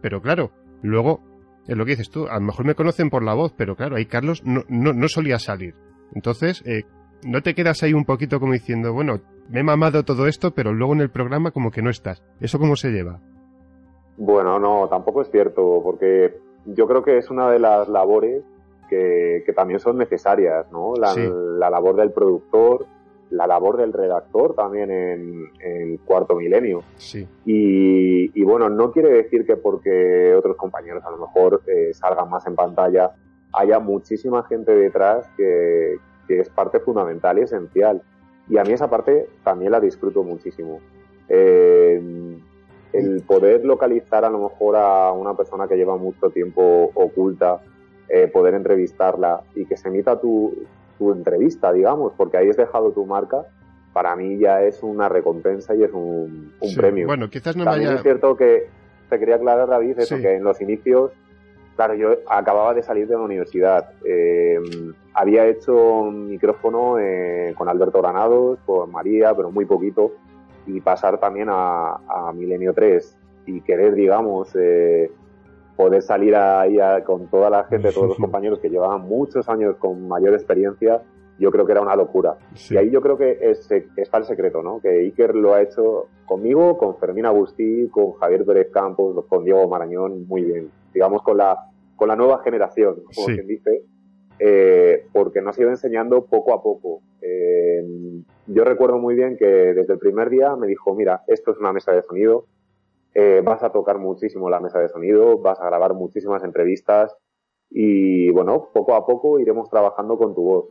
pero 0.00 0.22
claro, 0.22 0.52
luego, 0.80 1.24
es 1.68 1.76
lo 1.76 1.84
que 1.84 1.92
dices 1.92 2.10
tú, 2.10 2.26
a 2.26 2.34
lo 2.34 2.40
mejor 2.40 2.64
me 2.66 2.74
conocen 2.74 3.10
por 3.10 3.22
la 3.22 3.34
voz, 3.34 3.52
pero 3.56 3.76
claro, 3.76 3.96
ahí 3.96 4.06
Carlos 4.06 4.42
no, 4.44 4.62
no, 4.68 4.92
no 4.92 5.08
solía 5.08 5.38
salir. 5.38 5.74
Entonces, 6.14 6.62
eh, 6.66 6.84
¿no 7.22 7.42
te 7.42 7.54
quedas 7.54 7.82
ahí 7.82 7.92
un 7.92 8.06
poquito 8.06 8.40
como 8.40 8.54
diciendo, 8.54 8.92
bueno, 8.94 9.20
me 9.50 9.60
he 9.60 9.62
mamado 9.62 10.02
todo 10.02 10.26
esto, 10.26 10.52
pero 10.52 10.72
luego 10.72 10.94
en 10.94 11.00
el 11.02 11.10
programa 11.10 11.50
como 11.50 11.70
que 11.70 11.82
no 11.82 11.90
estás? 11.90 12.24
¿Eso 12.40 12.58
cómo 12.58 12.74
se 12.74 12.88
lleva? 12.88 13.20
Bueno, 14.16 14.58
no, 14.58 14.88
tampoco 14.88 15.22
es 15.22 15.30
cierto, 15.30 15.80
porque 15.84 16.34
yo 16.64 16.86
creo 16.86 17.02
que 17.02 17.18
es 17.18 17.30
una 17.30 17.50
de 17.50 17.58
las 17.58 17.88
labores 17.88 18.42
que, 18.88 19.44
también 19.54 19.80
son 19.80 19.98
necesarias, 19.98 20.66
¿no? 20.72 20.94
La, 20.96 21.70
labor 21.70 21.96
del 21.96 22.12
productor, 22.12 22.86
la 23.30 23.46
labor 23.46 23.76
del 23.76 23.92
redactor 23.92 24.54
también 24.54 24.90
en, 24.90 25.50
el 25.60 26.00
cuarto 26.00 26.34
milenio. 26.36 26.82
Sí. 26.96 27.26
Y, 27.44 28.42
bueno, 28.44 28.68
no 28.68 28.92
quiere 28.92 29.10
decir 29.10 29.46
que 29.46 29.56
porque 29.56 30.34
otros 30.34 30.56
compañeros 30.56 31.04
a 31.04 31.10
lo 31.10 31.18
mejor 31.18 31.62
eh, 31.66 31.92
salgan 31.92 32.30
más 32.30 32.46
en 32.46 32.54
pantalla, 32.54 33.12
haya 33.52 33.78
muchísima 33.78 34.44
gente 34.44 34.74
detrás 34.74 35.26
que, 35.36 35.96
que 36.26 36.40
es 36.40 36.48
parte 36.48 36.80
fundamental 36.80 37.38
y 37.38 37.42
esencial. 37.42 38.02
Y 38.48 38.56
a 38.58 38.64
mí 38.64 38.72
esa 38.72 38.88
parte 38.88 39.28
también 39.44 39.72
la 39.72 39.80
disfruto 39.80 40.22
muchísimo. 40.22 40.80
Eh, 41.28 42.38
el 42.92 43.22
poder 43.22 43.64
localizar 43.64 44.24
a 44.24 44.30
lo 44.30 44.38
mejor 44.38 44.76
a 44.76 45.12
una 45.12 45.34
persona 45.34 45.68
que 45.68 45.76
lleva 45.76 45.96
mucho 45.96 46.30
tiempo 46.30 46.90
oculta, 46.94 47.60
eh, 48.08 48.28
poder 48.28 48.54
entrevistarla 48.54 49.42
y 49.54 49.66
que 49.66 49.76
se 49.76 49.88
emita 49.88 50.18
tu, 50.18 50.54
tu 50.98 51.12
entrevista, 51.12 51.72
digamos, 51.72 52.12
porque 52.16 52.36
ahí 52.36 52.48
has 52.50 52.56
dejado 52.56 52.92
tu 52.92 53.06
marca, 53.06 53.46
para 53.92 54.14
mí 54.16 54.38
ya 54.38 54.62
es 54.62 54.82
una 54.82 55.08
recompensa 55.08 55.74
y 55.74 55.82
es 55.82 55.92
un, 55.92 56.52
un 56.60 56.74
premio. 56.74 57.06
Bueno, 57.06 57.30
quizás 57.30 57.56
no 57.56 57.64
También 57.64 57.92
es 57.94 58.02
cierto 58.02 58.36
que 58.36 58.68
te 59.08 59.18
quería 59.18 59.36
aclarar, 59.36 59.68
David, 59.68 59.98
eso, 59.98 60.16
que 60.16 60.36
en 60.36 60.44
los 60.44 60.60
inicios 60.60 61.12
Claro, 61.78 61.94
yo 61.94 62.08
acababa 62.28 62.74
de 62.74 62.82
salir 62.82 63.06
de 63.06 63.14
la 63.14 63.20
universidad. 63.20 63.92
Eh, 64.04 64.58
había 65.14 65.46
hecho 65.46 65.76
un 65.76 66.28
micrófono 66.28 66.98
eh, 66.98 67.54
con 67.56 67.68
Alberto 67.68 68.02
Granados, 68.02 68.58
con 68.66 68.90
María, 68.90 69.32
pero 69.32 69.52
muy 69.52 69.64
poquito. 69.64 70.10
Y 70.66 70.80
pasar 70.80 71.20
también 71.20 71.46
a, 71.52 72.00
Milenio 72.34 72.74
3 72.74 73.16
y 73.46 73.60
querer, 73.60 73.94
digamos, 73.94 74.56
eh, 74.56 75.12
poder 75.78 76.02
salir 76.02 76.36
ahí 76.36 76.76
con 77.06 77.28
toda 77.28 77.48
la 77.48 77.64
gente, 77.64 77.90
todos 77.92 78.08
los 78.08 78.18
compañeros 78.26 78.58
que 78.58 78.68
llevaban 78.68 79.08
muchos 79.08 79.48
años 79.48 79.76
con 79.76 80.06
mayor 80.08 80.34
experiencia, 80.34 81.00
yo 81.38 81.50
creo 81.50 81.64
que 81.64 81.72
era 81.72 81.80
una 81.80 81.96
locura. 81.96 82.36
Y 82.68 82.76
ahí 82.76 82.90
yo 82.90 83.00
creo 83.00 83.16
que 83.16 83.38
es, 83.40 83.70
está 83.96 84.18
el 84.18 84.24
secreto, 84.24 84.62
¿no? 84.62 84.80
Que 84.80 84.88
Iker 84.88 85.34
lo 85.36 85.54
ha 85.54 85.62
hecho 85.62 86.08
conmigo, 86.26 86.76
con 86.76 86.98
Fermín 86.98 87.26
Agustí, 87.26 87.88
con 87.90 88.12
Javier 88.14 88.44
Pérez 88.44 88.70
Campos, 88.72 89.24
con 89.28 89.44
Diego 89.44 89.66
Marañón, 89.68 90.26
muy 90.26 90.42
bien 90.42 90.70
digamos, 90.92 91.22
con 91.22 91.36
la, 91.36 91.70
con 91.96 92.08
la 92.08 92.16
nueva 92.16 92.42
generación, 92.42 93.02
como 93.14 93.26
quien 93.26 93.46
dice, 93.46 93.82
eh, 94.38 95.06
porque 95.12 95.40
nos 95.40 95.56
ha 95.56 95.60
ido 95.60 95.70
enseñando 95.70 96.24
poco 96.26 96.52
a 96.52 96.62
poco. 96.62 97.02
Eh, 97.20 97.84
yo 98.46 98.64
recuerdo 98.64 98.98
muy 98.98 99.14
bien 99.14 99.36
que 99.36 99.46
desde 99.46 99.92
el 99.92 99.98
primer 99.98 100.30
día 100.30 100.56
me 100.56 100.66
dijo, 100.66 100.94
mira, 100.94 101.22
esto 101.26 101.52
es 101.52 101.58
una 101.58 101.72
mesa 101.72 101.92
de 101.92 102.02
sonido, 102.02 102.46
eh, 103.20 103.42
vas 103.44 103.64
a 103.64 103.70
tocar 103.70 103.98
muchísimo 103.98 104.48
la 104.48 104.60
mesa 104.60 104.78
de 104.78 104.88
sonido, 104.88 105.38
vas 105.38 105.60
a 105.60 105.66
grabar 105.66 105.92
muchísimas 105.94 106.44
entrevistas 106.44 107.16
y 107.68 108.30
bueno, 108.30 108.68
poco 108.72 108.94
a 108.94 109.04
poco 109.04 109.40
iremos 109.40 109.68
trabajando 109.68 110.16
con 110.16 110.36
tu 110.36 110.42
voz. 110.42 110.66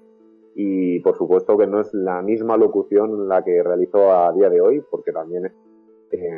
Y 0.55 1.01
por 1.01 1.17
supuesto 1.17 1.57
que 1.57 1.67
no 1.67 1.81
es 1.81 1.93
la 1.93 2.21
misma 2.21 2.55
locución 2.55 3.27
la 3.27 3.43
que 3.43 3.61
realizo 3.61 4.13
a 4.13 4.31
día 4.31 4.49
de 4.49 4.61
hoy, 4.61 4.81
porque 4.89 5.11
también 5.11 5.51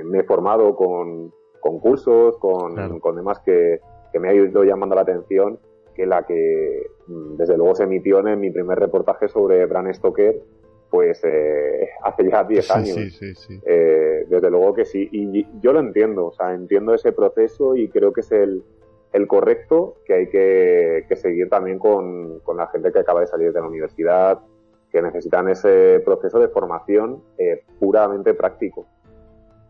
me 0.06 0.19
he 0.19 0.23
formado 0.23 0.76
con, 0.76 1.31
concursos, 1.60 2.38
con, 2.40 2.99
con 2.99 3.15
demás 3.15 3.40
que, 3.41 3.80
que, 4.11 4.19
me 4.19 4.30
ha 4.30 4.34
ido 4.34 4.64
llamando 4.64 4.95
la 4.95 5.02
atención, 5.02 5.60
que 5.94 6.07
la 6.07 6.26
que 6.26 6.88
mm, 7.06 7.36
desde 7.36 7.56
luego 7.56 7.76
se 7.76 7.84
emitió 7.84 8.26
en 8.27 8.40
mi 8.40 8.49
primer 8.49 8.80
reportaje 8.80 9.27
sobre 9.27 9.64
Bran 9.68 9.94
Stoker, 9.94 10.41
pues 10.90 11.22
eh, 11.24 11.90
hace 12.03 12.30
ya 12.30 12.44
10 12.44 12.72
años. 12.72 12.98
Eh, 13.66 14.26
desde 14.28 14.49
luego 14.49 14.74
que 14.74 14.86
sí. 14.86 15.07
Y 15.11 15.45
yo 15.61 15.74
lo 15.74 15.80
entiendo, 15.80 16.28
o 16.28 16.34
sea, 16.34 16.53
entiendo 16.53 16.94
ese 16.94 17.11
proceso 17.11 17.76
y 17.76 17.90
creo 17.90 18.14
que 18.14 18.22
es 18.22 18.32
el, 18.32 18.64
el 19.14 19.28
correcto 19.28 19.98
que 20.06 20.14
hay 20.14 20.30
que, 20.30 21.06
que 21.07 21.16
seguir 21.16 21.49
también 21.49 21.80
con, 21.80 22.40
con, 22.40 22.57
la 22.57 22.68
gente 22.68 22.91
que 22.91 22.99
acaba 22.99 23.22
de 23.22 23.28
salir 23.28 23.52
de 23.52 23.60
la 23.60 23.68
universidad, 23.68 24.40
que 24.91 25.02
necesitan 25.02 25.49
ese 25.49 26.02
proceso 26.03 26.40
de 26.40 26.49
formación 26.49 27.24
eh, 27.38 27.64
puramente 27.80 28.34
práctico. 28.34 28.88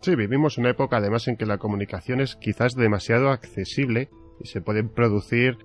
Sí, 0.01 0.15
vivimos 0.15 0.57
una 0.57 0.69
época 0.69 0.97
además 0.97 1.27
en 1.27 1.35
que 1.35 1.45
la 1.45 1.57
comunicación 1.57 2.21
es 2.21 2.37
quizás 2.37 2.75
demasiado 2.75 3.29
accesible 3.29 4.09
y 4.39 4.47
se 4.47 4.61
pueden 4.61 4.87
producir 4.87 5.57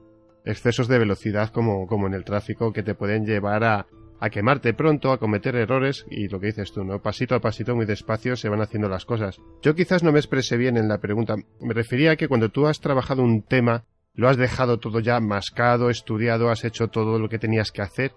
excesos 0.44 0.88
de 0.88 0.98
velocidad 0.98 1.50
como, 1.50 1.86
como 1.86 2.08
en 2.08 2.14
el 2.14 2.24
tráfico 2.24 2.72
que 2.72 2.82
te 2.82 2.96
pueden 2.96 3.24
llevar 3.24 3.62
a, 3.62 3.86
a 4.24 4.30
quemarte 4.30 4.72
pronto, 4.72 5.12
a 5.12 5.18
cometer 5.18 5.54
errores 5.54 6.06
y 6.10 6.28
lo 6.28 6.40
que 6.40 6.46
dices 6.46 6.72
tú, 6.72 6.82
¿no? 6.82 7.02
Pasito 7.02 7.34
a 7.34 7.40
pasito, 7.40 7.76
muy 7.76 7.84
despacio, 7.84 8.36
se 8.36 8.48
van 8.48 8.62
haciendo 8.62 8.88
las 8.88 9.04
cosas. 9.04 9.38
Yo 9.60 9.74
quizás 9.74 10.02
no 10.02 10.12
me 10.12 10.18
expresé 10.18 10.56
bien 10.56 10.78
en 10.78 10.88
la 10.88 10.98
pregunta. 10.98 11.36
Me 11.60 11.74
refería 11.74 12.12
a 12.12 12.16
que 12.16 12.28
cuando 12.28 12.48
tú 12.48 12.66
has 12.66 12.80
trabajado 12.80 13.22
un 13.22 13.42
tema, 13.42 13.84
lo 14.14 14.28
has 14.28 14.38
dejado 14.38 14.78
todo 14.78 15.00
ya 15.00 15.20
mascado, 15.20 15.90
estudiado, 15.90 16.48
has 16.48 16.64
hecho 16.64 16.88
todo 16.88 17.18
lo 17.18 17.28
que 17.28 17.38
tenías 17.38 17.70
que 17.70 17.82
hacer 17.82 18.12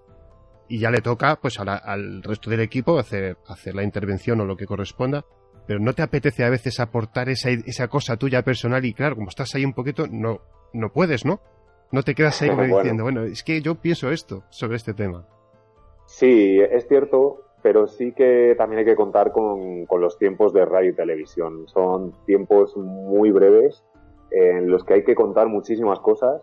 y 0.66 0.78
ya 0.78 0.90
le 0.90 1.02
toca 1.02 1.36
pues 1.40 1.58
al 1.58 2.22
resto 2.22 2.48
del 2.48 2.60
equipo 2.60 2.98
hacer, 2.98 3.36
hacer 3.46 3.74
la 3.74 3.82
intervención 3.82 4.40
o 4.40 4.44
lo 4.44 4.56
que 4.56 4.66
corresponda 4.66 5.24
pero 5.68 5.80
no 5.80 5.92
te 5.92 6.00
apetece 6.00 6.44
a 6.44 6.48
veces 6.48 6.80
aportar 6.80 7.28
esa, 7.28 7.50
esa 7.50 7.88
cosa 7.88 8.16
tuya 8.16 8.42
personal 8.42 8.82
y 8.86 8.94
claro, 8.94 9.16
como 9.16 9.28
estás 9.28 9.54
ahí 9.54 9.66
un 9.66 9.74
poquito, 9.74 10.06
no, 10.10 10.40
no 10.72 10.90
puedes, 10.94 11.26
¿no? 11.26 11.42
No 11.92 12.02
te 12.02 12.14
quedas 12.14 12.40
ahí 12.40 12.48
diciendo, 12.74 13.02
bueno, 13.02 13.24
es 13.24 13.42
que 13.42 13.60
yo 13.60 13.74
pienso 13.74 14.10
esto 14.10 14.44
sobre 14.48 14.78
este 14.78 14.94
tema. 14.94 15.26
Sí, 16.08 16.58
es 16.58 16.88
cierto, 16.88 17.42
pero 17.60 17.86
sí 17.86 18.12
que 18.12 18.54
también 18.56 18.78
hay 18.78 18.84
que 18.86 18.96
contar 18.96 19.30
con, 19.30 19.84
con 19.84 20.00
los 20.00 20.16
tiempos 20.16 20.54
de 20.54 20.64
radio 20.64 20.90
y 20.90 20.94
televisión. 20.94 21.68
Son 21.68 22.12
tiempos 22.24 22.74
muy 22.78 23.30
breves 23.30 23.84
en 24.30 24.70
los 24.70 24.84
que 24.84 24.94
hay 24.94 25.04
que 25.04 25.14
contar 25.14 25.48
muchísimas 25.48 26.00
cosas 26.00 26.42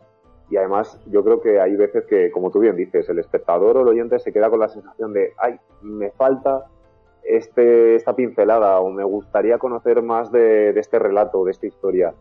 y 0.52 0.58
además 0.58 1.00
yo 1.08 1.24
creo 1.24 1.42
que 1.42 1.60
hay 1.60 1.76
veces 1.76 2.06
que, 2.06 2.30
como 2.30 2.52
tú 2.52 2.60
bien 2.60 2.76
dices, 2.76 3.10
el 3.10 3.18
espectador 3.18 3.78
o 3.78 3.82
el 3.82 3.88
oyente 3.88 4.20
se 4.20 4.32
queda 4.32 4.52
con 4.52 4.60
la 4.60 4.70
sensación 4.70 5.14
de, 5.14 5.34
ay, 5.38 5.60
me 5.82 6.12
falta 6.12 6.66
este, 7.24 7.96
esta 7.96 8.16
pincelada 8.16 8.80
o 8.80 8.92
me 8.92 9.04
gustaría 9.04 9.58
conocer 9.58 10.04
más 10.04 10.32
de, 10.32 10.70
este 10.80 11.00
relato, 11.00 11.44
de 11.44 11.52
esta 11.52 11.66
historia. 11.66 12.14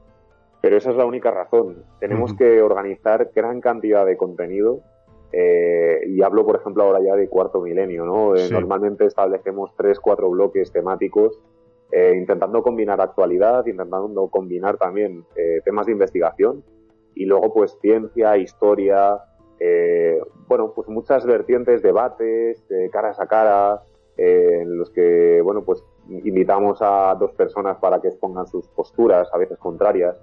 Pero 0.62 0.78
esa 0.78 0.90
es 0.90 0.96
la 0.96 1.04
única 1.04 1.30
razón. 1.30 1.84
Tenemos 2.00 2.32
que 2.32 2.62
organizar 2.62 3.30
gran 3.34 3.60
cantidad 3.60 4.06
de 4.06 4.16
contenido 4.16 4.80
eh, 5.32 6.00
y 6.06 6.22
hablo, 6.22 6.44
por 6.44 6.56
ejemplo, 6.56 6.84
ahora 6.84 7.00
ya 7.00 7.16
de 7.16 7.28
cuarto 7.28 7.60
milenio, 7.60 8.04
¿no? 8.04 8.36
Eh, 8.36 8.48
normalmente 8.50 9.06
establecemos 9.06 9.70
tres, 9.76 9.98
cuatro 10.00 10.30
bloques 10.30 10.70
temáticos, 10.72 11.40
eh, 11.90 12.14
intentando 12.16 12.62
combinar 12.62 13.00
actualidad, 13.00 13.66
intentando 13.66 14.28
combinar 14.28 14.76
también 14.76 15.24
temas 15.64 15.86
de 15.86 15.92
investigación 15.92 16.64
y 17.14 17.26
luego, 17.26 17.52
pues, 17.52 17.78
ciencia, 17.80 18.36
historia, 18.36 19.18
bueno, 20.48 20.72
pues 20.74 20.88
muchas 20.88 21.24
vertientes, 21.24 21.82
debates, 21.82 22.64
caras 22.92 23.18
a 23.18 23.26
cara, 23.26 23.82
eh, 24.16 24.60
en 24.62 24.78
los 24.78 24.90
que, 24.90 25.40
bueno, 25.42 25.64
pues 25.64 25.82
invitamos 26.08 26.78
a 26.80 27.16
dos 27.18 27.32
personas 27.32 27.78
para 27.78 28.00
que 28.00 28.08
expongan 28.08 28.46
sus 28.46 28.68
posturas, 28.68 29.28
a 29.32 29.38
veces 29.38 29.58
contrarias. 29.58 30.16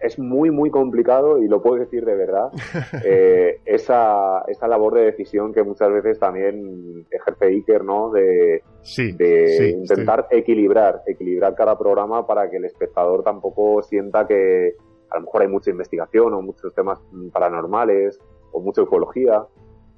Es 0.00 0.18
muy, 0.18 0.50
muy 0.50 0.70
complicado, 0.70 1.42
y 1.42 1.48
lo 1.48 1.62
puedo 1.62 1.76
decir 1.76 2.04
de 2.04 2.14
verdad, 2.14 2.50
eh, 3.04 3.60
esa, 3.64 4.42
esa 4.48 4.68
labor 4.68 4.94
de 4.94 5.06
decisión 5.06 5.52
que 5.52 5.62
muchas 5.62 5.90
veces 5.90 6.18
también 6.18 7.06
ejerce 7.10 7.46
Iker, 7.46 7.84
¿no? 7.84 8.10
De, 8.10 8.62
de 8.96 9.70
intentar 9.70 10.26
equilibrar, 10.30 11.02
equilibrar 11.06 11.54
cada 11.54 11.78
programa 11.78 12.26
para 12.26 12.48
que 12.50 12.58
el 12.58 12.64
espectador 12.64 13.22
tampoco 13.22 13.82
sienta 13.82 14.26
que 14.26 14.74
a 15.10 15.16
lo 15.16 15.22
mejor 15.22 15.42
hay 15.42 15.48
mucha 15.48 15.70
investigación 15.70 16.34
o 16.34 16.42
muchos 16.42 16.74
temas 16.74 17.00
paranormales 17.32 18.18
o 18.52 18.60
mucha 18.60 18.82
ecología. 18.82 19.44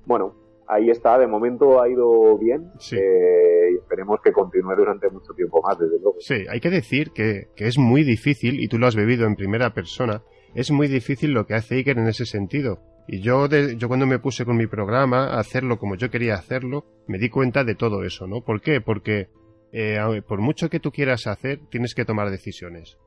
Bueno, 0.07 0.35
ahí 0.69 0.90
está, 0.90 1.19
de 1.19 1.27
momento 1.27 1.81
ha 1.81 1.89
ido 1.89 2.36
bien 2.39 2.70
eh, 2.93 3.73
y 3.73 3.77
esperemos 3.77 4.20
que 4.23 4.32
continúe 4.32 4.77
durante 4.77 5.09
mucho 5.11 5.32
tiempo 5.32 5.62
más, 5.62 5.78
desde 5.78 5.99
luego. 5.99 6.16
Sí, 6.20 6.45
hay 6.49 6.61
que 6.61 6.70
decir 6.70 7.11
que, 7.12 7.49
es 7.57 7.78
muy 7.78 8.05
difícil, 8.05 8.61
y 8.61 8.69
tú 8.69 8.78
lo 8.78 8.86
has 8.86 8.95
bebido 8.95 9.27
en 9.27 9.35
primera 9.35 9.73
persona, 9.73 10.23
es 10.55 10.70
muy 10.70 10.89
difícil 10.89 11.32
lo 11.32 11.47
que 11.47 11.55
hace 11.55 11.77
Iker 11.77 11.99
en 11.99 12.09
ese 12.09 12.27
sentido. 12.27 12.81
Y 13.07 13.23
yo, 13.23 13.49
yo 13.49 13.89
cuando 13.89 14.07
me 14.07 14.19
puse 14.19 14.45
con 14.45 14.57
mi 14.57 14.66
programa 14.66 15.28
a 15.28 15.40
hacerlo 15.40 15.78
como 15.78 15.97
yo 15.97 16.11
quería 16.11 16.35
hacerlo, 16.35 16.85
me 17.07 17.19
di 17.19 17.31
cuenta 17.31 17.65
de 17.65 17.74
todo 17.74 18.05
eso, 18.05 18.27
¿no? 18.27 18.43
¿Por 18.43 18.61
qué? 18.61 18.82
Porque 18.82 19.28
eh, 19.73 19.99
por 20.27 20.40
mucho 20.40 20.69
que 20.69 20.78
tú 20.78 20.90
quieras 20.90 21.27
hacer, 21.27 21.61
tienes 21.70 21.95
que 21.95 22.05
tomar 22.05 22.31
decisiones. 22.31 22.99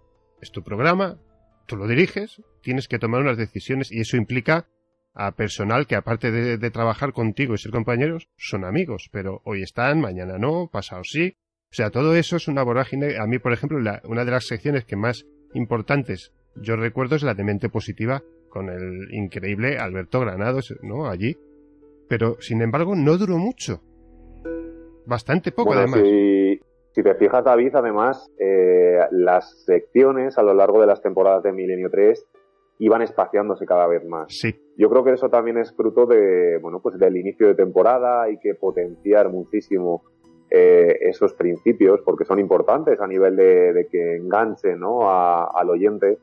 Es 0.42 0.52
tu 0.52 0.64
programa, 0.64 1.20
tú 1.68 1.78
lo 1.78 1.88
diriges, 1.88 2.42
tienes 2.64 2.88
que 2.88 2.98
tomar 2.98 3.22
unas 3.22 3.38
decisiones 3.38 3.92
y 3.92 4.00
eso 4.00 4.18
implica 4.18 4.68
a 5.14 5.34
personal 5.34 5.88
que 5.88 5.96
aparte 5.96 6.32
de, 6.32 6.72
trabajar 6.72 7.14
contigo 7.14 7.54
y 7.54 7.58
ser 7.58 7.72
compañeros, 7.72 8.30
son 8.38 8.66
amigos, 8.66 9.10
pero 9.12 9.42
hoy 9.44 9.62
están, 9.62 10.00
mañana 10.00 10.38
no, 10.38 10.70
pasado 10.72 11.04
sí. 11.04 11.36
O 11.72 11.74
sea, 11.74 11.90
todo 11.90 12.16
eso 12.16 12.36
es 12.36 12.48
una 12.48 12.64
vorágine. 12.64 13.18
A 13.18 13.26
mí, 13.28 13.40
por 13.40 13.54
ejemplo, 13.54 13.78
una 14.04 14.26
de 14.26 14.32
las 14.32 14.48
secciones 14.48 14.86
que 14.86 14.96
más 14.96 15.26
importantes 15.54 16.34
yo 16.56 16.76
recuerdo 16.76 17.16
es 17.16 17.24
la 17.24 17.34
de 17.34 17.44
mente 17.44 17.70
positiva 17.70 18.24
con 18.50 18.70
el 18.70 19.14
increíble 19.14 19.78
Alberto 19.78 20.20
Granados, 20.20 20.76
¿no? 20.82 21.08
Allí. 21.08 21.38
Pero, 22.10 22.36
sin 22.42 22.62
embargo, 22.62 22.94
no 22.96 23.18
duró 23.18 23.38
mucho. 23.38 23.82
Bastante 25.06 25.52
poco, 25.54 25.74
además. 25.74 26.02
Si, 26.94 27.04
te 27.04 27.16
fijas, 27.16 27.44
David, 27.46 27.74
además, 27.74 28.30
eh, 28.38 29.00
las 29.12 29.64
secciones 29.66 30.38
a 30.38 30.44
lo 30.44 30.54
largo 30.54 30.82
de 30.82 30.88
las 30.88 31.02
temporadas 31.02 31.42
de 31.44 31.54
Milenio 31.54 31.90
3 31.90 32.22
iban 32.80 33.02
espaciándose 33.02 33.66
cada 33.66 33.88
vez 33.88 34.04
más. 34.06 34.28
Sí. 34.30 34.56
Yo 34.78 34.90
creo 34.90 35.04
que 35.04 35.12
eso 35.12 35.30
también 35.30 35.58
es 35.58 35.72
fruto 35.76 36.06
de, 36.06 36.58
bueno, 36.62 36.80
pues 36.82 36.98
del 36.98 37.16
inicio 37.18 37.48
de 37.48 37.56
temporada, 37.56 38.24
hay 38.24 38.38
que 38.38 38.56
potenciar 38.56 39.30
muchísimo 39.30 40.04
eh, 40.54 40.98
esos 41.02 41.34
principios 41.34 42.02
porque 42.04 42.26
son 42.26 42.40
importantes 42.40 43.00
a 43.00 43.08
nivel 43.08 43.38
de, 43.38 43.88
que 43.90 44.18
enganche 44.18 44.76
¿no? 44.76 45.10
al 45.10 45.70
oyente, 45.70 46.18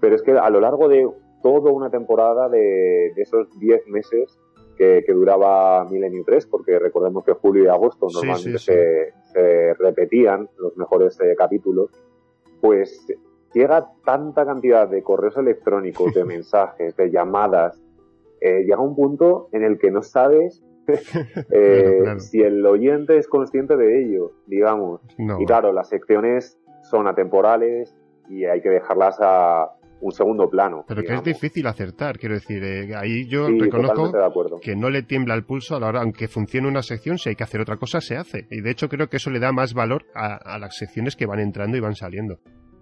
pero 0.00 0.16
es 0.16 0.22
que 0.22 0.32
a 0.32 0.50
lo 0.50 0.60
largo 0.60 0.88
de 0.88 1.08
toda 1.44 1.70
una 1.70 1.88
temporada 1.88 2.48
de, 2.48 3.12
esos 3.16 3.46
10 3.60 3.86
meses 3.86 4.36
que, 4.76 5.04
duraba 5.08 5.84
Milenio 5.84 6.24
3, 6.24 6.46
porque 6.46 6.78
recordemos 6.78 7.24
que 7.24 7.34
julio 7.34 7.64
y 7.64 7.66
agosto 7.68 8.08
normalmente 8.12 8.58
Se, 8.58 9.74
repetían 9.74 10.48
los 10.58 10.76
mejores 10.76 11.16
eh, 11.20 11.34
capítulos, 11.36 11.90
pues 12.60 13.06
llega 13.54 13.88
tanta 14.04 14.44
cantidad 14.44 14.88
de 14.88 15.02
correos 15.02 15.36
electrónicos, 15.36 16.14
de 16.14 16.24
mensajes, 16.24 16.96
de 16.96 17.10
llamadas, 17.10 17.80
eh, 18.40 18.62
llega 18.62 18.80
un 18.80 18.94
punto 18.94 19.48
en 19.52 19.64
el 19.64 19.78
que 19.78 19.90
no 19.90 20.02
sabes 20.02 20.62
eh, 21.50 22.14
si 22.18 22.40
el 22.40 22.64
oyente 22.64 23.18
es 23.18 23.28
consciente 23.28 23.76
de 23.76 24.02
ello, 24.02 24.32
digamos. 24.46 25.00
Y 25.18 25.44
claro, 25.44 25.72
las 25.72 25.88
secciones 25.88 26.58
son 26.82 27.06
atemporales 27.06 27.94
y 28.28 28.44
hay 28.44 28.62
que 28.62 28.70
dejarlas 28.70 29.18
a 29.20 29.72
un 30.00 30.12
segundo 30.12 30.48
plano. 30.48 30.84
Pero 30.86 31.02
que 31.02 31.12
es 31.12 31.24
difícil 31.24 31.66
acertar, 31.66 32.18
quiero 32.18 32.36
decir, 32.36 32.62
eh, 32.62 32.94
ahí 32.94 33.28
yo 33.28 33.48
reconozco 33.48 34.12
que 34.62 34.76
no 34.76 34.88
le 34.88 35.02
tiembla 35.02 35.34
el 35.34 35.44
pulso 35.44 35.74
a 35.74 35.80
la 35.80 35.88
hora, 35.88 36.00
aunque 36.00 36.28
funcione 36.28 36.68
una 36.68 36.82
sección, 36.82 37.18
si 37.18 37.30
hay 37.30 37.34
que 37.34 37.42
hacer 37.42 37.60
otra 37.60 37.76
cosa, 37.76 38.00
se 38.00 38.16
hace. 38.16 38.46
Y 38.50 38.60
de 38.60 38.70
hecho 38.70 38.88
creo 38.88 39.08
que 39.08 39.16
eso 39.16 39.30
le 39.30 39.40
da 39.40 39.52
más 39.52 39.74
valor 39.74 40.04
a 40.14 40.58
las 40.58 40.76
secciones 40.76 41.16
que 41.16 41.26
van 41.26 41.40
entrando 41.40 41.76
y 41.76 41.80
van 41.80 41.96
saliendo 41.96 42.38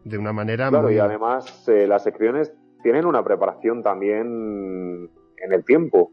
de 0.07 0.19
una 0.19 0.33
manera 0.33 0.69
claro, 0.69 0.91
y 0.91 0.99
además 0.99 1.69
eh, 1.69 1.87
las 1.87 2.05
secciones 2.05 2.53
tienen 2.83 3.07
una 3.07 3.24
preparación 3.24 3.83
también 3.83 5.11
en 5.37 5.53
el 5.53 5.65
tiempo. 5.65 6.12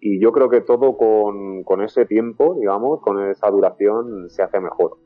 Y 0.00 0.18
yo 0.20 0.32
creo 0.32 0.48
que 0.48 0.62
todo 0.62 0.96
con, 0.96 1.62
con 1.62 1.82
ese 1.82 2.06
tiempo, 2.06 2.56
digamos, 2.58 3.00
con 3.02 3.28
esa 3.28 3.50
duración, 3.50 4.30
se 4.30 4.42
hace 4.42 4.60
mejor. 4.60 4.98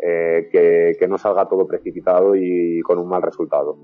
Eh, 0.00 0.48
que, 0.50 0.92
que 0.98 1.08
no 1.08 1.16
salga 1.16 1.48
todo 1.48 1.66
precipitado 1.66 2.34
y 2.36 2.80
con 2.82 2.98
un 2.98 3.08
mal 3.08 3.22
resultado. 3.22 3.78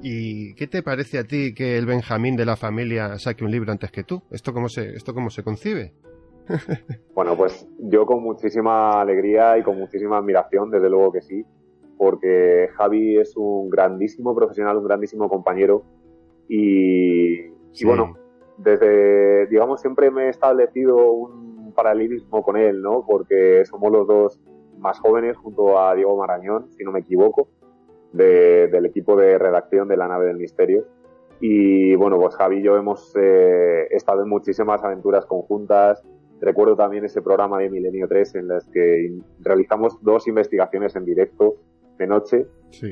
¿Y 0.00 0.54
qué 0.54 0.66
te 0.68 0.82
parece 0.82 1.18
a 1.18 1.24
ti 1.24 1.52
que 1.54 1.76
el 1.76 1.84
Benjamín 1.84 2.36
de 2.36 2.46
la 2.46 2.56
familia 2.56 3.18
saque 3.18 3.44
un 3.44 3.50
libro 3.50 3.72
antes 3.72 3.90
que 3.90 4.04
tú? 4.04 4.22
¿Esto 4.30 4.54
cómo 4.54 4.68
se, 4.68 4.94
esto 4.94 5.12
cómo 5.12 5.30
se 5.30 5.42
concibe? 5.42 5.92
bueno, 7.14 7.36
pues 7.36 7.68
yo 7.80 8.06
con 8.06 8.22
muchísima 8.22 9.00
alegría 9.00 9.58
y 9.58 9.62
con 9.62 9.76
muchísima 9.76 10.18
admiración, 10.18 10.70
desde 10.70 10.88
luego 10.88 11.12
que 11.12 11.20
sí 11.20 11.44
porque 11.98 12.70
Javi 12.76 13.18
es 13.18 13.36
un 13.36 13.68
grandísimo 13.68 14.34
profesional, 14.34 14.78
un 14.78 14.84
grandísimo 14.84 15.28
compañero 15.28 15.82
y, 16.48 17.50
bueno, 17.84 18.14
desde, 18.56 19.46
digamos, 19.48 19.80
siempre 19.80 20.10
me 20.10 20.26
he 20.26 20.28
establecido 20.30 21.12
un 21.12 21.72
paralelismo 21.74 22.42
con 22.42 22.56
él, 22.56 22.80
¿no? 22.80 23.04
Porque 23.06 23.64
somos 23.66 23.92
los 23.92 24.06
dos 24.06 24.40
más 24.78 24.98
jóvenes 24.98 25.36
junto 25.36 25.78
a 25.78 25.94
Diego 25.94 26.16
Marañón, 26.16 26.70
si 26.70 26.84
no 26.84 26.92
me 26.92 27.00
equivoco, 27.00 27.48
del 28.12 28.86
equipo 28.86 29.16
de 29.16 29.36
redacción 29.36 29.88
de 29.88 29.96
La 29.96 30.08
Nave 30.08 30.26
del 30.26 30.38
Misterio. 30.38 30.86
Y 31.40 31.94
bueno, 31.94 32.18
pues 32.18 32.34
Javi 32.34 32.58
y 32.58 32.62
yo 32.62 32.76
hemos 32.76 33.14
eh, 33.14 33.86
estado 33.90 34.22
en 34.22 34.28
muchísimas 34.28 34.82
aventuras 34.82 35.26
conjuntas. 35.26 36.02
Recuerdo 36.40 36.74
también 36.76 37.04
ese 37.04 37.20
programa 37.20 37.58
de 37.58 37.70
Milenio 37.70 38.08
3 38.08 38.36
en 38.36 38.48
las 38.48 38.66
que 38.68 39.12
realizamos 39.40 40.02
dos 40.02 40.26
investigaciones 40.26 40.96
en 40.96 41.04
directo 41.04 41.56
de 41.98 42.06
noche, 42.06 42.46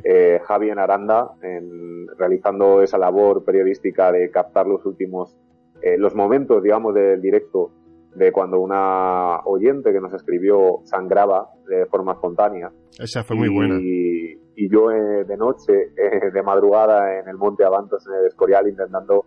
eh, 0.04 0.40
Javi 0.44 0.70
en 0.70 0.78
Aranda, 0.78 1.32
en, 1.42 2.06
realizando 2.18 2.82
esa 2.82 2.98
labor 2.98 3.44
periodística 3.44 4.10
de 4.10 4.30
captar 4.30 4.66
los 4.66 4.84
últimos, 4.84 5.36
eh, 5.80 5.96
los 5.96 6.14
momentos, 6.14 6.62
digamos, 6.62 6.94
del 6.94 7.20
directo 7.22 7.70
de 8.14 8.32
cuando 8.32 8.58
una 8.58 9.40
oyente 9.44 9.92
que 9.92 10.00
nos 10.00 10.12
escribió 10.14 10.80
sangraba 10.84 11.50
de 11.68 11.86
forma 11.86 12.12
espontánea. 12.12 12.72
Esa 12.98 13.22
fue 13.22 13.36
muy 13.36 13.48
buena. 13.48 13.78
Y, 13.80 14.40
yo 14.68 14.90
eh, 14.90 15.24
de 15.24 15.36
noche, 15.36 15.92
de 16.32 16.42
madrugada, 16.42 17.18
en 17.20 17.28
el 17.28 17.36
Monte 17.36 17.64
Avantos, 17.64 18.06
en 18.08 18.14
el 18.14 18.26
Escorial, 18.26 18.66
intentando 18.68 19.26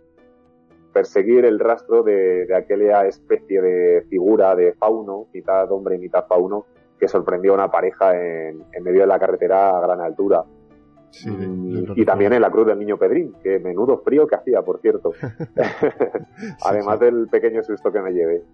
perseguir 0.92 1.44
el 1.44 1.60
rastro 1.60 2.02
de, 2.02 2.46
de 2.46 2.56
aquella 2.56 3.06
especie 3.06 3.62
de 3.62 4.02
figura 4.10 4.56
de 4.56 4.74
fauno, 4.74 5.28
mitad 5.32 5.70
hombre 5.70 5.94
y 5.94 5.98
mitad 6.00 6.26
fauno, 6.26 6.66
que 7.00 7.08
sorprendió 7.08 7.52
a 7.52 7.54
una 7.54 7.70
pareja 7.70 8.14
en, 8.14 8.64
medio 8.82 9.00
de 9.00 9.06
la 9.06 9.18
carretera 9.18 9.76
a 9.76 9.80
gran 9.80 10.00
altura. 10.00 10.44
Mm, 11.24 11.92
y 11.96 12.04
también 12.04 12.34
en 12.34 12.42
la 12.42 12.50
Cruz 12.50 12.66
del 12.66 12.78
Niño 12.78 12.98
Pedrín, 12.98 13.34
que 13.42 13.58
menudo 13.58 13.98
frío 13.98 14.26
que 14.26 14.36
hacía, 14.36 14.62
por 14.62 14.80
cierto. 14.80 15.12
Además 16.64 17.00
del 17.00 17.26
pequeño 17.28 17.62
susto 17.64 17.90
que 17.90 18.00
me 18.00 18.12
llevé. 18.12 18.44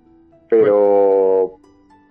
Pero 0.48 1.58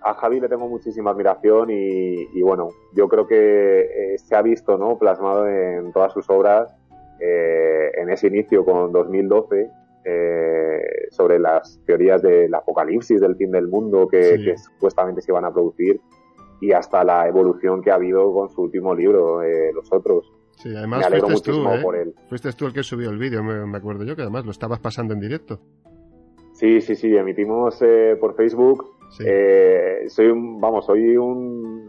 a 0.02 0.14
Javi 0.14 0.38
le 0.38 0.48
tengo 0.48 0.68
muchísima 0.68 1.10
admiración 1.10 1.68
y, 1.70 2.40
bueno, 2.42 2.68
yo 2.94 3.08
creo 3.08 3.26
que 3.26 3.80
eh, 3.80 4.18
se 4.18 4.36
ha 4.36 4.42
visto 4.42 4.78
¿no? 4.78 4.98
plasmado 4.98 5.48
en 5.48 5.92
todas 5.92 6.12
sus 6.12 6.30
obras 6.30 6.72
eh, 7.18 7.90
en 7.94 8.10
ese 8.10 8.28
inicio 8.28 8.64
con 8.64 8.92
2012 8.92 9.68
eh, 10.04 10.80
sobre 11.10 11.40
las 11.40 11.80
teorías 11.86 12.22
del 12.22 12.54
apocalipsis, 12.54 13.20
del 13.20 13.34
fin 13.34 13.50
del 13.50 13.66
mundo 13.66 14.06
que, 14.06 14.38
que 14.44 14.56
supuestamente 14.56 15.22
se 15.22 15.32
iban 15.32 15.44
a 15.44 15.52
producir 15.52 16.00
y 16.60 16.72
hasta 16.72 17.04
la 17.04 17.28
evolución 17.28 17.82
que 17.82 17.90
ha 17.90 17.94
habido 17.94 18.32
con 18.32 18.48
su 18.48 18.62
último 18.62 18.94
libro, 18.94 19.42
eh, 19.42 19.72
Los 19.74 19.92
Otros. 19.92 20.32
Sí, 20.56 20.74
además 20.74 21.10
me 21.10 21.20
muchísimo 21.20 21.70
tú, 21.70 21.74
¿eh? 21.74 21.82
por 21.82 21.96
él. 21.96 22.14
Fuiste 22.28 22.52
tú 22.52 22.66
el 22.66 22.72
que 22.72 22.82
subió 22.82 23.10
el 23.10 23.18
vídeo, 23.18 23.42
me, 23.42 23.76
acuerdo 23.76 24.04
yo, 24.04 24.16
que 24.16 24.22
además 24.22 24.44
lo 24.46 24.52
estabas 24.52 24.80
pasando 24.80 25.12
en 25.12 25.20
directo. 25.20 25.60
Sí, 26.52 26.80
sí, 26.80 26.94
sí, 26.94 27.14
emitimos 27.14 27.80
eh, 27.82 28.16
por 28.18 28.34
Facebook. 28.34 28.96
soy 30.08 30.26
un, 30.26 30.58
vamos, 30.60 30.86
soy 30.86 31.16
un 31.18 31.88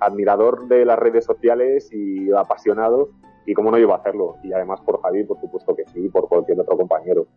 admirador 0.00 0.66
de 0.66 0.84
las 0.84 0.98
redes 0.98 1.24
sociales 1.24 1.88
y 1.92 2.32
apasionado, 2.32 3.10
y 3.46 3.54
cómo 3.54 3.70
no 3.70 3.78
iba 3.78 3.94
a 3.94 3.98
hacerlo. 3.98 4.36
Y 4.42 4.52
además 4.52 4.80
por 4.80 5.00
Javi, 5.00 5.24
por 5.24 5.38
supuesto 5.40 5.76
que 5.76 5.84
sí, 5.86 6.08
por 6.08 6.28
cualquier 6.28 6.60
otro 6.60 6.76
compañero. 6.76 7.28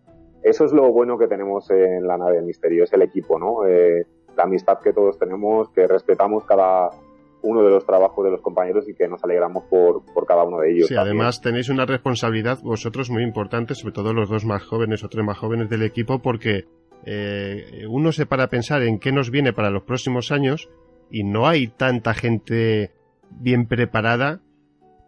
Eso 0.42 0.66
es 0.66 0.72
lo 0.72 0.92
bueno 0.92 1.18
que 1.18 1.28
tenemos 1.28 1.70
en 1.70 2.08
la 2.08 2.18
nave 2.18 2.38
del 2.38 2.46
misterio, 2.46 2.84
es 2.84 2.94
el 2.94 3.02
equipo, 3.04 3.38
¿no? 3.38 3.66
La 4.38 4.44
amistad 4.44 4.80
que 4.84 4.94
todos 4.94 5.18
tenemos, 5.18 5.70
que 5.72 5.88
respetamos 5.88 6.46
cada 6.46 6.90
uno 7.42 7.64
de 7.64 7.70
los 7.70 7.86
trabajos 7.86 8.26
de 8.26 8.32
los 8.32 8.42
compañeros 8.42 8.88
y 8.88 8.94
que 8.94 9.08
nos 9.08 9.24
alegramos 9.24 9.64
por, 9.66 10.04
cada 10.28 10.44
uno 10.44 10.60
de 10.60 10.72
ellos. 10.72 10.88
Sí, 10.88 10.96
además 10.96 11.42
tenéis 11.42 11.70
una 11.70 11.86
responsabilidad 11.86 12.60
vosotros 12.64 13.10
muy 13.10 13.24
importante, 13.24 13.76
sobre 13.76 13.94
todo 13.94 14.14
los 14.14 14.30
dos 14.30 14.46
más 14.46 14.64
jóvenes 14.64 15.04
o 15.04 15.10
tres 15.10 15.26
más 15.26 15.38
jóvenes 15.38 15.70
del 15.70 15.84
equipo, 15.84 16.20
porque 16.20 16.66
eh, 17.06 17.86
uno 17.90 18.12
se 18.12 18.26
para 18.26 18.46
a 18.46 18.48
pensar 18.48 18.84
en 18.84 19.00
qué 19.00 19.12
nos 19.12 19.32
viene 19.32 19.54
para 19.54 19.70
los 19.70 19.84
próximos 19.84 20.32
años 20.32 20.70
y 21.10 21.24
no 21.24 21.48
hay 21.48 21.68
tanta 21.68 22.14
gente 22.14 22.92
bien 23.30 23.68
preparada 23.68 24.42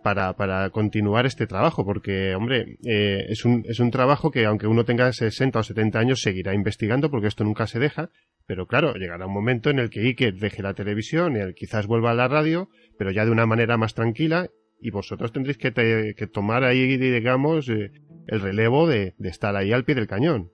para, 0.04 0.34
para 0.36 0.70
continuar 0.70 1.26
este 1.26 1.48
trabajo, 1.48 1.86
porque, 1.86 2.36
hombre, 2.36 2.78
eh, 2.86 3.26
es, 3.30 3.46
un, 3.46 3.64
es 3.68 3.80
un 3.80 3.92
trabajo 3.92 4.32
que 4.32 4.46
aunque 4.46 4.68
uno 4.68 4.86
tenga 4.86 5.12
60 5.12 5.60
o 5.60 5.64
70 5.64 6.00
años 6.00 6.22
seguirá 6.22 6.54
investigando, 6.54 7.10
porque 7.10 7.28
esto 7.28 7.44
nunca 7.44 7.68
se 7.68 7.80
deja, 7.80 8.10
pero 8.46 8.66
claro, 8.66 8.94
llegará 8.96 9.26
un 9.26 9.34
momento 9.34 9.70
en 9.70 9.80
el 9.80 9.90
que 9.90 10.02
Iker 10.02 10.36
deje 10.36 10.64
la 10.64 10.74
televisión 10.74 11.36
y 11.36 11.40
él 11.40 11.54
quizás 11.54 11.88
vuelva 11.88 12.12
a 12.12 12.16
la 12.16 12.28
radio, 12.28 12.70
pero 12.98 13.12
ya 13.12 13.26
de 13.26 13.32
una 13.32 13.46
manera 13.46 13.78
más 13.78 13.94
tranquila, 13.94 14.50
y 14.82 14.92
vosotros 14.92 15.32
tendréis 15.32 15.58
que, 15.58 15.74
que 16.16 16.28
tomar 16.28 16.64
ahí, 16.64 16.98
digamos, 16.98 17.70
eh, 17.70 17.92
el 18.28 18.40
relevo 18.40 18.88
de, 18.88 19.16
de 19.18 19.30
estar 19.30 19.56
ahí 19.56 19.74
al 19.74 19.84
pie 19.84 19.96
del 19.96 20.08
cañón. 20.08 20.52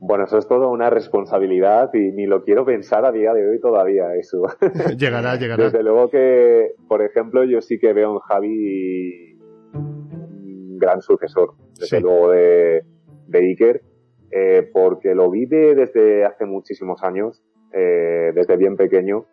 Bueno, 0.00 0.24
eso 0.24 0.38
es 0.38 0.46
todo 0.46 0.70
una 0.70 0.90
responsabilidad 0.90 1.92
y 1.92 2.12
ni 2.12 2.26
lo 2.26 2.44
quiero 2.44 2.64
pensar 2.64 3.04
a 3.04 3.10
día 3.10 3.32
de 3.34 3.48
hoy 3.48 3.60
todavía 3.60 4.14
eso. 4.14 4.42
llegará, 4.96 5.36
llegará. 5.38 5.64
Desde 5.64 5.82
luego 5.82 6.08
que, 6.08 6.74
por 6.86 7.02
ejemplo, 7.02 7.44
yo 7.44 7.60
sí 7.60 7.78
que 7.78 7.92
veo 7.92 8.12
en 8.12 8.18
Javi 8.20 9.38
un 9.74 10.78
gran 10.78 11.02
sucesor, 11.02 11.54
desde 11.78 12.00
luego 12.00 12.30
de, 12.30 12.82
de 13.26 13.38
Iker, 13.38 13.82
eh, 14.30 14.70
porque 14.72 15.14
lo 15.14 15.30
vi 15.30 15.46
desde 15.46 16.24
hace 16.24 16.46
muchísimos 16.46 17.02
años, 17.02 17.42
eh, 17.72 18.30
desde 18.34 18.56
bien 18.56 18.76
pequeño, 18.76 19.26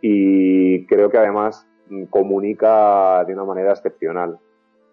y 0.00 0.86
creo 0.86 1.10
que 1.10 1.18
además 1.18 1.66
comunica 2.10 3.24
de 3.24 3.32
una 3.34 3.44
manera 3.44 3.72
excepcional. 3.72 4.38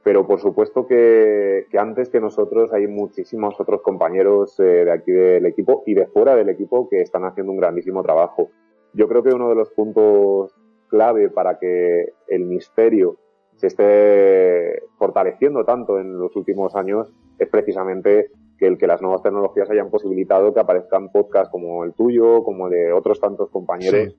Pero 0.03 0.25
por 0.25 0.39
supuesto 0.39 0.87
que, 0.87 1.67
antes 1.77 2.09
que 2.09 2.19
nosotros 2.19 2.73
hay 2.73 2.87
muchísimos 2.87 3.59
otros 3.59 3.81
compañeros 3.81 4.59
eh, 4.59 4.85
de 4.85 4.91
aquí 4.91 5.11
del 5.11 5.45
equipo 5.45 5.83
y 5.85 5.93
de 5.93 6.07
fuera 6.07 6.35
del 6.35 6.49
equipo 6.49 6.89
que 6.89 7.01
están 7.01 7.23
haciendo 7.23 7.51
un 7.51 7.59
grandísimo 7.59 8.01
trabajo. 8.01 8.49
Yo 8.93 9.07
creo 9.07 9.21
que 9.21 9.33
uno 9.33 9.49
de 9.49 9.55
los 9.55 9.69
puntos 9.69 10.55
clave 10.87 11.29
para 11.29 11.59
que 11.59 12.13
el 12.27 12.45
misterio 12.45 13.17
se 13.55 13.67
esté 13.67 14.83
fortaleciendo 14.97 15.63
tanto 15.63 15.99
en 15.99 16.17
los 16.17 16.35
últimos 16.35 16.75
años 16.75 17.13
es 17.37 17.47
precisamente 17.47 18.31
que 18.57 18.67
el 18.67 18.77
que 18.77 18.87
las 18.87 19.01
nuevas 19.01 19.21
tecnologías 19.21 19.69
hayan 19.69 19.89
posibilitado 19.89 20.53
que 20.53 20.59
aparezcan 20.59 21.11
podcasts 21.11 21.51
como 21.51 21.83
el 21.83 21.93
tuyo, 21.93 22.43
como 22.43 22.67
el 22.67 22.73
de 22.73 22.93
otros 22.93 23.19
tantos 23.19 23.49
compañeros, 23.49 24.15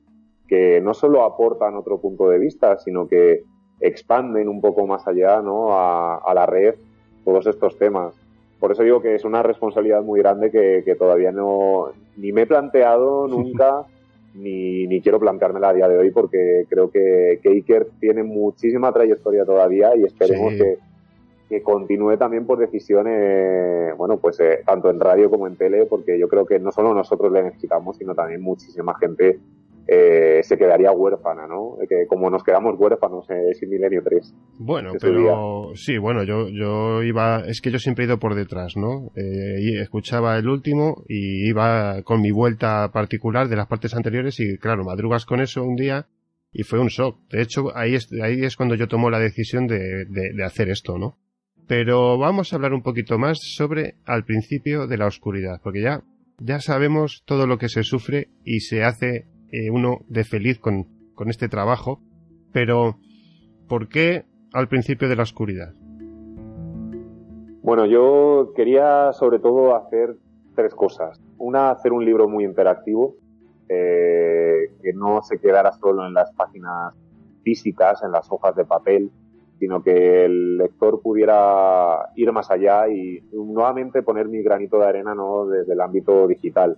que 0.48 0.80
no 0.80 0.94
solo 0.94 1.24
aportan 1.24 1.76
otro 1.76 2.00
punto 2.00 2.28
de 2.28 2.38
vista, 2.38 2.78
sino 2.78 3.06
que 3.06 3.44
expanden 3.80 4.48
un 4.48 4.60
poco 4.60 4.86
más 4.86 5.06
allá 5.06 5.40
¿no? 5.42 5.68
a, 5.70 6.32
la 6.34 6.46
red 6.46 6.74
todos 7.24 7.46
estos 7.46 7.78
temas. 7.78 8.14
Por 8.60 8.72
eso 8.72 8.82
digo 8.82 9.02
que 9.02 9.14
es 9.14 9.24
una 9.24 9.42
responsabilidad 9.42 10.02
muy 10.02 10.20
grande 10.20 10.50
que, 10.50 10.94
todavía 10.94 11.32
no 11.32 11.92
ni 12.16 12.32
me 12.32 12.42
he 12.42 12.46
planteado 12.46 13.26
nunca 13.28 13.84
ni, 14.34 14.86
ni 14.86 15.00
quiero 15.00 15.20
planteármela 15.20 15.70
a 15.70 15.74
día 15.74 15.88
de 15.88 15.98
hoy 15.98 16.10
porque 16.10 16.64
creo 16.68 16.90
que, 16.90 17.40
que 17.42 17.50
Iker 17.50 17.88
tiene 18.00 18.22
muchísima 18.22 18.92
trayectoria 18.92 19.44
todavía 19.44 19.94
y 19.96 20.04
esperemos 20.04 20.54
que, 20.54 20.78
que 21.52 21.62
continúe 21.62 22.16
también 22.16 22.46
por 22.46 22.58
decisiones, 22.58 23.94
bueno, 23.98 24.16
pues 24.16 24.40
eh, 24.40 24.62
tanto 24.64 24.88
en 24.88 24.98
radio 24.98 25.28
como 25.28 25.46
en 25.46 25.56
tele, 25.56 25.84
porque 25.84 26.18
yo 26.18 26.26
creo 26.26 26.46
que 26.46 26.58
no 26.58 26.72
solo 26.72 26.94
nosotros 26.94 27.30
le 27.30 27.42
necesitamos, 27.42 27.98
sino 27.98 28.14
también 28.14 28.40
muchísima 28.40 28.94
gente 28.98 29.38
eh, 29.86 30.42
se 30.42 30.56
quedaría 30.56 30.92
huérfana, 30.92 31.46
¿no? 31.46 31.76
Que 31.88 32.06
como 32.06 32.30
nos 32.30 32.44
quedamos 32.44 32.74
huérfanos 32.78 33.28
eh, 33.30 33.54
sin 33.54 33.70
Milenio 33.70 34.02
3. 34.04 34.34
Bueno, 34.58 34.92
pero 35.00 35.72
sí, 35.74 35.98
bueno, 35.98 36.22
yo, 36.22 36.48
yo 36.48 37.02
iba, 37.02 37.40
es 37.46 37.60
que 37.60 37.70
yo 37.70 37.78
siempre 37.78 38.04
he 38.04 38.08
ido 38.08 38.18
por 38.18 38.34
detrás, 38.34 38.76
¿no? 38.76 39.10
Eh, 39.16 39.80
escuchaba 39.80 40.38
el 40.38 40.48
último 40.48 41.04
y 41.08 41.48
iba 41.48 42.02
con 42.02 42.20
mi 42.20 42.30
vuelta 42.30 42.90
particular 42.92 43.48
de 43.48 43.56
las 43.56 43.66
partes 43.66 43.94
anteriores 43.94 44.38
y 44.40 44.56
claro, 44.58 44.84
madrugas 44.84 45.26
con 45.26 45.40
eso 45.40 45.62
un 45.62 45.76
día 45.76 46.06
y 46.52 46.62
fue 46.62 46.78
un 46.78 46.88
shock. 46.88 47.18
De 47.30 47.42
hecho, 47.42 47.76
ahí 47.76 47.94
es, 47.94 48.08
ahí 48.22 48.44
es 48.44 48.56
cuando 48.56 48.74
yo 48.74 48.86
tomo 48.86 49.10
la 49.10 49.18
decisión 49.18 49.66
de, 49.66 50.04
de 50.06 50.44
hacer 50.44 50.68
esto, 50.68 50.98
¿no? 50.98 51.16
Pero 51.66 52.18
vamos 52.18 52.52
a 52.52 52.56
hablar 52.56 52.72
un 52.72 52.82
poquito 52.82 53.18
más 53.18 53.38
sobre 53.40 53.94
al 54.04 54.24
principio 54.24 54.86
de 54.86 54.98
la 54.98 55.06
oscuridad, 55.06 55.60
porque 55.62 55.80
ya, 55.80 56.02
ya 56.38 56.60
sabemos 56.60 57.22
todo 57.24 57.46
lo 57.46 57.58
que 57.58 57.68
se 57.68 57.82
sufre 57.82 58.28
y 58.44 58.60
se 58.60 58.82
hace 58.82 59.26
eh, 59.52 59.70
uno 59.70 60.00
de 60.08 60.24
feliz 60.24 60.58
con, 60.58 60.86
con 61.14 61.30
este 61.30 61.48
trabajo, 61.48 62.00
pero 62.52 62.98
¿por 63.68 63.88
qué 63.88 64.24
al 64.52 64.68
principio 64.68 65.08
de 65.08 65.16
la 65.16 65.22
oscuridad? 65.22 65.74
Bueno, 67.62 67.86
yo 67.86 68.52
quería 68.56 69.12
sobre 69.12 69.38
todo 69.38 69.76
hacer 69.76 70.16
tres 70.56 70.74
cosas. 70.74 71.20
Una, 71.38 71.70
hacer 71.70 71.92
un 71.92 72.04
libro 72.04 72.28
muy 72.28 72.44
interactivo, 72.44 73.14
eh, 73.68 74.72
que 74.82 74.92
no 74.92 75.22
se 75.22 75.38
quedara 75.38 75.72
solo 75.72 76.06
en 76.06 76.12
las 76.12 76.32
páginas 76.32 76.94
físicas, 77.42 78.02
en 78.02 78.12
las 78.12 78.30
hojas 78.30 78.56
de 78.56 78.64
papel, 78.64 79.10
sino 79.58 79.82
que 79.82 80.24
el 80.24 80.58
lector 80.58 81.00
pudiera 81.00 82.10
ir 82.16 82.32
más 82.32 82.50
allá 82.50 82.88
y 82.88 83.22
nuevamente 83.32 84.02
poner 84.02 84.28
mi 84.28 84.42
granito 84.42 84.78
de 84.78 84.86
arena 84.86 85.14
¿no? 85.14 85.46
desde 85.46 85.72
el 85.74 85.80
ámbito 85.80 86.26
digital. 86.26 86.76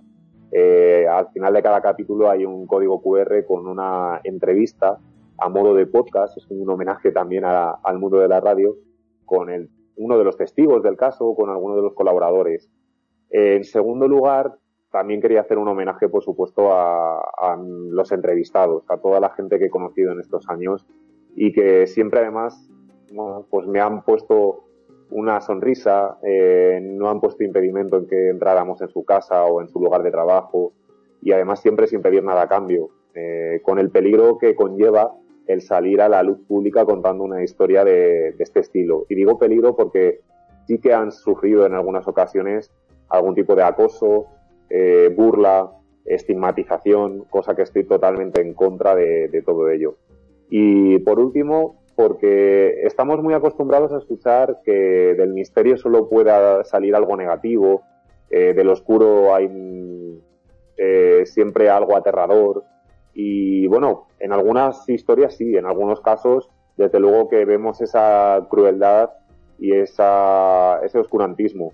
Eh, 0.57 1.05
al 1.09 1.31
final 1.33 1.53
de 1.53 1.63
cada 1.65 1.81
capítulo 1.81 2.31
hay 2.31 2.45
un 2.45 2.69
código 2.69 3.03
QR 3.03 3.45
con 3.45 3.67
una 3.67 4.21
entrevista 4.23 5.01
a 5.37 5.49
modo 5.49 5.75
de 5.75 5.85
podcast, 5.87 6.37
es 6.37 6.47
un 6.49 6.71
homenaje 6.71 7.11
también 7.11 7.45
al 7.45 7.99
mundo 7.99 8.19
de 8.19 8.29
la 8.29 8.39
radio, 8.39 8.77
con 9.25 9.51
el, 9.51 9.69
uno 9.97 10.17
de 10.17 10.23
los 10.23 10.37
testigos 10.37 10.81
del 10.85 10.97
caso 10.97 11.35
con 11.35 11.51
alguno 11.51 11.75
de 11.75 11.83
los 11.83 11.95
colaboradores. 11.95 12.71
en 13.31 13.65
segundo 13.65 14.07
lugar, 14.07 14.55
también 14.93 15.21
quería 15.21 15.41
hacer 15.41 15.59
un 15.59 15.67
homenaje, 15.67 16.09
por 16.09 16.23
supuesto, 16.23 16.73
a, 16.73 17.19
a, 17.19 17.57
los 17.59 18.13
entrevistados, 18.13 18.85
a 18.89 18.99
toda 18.99 19.19
la 19.19 19.31
gente 19.31 19.59
que 19.59 19.65
he 19.65 19.71
conocido 19.71 20.13
en 20.13 20.21
estos 20.21 20.49
años 20.49 20.87
y 21.35 21.53
que 21.53 21.89
siempre 21.89 22.21
además 22.21 22.71
pues 23.51 23.67
me 23.67 23.81
han 23.81 24.03
puesto 24.03 24.64
una 25.11 25.41
sonrisa, 25.41 26.19
eh, 26.23 26.81
no 26.83 27.09
han 27.09 27.21
puesto 27.21 27.45
impedimento 27.45 27.99
en 27.99 28.07
que 28.07 28.31
entráramos 28.31 28.81
en 28.81 28.89
su 28.89 29.05
casa 29.05 29.45
o 29.45 29.61
en 29.61 29.69
su 29.69 29.81
lugar 29.81 30.03
de 30.03 30.11
trabajo 30.11 30.73
y 31.23 31.33
además 31.33 31.61
siempre 31.61 31.87
sin 31.87 32.03
pedir 32.03 32.23
nada 32.23 32.43
a 32.43 32.49
cambio, 32.49 32.91
eh, 33.15 33.61
con 33.63 33.79
el 33.79 33.91
peligro 33.91 34.39
que 34.39 34.55
conlleva 34.55 35.15
el 35.47 35.61
salir 35.61 36.01
a 36.01 36.09
la 36.09 36.23
luz 36.23 36.39
pública 36.47 36.85
contando 36.85 37.25
una 37.25 37.43
historia 37.43 37.85
de, 37.85 38.35
este 38.39 38.61
estilo. 38.61 39.07
Y 39.09 39.15
digo 39.15 39.39
peligro 39.39 39.77
porque 39.77 40.21
sí 40.67 40.79
que 40.79 40.93
han 40.93 41.13
sufrido 41.13 41.67
en 41.67 41.75
algunas 41.75 42.09
ocasiones 42.09 42.73
algún 43.09 43.35
tipo 43.35 43.55
de 43.55 43.63
acoso, 43.63 44.27
eh, 44.71 45.13
burla, 45.15 45.71
estigmatización, 46.05 47.25
cosa 47.31 47.55
que 47.55 47.63
estoy 47.63 47.85
totalmente 47.85 48.41
en 48.41 48.55
contra 48.55 48.95
de 48.95 49.43
todo 49.45 49.69
ello. 49.71 49.97
Y 50.49 50.99
por 51.01 51.19
último, 51.19 51.84
porque 51.97 52.87
estamos 52.87 53.23
muy 53.23 53.35
acostumbrados 53.35 53.93
a 53.93 53.99
escuchar 53.99 54.61
que 54.65 55.15
del 55.17 55.33
misterio 55.33 55.77
solo 55.77 56.09
pueda 56.09 56.65
salir 56.65 56.95
algo 56.95 57.17
negativo, 57.17 57.83
eh, 58.31 58.53
del 58.55 58.69
oscuro 58.69 59.35
hay 59.35 59.49
eh, 60.77 61.23
siempre 61.27 61.71
algo 61.71 61.97
aterrador. 61.97 62.65
Y 63.15 63.67
bueno, 63.69 64.09
en 64.19 64.33
algunas 64.33 64.89
historias 64.89 65.37
sí, 65.37 65.57
en 65.57 65.67
algunos 65.67 66.01
casos 66.01 66.51
desde 66.77 66.99
luego 66.99 67.29
que 67.29 67.45
vemos 67.45 67.81
esa 67.81 68.45
crueldad 68.51 69.11
y 69.59 69.73
esa, 69.73 70.81
ese 70.83 70.99
oscurantismo, 70.99 71.73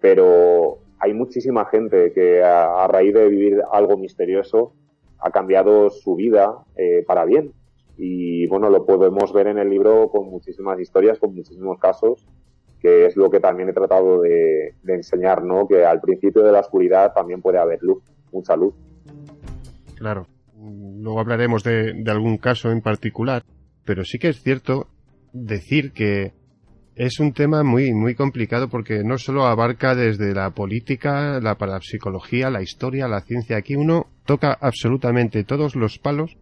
pero 0.00 0.80
hay 0.98 1.14
muchísima 1.14 1.64
gente 1.64 2.12
que 2.12 2.42
a, 2.42 2.86
raíz 2.86 3.14
de 3.14 3.28
vivir 3.28 3.62
algo 3.72 3.96
misterioso 3.96 4.74
ha 5.18 5.30
cambiado 5.30 5.88
su 5.88 6.14
vida 6.16 6.58
eh, 6.76 7.02
para 7.06 7.24
bien 7.24 7.54
y 8.04 8.48
bueno, 8.48 8.68
lo 8.68 8.84
podemos 8.84 9.32
ver 9.32 9.46
en 9.46 9.58
el 9.58 9.70
libro 9.70 10.08
con 10.08 10.28
muchísimas 10.28 10.80
historias, 10.80 11.20
con 11.20 11.36
muchísimos 11.36 11.78
casos, 11.78 12.26
que 12.80 13.06
es 13.06 13.16
lo 13.16 13.30
que 13.30 13.38
también 13.38 13.68
he 13.68 13.72
tratado 13.72 14.20
de, 14.22 14.74
enseñar, 14.88 15.44
¿no? 15.44 15.68
Que 15.68 15.84
al 15.84 16.00
principio 16.00 16.42
de 16.42 16.50
la 16.50 16.58
oscuridad 16.58 17.12
también 17.14 17.40
puede 17.40 17.58
haber 17.60 17.78
luz, 17.80 18.02
mucha 18.32 18.56
luz. 18.56 18.74
Claro. 19.94 20.26
Luego 20.58 21.20
hablaremos 21.20 21.62
de, 21.62 21.92
de 21.94 22.10
algún 22.10 22.38
caso 22.38 22.72
en 22.72 22.80
particular, 22.80 23.44
pero 23.84 24.02
sí 24.02 24.18
que 24.18 24.30
es 24.30 24.42
cierto 24.42 24.88
decir 25.32 25.92
que 25.92 26.32
es 26.96 27.20
un 27.20 27.32
tema 27.32 27.62
muy, 27.62 27.94
muy 27.94 28.16
complicado 28.16 28.68
porque 28.68 29.04
no 29.04 29.16
solo 29.16 29.44
abarca 29.44 29.94
desde 29.94 30.34
la 30.34 30.50
política, 30.50 31.38
la 31.40 31.54
parapsicología, 31.54 32.50
la 32.50 32.62
historia, 32.62 33.06
la 33.06 33.20
ciencia. 33.20 33.58
Aquí 33.58 33.76
uno 33.76 34.06
toca 34.26 34.58
absolutamente 34.60 35.44
todos 35.44 35.76
los 35.76 36.00
palos 36.00 36.36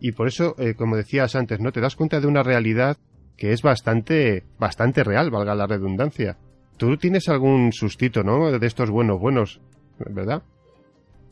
y 0.00 0.12
por 0.12 0.28
eso, 0.28 0.54
eh, 0.58 0.74
como 0.74 0.96
decías 0.96 1.34
antes, 1.34 1.60
¿no? 1.60 1.72
Te 1.72 1.80
das 1.80 1.96
cuenta 1.96 2.20
de 2.20 2.26
una 2.26 2.42
realidad 2.42 2.96
que 3.36 3.52
es 3.52 3.62
bastante, 3.62 4.44
bastante 4.58 5.04
real, 5.04 5.30
valga 5.30 5.54
la 5.54 5.66
redundancia. 5.66 6.36
Tú 6.76 6.96
tienes 6.96 7.28
algún 7.28 7.72
sustito, 7.72 8.22
¿no? 8.22 8.58
De 8.58 8.66
estos 8.66 8.90
buenos, 8.90 9.20
buenos, 9.20 9.60
¿verdad? 9.98 10.42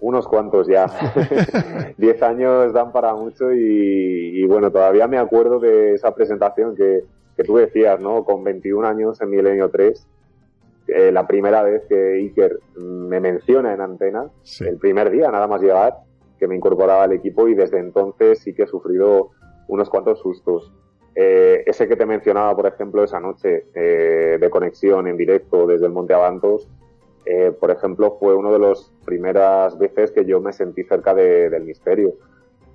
Unos 0.01 0.27
cuantos 0.27 0.69
ya. 0.69 0.87
Diez 1.97 2.23
años 2.23 2.73
dan 2.73 2.93
para 2.93 3.15
mucho 3.15 3.53
y, 3.53 4.45
bueno, 4.47 4.71
todavía 4.71 5.07
me 5.09 5.19
acuerdo 5.19 5.59
de 5.59 5.95
esa 5.95 6.15
presentación 6.15 6.77
que, 6.77 7.01
que 7.37 7.45
tú 7.45 7.57
decías, 7.57 8.01
¿no? 8.01 8.25
Con 8.25 8.45
21 8.45 8.87
años 8.87 9.21
en 9.21 9.31
Milenio 9.31 9.69
3, 9.71 10.07
eh, 10.89 11.11
la 11.11 11.27
primera 11.27 11.63
vez 11.65 11.83
que 11.89 12.15
Iker 12.15 12.61
me 12.77 13.19
menciona 13.21 13.75
en 13.75 13.81
antena, 13.81 14.31
el 14.61 14.79
primer 14.79 15.11
día, 15.11 15.29
nada 15.31 15.49
más 15.49 15.61
llegar, 15.61 15.95
que 16.39 16.49
me 16.49 16.57
incorporaba 16.57 17.05
al 17.05 17.13
equipo 17.13 17.49
y 17.49 17.55
desde 17.55 17.79
entonces 17.79 18.41
sí 18.41 18.55
que 18.55 18.65
he 18.65 18.67
sufrido 18.67 19.31
unos 19.69 19.91
cuantos 19.91 20.21
sustos. 20.21 20.73
Eh, 21.15 21.65
ese 21.67 21.89
que 21.89 21.97
te 21.97 22.05
mencionaba, 22.05 22.55
por 22.55 22.67
ejemplo, 22.67 23.03
esa 23.03 23.19
noche 23.19 23.67
eh, 23.75 24.37
de 24.39 24.51
conexión 24.51 25.07
en 25.07 25.17
directo 25.17 25.67
desde 25.67 25.87
el 25.87 25.93
Monte 25.93 26.13
Avantos, 26.13 26.69
eh, 27.25 27.53
por 27.59 27.71
ejemplo, 27.71 28.19
fue 28.21 28.35
una 28.35 28.51
de 28.51 28.59
las 28.59 28.93
primeras 29.05 29.79
veces 29.79 30.13
que 30.13 30.27
yo 30.27 30.41
me 30.41 30.53
sentí 30.53 30.85
cerca 30.85 31.15
del 31.15 31.65
misterio, 31.65 32.13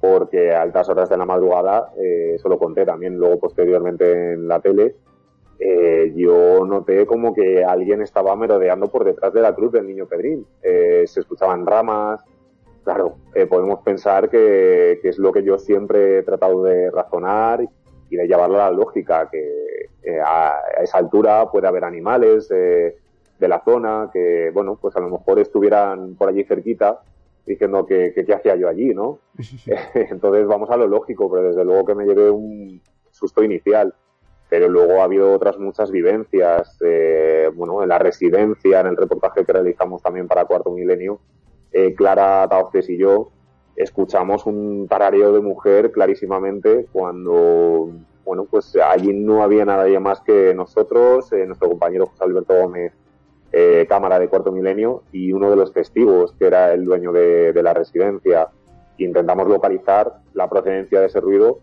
porque 0.01 0.51
a 0.51 0.63
altas 0.63 0.89
horas 0.89 1.07
de 1.07 1.17
la 1.17 1.25
madrugada, 1.25 1.93
eso 1.95 2.49
lo 2.49 2.57
conté 2.57 2.83
también 2.83 3.17
luego 3.17 3.39
posteriormente 3.39 4.33
en 4.33 4.47
la 4.47 4.59
tele, 4.59 4.95
yo 6.15 6.65
noté 6.65 7.05
como 7.05 7.35
que 7.35 7.63
alguien 7.63 8.01
estaba 8.01 8.35
merodeando 8.35 8.87
por 8.87 9.05
detrás 9.05 9.31
de 9.31 9.41
la 9.41 9.53
cruz 9.53 9.71
del 9.71 9.85
niño 9.85 10.07
Pedrín. 10.07 10.45
se 10.61 11.19
escuchaban 11.19 11.65
ramas, 11.65 12.25
claro, 12.83 13.17
eh, 13.35 13.45
podemos 13.45 13.79
pensar 13.81 14.29
que, 14.29 14.99
es 15.03 15.17
lo 15.17 15.31
que 15.31 15.43
yo 15.43 15.57
siempre 15.57 16.19
he 16.19 16.23
tratado 16.23 16.63
de 16.63 16.91
razonar 16.91 17.67
y 18.09 18.15
de 18.15 18.27
llevarlo 18.27 18.55
a 18.61 18.69
la 18.69 18.71
lógica, 18.71 19.29
que 19.29 19.89
eh, 20.03 20.19
a, 20.19 20.59
esa 20.81 20.97
altura 20.97 21.49
puede 21.51 21.67
haber 21.67 21.83
animales, 21.83 22.49
eh, 22.51 22.97
de 23.39 23.47
la 23.47 23.63
zona 23.63 24.09
que, 24.13 24.51
bueno, 24.53 24.77
pues 24.79 24.95
a 24.95 24.99
lo 24.99 25.09
mejor 25.09 25.39
estuvieran 25.39 26.15
por 26.15 26.29
allí 26.29 26.43
cerquita 26.43 27.01
diciendo 27.45 27.85
que, 27.87 28.13
qué 28.13 28.33
hacía 28.33 28.55
yo 28.55 28.69
allí, 28.69 28.93
¿no? 28.93 29.19
Entonces 29.95 30.47
vamos 30.47 30.69
a 30.69 30.77
lo 30.77 30.87
lógico, 30.87 31.29
pero 31.29 31.47
desde 31.47 31.65
luego 31.65 31.85
que 31.85 31.95
me 31.95 32.05
llevé 32.05 32.29
un 32.29 32.81
susto 33.09 33.43
inicial. 33.43 33.93
Pero 34.49 34.67
luego 34.67 34.99
ha 34.99 35.05
habido 35.05 35.31
otras 35.33 35.57
muchas 35.57 35.91
vivencias, 35.91 36.77
eh, 36.81 37.49
bueno, 37.55 37.81
en 37.83 37.87
la 37.87 37.97
residencia, 37.99 38.81
en 38.81 38.87
el 38.87 38.97
reportaje 38.97 39.45
que 39.45 39.53
realizamos 39.53 40.01
también 40.01 40.27
para 40.27 40.43
Cuarto 40.43 40.71
Milenio, 40.71 41.21
eh, 41.71 41.93
Clara 41.95 42.47
Taoces 42.49 42.89
y 42.89 42.97
yo 42.97 43.31
escuchamos 43.75 44.45
un 44.45 44.87
tarareo 44.87 45.33
de 45.33 45.41
mujer 45.41 45.91
clarísimamente 45.91 46.87
cuando, 46.91 47.89
bueno, 48.25 48.45
pues 48.45 48.75
allí 48.75 49.13
no 49.13 49.43
había 49.43 49.65
nadie 49.65 49.99
más 49.99 50.21
que 50.21 50.53
nosotros, 50.53 51.31
eh, 51.33 51.45
nuestro 51.45 51.69
compañero 51.69 52.07
José 52.07 52.23
Alberto 52.23 52.53
Gómez 52.53 52.93
eh, 53.53 53.85
cámara 53.89 54.17
de 54.17 54.29
cuarto 54.29 54.51
milenio 54.53 55.03
y 55.11 55.33
uno 55.33 55.49
de 55.49 55.57
los 55.57 55.73
testigos, 55.73 56.33
que 56.39 56.45
era 56.45 56.73
el 56.73 56.85
dueño 56.85 57.11
de, 57.11 57.59
la 57.61 57.73
residencia. 57.73 58.47
Intentamos 58.97 59.47
localizar 59.47 60.19
la 60.33 60.49
procedencia 60.49 61.01
de 61.01 61.07
ese 61.07 61.19
ruido 61.19 61.59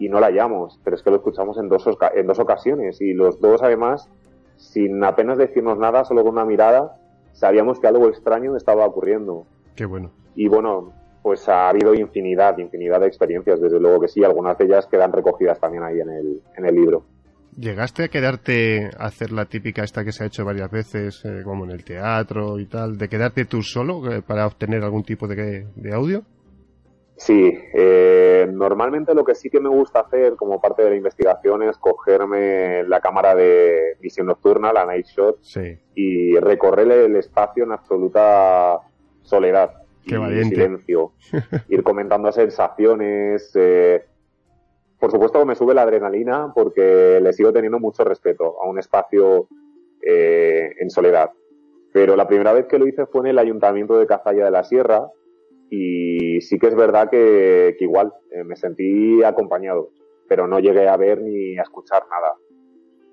y 0.00 0.08
no 0.08 0.18
la 0.18 0.26
hallamos, 0.26 0.80
pero 0.82 0.96
es 0.96 1.02
que 1.02 1.10
lo 1.10 1.16
escuchamos 1.16 1.56
en 1.58 1.68
dos, 1.68 1.88
en 2.14 2.26
dos 2.26 2.38
ocasiones 2.40 3.00
y 3.00 3.12
los 3.12 3.40
dos 3.40 3.62
además, 3.62 4.08
sin 4.56 5.04
apenas 5.04 5.38
decirnos 5.38 5.78
nada, 5.78 6.04
solo 6.04 6.24
con 6.24 6.32
una 6.32 6.44
mirada, 6.44 6.96
sabíamos 7.32 7.80
que 7.80 7.86
algo 7.86 8.08
extraño 8.08 8.56
estaba 8.56 8.86
ocurriendo. 8.86 9.46
Qué 9.76 9.84
bueno. 9.84 10.10
Y 10.34 10.48
bueno, 10.48 10.92
pues 11.22 11.48
ha 11.48 11.68
habido 11.68 11.94
infinidad, 11.94 12.58
infinidad 12.58 13.00
de 13.00 13.06
experiencias, 13.06 13.60
desde 13.60 13.80
luego 13.80 14.00
que 14.00 14.08
sí, 14.08 14.24
algunas 14.24 14.56
de 14.58 14.64
ellas 14.64 14.86
quedan 14.86 15.12
recogidas 15.12 15.60
también 15.60 15.84
ahí 15.84 16.00
en 16.00 16.10
el, 16.10 16.42
en 16.56 16.66
el 16.66 16.74
libro. 16.74 17.04
¿Llegaste 17.56 18.04
a 18.04 18.08
quedarte 18.08 18.90
a 18.96 19.06
hacer 19.06 19.32
la 19.32 19.44
típica 19.44 19.82
esta 19.82 20.04
que 20.04 20.12
se 20.12 20.22
ha 20.22 20.26
hecho 20.28 20.44
varias 20.44 20.70
veces, 20.70 21.22
eh, 21.24 21.42
como 21.44 21.64
en 21.64 21.72
el 21.72 21.84
teatro 21.84 22.58
y 22.58 22.66
tal, 22.66 22.96
de 22.96 23.08
quedarte 23.08 23.44
tú 23.44 23.62
solo 23.62 24.10
eh, 24.10 24.22
para 24.22 24.46
obtener 24.46 24.82
algún 24.84 25.02
tipo 25.02 25.26
de, 25.26 25.66
audio? 25.92 26.22
Sí, 27.20 27.52
eh, 27.74 28.48
normalmente 28.50 29.14
lo 29.14 29.24
que 29.24 29.34
sí 29.34 29.50
que 29.50 29.60
me 29.60 29.68
gusta 29.68 30.00
hacer 30.00 30.36
como 30.36 30.58
parte 30.58 30.82
de 30.82 30.88
la 30.88 30.96
investigación 30.96 31.62
es 31.62 31.76
cogerme 31.76 32.82
la 32.84 33.00
cámara 33.00 33.34
de 33.34 33.98
visión 34.00 34.26
nocturna, 34.26 34.72
la 34.72 34.86
Night 34.86 35.04
Shot, 35.04 35.38
y 35.94 36.38
recorrer 36.38 36.90
el 36.90 37.16
espacio 37.16 37.64
en 37.64 37.72
absoluta 37.72 38.78
soledad 39.20 39.82
y 40.02 40.12
silencio. 40.44 41.12
Ir 41.68 41.82
comentando 41.82 42.32
sensaciones, 42.32 43.52
eh, 43.54 44.02
por 44.98 45.10
supuesto 45.10 45.44
me 45.44 45.56
sube 45.56 45.74
la 45.74 45.82
adrenalina 45.82 46.52
porque 46.54 47.20
le 47.20 47.34
sigo 47.34 47.52
teniendo 47.52 47.78
mucho 47.78 48.02
respeto 48.02 48.56
a 48.62 48.66
un 48.66 48.78
espacio 48.78 49.46
eh, 50.02 50.70
en 50.80 50.88
soledad. 50.88 51.32
Pero 51.92 52.16
la 52.16 52.26
primera 52.26 52.54
vez 52.54 52.64
que 52.64 52.78
lo 52.78 52.86
hice 52.86 53.04
fue 53.04 53.20
en 53.20 53.26
el 53.26 53.38
ayuntamiento 53.38 53.98
de 53.98 54.06
Cazalla 54.06 54.46
de 54.46 54.50
la 54.50 54.64
Sierra 54.64 55.10
y 55.70 56.40
sí 56.40 56.58
que 56.58 56.66
es 56.66 56.74
verdad 56.74 57.08
que, 57.08 57.76
igual 57.78 58.12
eh, 58.32 58.42
me 58.44 58.56
sentí 58.56 59.22
acompañado, 59.22 59.90
pero 60.28 60.48
no 60.48 60.58
llegué 60.58 60.88
a 60.88 60.96
ver 60.96 61.22
ni 61.22 61.56
a 61.56 61.62
escuchar 61.62 62.02
nada. 62.10 62.34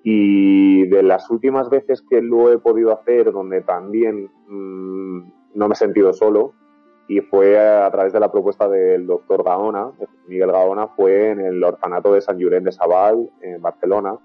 Y 0.04 0.88
de 0.88 1.04
las 1.04 1.30
últimas 1.30 1.70
veces 1.70 2.04
que 2.10 2.22
lo 2.22 2.52
he 2.52 2.58
podido 2.58 2.92
hacer, 2.92 3.32
donde 3.32 3.62
también 3.62 4.30
mm, 4.48 5.32
no 5.54 5.68
me 5.68 5.74
he 5.74 5.76
sentido 5.76 6.14
solo, 6.14 6.54
y 7.08 7.22
fue 7.22 7.58
a 7.60 7.90
través 7.92 8.12
de 8.12 8.20
la 8.20 8.32
propuesta 8.32 8.68
del 8.68 9.06
doctor 9.06 9.44
Gaona, 9.44 9.92
Miguel 10.28 10.52
Gaona, 10.52 10.88
fue 10.88 11.30
en 11.30 11.40
el 11.40 11.64
orfanato 11.64 12.14
de 12.14 12.22
San 12.22 12.38
Llorén 12.38 12.64
de 12.64 12.72
Sabal, 12.72 13.30
en 13.42 13.62
Barcelona, 13.62 14.18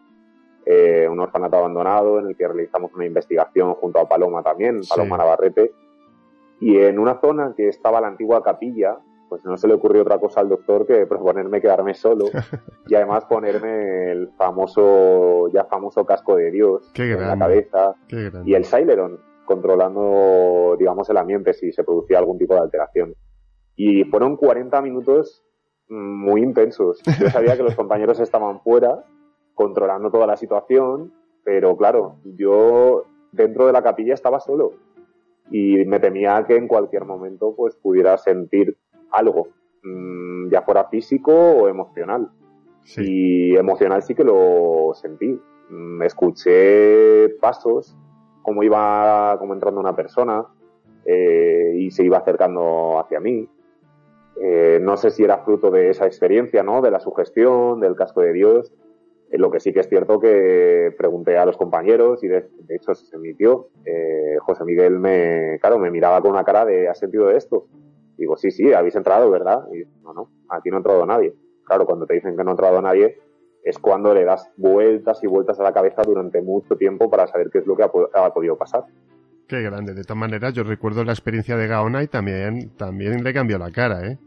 eh, 0.65 1.07
un 1.09 1.21
orfanato 1.21 1.59
abandonado 1.59 2.19
en 2.19 2.29
el 2.29 2.37
que 2.37 2.49
realizamos 2.49 2.93
una 2.95 3.07
investigación 3.07 3.75
junto 3.75 4.01
a 4.01 4.09
Paloma 4.09 4.43
también, 4.43 4.81
Paloma 4.89 5.17
Navarrete, 5.17 5.73
y 6.63 6.79
en 6.79 7.01
una 7.01 7.19
zona 7.19 7.55
que 7.57 7.67
estaba 7.67 8.01
la 8.01 8.07
antigua 8.07 8.41
capilla, 8.41 8.97
pues 9.29 9.45
no 9.45 9.57
se 9.57 9.67
le 9.67 9.75
ocurrió 9.75 10.03
otra 10.03 10.21
cosa 10.21 10.41
al 10.41 10.49
doctor 10.49 10.87
que 10.87 11.07
proponerme 11.07 11.61
quedarme 11.61 11.93
solo 11.93 12.27
y 12.87 12.95
además 12.95 13.25
ponerme 13.25 14.13
el 14.13 14.29
famoso, 14.39 15.49
ya 15.49 15.65
famoso 15.65 16.07
casco 16.07 16.37
de 16.37 16.53
Dios 16.53 16.93
en 16.95 17.21
la 17.21 17.37
cabeza 17.37 17.97
y 18.45 18.55
el 18.55 18.65
Saileron, 18.65 19.19
controlando, 19.45 20.77
digamos, 20.79 21.11
el 21.11 21.17
ambiente 21.17 21.53
si 21.53 21.73
se 21.73 21.83
producía 21.83 22.19
algún 22.19 22.39
tipo 22.39 22.55
de 22.55 22.61
alteración. 22.61 23.17
Y 23.75 24.05
fueron 24.05 24.37
40 24.37 24.81
minutos 24.83 25.43
muy 25.89 26.43
intensos. 26.43 27.03
Yo 27.19 27.29
sabía 27.29 27.57
que 27.57 27.65
los 27.65 27.75
compañeros 27.83 28.21
estaban 28.21 28.61
fuera, 28.61 29.05
controlando 29.55 30.13
toda 30.13 30.29
la 30.29 30.37
situación, 30.37 31.13
pero 31.43 31.77
claro, 31.77 32.19
yo 32.23 33.03
dentro 33.33 33.67
de 33.67 33.73
la 33.73 33.83
capilla 33.83 34.15
estaba 34.15 34.39
solo 34.39 34.75
y 35.51 35.85
me 35.85 36.01
temía 36.01 36.45
que 36.47 36.57
en 36.57 36.69
cualquier 36.69 37.05
momento 37.05 37.55
pues 37.57 37.77
pudiera 37.77 38.17
sentir 38.19 38.77
algo, 39.11 39.49
mm, 39.83 40.51
ya 40.51 40.63
fuera 40.63 40.89
físico 40.89 41.33
o 41.33 41.69
emocional. 41.69 42.31
Y 42.97 43.55
emocional 43.57 44.03
sí 44.03 44.15
que 44.15 44.25
lo 44.25 44.93
sentí. 44.95 45.41
Me 45.71 45.77
mm, 45.77 46.03
escuché 46.03 47.29
pasos 47.41 47.97
cómo 48.43 48.63
iba 48.63 49.37
como 49.39 49.55
entrando 49.55 49.81
una 49.81 49.95
persona 49.95 50.45
eh, 51.05 51.75
y 51.77 51.91
se 51.91 52.05
iba 52.05 52.19
acercando 52.19 52.99
hacia 52.99 53.21
mí. 53.21 53.49
Eh, 54.41 54.81
no 54.83 54.97
sé 54.97 55.11
si 55.11 55.23
era 55.23 55.39
fruto 55.39 55.71
de 55.71 55.91
esa 55.91 56.07
experiencia, 56.07 56.63
¿no? 56.63 56.81
De 56.81 56.91
la 56.91 57.01
sugestión, 57.01 57.81
del 57.81 57.95
casco 57.95 58.21
de 58.23 58.33
Dios. 58.33 58.73
Eh, 59.33 59.39
lo 59.39 59.51
que 59.51 59.59
sí 59.59 59.73
que 59.73 59.81
es 59.81 59.89
cierto 59.89 60.21
que 60.21 60.95
pregunté 60.97 61.37
a 61.37 61.45
los 61.45 61.57
compañeros 61.57 62.23
y 62.23 62.29
de, 62.29 62.47
hecho 62.69 62.95
se 62.95 63.17
emitió. 63.17 63.71
José 64.41 64.65
Miguel 64.65 64.99
me, 64.99 65.59
claro, 65.61 65.79
me 65.79 65.91
miraba 65.91 66.21
con 66.21 66.31
una 66.31 66.45
cara 66.45 66.65
de 66.65 66.89
¿has 66.89 66.99
sentido 66.99 67.31
esto? 67.31 67.67
Digo, 68.17 68.37
sí, 68.37 68.51
sí, 68.51 68.73
habéis 68.73 68.95
entrado, 68.95 69.31
¿verdad? 69.31 69.65
Y 69.73 69.85
no, 70.03 70.13
no, 70.13 70.31
aquí 70.49 70.71
no 70.71 70.77
ha 70.77 70.79
entrado 70.79 71.05
nadie. 71.07 71.35
Claro, 71.65 71.87
cuando 71.87 72.07
te 72.07 72.15
dicen 72.15 72.37
que 72.37 72.45
no 72.45 72.51
ha 72.51 72.53
entrado 72.53 72.81
nadie, 72.83 73.19
es 73.65 73.79
cuando 73.79 74.13
le 74.13 74.25
das 74.25 74.51
vueltas 74.57 75.23
y 75.23 75.27
vueltas 75.27 75.59
a 75.61 75.63
la 75.63 75.73
cabeza 75.73 76.03
durante 76.03 76.43
mucho 76.43 76.77
tiempo 76.77 77.09
para 77.11 77.27
saber 77.27 77.49
qué 77.51 77.59
es 77.59 77.67
lo 77.67 77.77
que 77.77 77.85
ha, 77.85 78.33
podido 78.33 78.57
pasar. 78.57 78.85
Qué 79.47 79.63
grande. 79.63 79.95
De 79.95 80.03
todas 80.03 80.19
maneras, 80.19 80.53
yo 80.53 80.65
recuerdo 80.65 81.05
la 81.05 81.13
experiencia 81.13 81.57
de 81.57 81.67
Gaona 81.69 82.03
y 82.03 82.09
también, 82.09 82.71
también 82.77 83.23
le 83.23 83.33
cambió 83.33 83.59
la 83.59 83.71
cara, 83.71 84.07
¿eh? 84.07 84.19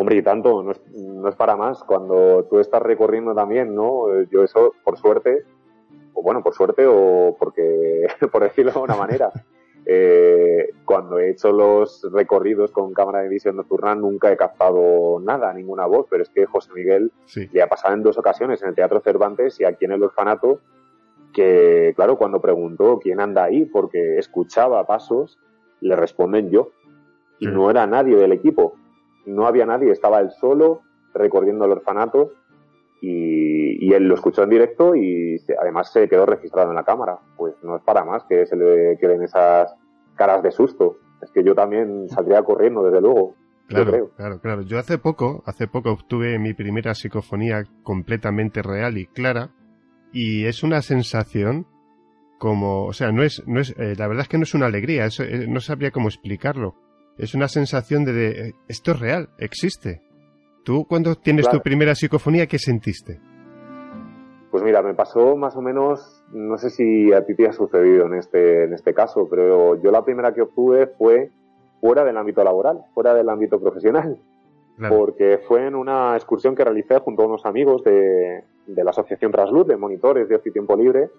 Hombre, 0.00 0.14
y 0.14 0.22
tanto, 0.22 0.62
no 0.62 0.70
es, 0.70 0.80
no 0.94 1.28
es 1.28 1.34
para 1.34 1.56
más. 1.56 1.82
Cuando 1.82 2.46
tú 2.48 2.60
estás 2.60 2.80
recorriendo 2.80 3.34
también, 3.34 3.74
¿no? 3.74 4.22
Yo 4.30 4.44
eso, 4.44 4.72
por 4.84 4.96
suerte, 4.96 5.42
o 6.14 6.22
bueno, 6.22 6.40
por 6.40 6.54
suerte 6.54 6.86
o 6.86 7.34
porque, 7.36 8.06
por 8.30 8.44
decirlo 8.44 8.70
de 8.70 8.78
una 8.78 8.94
manera, 8.94 9.32
eh, 9.84 10.68
cuando 10.84 11.18
he 11.18 11.30
hecho 11.30 11.50
los 11.50 12.08
recorridos 12.12 12.70
con 12.70 12.94
cámara 12.94 13.22
de 13.22 13.28
visión 13.28 13.56
nocturna 13.56 13.96
nunca 13.96 14.30
he 14.30 14.36
captado 14.36 15.18
nada, 15.18 15.52
ninguna 15.52 15.86
voz, 15.86 16.06
pero 16.08 16.22
es 16.22 16.28
que 16.28 16.46
José 16.46 16.70
Miguel 16.72 17.10
le 17.50 17.60
ha 17.60 17.66
pasado 17.66 17.94
en 17.94 18.04
dos 18.04 18.16
ocasiones 18.18 18.62
en 18.62 18.68
el 18.68 18.76
Teatro 18.76 19.00
Cervantes 19.00 19.58
y 19.58 19.64
aquí 19.64 19.86
en 19.86 19.90
el 19.90 20.04
orfanato 20.04 20.60
que, 21.32 21.92
claro, 21.96 22.16
cuando 22.16 22.40
preguntó 22.40 23.00
quién 23.00 23.18
anda 23.18 23.42
ahí, 23.42 23.64
porque 23.64 24.18
escuchaba 24.18 24.86
pasos, 24.86 25.40
le 25.80 25.96
responden 25.96 26.50
yo. 26.50 26.70
Y 27.40 27.46
no 27.46 27.68
era 27.70 27.86
nadie 27.86 28.16
del 28.16 28.32
equipo, 28.32 28.74
no 29.28 29.46
había 29.46 29.66
nadie, 29.66 29.92
estaba 29.92 30.20
él 30.20 30.30
solo 30.30 30.82
recorriendo 31.14 31.64
el 31.64 31.72
orfanato 31.72 32.32
y, 33.00 33.92
él 33.92 34.04
lo 34.04 34.14
escuchó 34.14 34.42
en 34.42 34.50
directo 34.50 34.94
y 34.94 35.36
además 35.58 35.90
se 35.90 36.08
quedó 36.08 36.26
registrado 36.26 36.68
en 36.68 36.76
la 36.76 36.84
cámara. 36.84 37.18
Pues 37.36 37.54
no 37.62 37.76
es 37.76 37.82
para 37.82 38.04
más 38.04 38.22
que 38.28 38.44
se 38.44 38.54
le 38.54 38.98
queden 38.98 39.22
esas 39.22 39.74
caras 40.14 40.42
de 40.42 40.50
susto. 40.50 40.98
Es 41.22 41.30
que 41.30 41.42
yo 41.42 41.54
también 41.54 42.08
saldría 42.08 42.42
corriendo, 42.42 42.82
desde 42.82 43.00
luego. 43.00 43.34
Claro, 43.66 44.10
claro, 44.16 44.40
claro. 44.40 44.62
Yo 44.62 44.78
hace 44.78 44.98
poco, 44.98 45.42
hace 45.46 45.68
poco 45.68 45.90
obtuve 45.92 46.38
mi 46.38 46.52
primera 46.54 46.94
psicofonía 46.94 47.64
completamente 47.82 48.62
real 48.62 48.98
y 48.98 49.06
clara 49.06 49.50
y 50.12 50.46
es 50.46 50.62
una 50.62 50.82
sensación 50.82 51.66
como, 52.38 52.86
o 52.86 52.92
sea, 52.92 53.12
no 53.12 53.22
es, 53.22 53.42
no 53.46 53.60
es, 53.60 53.74
eh, 53.78 53.94
la 53.96 54.06
verdad 54.06 54.22
es 54.22 54.28
que 54.28 54.38
no 54.38 54.44
es 54.44 54.54
una 54.54 54.66
alegría, 54.66 55.06
eh, 55.06 55.46
no 55.48 55.60
sabría 55.60 55.90
cómo 55.90 56.08
explicarlo. 56.08 56.76
Es 57.18 57.34
una 57.34 57.48
sensación 57.48 58.04
de, 58.04 58.12
de, 58.12 58.54
esto 58.68 58.92
es 58.92 59.00
real, 59.00 59.28
existe. 59.38 60.00
¿Tú 60.64 60.86
cuando 60.88 61.16
tienes 61.16 61.48
tu 61.48 61.60
primera 61.60 61.94
psicofonía 61.94 62.46
qué 62.46 62.58
sentiste? 62.58 63.18
Pues 64.50 64.62
mira, 64.62 64.82
me 64.82 64.94
pasó 64.94 65.36
más 65.36 65.56
o 65.56 65.60
menos, 65.60 66.22
no 66.32 66.56
sé 66.56 66.70
si 66.70 67.12
a 67.12 67.24
ti 67.26 67.34
te 67.34 67.48
ha 67.48 67.52
sucedido 67.52 68.06
en 68.06 68.14
este, 68.14 68.64
en 68.64 68.72
este 68.72 68.94
caso, 68.94 69.26
pero 69.28 69.80
yo 69.82 69.90
la 69.90 70.04
primera 70.04 70.32
que 70.32 70.42
obtuve 70.42 70.86
fue 70.86 71.30
fuera 71.80 72.04
del 72.04 72.16
ámbito 72.16 72.42
laboral, 72.44 72.84
fuera 72.94 73.14
del 73.14 73.28
ámbito 73.28 73.60
profesional. 73.60 74.18
Porque 74.88 75.38
fue 75.38 75.66
en 75.66 75.74
una 75.74 76.14
excursión 76.14 76.54
que 76.54 76.62
realicé 76.62 77.00
junto 77.00 77.24
a 77.24 77.26
unos 77.26 77.44
amigos 77.44 77.82
de, 77.82 78.44
la 78.68 78.90
Asociación 78.90 79.32
Trasluz, 79.32 79.66
de 79.66 79.76
monitores 79.76 80.28
de 80.28 80.36
ocio 80.36 80.50
y 80.50 80.52
tiempo 80.52 80.76
libre, 80.76 81.10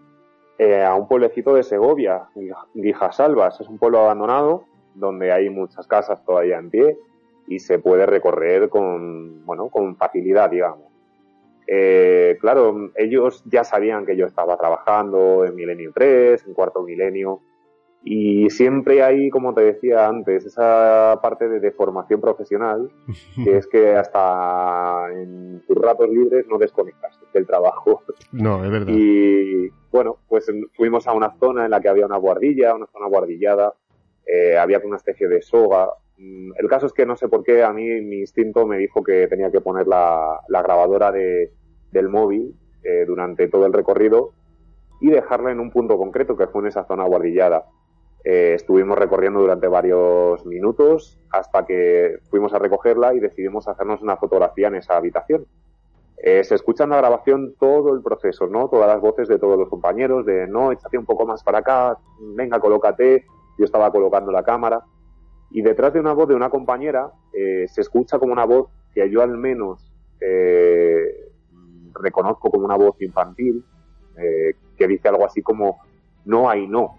eh, 0.57 0.81
a 0.81 0.95
un 0.95 1.09
pueblecito 1.09 1.53
de 1.53 1.63
Segovia, 1.63 2.30
Guijasalvas. 2.73 3.59
Es 3.59 3.67
un 3.67 3.77
pueblo 3.77 3.99
abandonado 3.99 4.63
donde 4.95 5.32
hay 5.32 5.49
muchas 5.49 5.88
casas 5.88 6.24
todavía 6.26 6.57
en 6.57 6.70
pie 6.70 6.98
y 7.48 7.60
se 7.60 7.80
puede 7.80 8.06
recorrer 8.06 8.70
con, 8.70 9.45
bueno, 9.45 9.70
con 9.70 9.95
facilidad, 9.95 10.49
digamos. 10.49 10.90
Eh, 11.68 12.38
claro, 12.41 12.91
ellos 12.95 13.44
ya 13.45 13.64
sabían 13.64 14.06
que 14.06 14.16
yo 14.16 14.26
estaba 14.26 14.57
trabajando 14.57 15.45
en 15.45 15.56
Milenio 15.56 15.91
3, 15.94 16.45
en 16.48 16.53
Cuarto 16.53 16.82
Milenio, 16.82 17.41
y 18.03 18.49
siempre 18.49 19.03
hay, 19.03 19.30
como 19.30 19.53
te 19.53 19.61
decía 19.61 20.07
antes, 20.07 20.45
esa 20.45 21.20
parte 21.22 21.48
de, 21.48 21.72
formación 21.72 22.22
profesional, 22.22 22.90
que 23.44 23.57
es 23.57 23.68
que 23.68 23.95
hasta 23.95 25.07
en 25.11 25.61
tus 25.68 25.78
ratos 25.78 26.10
libres 26.10 26.48
no 26.48 26.57
desconectas 26.57 27.20
del 27.34 27.45
trabajo. 27.45 28.03
No, 28.32 28.64
es 28.64 28.72
verdad. 28.72 28.94
Y 28.94 29.70
bueno, 29.91 30.18
pues 30.28 30.52
fuimos 30.76 31.07
a 31.07 31.14
una 31.14 31.36
zona 31.40 31.66
en 31.66 31.72
la 31.72 31.82
que 31.82 31.90
había 31.90 32.06
una 32.06 32.18
guardilla, 32.18 32.74
una 32.74 32.88
zona 32.88 33.07
guardillada, 33.07 33.74
eh, 34.25 34.57
había 34.57 34.79
una 34.83 34.97
especie 34.97 35.27
de 35.27 35.41
soga. 35.41 35.89
Mm, 36.17 36.51
el 36.57 36.67
caso 36.67 36.85
es 36.85 36.93
que 36.93 37.05
no 37.05 37.15
sé 37.15 37.27
por 37.27 37.43
qué 37.43 37.63
a 37.63 37.73
mí 37.73 38.01
mi 38.01 38.19
instinto 38.19 38.65
me 38.65 38.77
dijo 38.77 39.03
que 39.03 39.27
tenía 39.27 39.51
que 39.51 39.61
poner 39.61 39.87
la, 39.87 40.39
grabadora 40.47 41.11
de, 41.11 41.51
del 41.91 42.09
móvil 42.09 42.55
eh, 42.83 43.05
durante 43.05 43.47
todo 43.47 43.65
el 43.65 43.73
recorrido 43.73 44.33
y 45.01 45.09
dejarla 45.09 45.51
en 45.51 45.59
un 45.59 45.71
punto 45.71 45.97
concreto 45.97 46.35
que 46.35 46.47
fue 46.47 46.61
en 46.61 46.67
esa 46.67 46.85
zona 46.85 47.05
guardillada. 47.05 47.65
Eh, 48.23 48.53
estuvimos 48.55 48.97
recorriendo 48.97 49.39
durante 49.39 49.67
varios 49.67 50.45
minutos 50.45 51.17
hasta 51.31 51.65
que 51.65 52.17
fuimos 52.29 52.53
a 52.53 52.59
recogerla 52.59 53.13
y 53.13 53.19
decidimos 53.19 53.67
hacernos 53.67 54.01
una 54.01 54.17
fotografía 54.17 54.67
en 54.67 54.75
esa 54.75 54.97
habitación. 54.97 55.45
Eh, 56.21 56.43
se 56.43 56.55
escucha 56.55 56.83
en 56.83 56.89
la 56.89 56.97
grabación 56.97 57.55
todo 57.57 57.93
el 57.93 58.01
proceso, 58.01 58.47
¿no? 58.47 58.67
Todas 58.67 58.89
las 58.89 58.99
voces 58.99 59.29
de 59.29 59.39
todos 59.39 59.57
los 59.57 59.69
compañeros, 59.69 60.25
de 60.25 60.47
no, 60.47 60.73
échate 60.73 60.97
un 60.97 61.05
poco 61.05 61.25
más 61.25 61.43
para 61.43 61.59
acá, 61.59 61.97
venga, 62.35 62.59
colócate. 62.59 63.25
Yo 63.60 63.65
estaba 63.65 63.91
colocando 63.91 64.31
la 64.31 64.41
cámara. 64.41 64.84
Y 65.52 65.61
detrás 65.61 65.94
de 65.94 65.99
una 65.99 66.14
voz 66.14 66.27
de 66.27 66.36
una 66.36 66.49
compañera 66.49 67.11
eh, 67.34 67.68
se 67.68 67.81
escucha 67.81 68.18
como 68.18 68.34
una 68.34 68.45
voz 68.45 68.69
que 68.95 69.07
yo 69.11 69.22
al 69.22 69.38
menos 69.38 69.86
reconozco 71.94 72.52
como 72.52 72.65
una 72.65 72.76
voz 72.76 73.02
infantil, 73.02 73.64
que 74.76 74.88
dice 74.88 75.07
algo 75.07 75.26
así 75.26 75.41
como, 75.41 75.80
no 76.26 76.49
hay 76.49 76.68
no 76.68 76.98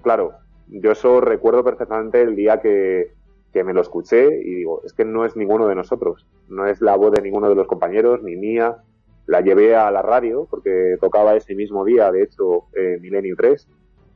claro, 0.00 0.34
yo 0.68 0.92
eso 0.92 1.20
recuerdo 1.20 1.64
perfectamente 1.64 2.22
el 2.22 2.36
día 2.36 2.60
que, 2.60 3.12
me 3.52 3.74
lo 3.74 3.80
escuché 3.80 4.26
y 4.40 4.54
digo, 4.54 4.82
es 4.84 4.92
que 4.92 5.04
no 5.04 5.24
es 5.24 5.36
ninguno 5.36 5.66
de 5.66 5.74
nosotros, 5.74 6.26
no 6.48 6.66
es 6.66 6.80
la 6.80 6.96
voz 6.96 7.12
de 7.12 7.22
ninguno 7.22 7.48
de 7.48 7.54
los 7.54 7.66
compañeros, 7.66 8.22
ni 8.22 8.36
mía. 8.36 8.78
La 9.26 9.42
llevé 9.42 9.76
a 9.76 9.90
la 9.92 10.02
radio 10.02 10.48
porque 10.50 10.96
tocaba 11.00 11.36
ese 11.36 11.54
mismo 11.54 11.84
día, 11.84 12.10
de 12.10 12.22
hecho, 12.22 12.64
eh, 12.74 12.98
Milenio 13.00 13.36
3. 13.36 13.68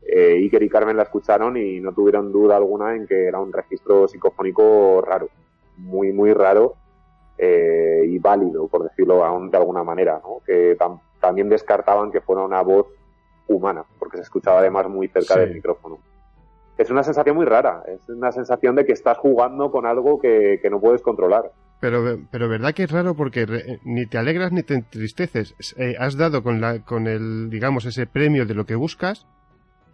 Eh, 0.06 0.34
Iker 0.42 0.62
y 0.62 0.68
Carmen 0.68 0.96
la 0.96 1.04
escucharon 1.04 1.56
y 1.56 1.80
no 1.80 1.92
tuvieron 1.92 2.30
duda 2.30 2.56
alguna 2.56 2.94
en 2.94 3.06
que 3.06 3.26
era 3.26 3.40
un 3.40 3.52
registro 3.52 4.06
psicofónico 4.06 5.00
raro, 5.00 5.28
muy, 5.78 6.12
muy 6.12 6.32
raro 6.32 6.74
eh, 7.38 8.04
y 8.06 8.18
válido, 8.18 8.68
por 8.68 8.84
decirlo 8.84 9.16
de 9.50 9.56
alguna 9.56 9.82
manera, 9.82 10.20
¿no? 10.22 10.40
que 10.46 10.76
también 11.20 11.48
descartaban 11.48 12.12
que 12.12 12.20
fuera 12.20 12.42
una 12.42 12.62
voz 12.62 12.86
humana, 13.48 13.84
porque 13.98 14.18
se 14.18 14.22
escuchaba 14.22 14.60
además 14.60 14.88
muy 14.88 15.08
cerca 15.08 15.38
del 15.38 15.54
micrófono. 15.54 15.98
Es 16.76 16.90
una 16.90 17.02
sensación 17.02 17.36
muy 17.36 17.46
rara, 17.46 17.82
es 17.86 18.08
una 18.08 18.32
sensación 18.32 18.74
de 18.74 18.84
que 18.84 18.92
estás 18.92 19.18
jugando 19.18 19.70
con 19.70 19.86
algo 19.86 20.18
que, 20.20 20.60
no 20.70 20.80
puedes 20.80 21.02
controlar. 21.02 21.52
Pero, 21.80 22.18
pero 22.30 22.48
verdad 22.48 22.72
que 22.72 22.84
es 22.84 22.90
raro 22.90 23.14
porque 23.14 23.46
ni 23.84 24.06
te 24.06 24.18
alegras 24.18 24.52
ni 24.52 24.62
te 24.62 24.74
entristeces. 24.74 25.54
Eh, 25.76 25.94
has 25.98 26.16
dado 26.16 26.42
con, 26.42 26.60
la, 26.60 26.84
con 26.84 27.06
el, 27.06 27.50
digamos, 27.50 27.84
ese 27.84 28.06
premio 28.06 28.46
de 28.46 28.54
lo 28.54 28.64
que 28.64 28.74
buscas, 28.74 29.26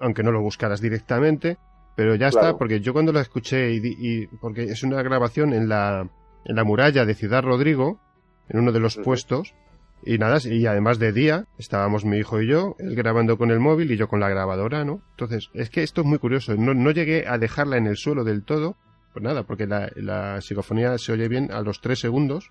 aunque 0.01 0.23
no 0.23 0.33
lo 0.33 0.41
buscaras 0.41 0.81
directamente, 0.81 1.59
pero 1.97 2.15
ya 2.15 2.29
está, 2.29 2.57
porque 2.57 2.81
yo 2.81 2.93
cuando 2.93 3.13
la 3.13 3.21
escuché, 3.21 3.73
y, 3.73 4.27
porque 4.41 4.65
es 4.65 4.83
una 4.83 5.03
grabación 5.03 5.53
en 5.53 5.69
la, 5.69 6.09
en 6.45 6.57
la 6.57 6.65
muralla 6.65 7.05
de 7.05 7.15
Ciudad 7.15 7.43
Rodrigo, 7.43 8.01
en 8.49 8.61
uno 8.61 8.73
de 8.73 8.81
los 8.81 8.97
puestos, 8.97 9.55
y 10.03 10.17
nada, 10.17 10.39
y 10.43 10.65
además 10.67 10.99
de 10.99 11.13
día, 11.13 11.45
estábamos 11.59 12.07
mi 12.07 12.17
hijo 12.17 12.41
y 12.41 12.49
yo, 12.49 12.75
él 12.79 12.95
grabando 12.97 13.37
con 13.37 13.51
el 13.51 13.61
móvil 13.61 13.91
y 13.93 13.97
yo 13.99 14.09
con 14.09 14.21
la 14.21 14.31
grabadora, 14.31 14.85
¿no? 14.85 15.03
Entonces, 15.11 15.51
es 15.53 15.69
que 15.69 15.83
esto 15.83 16.01
es 16.01 16.07
muy 16.07 16.19
curioso. 16.19 16.57
No, 16.57 16.73
no 16.73 16.91
llegué 16.91 17.27
a 17.29 17.37
dejarla 17.37 17.77
en 17.77 17.87
el 17.87 17.97
suelo 17.97 18.25
del 18.25 18.45
todo, 18.45 18.77
pues 19.13 19.23
nada, 19.23 19.43
porque 19.43 19.67
la, 19.67 19.91
la 19.97 20.41
psicofonía 20.41 20.97
se 20.97 21.13
oye 21.13 21.29
bien 21.29 21.53
a 21.53 21.61
los 21.61 21.83
tres 21.83 21.99
segundos. 21.99 22.51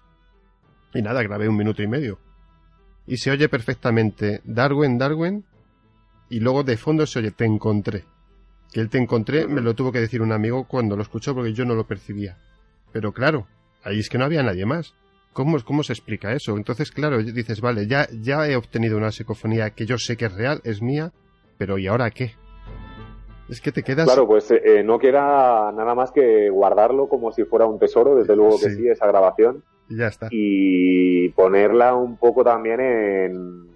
Y 0.93 1.01
nada, 1.01 1.23
grabé 1.23 1.49
un 1.49 1.57
minuto 1.57 1.81
y 1.81 1.87
medio. 1.87 2.19
Y 3.07 3.17
se 3.17 3.31
oye 3.31 3.49
perfectamente 3.49 4.41
Darwin, 4.43 4.99
Darwin. 4.99 5.45
Y 6.29 6.39
luego 6.39 6.63
de 6.63 6.77
fondo 6.77 7.05
se 7.05 7.19
oye 7.19 7.31
Te 7.31 7.45
encontré. 7.45 8.05
Que 8.71 8.81
él 8.81 8.89
te 8.89 8.99
encontré 8.99 9.47
me 9.47 9.61
lo 9.61 9.73
tuvo 9.73 9.91
que 9.91 9.99
decir 9.99 10.21
un 10.21 10.31
amigo 10.31 10.67
cuando 10.67 10.95
lo 10.95 11.01
escuchó 11.01 11.33
porque 11.33 11.53
yo 11.53 11.65
no 11.65 11.73
lo 11.75 11.87
percibía. 11.87 12.37
Pero 12.91 13.11
claro, 13.11 13.47
ahí 13.83 13.99
es 13.99 14.09
que 14.09 14.17
no 14.17 14.25
había 14.25 14.43
nadie 14.43 14.65
más. 14.65 14.93
¿Cómo, 15.33 15.57
¿Cómo 15.63 15.83
se 15.83 15.93
explica 15.93 16.33
eso? 16.33 16.57
Entonces, 16.57 16.91
claro, 16.91 17.21
dices, 17.21 17.61
vale, 17.61 17.87
ya, 17.87 18.07
ya 18.11 18.47
he 18.47 18.55
obtenido 18.55 18.97
una 18.97 19.11
psicofonía 19.11 19.71
que 19.71 19.85
yo 19.85 19.97
sé 19.97 20.17
que 20.17 20.25
es 20.25 20.33
real, 20.33 20.59
es 20.63 20.81
mía, 20.81 21.11
pero 21.57 21.77
¿y 21.77 21.87
ahora 21.87 22.09
qué? 22.11 22.33
Es 23.47 23.61
que 23.61 23.71
te 23.71 23.83
quedas. 23.83 24.05
Claro, 24.05 24.27
pues 24.27 24.51
eh, 24.51 24.83
no 24.83 24.99
queda 24.99 25.71
nada 25.71 25.95
más 25.95 26.11
que 26.11 26.49
guardarlo 26.49 27.07
como 27.07 27.31
si 27.31 27.45
fuera 27.45 27.65
un 27.65 27.79
tesoro, 27.79 28.15
desde 28.15 28.35
luego 28.35 28.59
que 28.59 28.69
sí, 28.69 28.87
esa 28.87 29.07
grabación. 29.07 29.63
Ya 29.89 30.07
está. 30.07 30.27
Y 30.29 31.29
ponerla 31.29 31.95
un 31.95 32.17
poco 32.17 32.43
también 32.43 32.79
en. 32.79 33.68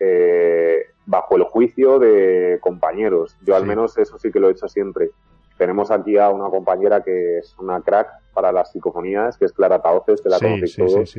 Eh, 0.00 0.86
bajo 1.06 1.36
el 1.36 1.44
juicio 1.44 1.98
de 1.98 2.58
compañeros. 2.60 3.36
Yo 3.44 3.56
al 3.56 3.66
menos 3.66 3.98
eso 3.98 4.18
sí 4.18 4.30
que 4.30 4.40
lo 4.40 4.48
he 4.48 4.52
hecho 4.52 4.68
siempre. 4.68 5.10
Tenemos 5.58 5.90
aquí 5.90 6.16
a 6.16 6.30
una 6.30 6.48
compañera 6.48 7.02
que 7.02 7.38
es 7.38 7.56
una 7.58 7.80
crack 7.80 8.08
para 8.32 8.50
las 8.52 8.72
psicofonías, 8.72 9.38
que 9.38 9.44
es 9.44 9.52
Clara 9.52 9.80
Taoces, 9.80 10.20
que 10.20 10.28
la 10.28 10.38
conocéis 10.38 10.76
todos. 10.76 11.16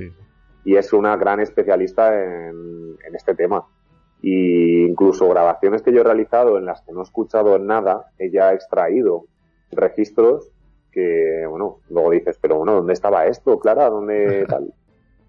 y 0.65 0.75
es 0.75 0.91
una 0.93 1.15
gran 1.15 1.39
especialista 1.39 2.13
en, 2.13 2.97
este 3.13 3.35
tema. 3.35 3.65
Y 4.21 4.85
incluso 4.85 5.29
grabaciones 5.29 5.81
que 5.81 5.93
yo 5.93 6.01
he 6.01 6.03
realizado 6.03 6.57
en 6.57 6.65
las 6.65 6.81
que 6.81 6.91
no 6.91 7.01
he 7.01 7.03
escuchado 7.03 7.57
nada, 7.59 8.07
ella 8.17 8.49
ha 8.49 8.53
extraído 8.53 9.25
registros 9.71 10.51
que, 10.91 11.45
bueno, 11.47 11.79
luego 11.89 12.11
dices, 12.11 12.37
pero 12.41 12.57
bueno, 12.57 12.73
¿dónde 12.73 12.93
estaba 12.93 13.27
esto, 13.27 13.59
Clara? 13.59 13.89
¿Dónde 13.89 14.45
tal? 14.49 14.73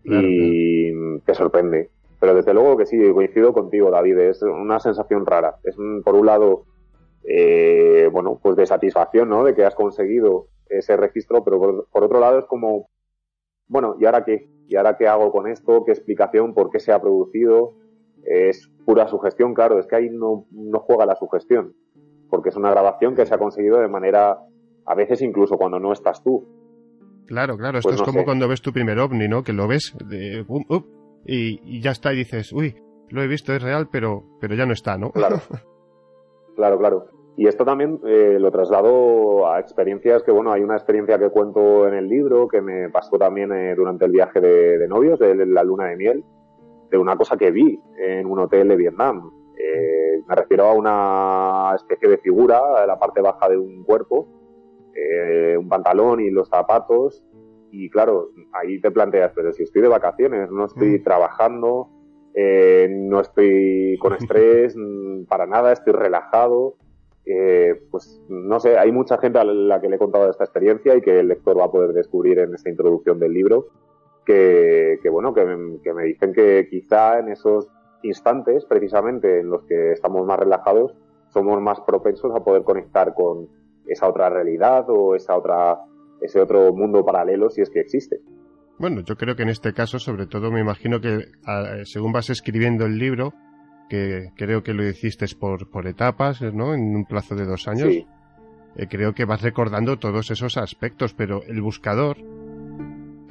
y 0.09 1.19
te 1.21 1.35
sorprende. 1.35 1.91
Pero 2.19 2.35
desde 2.35 2.55
luego 2.55 2.77
que 2.77 2.87
sí, 2.87 2.99
coincido 3.13 3.53
contigo, 3.53 3.91
David, 3.91 4.19
es 4.19 4.43
una 4.43 4.81
sensación 4.81 5.27
rara. 5.27 5.57
Es, 5.65 5.77
por 6.05 6.15
un 6.15 6.27
lado, 6.27 6.65
eh, 7.25 8.09
bueno, 8.11 8.39
pues 8.43 8.57
de 8.57 8.67
satisfacción, 8.67 9.29
¿no? 9.29 9.45
De 9.45 9.55
que 9.55 9.65
has 9.65 9.75
conseguido 9.75 10.47
ese 10.69 10.97
registro, 10.97 11.45
pero 11.45 11.87
por, 11.91 12.05
otro 12.05 12.21
lado 12.21 12.39
es 12.39 12.47
como, 12.47 12.89
bueno, 13.69 13.97
¿y 14.01 14.07
ahora 14.07 14.25
qué? 14.25 14.49
¿Y 14.69 14.77
ahora 14.77 14.97
qué 14.97 15.07
hago 15.07 15.31
con 15.31 15.47
esto? 15.47 15.85
¿Qué 15.85 15.93
explicación? 15.93 16.55
¿Por 16.55 16.71
qué 16.71 16.81
se 16.81 16.93
ha 16.93 17.01
producido? 17.01 17.75
Es 18.25 18.69
pura 18.85 19.07
sugestión, 19.07 19.55
claro, 19.55 19.79
es 19.79 19.87
que 19.87 19.97
ahí 19.97 20.09
no, 20.11 20.47
no 20.51 20.81
juega 20.81 21.07
la 21.07 21.15
sugestión, 21.15 21.75
porque 22.31 22.49
es 22.49 22.57
una 22.57 22.71
grabación 22.71 23.15
que 23.15 23.27
se 23.27 23.35
ha 23.35 23.39
conseguido 23.39 23.79
de 23.79 23.89
manera, 23.89 24.39
a 24.85 24.95
veces 24.95 25.23
incluso 25.23 25.57
cuando 25.57 25.79
no 25.79 25.93
estás 25.93 26.23
tú. 26.25 26.45
Claro, 27.27 27.57
claro, 27.57 27.79
esto 27.79 27.91
pues 27.91 28.01
es 28.01 28.07
como 28.07 28.25
cuando 28.25 28.49
ves 28.49 28.63
tu 28.63 28.73
primer 28.73 28.99
ovni, 28.99 29.29
¿no? 29.29 29.43
Que 29.43 29.53
lo 29.53 29.69
ves 29.69 29.95
de, 30.09 30.45
y, 31.27 31.81
ya 31.81 31.91
está 31.91 32.13
y 32.13 32.17
dices, 32.17 32.53
uy, 32.53 32.77
lo 33.09 33.23
he 33.23 33.27
visto, 33.27 33.53
es 33.53 33.63
real, 33.63 33.89
pero, 33.91 34.25
pero 34.41 34.55
ya 34.55 34.67
no 34.67 34.73
está, 34.73 34.97
¿no? 34.97 35.11
Claro, 35.11 35.37
claro, 36.57 36.79
claro. 36.79 37.07
Y 37.37 37.47
esto 37.49 37.67
también 37.67 38.01
eh, 38.07 38.39
lo 38.41 38.51
traslado 38.51 39.47
a 39.47 39.61
experiencias 39.61 40.23
que, 40.23 40.33
bueno, 40.33 40.53
hay 40.53 40.63
una 40.63 40.77
experiencia 40.77 41.19
que 41.19 41.29
cuento 41.29 41.87
en 41.87 41.95
el 41.95 42.09
libro 42.09 42.49
que 42.49 42.63
me 42.63 42.89
pasó 42.89 43.19
también 43.19 43.53
eh, 43.53 43.75
durante 43.75 44.07
el 44.07 44.13
viaje 44.13 44.41
de, 44.41 44.89
novios, 44.89 45.19
de, 45.19 45.45
la 45.45 45.63
luna 45.63 45.89
de 45.89 45.97
miel, 45.97 46.25
de 46.91 46.97
una 46.97 47.17
cosa 47.17 47.37
que 47.37 47.51
vi 47.51 47.79
en 47.99 48.27
un 48.27 48.39
hotel 48.39 48.69
de 48.69 48.77
Vietnam. 48.77 49.31
Eh, 49.59 50.23
me 50.27 50.35
refiero 50.35 50.65
a 50.65 50.73
una 50.73 51.75
especie 51.75 52.09
de 52.09 52.17
figura, 52.19 52.87
la 52.87 52.99
parte 52.99 53.21
baja 53.21 53.51
de 53.51 53.59
un 53.59 53.85
cuerpo, 53.85 54.29
un 55.59 55.69
pantalón 55.69 56.21
y 56.21 56.31
los 56.31 56.49
zapatos. 56.49 57.23
Y 57.85 57.91
claro, 57.91 58.31
ahí 58.53 58.81
te 58.81 58.91
planteas, 58.91 59.33
pero 59.35 59.53
si 59.53 59.65
estoy 59.65 59.83
de 59.83 59.89
vacaciones, 59.89 60.51
no 60.51 60.67
estoy 60.67 60.99
mm. 60.99 61.03
trabajando, 61.05 61.89
no 62.89 63.21
estoy 63.21 63.97
con 63.99 64.13
estrés 64.19 64.77
para 65.29 65.47
nada, 65.47 65.73
estoy 65.73 65.93
relajado 65.93 66.77
eh, 67.29 67.83
pues 67.91 68.23
no 68.29 68.61
sé, 68.61 68.79
hay 68.79 68.93
mucha 68.93 69.19
gente 69.19 69.41
a 69.41 69.45
la 69.45 69.81
que 69.81 69.89
le 69.89 69.97
he 69.97 69.99
contado 69.99 70.31
esta 70.31 70.45
experiencia 70.45 70.95
y 70.95 71.01
que 71.01 71.19
el 71.19 71.27
lector 71.27 71.59
va 71.59 71.65
a 71.65 71.71
poder 71.71 71.93
descubrir 71.93 72.39
en 72.39 72.55
esta 72.55 72.71
introducción 72.71 73.19
del 73.19 73.33
libro, 73.33 73.67
que, 74.25 75.01
bueno, 75.11 75.35
que 75.35 75.45
me, 75.93 76.05
dicen 76.05 76.33
que 76.33 76.69
quizá 76.71 77.19
en 77.19 77.29
esos 77.29 77.69
instantes, 78.03 78.65
precisamente 78.65 79.41
en 79.41 79.51
los 79.51 79.65
que 79.65 79.93
estamos 79.93 80.25
más 80.25 80.39
relajados, 80.39 80.95
somos 81.31 81.61
más 81.61 81.81
propensos 81.81 82.33
a 82.35 82.45
poder 82.45 82.63
conectar 82.63 83.13
con 83.15 83.49
esa 83.89 84.09
otra 84.09 84.31
realidad 84.31 84.89
o 84.89 85.17
esa 85.17 85.37
otra, 85.37 85.81
ese 86.21 86.41
otro 86.41 86.73
mundo 86.73 87.05
paralelo 87.05 87.51
si 87.51 87.63
es 87.63 87.71
que 87.71 87.81
existe. 87.81 88.21
Bueno, 88.79 89.01
yo 89.03 89.17
creo 89.17 89.37
que 89.37 89.43
en 89.43 89.49
este 89.49 89.73
caso, 89.73 89.99
sobre 89.99 90.27
todo, 90.27 90.51
me 90.51 90.61
imagino 90.61 91.01
que 91.01 91.27
según 91.85 92.13
vas 92.13 92.29
escribiendo 92.29 92.85
el 92.85 92.99
libro, 92.99 93.33
que 93.89 94.31
creo 94.37 94.63
que 94.63 94.75
lo 94.75 94.87
hiciste 94.87 95.27
por, 95.39 95.71
por 95.71 95.87
etapas, 95.87 96.43
¿no? 96.43 96.75
En 96.75 96.95
un 96.95 97.05
plazo 97.07 97.35
de 97.35 97.47
dos 97.47 97.69
años. 97.69 97.95
Eh, 98.77 98.89
creo 98.89 99.15
que 99.15 99.25
vas 99.25 99.41
recordando 99.41 99.99
todos 99.99 100.31
esos 100.31 100.59
aspectos, 100.59 101.15
pero 101.15 101.43
el 101.45 101.63
buscador, 101.63 102.19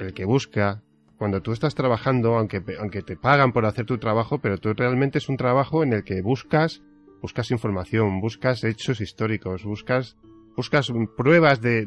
el 0.00 0.12
que 0.12 0.24
busca, 0.24 0.82
cuando 1.18 1.40
tú 1.40 1.52
estás 1.52 1.74
trabajando, 1.74 2.36
aunque, 2.36 2.62
aunque 2.80 3.02
te 3.02 3.16
pagan 3.16 3.52
por 3.52 3.64
hacer 3.64 3.86
tu 3.86 3.98
trabajo, 3.98 4.40
pero 4.40 4.58
tú 4.58 4.74
realmente 4.74 5.18
es 5.18 5.28
un 5.28 5.36
trabajo 5.36 5.84
en 5.84 5.92
el 5.92 6.02
que 6.02 6.20
buscas, 6.20 6.82
buscas 7.22 7.50
información, 7.52 8.20
buscas 8.20 8.64
hechos 8.64 9.00
históricos, 9.00 9.64
buscas, 9.64 10.16
buscas 10.56 10.90
pruebas 11.16 11.60
de, 11.60 11.86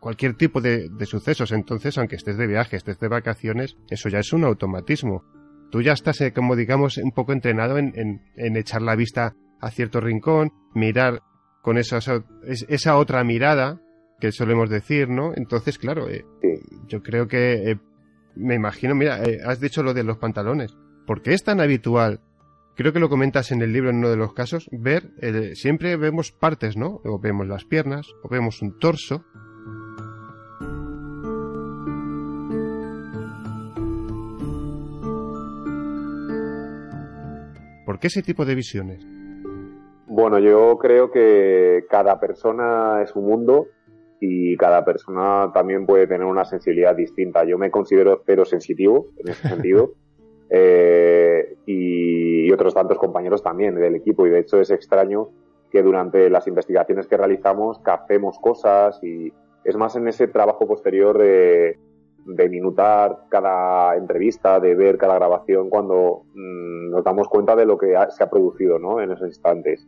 cualquier 0.00 0.34
tipo 0.34 0.60
de, 0.60 0.90
sucesos. 1.06 1.52
Entonces, 1.52 1.96
aunque 1.96 2.16
estés 2.16 2.36
de 2.36 2.46
viaje, 2.46 2.76
estés 2.76 2.98
de 2.98 3.08
vacaciones, 3.08 3.76
eso 3.88 4.08
ya 4.08 4.18
es 4.18 4.32
un 4.32 4.44
automatismo. 4.44 5.24
Tú 5.70 5.80
ya 5.82 5.92
estás, 5.92 6.20
eh, 6.20 6.32
como 6.32 6.56
digamos, 6.56 6.98
un 6.98 7.12
poco 7.12 7.32
entrenado 7.32 7.78
en, 7.78 8.20
echar 8.36 8.82
la 8.82 8.96
vista 8.96 9.34
a 9.60 9.70
cierto 9.70 10.00
rincón, 10.00 10.52
mirar 10.74 11.22
con 11.62 11.78
esa, 11.78 11.98
esa 12.44 12.96
otra 12.96 13.24
mirada 13.24 13.80
que 14.20 14.32
solemos 14.32 14.70
decir, 14.70 15.08
¿no? 15.08 15.32
Entonces, 15.34 15.78
claro, 15.78 16.08
eh, 16.08 16.24
yo 16.86 17.02
creo 17.02 17.26
que 17.26 17.70
eh, 17.70 17.78
me 18.34 18.54
imagino, 18.54 18.94
mira, 18.94 19.20
has 19.44 19.60
dicho 19.60 19.82
lo 19.82 19.94
de 19.94 20.04
los 20.04 20.18
pantalones. 20.18 20.76
¿Por 21.06 21.22
qué 21.22 21.32
es 21.32 21.42
tan 21.42 21.60
habitual? 21.60 22.20
Creo 22.76 22.92
que 22.92 23.00
lo 23.00 23.08
comentas 23.08 23.52
en 23.52 23.62
el 23.62 23.72
libro 23.72 23.88
en 23.88 23.96
uno 23.96 24.10
de 24.10 24.18
los 24.18 24.34
casos, 24.34 24.68
ver, 24.70 25.04
eh, 25.22 25.54
siempre 25.54 25.96
vemos 25.96 26.30
partes, 26.30 26.76
¿no? 26.76 27.00
O 27.04 27.18
vemos 27.18 27.46
las 27.46 27.64
piernas, 27.64 28.06
o 28.22 28.28
vemos 28.28 28.60
un 28.60 28.78
torso. 28.78 29.24
¿Por 37.86 37.98
qué 37.98 38.08
ese 38.08 38.22
tipo 38.22 38.44
de 38.44 38.54
visiones? 38.54 39.02
Bueno, 40.06 40.38
yo 40.38 40.76
creo 40.76 41.10
que 41.10 41.86
cada 41.88 42.20
persona 42.20 43.00
es 43.02 43.16
un 43.16 43.24
mundo 43.24 43.68
y 44.20 44.54
cada 44.58 44.84
persona 44.84 45.50
también 45.54 45.86
puede 45.86 46.06
tener 46.06 46.26
una 46.26 46.44
sensibilidad 46.44 46.94
distinta. 46.94 47.42
Yo 47.46 47.56
me 47.56 47.70
considero 47.70 48.22
cero 48.26 48.44
sensitivo 48.44 49.12
en 49.16 49.30
ese 49.30 49.48
sentido 49.48 49.94
eh, 50.50 51.56
y, 51.66 52.52
otros 52.52 52.74
tantos 52.74 52.98
compañeros 52.98 53.42
también 53.42 53.74
del 53.74 53.96
equipo 53.96 54.26
y 54.26 54.30
de 54.30 54.38
hecho 54.38 54.60
es 54.60 54.70
extraño 54.70 55.28
que 55.70 55.82
durante 55.82 56.30
las 56.30 56.46
investigaciones 56.46 57.06
que 57.06 57.16
realizamos 57.16 57.80
capemos 57.80 58.38
cosas 58.38 58.98
y 59.02 59.32
es 59.64 59.76
más 59.76 59.94
en 59.96 60.08
ese 60.08 60.28
trabajo 60.28 60.66
posterior 60.66 61.18
de, 61.18 61.78
de 62.24 62.48
minutar 62.48 63.24
cada 63.28 63.96
entrevista, 63.96 64.58
de 64.58 64.74
ver 64.74 64.96
cada 64.96 65.16
grabación 65.16 65.68
cuando 65.68 66.22
mm, 66.34 66.90
nos 66.90 67.04
damos 67.04 67.28
cuenta 67.28 67.56
de 67.56 67.66
lo 67.66 67.76
que 67.76 67.94
se 68.10 68.24
ha 68.24 68.30
producido 68.30 68.78
¿no? 68.78 69.00
en 69.02 69.10
esos 69.10 69.26
instantes 69.26 69.86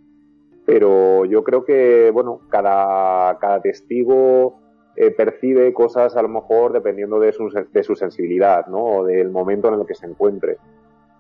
pero 0.69 1.25
yo 1.25 1.45
creo 1.45 1.65
que, 1.65 2.11
bueno, 2.13 2.43
cada, 2.51 3.39
cada 3.39 3.63
testigo 3.63 4.61
eh, 5.01 5.13
percibe 5.13 5.73
cosas 5.73 6.17
a 6.17 6.23
lo 6.23 6.29
mejor 6.29 6.73
dependiendo 6.73 7.21
de 7.21 7.33
su, 7.33 7.49
de 7.49 7.83
su 7.85 7.95
sensibilidad, 7.95 8.67
¿no? 8.67 8.85
O 8.85 9.05
del 9.05 9.31
momento 9.31 9.69
en 9.69 9.79
el 9.79 9.87
que 9.87 9.95
se 9.95 10.07
encuentre. 10.07 10.57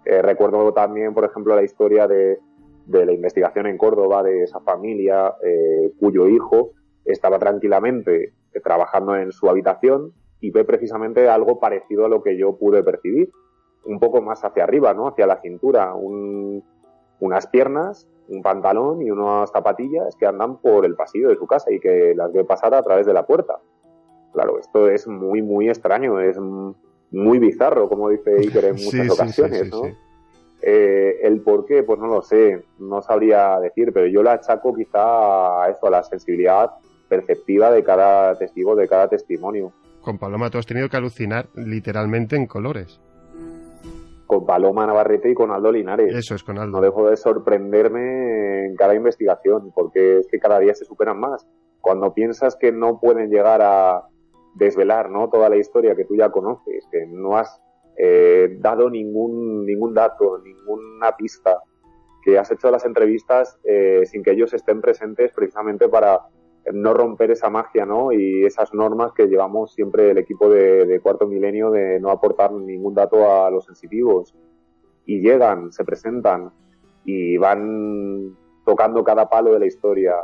Eh, 0.04 0.20
recuerdo 0.20 0.72
también, 0.72 1.14
por 1.14 1.24
ejemplo, 1.24 1.54
la 1.54 1.62
historia 1.62 2.08
de, 2.08 2.40
la 2.88 3.12
investigación 3.12 3.68
en 3.68 3.78
Córdoba 3.78 4.24
de 4.24 4.42
esa 4.42 4.58
familia 4.58 5.32
eh, 5.44 5.92
cuyo 6.00 6.26
hijo 6.26 6.72
estaba 7.04 7.38
tranquilamente 7.38 8.32
trabajando 8.64 9.14
en 9.14 9.30
su 9.30 9.48
habitación 9.48 10.12
y 10.40 10.50
ve 10.50 10.64
precisamente 10.64 11.28
algo 11.28 11.60
parecido 11.60 12.06
a 12.06 12.08
lo 12.08 12.20
que 12.24 12.36
yo 12.36 12.56
pude 12.56 12.82
percibir, 12.82 13.30
un 13.84 14.00
poco 14.00 14.20
más 14.20 14.44
hacia 14.44 14.64
arriba, 14.64 14.92
¿no? 14.92 15.06
Hacia 15.06 15.28
la 15.28 15.40
cintura, 15.40 15.94
un, 15.94 16.64
unas 17.20 17.46
piernas, 17.46 18.08
un 18.28 18.42
pantalón 18.42 19.02
y 19.02 19.10
unas 19.12 19.50
zapatillas 19.50 20.16
que 20.16 20.26
andan 20.26 20.58
por 20.58 20.84
el 20.84 20.96
pasillo 20.96 21.28
de 21.28 21.36
su 21.36 21.46
casa 21.46 21.72
y 21.72 21.80
que 21.80 22.12
las 22.16 22.32
ve 22.32 22.44
pasar 22.44 22.74
a 22.74 22.82
través 22.82 23.06
de 23.06 23.14
la 23.14 23.24
puerta. 23.24 23.60
Claro, 24.32 24.58
esto 24.58 24.88
es 24.88 25.06
muy, 25.06 25.42
muy 25.42 25.68
extraño, 25.68 26.20
es 26.20 26.38
muy 27.10 27.38
bizarro, 27.38 27.88
como 27.88 28.10
dice 28.10 28.36
Iker 28.38 28.64
en 28.66 28.74
muchas 28.84 29.10
ocasiones, 29.10 29.70
¿no? 29.70 29.82
Eh, 30.60 31.20
el 31.22 31.40
por 31.40 31.66
qué, 31.66 31.84
pues 31.84 32.00
no 32.00 32.08
lo 32.08 32.22
sé, 32.22 32.64
no 32.78 33.00
sabría 33.00 33.60
decir, 33.60 33.92
pero 33.92 34.06
yo 34.06 34.22
la 34.22 34.32
achaco 34.32 34.74
quizá 34.74 35.62
a 35.62 35.70
eso, 35.70 35.86
a 35.86 35.90
la 35.90 36.02
sensibilidad 36.02 36.72
perceptiva 37.08 37.70
de 37.70 37.84
cada 37.84 38.36
testigo, 38.36 38.74
de 38.74 38.88
cada 38.88 39.08
testimonio. 39.08 39.72
Con 40.02 40.18
Paloma 40.18 40.50
tú 40.50 40.58
has 40.58 40.66
tenido 40.66 40.88
que 40.88 40.96
alucinar 40.96 41.48
literalmente 41.54 42.36
en 42.36 42.46
colores 42.46 43.00
con 44.28 44.44
Paloma 44.44 44.86
Navarrete 44.86 45.30
y 45.30 45.34
con 45.34 45.50
Aldo 45.50 45.72
Linares. 45.72 46.14
Eso 46.14 46.34
es 46.34 46.44
con 46.44 46.58
Aldo. 46.58 46.76
No 46.76 46.82
dejo 46.82 47.08
de 47.08 47.16
sorprenderme 47.16 48.66
en 48.66 48.76
cada 48.76 48.94
investigación, 48.94 49.72
porque 49.74 50.18
es 50.18 50.28
que 50.28 50.38
cada 50.38 50.60
día 50.60 50.74
se 50.74 50.84
superan 50.84 51.18
más. 51.18 51.46
Cuando 51.80 52.12
piensas 52.12 52.54
que 52.54 52.70
no 52.70 53.00
pueden 53.00 53.30
llegar 53.30 53.62
a 53.62 54.06
desvelar 54.58 55.10
¿no? 55.10 55.30
toda 55.30 55.48
la 55.48 55.56
historia 55.56 55.94
que 55.94 56.04
tú 56.04 56.16
ya 56.16 56.30
conoces, 56.30 56.86
que 56.90 57.06
no 57.06 57.36
has 57.36 57.60
eh, 57.96 58.56
dado 58.60 58.90
ningún, 58.90 59.64
ningún 59.64 59.94
dato, 59.94 60.38
ninguna 60.38 61.16
pista, 61.16 61.62
que 62.22 62.38
has 62.38 62.50
hecho 62.50 62.70
las 62.70 62.84
entrevistas 62.84 63.58
eh, 63.64 64.02
sin 64.04 64.22
que 64.22 64.32
ellos 64.32 64.52
estén 64.52 64.80
presentes 64.80 65.32
precisamente 65.32 65.88
para 65.88 66.20
no 66.72 66.92
romper 66.92 67.30
esa 67.30 67.48
magia, 67.48 67.86
¿no? 67.86 68.12
Y 68.12 68.44
esas 68.44 68.74
normas 68.74 69.12
que 69.12 69.26
llevamos 69.26 69.72
siempre 69.72 70.10
el 70.10 70.18
equipo 70.18 70.50
de, 70.50 71.00
Cuarto 71.02 71.26
Milenio 71.26 71.70
de 71.70 71.98
no 72.00 72.10
aportar 72.10 72.52
ningún 72.52 72.94
dato 72.94 73.30
a 73.30 73.50
los 73.50 73.64
sensitivos. 73.64 74.34
Y 75.06 75.20
llegan, 75.20 75.72
se 75.72 75.84
presentan 75.84 76.50
y 77.04 77.38
van 77.38 78.36
tocando 78.66 79.02
cada 79.02 79.30
palo 79.30 79.52
de 79.54 79.60
la 79.60 79.66
historia, 79.66 80.16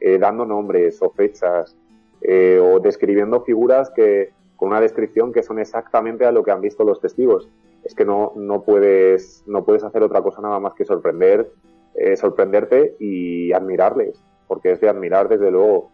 eh, 0.00 0.18
dando 0.18 0.46
nombres 0.46 1.02
o 1.02 1.10
fechas, 1.10 1.76
eh, 2.22 2.60
o 2.60 2.80
describiendo 2.80 3.42
figuras 3.42 3.90
que 3.90 4.30
con 4.56 4.70
una 4.70 4.80
descripción 4.80 5.32
que 5.32 5.42
son 5.42 5.58
exactamente 5.58 6.26
a 6.26 6.32
lo 6.32 6.42
que 6.42 6.50
han 6.50 6.60
visto 6.60 6.84
los 6.84 7.00
testigos. 7.00 7.48
Es 7.84 7.94
que 7.94 8.04
no, 8.04 8.32
no 8.36 8.62
puedes, 8.62 9.44
no 9.46 9.64
puedes 9.64 9.84
hacer 9.84 10.02
otra 10.02 10.20
cosa 10.22 10.42
nada 10.42 10.58
más 10.58 10.74
que 10.74 10.84
sorprender, 10.84 11.52
eh, 11.94 12.16
sorprenderte 12.16 12.96
y 12.98 13.52
admirarles 13.52 14.20
porque 14.48 14.72
es 14.72 14.80
de 14.80 14.88
admirar 14.88 15.28
desde 15.28 15.52
luego. 15.52 15.92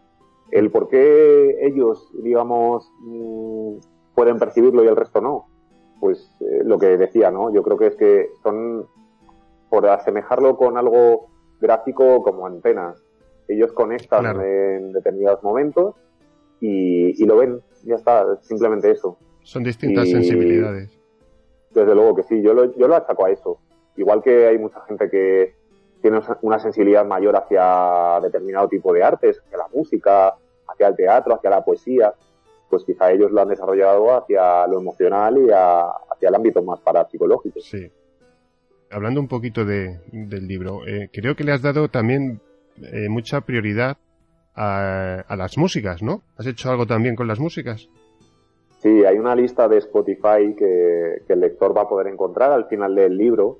El 0.49 0.71
por 0.71 0.87
qué 0.87 1.57
ellos, 1.61 2.09
digamos, 2.23 2.89
mm, 3.01 3.75
pueden 4.15 4.39
percibirlo 4.39 4.83
y 4.83 4.87
el 4.87 4.95
resto 4.95 5.21
no, 5.21 5.45
pues 5.99 6.31
eh, 6.39 6.61
lo 6.63 6.79
que 6.79 6.97
decía, 6.97 7.29
¿no? 7.29 7.53
Yo 7.53 7.61
creo 7.61 7.77
que 7.77 7.87
es 7.87 7.95
que 7.95 8.29
son, 8.41 8.87
por 9.69 9.87
asemejarlo 9.87 10.57
con 10.57 10.77
algo 10.77 11.27
gráfico 11.59 12.23
como 12.23 12.47
antenas, 12.47 13.03
ellos 13.47 13.73
conectan 13.73 14.41
en 14.41 14.91
determinados 14.91 15.43
momentos 15.43 15.95
y, 16.67 17.25
lo 17.25 17.37
ven, 17.37 17.61
ya 17.83 17.95
está, 17.95 18.37
simplemente 18.41 18.91
eso. 18.91 19.17
Son 19.43 19.63
distintas 19.63 20.09
sensibilidades. 20.09 20.99
Desde 21.71 21.93
luego 21.93 22.15
que 22.15 22.23
sí, 22.23 22.41
yo 22.41 22.53
lo, 22.53 22.75
yo 22.75 22.87
lo 22.87 22.95
achaco 22.95 23.25
a 23.25 23.31
eso. 23.31 23.59
Igual 23.97 24.21
que 24.21 24.47
hay 24.47 24.57
mucha 24.57 24.81
gente 24.81 25.09
que, 25.09 25.55
tiene 26.05 26.21
una 26.43 26.59
sensibilidad 26.59 27.03
mayor 27.03 27.35
hacia 27.35 28.19
determinado 28.21 28.67
tipo 28.67 28.93
de 28.93 29.03
artes, 29.03 29.41
hacia 29.43 29.57
la 29.57 29.67
música, 29.73 30.35
hacia 30.67 30.87
el 30.87 30.95
teatro, 30.95 31.33
hacia 31.33 31.49
la 31.49 31.65
poesía, 31.65 32.13
pues 32.69 32.83
quizá 32.83 33.11
ellos 33.11 33.31
lo 33.31 33.41
han 33.41 33.47
desarrollado 33.47 34.15
hacia 34.15 34.67
lo 34.67 34.79
emocional 34.79 35.35
y 35.39 35.49
hacia 35.49 36.29
el 36.29 36.35
ámbito 36.35 36.61
más 36.61 36.79
parapsicológico. 36.81 37.59
Sí. 37.59 37.91
Hablando 38.91 39.19
un 39.19 39.27
poquito 39.27 39.65
de, 39.65 39.99
del 40.11 40.47
libro, 40.47 40.85
eh, 40.85 41.09
creo 41.11 41.35
que 41.35 41.43
le 41.43 41.53
has 41.53 41.63
dado 41.63 41.89
también 41.89 42.39
eh, 42.83 43.09
mucha 43.09 43.41
prioridad 43.41 43.97
a, 44.55 45.23
a, 45.27 45.35
las 45.35 45.57
músicas, 45.57 46.01
¿no? 46.01 46.21
¿Has 46.37 46.47
hecho 46.47 46.69
algo 46.69 46.85
también 46.85 47.15
con 47.15 47.27
las 47.27 47.39
músicas? 47.39 47.89
Sí, 48.79 49.03
hay 49.03 49.17
una 49.17 49.35
lista 49.35 49.67
de 49.67 49.77
Spotify 49.77 50.55
que, 50.57 51.23
que 51.27 51.33
el 51.33 51.39
lector 51.39 51.75
va 51.75 51.83
a 51.83 51.89
poder 51.89 52.07
encontrar 52.07 52.51
al 52.51 52.65
final 52.65 52.95
del 52.95 53.17
libro 53.17 53.59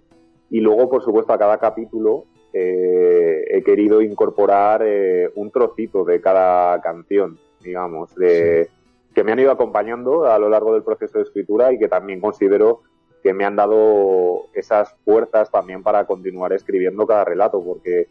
y 0.49 0.59
luego, 0.59 0.89
por 0.89 1.03
supuesto, 1.03 1.33
a 1.33 1.37
cada 1.37 1.57
capítulo 1.57 2.25
eh, 2.57 3.43
he 3.49 3.63
querido 3.63 4.01
incorporar 4.01 4.81
eh, 4.85 5.29
un 5.35 5.51
trocito 5.51 6.05
de 6.05 6.21
cada 6.21 6.79
canción, 6.79 7.37
digamos, 7.61 8.15
de, 8.15 8.69
que 9.13 9.23
me 9.25 9.33
han 9.33 9.39
ido 9.39 9.51
acompañando 9.51 10.25
a 10.25 10.39
lo 10.39 10.47
largo 10.47 10.73
del 10.73 10.83
proceso 10.83 11.17
de 11.17 11.25
escritura 11.25 11.73
y 11.73 11.79
que 11.79 11.89
también 11.89 12.21
considero 12.21 12.83
que 13.21 13.33
me 13.33 13.43
han 13.43 13.57
dado 13.57 14.45
esas 14.53 14.95
fuerzas 15.03 15.51
también 15.51 15.83
para 15.83 16.05
continuar 16.05 16.53
escribiendo 16.53 17.05
cada 17.05 17.25
relato, 17.25 17.61
porque 17.61 18.07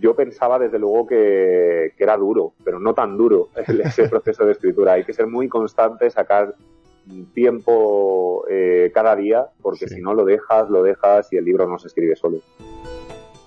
yo 0.00 0.14
pensaba 0.14 0.58
desde 0.58 0.78
luego 0.78 1.06
que, 1.06 1.92
era 1.98 2.16
duro, 2.16 2.52
pero 2.64 2.78
no 2.78 2.94
tan 2.94 3.16
duro 3.16 3.48
ese 3.56 4.08
proceso 4.08 4.44
de 4.44 4.52
escritura. 4.52 4.94
Hay 4.94 5.04
que 5.04 5.12
ser 5.12 5.26
muy 5.26 5.48
constante, 5.48 6.10
sacar 6.10 6.54
tiempo 7.34 8.46
eh, 8.48 8.90
cada 8.94 9.14
día, 9.14 9.46
porque 9.60 9.88
si 9.88 10.00
no 10.00 10.14
lo 10.14 10.24
dejas, 10.24 10.70
lo 10.70 10.82
dejas 10.82 11.30
y 11.32 11.36
el 11.36 11.44
libro 11.44 11.68
no 11.68 11.78
se 11.78 11.88
escribe 11.88 12.16
solo. 12.16 12.38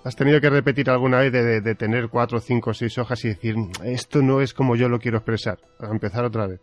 ¿Has 0.03 0.15
tenido 0.15 0.39
que 0.39 0.49
repetir 0.49 0.89
alguna 0.89 1.19
vez 1.19 1.33
de, 1.33 1.75
tener 1.75 2.07
cuatro, 2.07 2.39
cinco, 2.39 2.73
seis 2.73 2.97
hojas 2.97 3.25
y 3.25 3.29
decir, 3.29 3.55
esto 3.83 4.21
no 4.21 4.41
es 4.41 4.53
como 4.53 4.75
yo 4.75 4.87
lo 4.87 4.99
quiero 4.99 5.17
expresar? 5.17 5.57
A 5.79 5.89
empezar 5.89 6.23
otra 6.23 6.47
vez. 6.47 6.61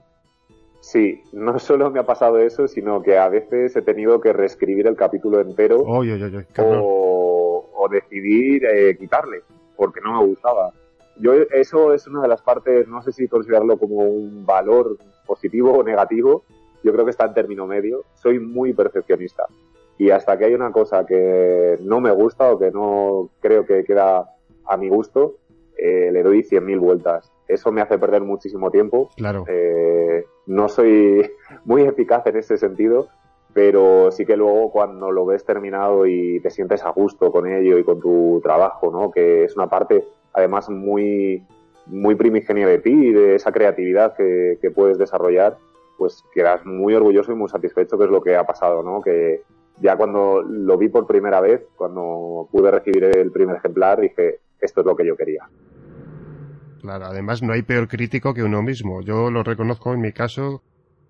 Sí, 0.80 1.20
no 1.32 1.58
solo 1.58 1.90
me 1.90 2.00
ha 2.00 2.06
pasado 2.06 2.38
eso, 2.38 2.68
sino 2.68 3.02
que 3.02 3.18
a 3.18 3.28
veces 3.28 3.76
he 3.76 3.82
tenido 3.82 4.20
que 4.20 4.32
reescribir 4.32 4.86
el 4.86 4.96
capítulo 4.96 5.40
entero 5.40 5.82
o, 5.84 6.02
decidir 7.90 8.64
eh, 8.64 8.96
quitarle, 8.96 9.42
porque 9.76 10.00
no 10.00 10.18
me 10.18 10.26
gustaba. 10.26 10.72
Yo 11.16 11.32
eso 11.32 11.92
es 11.92 12.06
una 12.06 12.22
de 12.22 12.28
las 12.28 12.42
partes, 12.42 12.88
no 12.88 13.02
sé 13.02 13.12
si 13.12 13.28
considerarlo 13.28 13.78
como 13.78 13.96
un 13.96 14.44
valor 14.44 14.98
positivo 15.26 15.72
o 15.72 15.82
negativo, 15.82 16.44
yo 16.82 16.92
creo 16.92 17.04
que 17.04 17.12
está 17.12 17.26
en 17.26 17.34
término 17.34 17.66
medio. 17.66 18.04
Soy 18.14 18.38
muy 18.38 18.72
perfeccionista. 18.74 19.44
Y 19.96 20.10
hasta 20.10 20.36
que 20.36 20.46
hay 20.46 20.54
una 20.54 20.72
cosa 20.72 21.06
que 21.06 21.78
no 21.82 22.00
me 22.00 22.10
gusta 22.10 22.52
o 22.52 22.58
que 22.58 22.70
no 22.70 23.30
creo 23.40 23.64
que 23.64 23.84
queda 23.84 24.28
a 24.66 24.76
mi 24.76 24.88
gusto, 24.88 25.36
eh, 25.78 26.10
le 26.12 26.22
doy 26.22 26.42
100.000 26.42 26.78
vueltas. 26.80 27.32
Eso 27.46 27.72
me 27.72 27.80
hace 27.80 27.98
perder 27.98 28.22
muchísimo 28.22 28.70
tiempo. 28.70 29.10
Claro. 29.16 29.44
Eh, 29.46 30.24
no 30.46 30.68
soy 30.68 31.30
muy 31.64 31.82
eficaz 31.82 32.26
en 32.26 32.36
ese 32.36 32.58
sentido, 32.58 33.08
pero 33.54 34.10
sí 34.10 34.26
que 34.26 34.36
luego 34.36 34.70
cuando 34.72 35.12
lo 35.12 35.24
ves 35.24 35.44
terminado 35.44 36.06
y 36.06 36.40
te 36.40 36.50
sientes 36.50 36.82
a 36.84 36.90
gusto 36.90 37.30
con 37.30 37.46
ello 37.46 37.78
y 37.78 37.84
con 37.84 38.00
tu 38.00 38.40
trabajo, 38.42 38.90
¿no? 38.90 39.12
Que 39.12 39.44
es 39.44 39.56
una 39.56 39.68
parte 39.68 40.04
además 40.32 40.68
muy, 40.68 41.46
muy 41.86 42.16
primigenia 42.16 42.66
de 42.66 42.78
ti 42.78 42.90
y 42.90 43.12
de 43.12 43.36
esa 43.36 43.52
creatividad 43.52 44.16
que, 44.16 44.58
puedes 44.74 44.98
desarrollar, 44.98 45.56
pues 45.96 46.24
quedas 46.34 46.66
muy 46.66 46.94
orgulloso 46.94 47.30
y 47.30 47.36
muy 47.36 47.48
satisfecho, 47.48 47.96
que 47.96 48.04
es 48.04 48.10
lo 48.10 48.22
que 48.22 48.36
ha 48.36 48.44
pasado, 48.44 48.82
¿no? 48.82 49.00
Que 49.00 49.42
ya 49.80 49.96
cuando 49.96 50.42
lo 50.42 50.76
vi 50.76 50.88
por 50.88 51.06
primera 51.06 51.40
vez, 51.40 51.62
cuando 51.76 52.48
pude 52.50 52.72
recibir 52.72 53.04
el 53.04 53.30
primer 53.30 53.56
ejemplar, 53.56 54.00
dije, 54.00 54.40
esto 54.60 54.80
es 54.80 54.86
lo 54.86 54.96
que 54.96 55.06
yo 55.06 55.16
quería. 55.16 55.48
Claro, 56.80 57.06
además 57.06 57.40
no 57.42 57.52
hay 57.52 57.62
peor 57.62 57.86
crítico 57.86 58.34
que 58.34 58.42
uno 58.42 58.62
mismo. 58.62 59.00
Yo 59.00 59.30
lo 59.30 59.44
reconozco 59.44 59.94
en 59.94 60.00
mi 60.00 60.12
caso, 60.12 60.62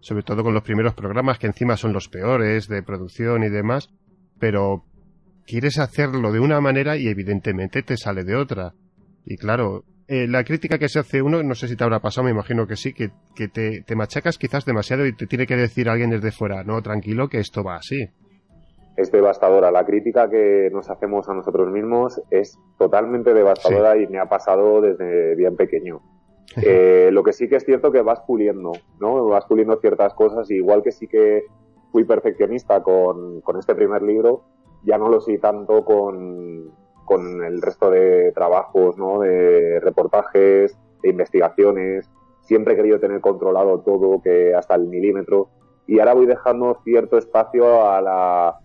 sobre 0.04 0.22
todo 0.22 0.42
con 0.42 0.52
los 0.52 0.62
primeros 0.62 0.92
programas, 0.92 1.38
que 1.38 1.46
encima 1.46 1.78
son 1.78 1.94
los 1.94 2.10
peores 2.10 2.68
de 2.68 2.82
producción 2.82 3.42
y 3.42 3.48
demás, 3.48 3.88
pero 4.38 4.84
quieres 5.46 5.78
hacerlo 5.78 6.30
de 6.30 6.40
una 6.40 6.60
manera 6.60 6.98
y 6.98 7.08
evidentemente 7.08 7.82
te 7.82 7.96
sale 7.96 8.22
de 8.22 8.36
otra. 8.36 8.74
Y 9.24 9.38
claro, 9.38 9.84
eh, 10.06 10.26
la 10.28 10.44
crítica 10.44 10.78
que 10.78 10.90
se 10.90 10.98
hace 10.98 11.22
uno, 11.22 11.42
no 11.42 11.54
sé 11.54 11.68
si 11.68 11.76
te 11.76 11.84
habrá 11.84 12.00
pasado, 12.00 12.26
me 12.26 12.32
imagino 12.32 12.66
que 12.66 12.76
sí, 12.76 12.92
que, 12.92 13.12
que 13.34 13.48
te, 13.48 13.80
te 13.80 13.96
machacas 13.96 14.36
quizás 14.36 14.66
demasiado 14.66 15.06
y 15.06 15.16
te 15.16 15.26
tiene 15.26 15.46
que 15.46 15.56
decir 15.56 15.88
alguien 15.88 16.10
desde 16.10 16.32
fuera, 16.32 16.64
no, 16.64 16.82
tranquilo, 16.82 17.28
que 17.28 17.38
esto 17.38 17.64
va 17.64 17.76
así 17.76 18.10
es 18.96 19.10
devastadora. 19.10 19.72
La 19.72 19.84
crítica 19.84 20.28
que 20.30 20.68
nos 20.70 20.88
hacemos 20.88 21.28
a 21.28 21.34
nosotros 21.34 21.72
mismos 21.72 22.22
es 22.30 22.56
totalmente 22.78 23.34
devastadora 23.34 23.96
y 23.96 24.06
me 24.06 24.20
ha 24.20 24.26
pasado 24.26 24.80
desde 24.80 25.34
bien 25.34 25.56
pequeño. 25.56 26.00
Eh, 26.56 27.10
lo 27.12 27.22
que 27.22 27.32
sí 27.32 27.48
que 27.48 27.56
es 27.56 27.64
cierto 27.64 27.90
que 27.90 28.02
vas 28.02 28.20
puliendo, 28.20 28.72
¿no? 29.00 29.26
Vas 29.26 29.46
puliendo 29.46 29.76
ciertas 29.76 30.14
cosas, 30.14 30.50
igual 30.50 30.82
que 30.82 30.92
sí 30.92 31.08
que 31.08 31.44
fui 31.90 32.04
perfeccionista 32.04 32.82
con, 32.82 33.40
con 33.40 33.58
este 33.58 33.74
primer 33.74 34.02
libro, 34.02 34.42
ya 34.84 34.98
no 34.98 35.08
lo 35.08 35.20
soy 35.20 35.38
tanto 35.38 35.84
con, 35.84 36.72
con 37.04 37.42
el 37.42 37.60
resto 37.62 37.90
de 37.90 38.32
trabajos, 38.32 38.96
¿no? 38.96 39.20
De 39.20 39.80
reportajes, 39.80 40.76
de 41.02 41.08
investigaciones. 41.08 42.10
Siempre 42.42 42.74
he 42.74 42.76
querido 42.76 43.00
tener 43.00 43.20
controlado 43.20 43.80
todo, 43.80 44.20
que 44.22 44.54
hasta 44.54 44.74
el 44.74 44.86
milímetro. 44.86 45.48
Y 45.86 45.98
ahora 45.98 46.14
voy 46.14 46.26
dejando 46.26 46.78
cierto 46.84 47.18
espacio 47.18 47.88
a 47.88 48.00
la, 48.00 48.58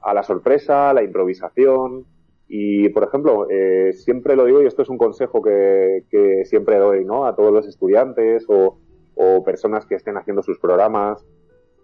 a 0.00 0.14
la 0.14 0.22
sorpresa, 0.22 0.90
a 0.90 0.94
la 0.94 1.02
improvisación. 1.02 2.06
Y, 2.54 2.90
por 2.90 3.04
ejemplo, 3.04 3.48
eh, 3.48 3.94
siempre 3.94 4.36
lo 4.36 4.44
digo 4.44 4.60
y 4.60 4.66
esto 4.66 4.82
es 4.82 4.90
un 4.90 4.98
consejo 4.98 5.40
que, 5.40 6.04
que 6.10 6.44
siempre 6.44 6.76
doy 6.76 7.02
¿no? 7.02 7.24
a 7.24 7.34
todos 7.34 7.50
los 7.50 7.66
estudiantes 7.66 8.44
o, 8.46 8.76
o, 9.14 9.42
personas 9.42 9.86
que 9.86 9.94
estén 9.94 10.18
haciendo 10.18 10.42
sus 10.42 10.58
programas. 10.58 11.24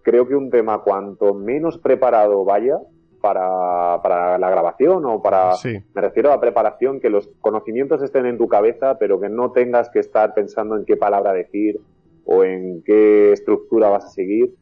Creo 0.03 0.29
que 0.29 0.35
un 0.35 0.51
tema 0.51 0.83
cuanto 0.83 1.33
menos 1.33 1.79
preparado 1.79 2.45
vaya 2.45 2.77
para, 3.23 4.03
para 4.03 4.37
la 4.37 4.51
grabación 4.51 5.07
o 5.07 5.23
para... 5.23 5.53
Me 5.65 6.03
refiero 6.03 6.35
a 6.35 6.41
preparación, 6.41 7.01
que 7.01 7.09
los 7.09 7.31
conocimientos 7.41 8.03
estén 8.03 8.27
en 8.27 8.37
tu 8.37 8.47
cabeza, 8.47 8.99
pero 8.99 9.19
que 9.19 9.31
no 9.31 9.53
tengas 9.53 9.89
que 9.89 10.01
estar 10.01 10.35
pensando 10.35 10.77
en 10.77 10.85
qué 10.85 10.99
palabra 10.99 11.33
decir 11.33 11.81
o 12.27 12.45
en 12.45 12.83
qué 12.83 13.33
estructura 13.33 13.89
vas 13.89 14.05
a 14.05 14.11
seguir, 14.11 14.53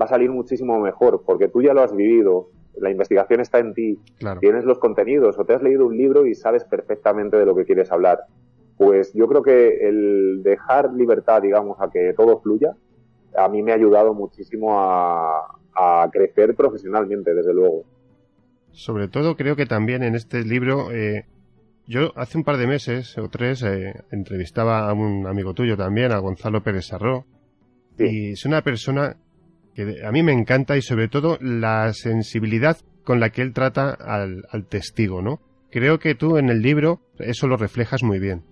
va 0.00 0.04
a 0.04 0.10
salir 0.10 0.30
muchísimo 0.30 0.78
mejor, 0.78 1.24
porque 1.26 1.48
tú 1.48 1.60
ya 1.60 1.74
lo 1.74 1.82
has 1.82 1.92
vivido, 1.92 2.50
la 2.78 2.90
investigación 2.90 3.40
está 3.40 3.58
en 3.58 3.74
ti, 3.74 3.98
tienes 4.40 4.64
los 4.64 4.78
contenidos 4.78 5.38
o 5.38 5.44
te 5.44 5.54
has 5.54 5.62
leído 5.62 5.86
un 5.86 5.96
libro 5.96 6.26
y 6.26 6.34
sabes 6.34 6.64
perfectamente 6.64 7.36
de 7.36 7.46
lo 7.46 7.54
que 7.54 7.64
quieres 7.64 7.90
hablar. 7.90 8.20
Pues 8.76 9.12
yo 9.14 9.26
creo 9.26 9.42
que 9.42 9.88
el 9.88 10.42
dejar 10.42 10.92
libertad, 10.92 11.40
digamos, 11.40 11.78
a 11.80 11.90
que 11.90 12.12
todo 12.14 12.40
fluya, 12.40 12.76
a 13.36 13.48
mí 13.48 13.62
me 13.62 13.72
ha 13.72 13.76
ayudado 13.76 14.14
muchísimo 14.14 14.78
a, 14.78 15.52
crecer 16.10 16.54
profesionalmente, 16.54 17.34
desde 17.34 17.52
luego. 17.52 17.84
Sobre 18.70 19.08
todo 19.08 19.36
creo 19.36 19.56
que 19.56 19.66
también 19.66 20.02
en 20.02 20.14
este 20.14 20.42
libro, 20.42 20.90
eh, 20.90 21.26
yo 21.86 22.12
hace 22.16 22.38
un 22.38 22.44
par 22.44 22.56
de 22.56 22.66
meses 22.66 23.16
o 23.18 23.28
tres 23.28 23.62
eh, 23.62 23.92
entrevistaba 24.10 24.88
a 24.88 24.94
un 24.94 25.26
amigo 25.26 25.52
tuyo 25.52 25.76
también, 25.76 26.12
a 26.12 26.18
Gonzalo 26.18 26.62
Pérez 26.62 26.86
Sarró, 26.86 27.26
y 27.98 28.32
es 28.32 28.46
una 28.46 28.62
persona 28.62 29.16
que 29.76 30.04
a 30.04 30.10
mí 30.10 30.22
me 30.22 30.32
encanta 30.32 30.76
y 30.78 30.82
sobre 30.82 31.08
todo 31.08 31.36
la 31.40 31.92
sensibilidad 31.92 32.78
con 33.04 33.20
la 33.20 33.28
que 33.28 33.42
él 33.42 33.52
trata 33.52 33.90
al, 33.90 34.42
testigo, 34.68 35.20
¿no? 35.20 35.38
Creo 35.70 35.98
que 35.98 36.14
tú 36.14 36.38
en 36.38 36.48
el 36.48 36.62
libro 36.62 37.00
eso 37.18 37.46
lo 37.46 37.58
reflejas 37.58 38.02
muy 38.02 38.18
bien. 38.18 38.42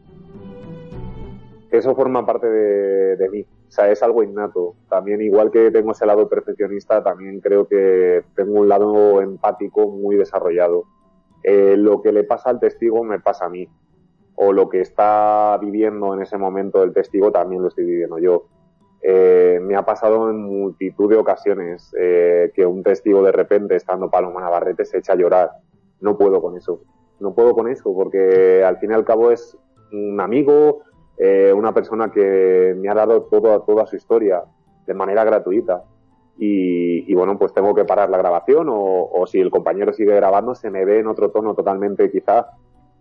Eso 1.72 1.96
forma 1.96 2.24
parte 2.24 2.46
de, 2.46 3.28
mí, 3.30 3.40
o 3.42 3.70
sea, 3.70 3.90
es 3.90 4.02
algo 4.02 4.22
innato. 4.22 4.74
También, 4.88 5.22
igual 5.22 5.50
que 5.50 5.70
tengo 5.70 5.92
ese 5.92 6.06
lado 6.06 6.28
perfeccionista, 6.28 7.02
también 7.02 7.40
creo 7.40 7.66
que 7.66 8.22
tengo 8.36 8.60
un 8.60 8.68
lado 8.68 9.22
empático 9.22 9.88
muy 9.88 10.16
desarrollado. 10.16 10.84
Eh, 11.42 11.76
lo 11.76 12.00
que 12.00 12.12
le 12.12 12.22
pasa 12.24 12.50
al 12.50 12.60
testigo 12.60 13.02
me 13.02 13.18
pasa 13.18 13.46
a 13.46 13.48
mí. 13.48 13.66
O 14.36 14.52
lo 14.52 14.68
que 14.68 14.80
está 14.80 15.58
viviendo 15.60 16.14
en 16.14 16.22
ese 16.22 16.36
momento 16.36 16.82
el 16.82 16.92
testigo 16.92 17.32
también 17.32 17.62
lo 17.62 17.68
estoy 17.68 17.86
viviendo 17.86 18.18
yo. 18.18 18.46
Eh, 19.06 19.60
me 19.60 19.76
ha 19.76 19.84
pasado 19.84 20.30
en 20.30 20.42
multitud 20.42 21.10
de 21.10 21.18
ocasiones 21.18 21.94
eh, 22.00 22.50
que 22.54 22.64
un 22.64 22.82
testigo 22.82 23.22
de 23.22 23.32
repente, 23.32 23.76
estando 23.76 24.10
Paloma 24.10 24.40
Navarrete, 24.40 24.86
se 24.86 24.96
echa 24.96 25.12
a 25.12 25.16
llorar. 25.16 25.50
No 26.00 26.16
puedo 26.16 26.40
con 26.40 26.56
eso. 26.56 26.80
No 27.20 27.34
puedo 27.34 27.54
con 27.54 27.68
eso 27.68 27.94
porque 27.94 28.64
al 28.64 28.78
fin 28.78 28.92
y 28.92 28.94
al 28.94 29.04
cabo 29.04 29.30
es 29.30 29.58
un 29.92 30.18
amigo, 30.22 30.84
eh, 31.18 31.52
una 31.54 31.74
persona 31.74 32.10
que 32.10 32.74
me 32.78 32.88
ha 32.88 32.94
dado 32.94 33.24
toda 33.24 33.86
su 33.86 33.96
historia 33.96 34.42
de 34.86 34.94
manera 34.94 35.22
gratuita. 35.22 35.84
Y, 36.38 37.14
bueno, 37.14 37.38
pues 37.38 37.52
tengo 37.52 37.74
que 37.74 37.84
parar 37.84 38.08
la 38.08 38.18
grabación 38.18 38.68
o, 38.70 39.24
si 39.26 39.38
el 39.38 39.50
compañero 39.50 39.92
sigue 39.92 40.16
grabando 40.16 40.54
se 40.56 40.68
me 40.68 40.84
ve 40.84 40.98
en 40.98 41.06
otro 41.06 41.30
tono 41.30 41.54
totalmente 41.54 42.10
quizá 42.10 42.48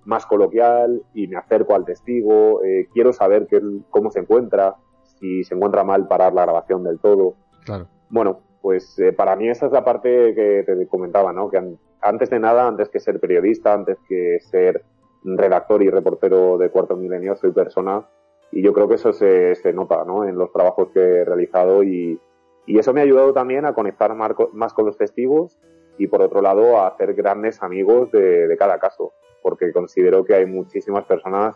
más 0.06 0.28
coloquial 0.28 1.02
y 1.16 1.28
me 1.28 1.38
acerco 1.38 1.74
al 1.74 1.84
testigo, 1.84 2.62
quiero 2.94 3.12
saber 3.12 3.48
cómo 3.90 4.12
se 4.12 4.20
encuentra, 4.20 4.76
si 5.24 5.46
se 5.46 5.56
encuentra 5.56 5.86
mal 5.86 6.06
parar 6.06 6.34
la 6.34 6.42
grabación 6.42 6.84
del 6.84 7.00
todo. 7.00 7.36
Claro. 7.64 7.88
Bueno, 8.10 8.42
pues 8.62 9.00
eh, 9.00 9.14
para 9.14 9.38
mí 9.38 9.48
esa 9.48 9.68
es 9.68 9.72
la 9.72 9.86
parte 9.86 10.36
que 10.36 10.64
te 10.66 10.88
comentaba, 10.88 11.32
¿no? 11.32 11.50
Que 11.50 11.78
antes 12.02 12.30
de 12.30 12.40
nada, 12.40 12.68
antes 12.68 12.90
que 12.90 13.00
ser 13.00 13.22
periodista, 13.22 13.74
antes 13.74 13.98
que 14.10 14.40
ser 14.42 14.84
redactor 15.24 15.82
y 15.82 15.90
reportero 15.90 16.58
de 16.58 16.70
Cuarto 16.70 16.98
Milenio, 16.98 17.38
soy 17.38 17.52
persona 17.52 18.06
y 18.52 18.62
yo 18.62 18.74
creo 18.74 18.90
que 18.90 18.96
eso 18.96 19.14
se, 19.14 19.56
se 19.56 19.72
nota, 19.72 20.04
¿no? 20.04 20.26
En 20.26 20.38
los 20.38 20.52
trabajos 20.52 20.90
que 20.94 21.00
he 21.00 21.24
realizado 21.24 21.84
y, 21.84 22.20
y 22.66 22.78
eso 22.78 22.92
me 22.92 23.00
ha 23.00 23.04
ayudado 23.04 23.34
también 23.34 23.66
a 23.66 23.74
conectar 23.74 24.14
más 24.16 24.74
con 24.74 24.86
los 24.86 24.98
testigos 24.98 25.58
y 25.98 26.08
por 26.08 26.22
otro 26.22 26.42
lado 26.42 26.80
a 26.80 26.88
hacer 26.88 27.14
grandes 27.14 27.64
amigos 27.64 28.12
de, 28.12 28.48
de 28.50 28.58
cada 28.58 28.78
caso, 28.78 29.14
porque 29.42 29.72
considero 29.72 30.26
que 30.26 30.34
hay 30.36 30.46
muchísimas 30.46 31.06
personas 31.06 31.56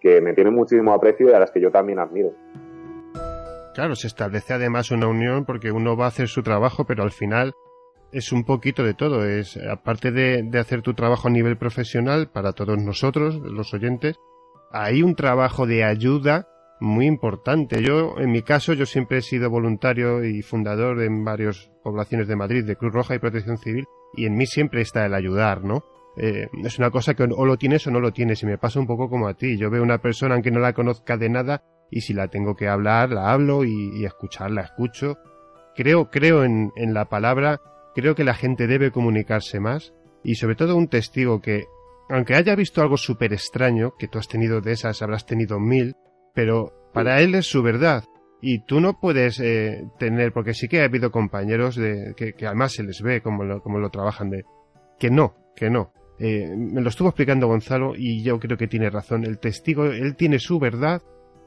que 0.00 0.20
me 0.20 0.34
tienen 0.34 0.54
muchísimo 0.54 0.92
aprecio 0.92 1.30
y 1.30 1.32
a 1.32 1.40
las 1.40 1.50
que 1.50 1.60
yo 1.60 1.70
también 1.70 1.98
admiro. 1.98 2.32
Claro, 3.76 3.94
se 3.94 4.06
establece 4.06 4.54
además 4.54 4.90
una 4.90 5.06
unión 5.06 5.44
porque 5.44 5.70
uno 5.70 5.98
va 5.98 6.06
a 6.06 6.08
hacer 6.08 6.28
su 6.28 6.42
trabajo, 6.42 6.86
pero 6.86 7.02
al 7.02 7.12
final 7.12 7.52
es 8.10 8.32
un 8.32 8.42
poquito 8.42 8.82
de 8.82 8.94
todo. 8.94 9.26
Es 9.26 9.58
aparte 9.58 10.12
de, 10.12 10.48
hacer 10.58 10.80
tu 10.80 10.94
trabajo 10.94 11.28
a 11.28 11.30
nivel 11.30 11.58
profesional 11.58 12.30
para 12.30 12.54
todos 12.54 12.82
nosotros, 12.82 13.36
los 13.36 13.74
oyentes, 13.74 14.16
hay 14.72 15.02
un 15.02 15.14
trabajo 15.14 15.66
de 15.66 15.84
ayuda 15.84 16.48
muy 16.80 17.04
importante. 17.04 17.82
Yo, 17.82 18.14
en 18.16 18.30
mi 18.30 18.40
caso, 18.40 18.72
yo 18.72 18.86
siempre 18.86 19.18
he 19.18 19.22
sido 19.22 19.50
voluntario 19.50 20.24
y 20.24 20.40
fundador 20.40 21.02
en 21.02 21.22
varias 21.22 21.70
poblaciones 21.84 22.28
de 22.28 22.36
Madrid 22.36 22.64
de 22.64 22.76
Cruz 22.76 22.94
Roja 22.94 23.14
y 23.14 23.18
Protección 23.18 23.58
Civil, 23.58 23.84
y 24.14 24.24
en 24.24 24.38
mí 24.38 24.46
siempre 24.46 24.80
está 24.80 25.04
el 25.04 25.12
ayudar, 25.12 25.62
¿no? 25.62 25.84
Eh, 26.16 26.48
es 26.64 26.78
una 26.78 26.90
cosa 26.90 27.14
que 27.14 27.24
o 27.24 27.44
lo 27.44 27.56
tienes 27.56 27.86
o 27.86 27.90
no 27.90 28.00
lo 28.00 28.12
tienes, 28.12 28.42
y 28.42 28.46
me 28.46 28.58
pasa 28.58 28.80
un 28.80 28.86
poco 28.86 29.08
como 29.08 29.28
a 29.28 29.34
ti. 29.34 29.56
Yo 29.56 29.70
veo 29.70 29.82
una 29.82 29.98
persona, 29.98 30.34
aunque 30.34 30.50
no 30.50 30.60
la 30.60 30.72
conozca 30.72 31.16
de 31.16 31.28
nada, 31.28 31.62
y 31.90 32.00
si 32.00 32.14
la 32.14 32.28
tengo 32.28 32.56
que 32.56 32.68
hablar, 32.68 33.10
la 33.10 33.32
hablo 33.32 33.64
y, 33.64 34.04
escuchar, 34.04 34.50
la 34.50 34.62
escucho. 34.62 35.18
Creo, 35.74 36.10
creo 36.10 36.44
en, 36.44 36.72
en 36.76 36.94
la 36.94 37.04
palabra, 37.04 37.60
creo 37.94 38.14
que 38.14 38.24
la 38.24 38.34
gente 38.34 38.66
debe 38.66 38.90
comunicarse 38.90 39.60
más 39.60 39.92
y 40.26 40.34
sobre 40.34 40.56
todo 40.56 40.76
un 40.76 40.88
testigo 40.88 41.40
que, 41.40 41.66
aunque 42.08 42.34
haya 42.34 42.56
visto 42.56 42.82
algo 42.82 42.96
súper 42.96 43.32
extraño, 43.32 43.94
que 43.96 44.08
tú 44.08 44.18
has 44.18 44.26
tenido 44.26 44.60
de 44.60 44.72
esas, 44.72 45.00
habrás 45.02 45.24
tenido 45.24 45.60
mil, 45.60 45.94
pero 46.34 46.90
para 46.92 47.20
él 47.20 47.34
es 47.34 47.46
su 47.46 47.62
verdad. 47.62 48.04
Y 48.40 48.64
tú 48.64 48.80
no 48.80 48.98
puedes 49.00 49.40
eh, 49.40 49.84
tener, 49.98 50.32
porque 50.32 50.52
sí 50.52 50.68
que 50.68 50.82
ha 50.82 50.84
habido 50.84 51.10
compañeros 51.10 51.76
de, 51.76 52.14
que, 52.16 52.34
además 52.44 52.72
se 52.72 52.82
les 52.82 53.00
ve 53.02 53.22
como 53.22 53.44
lo, 53.44 53.62
como 53.62 53.78
lo 53.78 53.90
trabajan 53.90 54.30
de, 54.30 54.44
que 54.98 55.10
no, 55.10 55.34
que 55.54 55.70
no. 55.70 55.92
Eh, 56.18 56.54
me 56.56 56.80
lo 56.80 56.88
estuvo 56.88 57.08
explicando 57.08 57.46
Gonzalo 57.46 57.94
y 57.96 58.22
yo 58.22 58.38
creo 58.38 58.56
que 58.56 58.68
tiene 58.68 58.90
razón. 58.90 59.24
El 59.24 59.38
testigo, 59.38 59.86
él 59.86 60.16
tiene 60.16 60.38
su 60.38 60.58
verdad 60.58 61.02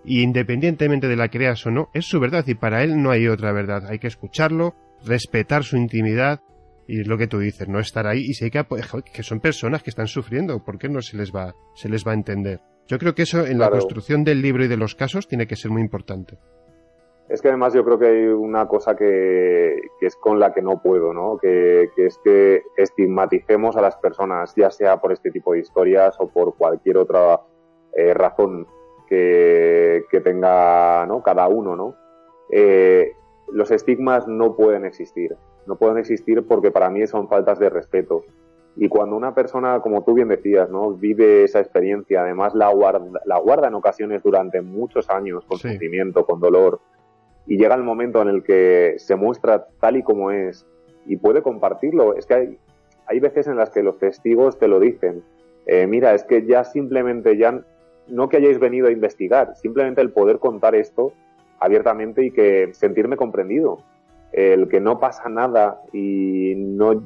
y 0.06 0.22
independientemente 0.22 1.08
de 1.08 1.16
la 1.16 1.30
creas 1.30 1.66
o 1.66 1.72
no, 1.72 1.90
es 1.94 2.06
su 2.06 2.20
verdad 2.20 2.46
y 2.48 2.56
para 2.56 2.84
él 2.84 3.02
no 3.02 3.12
hay 3.12 3.28
otra 3.28 3.52
verdad. 3.52 3.88
Hay 3.88 4.00
que 4.00 4.08
escucharlo, 4.08 4.76
respetar 5.06 5.64
su 5.64 5.78
intimidad 5.78 6.42
y 6.88 7.04
lo 7.04 7.18
que 7.18 7.28
tú 7.28 7.40
dices, 7.40 7.68
no 7.68 7.80
estar 7.80 8.08
ahí 8.08 8.22
y 8.22 8.34
sé 8.34 8.50
que, 8.50 8.66
que 9.14 9.24
son 9.24 9.40
personas 9.40 9.84
que 9.84 9.92
están 9.92 10.08
sufriendo, 10.08 10.64
¿por 10.64 10.80
qué 10.80 10.90
no 10.90 11.02
se 11.02 11.18
les 11.18 11.32
va, 11.32 11.54
se 11.76 11.90
les 11.90 12.06
va 12.06 12.12
a 12.12 12.16
entender? 12.16 12.62
Yo 12.88 12.98
creo 12.98 13.14
que 13.14 13.22
eso 13.22 13.46
en 13.46 13.60
la 13.60 13.70
construcción 13.70 14.24
del 14.24 14.42
libro 14.42 14.66
y 14.66 14.68
de 14.68 14.78
los 14.78 14.96
casos 14.96 15.28
tiene 15.28 15.46
que 15.46 15.56
ser 15.56 15.70
muy 15.70 15.82
importante. 15.82 16.40
Es 17.30 17.44
que 17.44 17.50
además 17.50 17.76
yo 17.76 17.86
creo 17.86 18.00
que 18.00 18.08
hay 18.08 18.26
una 18.26 18.68
cosa 18.68 18.96
que, 18.96 19.92
es 20.02 20.16
con 20.16 20.40
la 20.40 20.52
que 20.52 20.64
no 20.64 20.82
puedo, 20.82 21.14
¿no? 21.14 21.38
Que, 21.38 21.92
es 21.96 22.18
que 22.24 22.64
estigmaticemos 22.76 23.78
a 23.78 23.82
las 23.82 23.96
personas, 23.98 24.56
ya 24.56 24.72
sea 24.72 24.98
por 24.98 25.12
este 25.12 25.30
tipo 25.30 25.54
de 25.54 25.60
historias 25.60 26.16
o 26.20 26.28
por 26.28 26.56
cualquier 26.56 26.98
otra 26.98 27.40
eh, 27.94 28.16
razón 28.16 28.66
que, 29.08 30.04
tenga 30.24 31.06
¿no? 31.06 31.22
cada 31.22 31.48
uno, 31.48 31.76
¿no? 31.76 31.96
Eh, 32.52 33.14
los 33.52 33.70
estigmas 33.70 34.28
no 34.28 34.56
pueden 34.56 34.84
existir. 34.86 35.36
No 35.68 35.76
pueden 35.76 36.00
existir 36.00 36.48
porque 36.48 36.72
para 36.72 36.90
mí 36.90 37.06
son 37.06 37.28
faltas 37.28 37.60
de 37.60 37.70
respeto. 37.70 38.24
Y 38.76 38.90
cuando 38.90 39.16
una 39.16 39.36
persona, 39.36 39.82
como 39.82 40.04
tú 40.04 40.16
bien 40.16 40.30
decías, 40.30 40.70
¿no? 40.70 40.94
vive 40.94 41.44
esa 41.44 41.60
experiencia, 41.60 42.22
además 42.22 42.56
la 42.56 42.70
guarda, 42.70 43.20
la 43.26 43.38
guarda 43.38 43.68
en 43.68 43.76
ocasiones 43.76 44.24
durante 44.24 44.62
muchos 44.62 45.10
años 45.12 45.44
con 45.46 45.60
sentimiento, 45.60 46.26
con 46.26 46.40
dolor, 46.40 46.80
y 47.50 47.58
llega 47.58 47.74
el 47.74 47.84
momento 47.84 48.22
en 48.22 48.28
el 48.28 48.44
que 48.44 48.94
se 49.00 49.16
muestra 49.16 49.68
tal 49.80 49.98
y 49.98 50.04
como 50.04 50.30
es 50.30 50.68
y 51.08 51.18
puede 51.18 51.42
compartirlo. 51.42 52.14
Es 52.14 52.28
que 52.28 52.34
hay, 52.36 52.58
hay 53.08 53.20
veces 53.20 53.48
en 53.48 53.58
las 53.58 53.72
que 53.72 53.82
los 53.82 53.98
testigos 53.98 54.60
te 54.60 54.68
lo 54.68 54.80
dicen. 54.80 55.24
Eh, 55.66 55.88
mira, 55.88 56.14
es 56.14 56.24
que 56.24 56.46
ya 56.46 56.64
simplemente, 56.64 57.38
ya 57.38 57.60
no 58.08 58.30
que 58.30 58.38
hayáis 58.38 58.60
venido 58.60 58.88
a 58.88 58.92
investigar, 58.92 59.56
simplemente 59.56 60.00
el 60.00 60.12
poder 60.12 60.38
contar 60.38 60.76
esto 60.76 61.12
abiertamente 61.60 62.24
y 62.24 62.30
que 62.30 62.70
sentirme 62.74 63.18
comprendido. 63.18 63.80
El 64.32 64.70
que 64.70 64.80
no 64.80 65.00
pasa 65.00 65.28
nada 65.28 65.82
y 65.92 66.54
no 66.56 67.02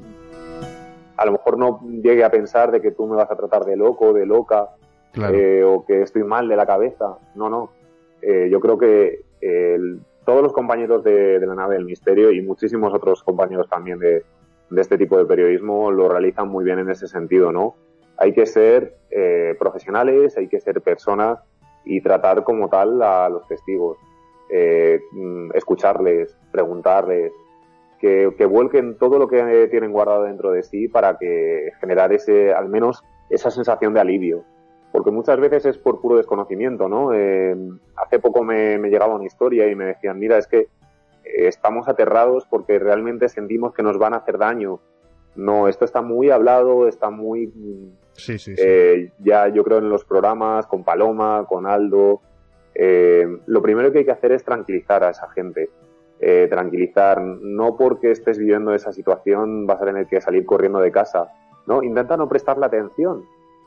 a 1.16 1.26
lo 1.26 1.32
mejor 1.32 1.58
no 1.58 1.80
llegue 2.02 2.26
a 2.26 2.32
pensar 2.32 2.70
de 2.72 2.82
que 2.82 2.92
tú 2.92 3.08
me 3.08 3.16
vas 3.16 3.32
a 3.32 3.38
tratar 3.38 3.64
de 3.64 3.78
loco, 3.78 4.12
de 4.12 4.26
loca, 4.26 4.72
eh, 5.16 5.64
o 5.66 5.86
que 5.86 6.02
estoy 6.02 6.26
mal 6.26 6.50
de 6.50 6.58
la 6.58 6.66
cabeza. 6.66 7.18
No, 7.34 7.50
no. 7.50 7.70
Eh, 8.22 8.50
yo 8.52 8.60
creo 8.60 8.78
que 8.78 9.22
el, 9.40 10.02
todos 10.26 10.42
los 10.42 10.54
compañeros 10.54 11.04
de, 11.04 11.40
la 11.40 11.56
nave 11.56 11.76
del 11.76 11.86
misterio 11.86 12.32
y 12.32 12.42
muchísimos 12.42 12.94
otros 12.94 13.24
compañeros 13.24 13.68
también 13.70 14.00
de, 14.00 14.24
este 14.76 14.98
tipo 14.98 15.18
de 15.18 15.26
periodismo 15.26 15.92
lo 15.92 16.10
realizan 16.10 16.48
muy 16.48 16.64
bien 16.64 16.80
en 16.80 16.90
ese 16.90 17.08
sentido, 17.08 17.52
¿no? 17.52 17.76
Hay 18.18 18.34
que 18.34 18.46
ser 18.46 18.96
eh, 19.12 19.56
profesionales, 19.60 20.36
hay 20.38 20.48
que 20.48 20.60
ser 20.60 20.82
personas 20.82 21.40
y 21.86 22.02
tratar 22.02 22.44
como 22.44 22.70
tal 22.70 23.02
a 23.04 23.30
los 23.30 23.48
testigos, 23.48 23.98
eh, 24.50 25.00
mm, 25.12 25.52
escucharles, 25.54 26.36
preguntarles, 26.52 27.32
que, 28.00 28.34
que, 28.38 28.46
vuelquen 28.46 28.98
todo 28.98 29.20
lo 29.20 29.28
que 29.28 29.68
tienen 29.70 29.92
guardado 29.92 30.24
dentro 30.24 30.52
de 30.52 30.64
sí 30.64 30.88
para 30.88 31.18
que 31.18 31.70
generar 31.80 32.12
ese, 32.12 32.52
al 32.52 32.68
menos 32.68 33.04
esa 33.30 33.52
sensación 33.52 33.94
de 33.94 34.02
alivio 34.02 34.44
porque 34.94 35.10
muchas 35.10 35.40
veces 35.40 35.66
es 35.66 35.78
por 35.80 36.00
puro 36.00 36.18
desconocimiento, 36.18 36.88
¿no? 36.88 37.14
Eh, 37.16 37.58
hace 37.96 38.20
poco 38.20 38.44
me, 38.44 38.78
llegaba 38.78 39.16
una 39.16 39.26
historia 39.26 39.68
y 39.68 39.74
me 39.76 39.86
decían, 39.86 40.20
mira, 40.20 40.38
es 40.38 40.46
que 40.46 40.60
eh, 40.60 40.68
estamos 41.48 41.88
aterrados 41.88 42.46
porque 42.48 42.78
realmente 42.78 43.28
sentimos 43.28 43.74
que 43.74 43.82
nos 43.82 43.98
van 43.98 44.14
a 44.14 44.18
hacer 44.18 44.38
daño. 44.38 44.80
No, 45.36 45.68
esto 45.68 45.84
está 45.84 46.04
muy 46.04 46.30
hablado, 46.30 46.88
está 46.88 47.10
muy... 47.10 47.52
Sí, 48.12 48.38
sí, 48.38 48.54
eh, 48.56 49.10
ya 49.18 49.48
yo 49.48 49.64
creo 49.64 49.80
en 49.80 49.90
los 49.90 50.06
programas, 50.06 50.68
con 50.68 50.84
Paloma, 50.84 51.48
con 51.50 51.66
Aldo. 51.66 52.22
lo 53.48 53.62
primero 53.64 53.92
que 53.92 53.98
hay 53.98 54.06
que 54.06 54.12
hacer 54.12 54.32
es 54.32 54.44
tranquilizar 54.44 55.04
a 55.04 55.10
esa 55.10 55.28
gente. 55.32 55.72
tranquilizar, 56.52 57.20
no 57.20 57.78
porque 57.78 58.12
estés 58.12 58.38
viviendo 58.38 58.76
esa 58.76 58.94
situación 58.94 59.66
vas 59.66 59.82
a 59.82 59.86
tener 59.86 60.06
que 60.06 60.22
salir 60.22 60.46
corriendo 60.46 60.80
de 60.80 60.92
casa. 60.92 61.30
No, 61.66 61.82
intenta 61.82 62.16
no 62.16 62.30
prestarle 62.30 62.68
atención 62.68 63.24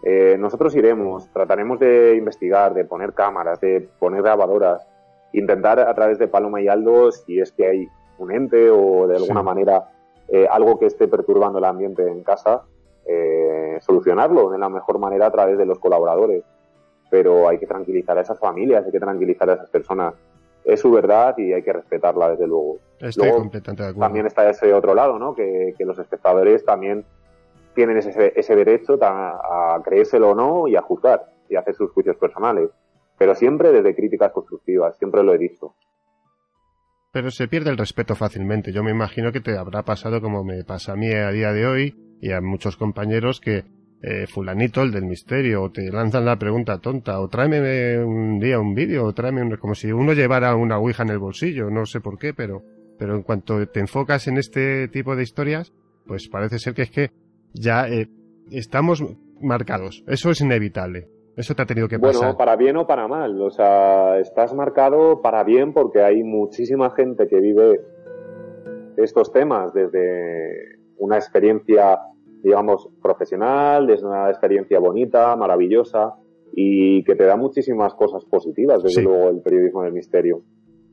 eh, 0.09 0.39
nosotros 0.39 0.73
iremos, 0.77 1.29
trataremos 1.33 1.81
de 1.81 2.15
investigar, 2.15 2.75
de 2.75 2.85
poner 2.85 3.13
cámaras, 3.13 3.61
de 3.61 3.89
poner 3.99 4.23
grabadoras, 4.23 4.87
intentar 5.33 5.81
a 5.81 5.93
través 5.97 6.17
de 6.21 6.29
Paloma 6.29 6.61
y 6.61 6.69
Aldo, 6.69 7.11
si 7.11 7.41
es 7.41 7.51
que 7.51 7.67
hay 7.67 7.89
un 8.19 8.31
ente 8.31 8.71
o 8.71 9.09
de 9.09 9.17
alguna 9.17 9.43
manera 9.43 9.91
eh, 10.29 10.47
algo 10.49 10.79
que 10.79 10.87
esté 10.87 11.09
perturbando 11.09 11.59
el 11.59 11.65
ambiente 11.65 12.07
en 12.07 12.23
casa, 12.23 12.63
eh, 13.05 13.79
solucionarlo 13.81 14.49
de 14.51 14.59
la 14.59 14.69
mejor 14.69 15.01
manera 15.01 15.27
a 15.27 15.33
través 15.33 15.59
de 15.59 15.67
los 15.67 15.81
colaboradores. 15.81 16.45
Pero 17.11 17.49
hay 17.49 17.59
que 17.59 17.67
tranquilizar 17.67 18.17
a 18.17 18.21
esas 18.21 18.39
familias, 18.39 18.87
hay 18.87 18.93
que 18.93 19.01
tranquilizar 19.01 19.51
a 19.51 19.55
esas 19.55 19.71
personas. 19.71 20.15
Es 20.65 20.79
su 20.79 20.93
verdad 20.93 21.37
y 21.37 21.53
hay 21.53 21.63
que 21.65 21.73
respetarla, 21.73 22.31
desde 22.31 22.47
luego. 22.47 22.79
Estoy 23.01 23.33
completamente 23.33 23.83
de 23.83 23.89
acuerdo. 23.89 24.07
También 24.07 24.27
está 24.27 24.49
ese 24.49 24.73
otro 24.73 24.95
lado, 24.95 25.19
¿no? 25.19 25.35
Que, 25.35 25.75
que 25.77 25.85
los 25.85 25.99
espectadores 25.99 26.65
también 26.65 27.05
tienen 27.77 27.99
ese, 27.99 28.33
ese 28.35 28.57
derecho 28.57 28.99
a, 29.01 29.81
creérselo 29.85 30.31
o 30.31 30.35
no 30.35 30.67
y 30.67 30.75
a 30.75 30.83
juzgar 30.83 31.27
y 31.49 31.55
hacer 31.55 31.75
sus 31.77 31.93
juicios 31.93 32.17
personales. 32.17 32.71
Pero 33.17 33.37
siempre 33.37 33.71
desde 33.71 33.95
críticas 33.95 34.33
constructivas, 34.33 34.99
siempre 34.99 35.23
lo 35.23 35.33
he 35.33 35.39
dicho. 35.39 35.77
Pero 37.13 37.31
se 37.31 37.47
pierde 37.47 37.71
el 37.71 37.79
respeto 37.79 38.17
fácilmente. 38.17 38.73
Yo 38.73 38.83
me 38.83 38.91
imagino 38.91 39.31
que 39.31 39.41
te 39.41 39.57
habrá 39.57 39.85
pasado 39.85 40.21
como 40.21 40.43
me 40.43 40.65
pasa 40.65 40.93
a 40.93 40.97
mí 40.97 41.13
a 41.13 41.31
día 41.31 41.53
de 41.53 41.67
hoy 41.67 42.19
y 42.21 42.33
a 42.33 42.41
muchos 42.41 42.77
compañeros 42.77 43.41
que 43.41 43.65
eh, 44.03 44.27
fulanito, 44.27 44.83
el 44.83 44.93
del 44.93 45.05
misterio, 45.05 45.63
o 45.63 45.71
te 45.71 45.91
lanzan 45.91 46.27
la 46.27 46.37
pregunta 46.37 46.79
tonta, 46.79 47.19
o 47.21 47.29
tráeme 47.29 47.99
un 48.05 48.39
día 48.39 48.61
un 48.61 48.75
vídeo, 48.75 49.05
o 49.05 49.15
tráeme 49.15 49.43
un... 49.43 49.57
como 49.57 49.75
si 49.75 49.91
uno 49.91 50.13
llevara 50.13 50.55
una 50.55 50.79
ouija 50.79 51.03
en 51.03 51.11
el 51.11 51.19
bolsillo, 51.19 51.71
no 51.71 51.87
sé 51.87 52.01
por 52.01 52.19
qué, 52.19 52.35
pero, 52.35 52.63
pero 52.99 53.17
en 53.17 53.23
cuanto 53.23 53.67
te 53.69 53.81
enfocas 53.81 54.29
en 54.29 54.37
este 54.37 54.89
tipo 54.89 55.17
de 55.17 55.23
historias, 55.23 55.73
pues 56.07 56.29
parece 56.29 56.59
ser 56.59 56.75
que 56.75 56.83
es 56.83 56.91
que 56.91 57.11
ya 57.59 57.89
eh, 57.89 58.09
estamos 58.51 59.03
marcados. 59.41 60.05
Eso 60.07 60.31
es 60.31 60.41
inevitable. 60.41 61.09
Eso 61.37 61.55
te 61.55 61.63
ha 61.63 61.67
tenido 61.67 61.89
que 61.89 61.99
pasar. 61.99 62.21
Bueno, 62.21 62.39
para 62.39 62.57
bien 62.57 62.77
o 62.77 62.87
para 62.87 63.09
mal. 63.09 63.41
O 63.43 63.51
sea, 63.51 64.19
estás 64.19 64.55
marcado 64.55 65.21
para 65.21 65.45
bien 65.45 65.73
porque 65.73 66.03
hay 66.03 66.23
muchísima 66.23 66.91
gente 66.91 67.27
que 67.29 67.41
vive 67.41 67.81
estos 68.97 69.31
temas 69.33 69.73
desde 69.75 70.79
una 70.97 71.17
experiencia, 71.17 71.99
digamos, 72.43 72.89
profesional, 73.03 73.87
desde 73.87 74.07
una 74.07 74.31
experiencia 74.31 74.81
bonita, 74.81 75.37
maravillosa 75.37 76.15
y 76.55 77.05
que 77.05 77.15
te 77.15 77.25
da 77.25 77.37
muchísimas 77.37 77.93
cosas 77.95 78.25
positivas, 78.25 78.83
desde 78.83 79.03
luego, 79.03 79.29
el 79.29 79.43
periodismo 79.43 79.83
del 79.83 79.93
misterio. 79.93 80.41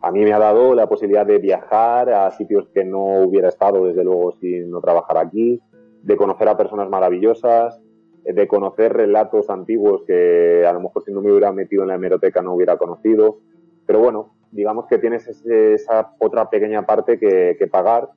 A 0.02 0.12
mí 0.12 0.20
me 0.26 0.34
ha 0.34 0.40
dado 0.40 0.76
la 0.76 0.88
posibilidad 0.88 1.26
de 1.26 1.38
viajar 1.38 2.10
a 2.10 2.30
sitios 2.32 2.68
que 2.74 2.84
no 2.84 3.24
hubiera 3.24 3.48
estado, 3.48 3.86
desde 3.86 4.04
luego, 4.04 4.34
si 4.34 4.60
no 4.60 4.82
trabajar 4.82 5.18
aquí 5.20 5.62
de 6.04 6.18
conocer 6.18 6.48
a 6.50 6.58
personas 6.58 6.90
maravillosas, 6.90 7.82
de 8.24 8.48
conocer 8.48 8.94
relatos 8.94 9.50
antiguos 9.50 10.04
que 10.06 10.66
a 10.66 10.74
lo 10.74 10.82
mejor 10.82 11.04
si 11.04 11.12
no 11.12 11.22
me 11.22 11.32
hubiera 11.32 11.52
metido 11.52 11.84
en 11.84 11.90
la 11.90 11.96
hemeroteca 11.96 12.42
no 12.42 12.54
hubiera 12.54 12.78
conocido. 12.78 13.40
Pero 13.86 14.00
bueno, 14.00 14.34
digamos 14.52 14.86
que 14.88 14.98
tienes 14.98 15.28
esa 15.28 16.14
otra 16.20 16.50
pequeña 16.50 16.86
parte 16.86 17.18
que, 17.18 17.68
pagar, 17.72 18.10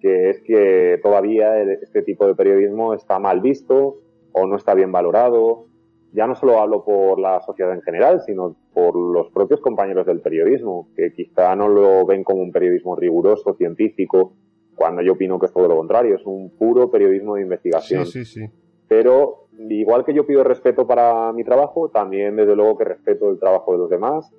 que 0.00 0.30
es 0.30 0.40
que 0.42 0.98
todavía 1.02 1.60
este 1.62 2.02
tipo 2.02 2.26
de 2.26 2.34
periodismo 2.34 2.94
está 2.94 3.18
mal 3.18 3.40
visto 3.40 3.98
o 4.32 4.46
no 4.46 4.56
está 4.56 4.74
bien 4.74 4.90
valorado. 4.90 5.66
Ya 6.12 6.26
no 6.26 6.34
solo 6.34 6.60
hablo 6.60 6.84
por 6.84 7.18
la 7.18 7.40
sociedad 7.40 7.72
en 7.72 7.82
general, 7.82 8.20
sino 8.20 8.54
por 8.74 8.94
los 8.96 9.30
propios 9.30 9.60
compañeros 9.60 10.06
del 10.06 10.20
periodismo, 10.20 10.88
que 10.94 11.12
quizá 11.12 11.56
no 11.56 11.68
lo 11.68 12.04
ven 12.04 12.22
como 12.22 12.42
un 12.42 12.52
periodismo 12.52 12.96
riguroso, 12.96 13.54
científico, 13.54 14.34
cuando 14.74 15.02
yo 15.02 15.12
opino 15.12 15.38
que 15.38 15.46
es 15.46 15.52
todo 15.52 15.68
lo 15.68 15.76
contrario, 15.76 16.16
es 16.16 16.26
un 16.26 16.50
puro 16.50 16.90
periodismo 16.90 17.36
de 17.36 17.42
investigación. 17.42 18.06
Sí, 18.06 18.24
sí, 18.24 18.40
sí. 18.40 18.50
Pero 18.88 19.46
igual 19.58 20.04
que 20.04 20.14
yo 20.14 20.26
pido 20.26 20.44
respeto 20.44 20.86
para 20.86 21.32
mi 21.32 21.44
trabajo, 21.44 21.88
también 21.88 22.36
desde 22.36 22.56
luego 22.56 22.78
que 22.78 22.84
respeto 22.84 23.30
el 23.30 23.38
trabajo 23.38 23.72
de 23.72 23.78
los 23.78 23.90
demás 23.90 24.32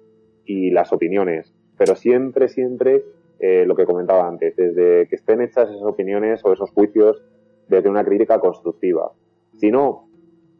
y 0.45 0.71
las 0.71 0.91
opiniones. 0.91 1.53
Pero 1.77 1.95
siempre, 1.95 2.49
siempre, 2.49 3.03
eh, 3.39 3.65
lo 3.65 3.75
que 3.75 3.85
comentaba 3.85 4.27
antes, 4.27 4.55
desde 4.55 5.07
que 5.07 5.15
estén 5.15 5.41
hechas 5.41 5.69
esas 5.69 5.83
opiniones 5.83 6.43
o 6.45 6.53
esos 6.53 6.71
juicios 6.71 7.21
desde 7.67 7.89
una 7.89 8.03
crítica 8.03 8.39
constructiva. 8.39 9.11
Si 9.57 9.71
no, 9.71 10.07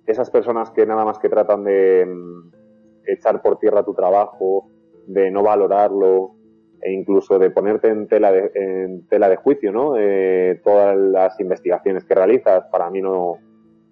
esas 0.06 0.30
personas 0.30 0.72
que 0.72 0.86
nada 0.86 1.06
más 1.06 1.20
que 1.20 1.30
tratan 1.30 1.64
de 1.64 2.06
mm, 2.06 2.52
echar 3.08 3.42
por 3.42 3.60
tierra 3.60 3.84
tu 3.84 3.94
trabajo, 3.94 4.68
de 5.08 5.32
no 5.32 5.44
valorarlo, 5.44 6.32
e 6.84 6.92
incluso 6.92 7.40
de 7.40 7.50
ponerte 7.50 7.88
en 7.88 8.08
tela 8.08 8.32
de, 8.32 8.52
en 8.56 9.08
tela 9.08 9.30
de 9.30 9.38
juicio, 9.38 9.72
¿no? 9.72 9.96
Eh, 9.98 10.60
todas 10.64 10.98
las 10.98 11.40
investigaciones 11.40 12.04
que 12.04 12.14
realizas, 12.14 12.66
para 12.70 12.90
mí 12.90 13.02
no, 13.02 13.38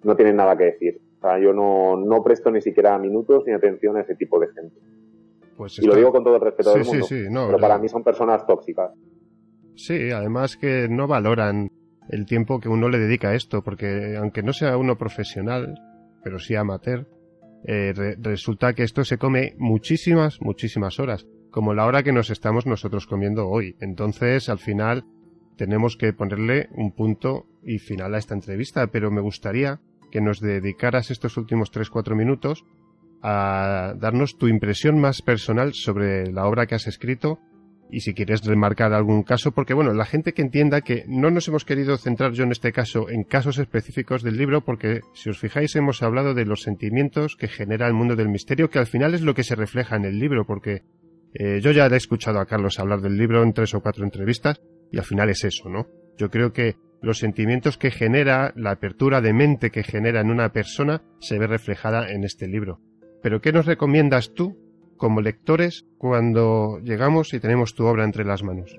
no 0.02 0.14
tienen 0.14 0.36
nada 0.36 0.56
que 0.56 0.64
decir. 0.64 1.00
O 1.18 1.20
sea, 1.22 1.38
yo 1.38 1.54
no, 1.54 1.96
no 1.96 2.22
presto 2.22 2.50
ni 2.50 2.60
siquiera 2.60 2.98
minutos 2.98 3.44
ni 3.46 3.54
atención 3.54 3.96
a 3.96 4.02
ese 4.02 4.14
tipo 4.14 4.38
de 4.38 4.48
gente. 4.48 4.76
Pues 5.56 5.78
y 5.78 5.86
lo 5.86 5.94
digo 5.94 6.12
con 6.12 6.22
todo 6.22 6.36
el 6.36 6.42
respeto 6.42 6.74
del 6.74 6.84
mundo. 6.84 7.06
Sí, 7.06 7.24
pero 7.30 7.58
para 7.58 7.78
mí 7.78 7.88
son 7.88 8.02
personas 8.02 8.46
tóxicas. 8.46 8.90
Sí, 9.74 10.10
además 10.10 10.58
que 10.58 10.86
no 10.90 11.06
valoran 11.06 11.70
el 12.10 12.26
tiempo 12.26 12.60
que 12.60 12.68
uno 12.68 12.90
le 12.90 12.98
dedica 12.98 13.30
a 13.30 13.34
esto, 13.34 13.62
porque 13.62 14.16
aunque 14.18 14.42
no 14.42 14.52
sea 14.52 14.76
uno 14.76 14.98
profesional, 14.98 15.74
pero 16.22 16.38
sí 16.38 16.54
amateur, 16.54 17.06
eh, 17.64 17.94
resulta 18.20 18.74
que 18.74 18.82
esto 18.82 19.04
se 19.04 19.16
come 19.16 19.54
muchísimas, 19.56 20.42
muchísimas 20.42 20.98
horas, 21.00 21.26
como 21.52 21.74
la 21.74 21.86
hora 21.86 22.02
que 22.02 22.12
nos 22.12 22.30
estamos 22.30 22.66
nosotros 22.66 23.06
comiendo 23.06 23.48
hoy. 23.48 23.76
Entonces, 23.80 24.48
al 24.48 24.58
final, 24.58 25.04
tenemos 25.56 25.96
que 25.96 26.12
ponerle 26.12 26.68
un 26.72 26.92
punto 26.92 27.46
y 27.62 27.78
final 27.78 28.14
a 28.14 28.18
esta 28.18 28.34
entrevista, 28.34 28.88
pero 28.88 29.12
me 29.12 29.20
gustaría 29.20 29.78
que 30.10 30.20
nos 30.20 30.40
dedicaras 30.40 31.10
estos 31.10 31.36
últimos 31.36 31.70
3-4 31.70 32.16
minutos 32.16 32.64
a 33.22 33.94
darnos 33.98 34.36
tu 34.36 34.48
impresión 34.48 34.98
más 34.98 35.22
personal 35.22 35.74
sobre 35.74 36.32
la 36.32 36.46
obra 36.46 36.66
que 36.66 36.74
has 36.74 36.88
escrito 36.88 37.38
y 37.90 38.00
si 38.00 38.14
quieres 38.14 38.44
remarcar 38.44 38.94
algún 38.94 39.22
caso, 39.22 39.52
porque 39.52 39.74
bueno, 39.74 39.92
la 39.92 40.06
gente 40.06 40.32
que 40.32 40.40
entienda 40.40 40.80
que 40.80 41.04
no 41.06 41.30
nos 41.30 41.46
hemos 41.48 41.66
querido 41.66 41.98
centrar 41.98 42.32
yo 42.32 42.44
en 42.44 42.50
este 42.50 42.72
caso 42.72 43.10
en 43.10 43.22
casos 43.22 43.58
específicos 43.58 44.22
del 44.22 44.38
libro, 44.38 44.64
porque 44.64 45.02
si 45.12 45.28
os 45.28 45.38
fijáis 45.38 45.76
hemos 45.76 46.02
hablado 46.02 46.32
de 46.32 46.46
los 46.46 46.62
sentimientos 46.62 47.36
que 47.36 47.48
genera 47.48 47.86
el 47.86 47.92
mundo 47.92 48.16
del 48.16 48.30
misterio, 48.30 48.70
que 48.70 48.78
al 48.78 48.86
final 48.86 49.12
es 49.12 49.20
lo 49.20 49.34
que 49.34 49.44
se 49.44 49.54
refleja 49.54 49.96
en 49.96 50.06
el 50.06 50.18
libro, 50.18 50.46
porque 50.46 50.82
eh, 51.34 51.60
yo 51.60 51.70
ya 51.70 51.86
he 51.86 51.96
escuchado 51.96 52.38
a 52.38 52.46
Carlos 52.46 52.78
hablar 52.78 53.00
del 53.00 53.16
libro 53.16 53.42
en 53.42 53.52
tres 53.52 53.74
o 53.74 53.80
cuatro 53.80 54.04
entrevistas 54.04 54.60
y 54.90 54.98
al 54.98 55.04
final 55.04 55.30
es 55.30 55.44
eso, 55.44 55.68
¿no? 55.68 55.86
Yo 56.18 56.28
creo 56.28 56.52
que 56.52 56.76
los 57.00 57.18
sentimientos 57.18 57.78
que 57.78 57.90
genera, 57.90 58.52
la 58.54 58.72
apertura 58.72 59.20
de 59.20 59.32
mente 59.32 59.70
que 59.70 59.82
genera 59.82 60.20
en 60.20 60.30
una 60.30 60.50
persona, 60.50 61.02
se 61.18 61.38
ve 61.38 61.46
reflejada 61.46 62.10
en 62.10 62.24
este 62.24 62.46
libro. 62.46 62.78
Pero 63.22 63.40
¿qué 63.40 63.52
nos 63.52 63.66
recomiendas 63.66 64.34
tú 64.34 64.56
como 64.96 65.20
lectores 65.20 65.86
cuando 65.98 66.78
llegamos 66.80 67.32
y 67.34 67.40
tenemos 67.40 67.74
tu 67.74 67.86
obra 67.86 68.04
entre 68.04 68.24
las 68.24 68.42
manos? 68.42 68.78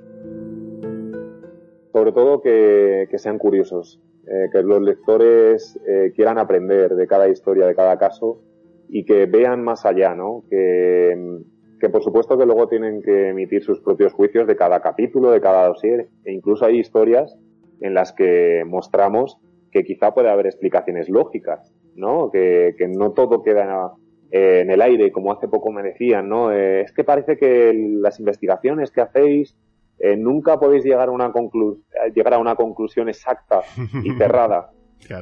Sobre 1.92 2.12
todo 2.12 2.42
que, 2.42 3.08
sean 3.18 3.38
curiosos, 3.38 4.00
eh, 4.28 4.50
que 4.52 4.62
los 4.62 4.82
lectores 4.82 5.80
eh, 5.88 6.12
quieran 6.16 6.38
aprender 6.38 6.96
de 6.96 7.08
cada 7.08 7.28
historia, 7.28 7.68
de 7.68 7.76
cada 7.76 7.98
caso 7.98 8.42
y 8.90 9.06
que 9.06 9.26
vean 9.26 9.64
más 9.64 9.86
allá, 9.86 10.16
¿no? 10.16 10.44
Que, 10.50 11.42
que 11.84 11.90
por 11.90 12.02
supuesto 12.02 12.38
que 12.38 12.46
luego 12.46 12.70
tienen 12.70 13.02
que 13.02 13.32
emitir 13.32 13.62
sus 13.62 13.82
propios 13.82 14.14
juicios 14.14 14.48
de 14.48 14.56
cada 14.56 14.80
capítulo, 14.80 15.32
de 15.32 15.42
cada 15.42 15.68
dossier, 15.68 16.08
e 16.24 16.32
incluso 16.32 16.64
hay 16.64 16.80
historias 16.80 17.38
en 17.82 17.94
las 17.94 18.14
que 18.14 18.64
mostramos 18.66 19.38
que 19.70 19.84
quizá 19.84 20.14
puede 20.14 20.30
haber 20.30 20.46
explicaciones 20.46 21.10
lógicas, 21.10 21.74
¿no? 21.94 22.32
Que, 22.32 22.74
que 22.78 22.88
no 22.88 23.12
todo 23.12 23.44
queda 23.44 23.92
eh, 24.32 24.62
en 24.62 24.72
el 24.72 24.82
aire, 24.82 25.12
como 25.12 25.34
hace 25.34 25.50
poco 25.50 25.74
me 25.74 25.84
decían, 25.84 26.30
¿no? 26.30 26.54
Eh, 26.54 26.84
es 26.84 26.94
que 26.94 27.04
parece 27.04 27.36
que 27.36 27.74
las 27.76 28.18
investigaciones 28.18 28.90
que 28.90 29.02
hacéis 29.02 29.58
eh, 30.00 30.16
nunca 30.16 30.58
podéis 30.62 30.86
llegar 30.86 31.10
a, 31.10 31.12
una 31.12 31.34
llegar 32.16 32.34
a 32.36 32.40
una 32.40 32.56
conclusión 32.56 33.10
exacta 33.10 33.60
y 34.06 34.12
cerrada. 34.18 34.72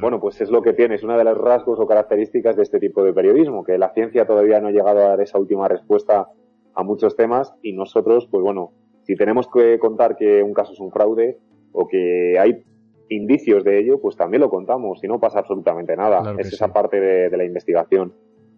Bueno, 0.00 0.20
pues 0.20 0.40
es 0.40 0.48
lo 0.48 0.62
que 0.62 0.74
tiene, 0.74 0.94
es 0.94 1.02
una 1.02 1.18
de 1.18 1.24
las 1.24 1.36
rasgos 1.36 1.80
o 1.80 1.88
características 1.88 2.54
de 2.54 2.62
este 2.62 2.78
tipo 2.78 3.02
de 3.02 3.12
periodismo, 3.12 3.64
que 3.64 3.78
la 3.78 3.92
ciencia 3.92 4.24
todavía 4.24 4.60
no 4.60 4.68
ha 4.68 4.70
llegado 4.70 5.00
a 5.00 5.08
dar 5.08 5.20
esa 5.20 5.40
última 5.40 5.66
respuesta 5.66 6.28
a 6.74 6.82
muchos 6.82 7.16
temas 7.16 7.54
y 7.62 7.72
nosotros, 7.72 8.28
pues 8.30 8.42
bueno, 8.42 8.72
si 9.02 9.14
tenemos 9.16 9.48
que 9.48 9.78
contar 9.78 10.16
que 10.16 10.42
un 10.42 10.54
caso 10.54 10.72
es 10.72 10.80
un 10.80 10.90
fraude 10.92 11.38
o 11.72 11.88
que 11.88 12.38
hay 12.38 12.62
indicios 13.08 13.64
de 13.64 13.78
ello, 13.78 14.00
pues 14.00 14.16
también 14.16 14.40
lo 14.40 14.50
contamos 14.50 15.02
y 15.04 15.08
no 15.08 15.20
pasa 15.20 15.40
absolutamente 15.40 15.96
nada. 15.96 16.34
es 16.38 16.52
esa 16.52 16.72
parte 16.72 17.00
de 17.00 17.36
la 17.36 17.44
investigación. 17.44 18.14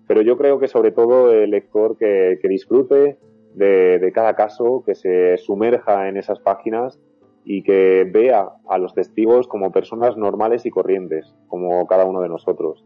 Pero 0.07 0.21
yo 0.23 0.37
creo 0.37 0.59
que 0.59 0.69
sobre 0.69 0.93
todo 0.93 1.33
el 1.33 1.51
lector 1.51 1.97
que, 1.97 2.39
disfrute 2.45 3.19
de, 3.55 4.13
cada 4.15 4.35
caso, 4.35 4.83
que 4.85 4.95
se 4.95 5.37
sumerja 5.39 6.09
en 6.09 6.17
esas 6.17 6.41
páginas 6.41 7.01
y 7.45 7.63
que 7.63 8.09
vea 8.11 8.51
a 8.69 8.79
los 8.79 8.95
testigos 8.95 9.49
como 9.49 9.73
personas 9.73 10.17
normales 10.17 10.67
y 10.67 10.71
corrientes, 10.71 11.35
como 11.47 11.87
cada 11.87 12.05
uno 12.05 12.21
de 12.21 12.29
nosotros. 12.29 12.85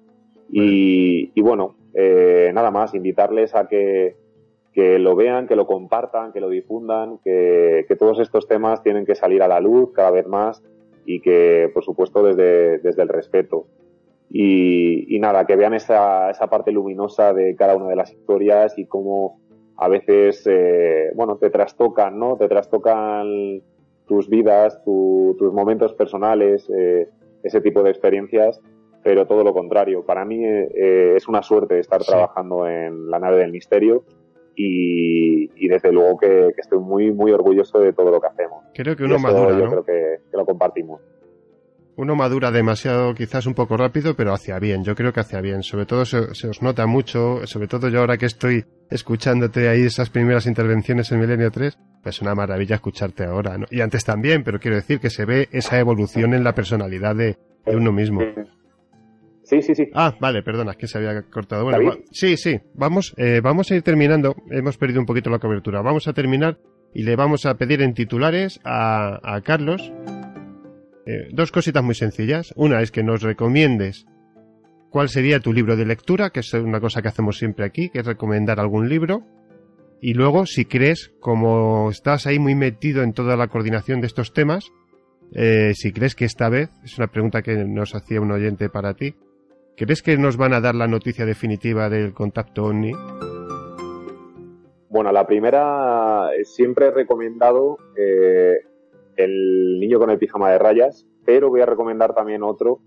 Y, 0.51 1.41
bueno, 1.41 1.77
eh, 1.95 2.51
nada 2.55 2.71
más, 2.71 2.95
invitarles 2.95 3.55
a 3.55 3.67
que, 3.67 4.17
lo 4.99 5.17
vean, 5.17 5.47
que 5.47 5.57
lo 5.57 5.67
compartan, 5.67 6.33
que 6.33 6.41
lo 6.41 6.49
difundan, 6.49 7.19
que, 7.25 7.85
que, 7.89 7.97
todos 7.97 8.21
estos 8.21 8.47
temas 8.47 8.83
tienen 8.83 9.05
que 9.05 9.15
salir 9.15 9.43
a 9.43 9.49
la 9.49 9.61
luz 9.61 9.91
cada 9.93 10.11
vez 10.11 10.27
más 10.27 10.63
y 11.05 11.21
que, 11.21 11.71
por 11.73 11.85
supuesto, 11.85 12.23
desde, 12.23 12.79
desde 12.79 13.03
el 13.03 13.09
respeto. 13.09 13.67
Y, 14.31 15.19
nada, 15.21 15.47
que 15.47 15.57
vean 15.57 15.75
esa, 15.75 16.31
esa 16.31 16.49
parte 16.49 16.71
luminosa 16.71 17.33
de 17.33 17.57
cada 17.57 17.77
una 17.77 17.89
de 17.89 17.97
las 17.97 18.13
historias 18.13 18.79
y 18.79 18.85
cómo 18.85 19.41
a 19.77 19.89
veces, 19.89 20.47
eh, 20.47 21.11
bueno, 21.15 21.37
te 21.39 21.51
trastocan, 21.51 22.19
¿no? 22.19 22.37
Te 22.37 22.47
trastocan 22.47 23.63
tus 24.07 24.29
vidas, 24.29 24.83
tus 24.85 25.53
momentos 25.53 25.95
personales, 25.95 26.71
eh, 26.77 27.09
ese 27.43 27.61
tipo 27.61 27.83
de 27.83 27.91
experiencias, 27.91 28.61
pero 29.03 29.27
todo 29.27 29.45
lo 29.45 29.55
contrario. 29.55 30.05
Para 30.05 30.25
mí 30.25 30.45
eh, 30.45 31.15
es 31.17 31.27
una 31.27 31.43
suerte 31.43 31.79
estar 31.79 32.03
trabajando 32.05 32.67
en 32.69 33.11
la 33.11 33.19
nave 33.19 33.39
del 33.39 33.53
misterio 33.53 34.05
y, 34.61 35.69
desde 35.69 35.93
luego 35.93 36.19
que, 36.19 36.49
estoy 36.57 36.81
muy, 36.81 37.13
muy 37.13 37.31
orgulloso 37.31 37.79
de 37.79 37.93
todo 37.93 38.11
lo 38.11 38.21
que 38.21 38.27
hacemos. 38.27 38.65
Creo 38.75 38.97
que 38.97 39.05
uno 39.05 39.19
madura, 39.19 39.59
Yo 39.59 39.69
creo 39.69 39.85
que 39.85 40.37
lo 40.37 40.45
compartimos 40.45 41.01
uno 41.99 42.15
madura 42.15 42.53
demasiado, 42.53 43.13
quizás 43.13 43.47
un 43.47 43.55
poco 43.55 43.77
rápido, 43.77 44.15
pero 44.15 44.33
hacia 44.33 44.61
bien. 44.61 44.85
Yo 44.85 44.95
creo 44.95 45.13
que 45.13 45.19
hacia 45.19 45.41
bien. 45.41 45.65
Sobre 45.65 45.85
todo 45.85 46.05
se, 46.05 46.19
os 46.19 46.63
nota 46.63 46.87
mucho, 46.87 47.45
sobre 47.45 47.67
todo 47.67 47.89
yo 47.89 47.99
ahora 47.99 48.17
que 48.17 48.27
estoy 48.27 48.65
escuchándote 48.89 49.69
ahí 49.69 49.83
esas 49.83 50.09
primeras 50.09 50.47
intervenciones 50.47 51.11
en 51.11 51.19
Milenio 51.19 51.51
3, 51.51 51.77
es 52.05 52.23
una 52.23 52.37
maravilla 52.37 52.77
escucharte 52.77 53.25
ahora. 53.25 53.59
¿no? 53.59 53.67
Y 53.73 53.81
antes 53.81 54.05
también, 54.05 54.45
pero 54.45 54.61
quiero 54.61 54.77
decir 54.77 55.01
que 55.01 55.11
se 55.11 55.25
ve 55.25 55.49
esa 55.51 55.81
evolución 55.81 56.35
en 56.35 56.45
la 56.45 56.55
personalidad 56.55 57.17
de, 57.17 57.37
uno 57.67 57.91
mismo. 57.91 58.21
Sí, 59.49 59.63
sí, 59.63 59.75
sí. 59.75 59.89
Ah, 59.95 60.15
vale, 60.21 60.43
perdona, 60.43 60.73
es 60.73 60.77
que 60.77 60.87
se 60.87 60.99
había 60.99 61.23
cortado. 61.23 61.65
Bueno, 61.65 61.97
sí, 62.11 62.37
sí, 62.37 62.61
vamos, 62.75 63.15
eh, 63.17 63.41
vamos 63.43 63.71
a 63.71 63.77
ir 63.77 63.83
terminando. 63.83 64.37
Hemos 64.51 64.77
perdido 64.77 65.01
un 65.01 65.07
poquito 65.07 65.31
la 65.31 65.39
cobertura. 65.39 65.81
Vamos 65.81 66.07
a 66.07 66.13
terminar 66.13 66.59
y 66.93 67.03
le 67.03 67.17
vamos 67.17 67.47
a 67.47 67.55
pedir 67.55 67.81
en 67.81 67.95
titulares 67.95 68.61
a, 68.63 69.19
a 69.23 69.41
Carlos 69.41 69.91
eh, 71.07 71.29
dos 71.33 71.51
cositas 71.51 71.83
muy 71.83 71.95
sencillas. 71.95 72.53
Una 72.57 72.83
es 72.83 72.91
que 72.91 73.03
nos 73.03 73.23
recomiendes 73.23 74.05
cuál 74.91 75.09
sería 75.09 75.41
tu 75.41 75.55
libro 75.55 75.77
de 75.77 75.87
lectura, 75.87 76.29
que 76.29 76.41
es 76.41 76.53
una 76.53 76.81
cosa 76.81 77.01
que 77.01 77.09
hacemos 77.09 77.39
siempre 77.39 77.65
aquí, 77.65 77.89
que 77.89 78.01
es 78.01 78.07
recomendar 78.07 78.61
algún 78.61 78.91
libro. 78.91 79.23
Y 80.03 80.13
luego, 80.13 80.45
si 80.45 80.67
crees, 80.67 81.11
como 81.21 81.89
estás 81.91 82.27
ahí 82.27 82.39
muy 82.39 82.55
metido 82.55 83.03
en 83.03 83.15
toda 83.15 83.35
la 83.35 83.49
coordinación 83.49 84.03
de 84.03 84.09
estos 84.09 84.35
temas, 84.35 84.71
eh, 85.33 85.73
si 85.75 85.91
crees 85.93 86.15
que 86.15 86.27
esta 86.27 86.51
vez, 86.51 86.69
es 86.85 86.99
una 86.99 87.07
pregunta 87.07 87.41
que 87.41 87.65
nos 87.65 87.95
hacía 87.95 88.21
un 88.21 88.31
oyente 88.31 88.69
para 88.69 88.93
ti, 88.93 89.15
¿crees 89.79 90.03
que 90.03 90.19
nos 90.19 90.37
van 90.37 90.53
a 90.53 90.61
dar 90.61 90.75
la 90.75 90.89
noticia 90.89 91.25
definitiva 91.25 91.89
del 91.89 92.13
contacto 92.13 92.65
OVNI? 92.65 92.93
Bueno, 94.91 95.13
la 95.13 95.27
primera, 95.27 96.29
siempre 96.43 96.87
he 96.87 96.91
recomendado 96.91 97.79
eh, 97.97 98.57
el 99.17 99.79
niño 99.79 99.99
con 99.99 100.11
el 100.11 100.19
pijama 100.19 100.51
de 100.51 100.59
rayas, 100.59 101.07
pero 101.25 101.49
voy 101.49 101.61
a 101.61 101.67
recomendar 101.67 102.15
también 102.15 102.43
otro 102.43 102.81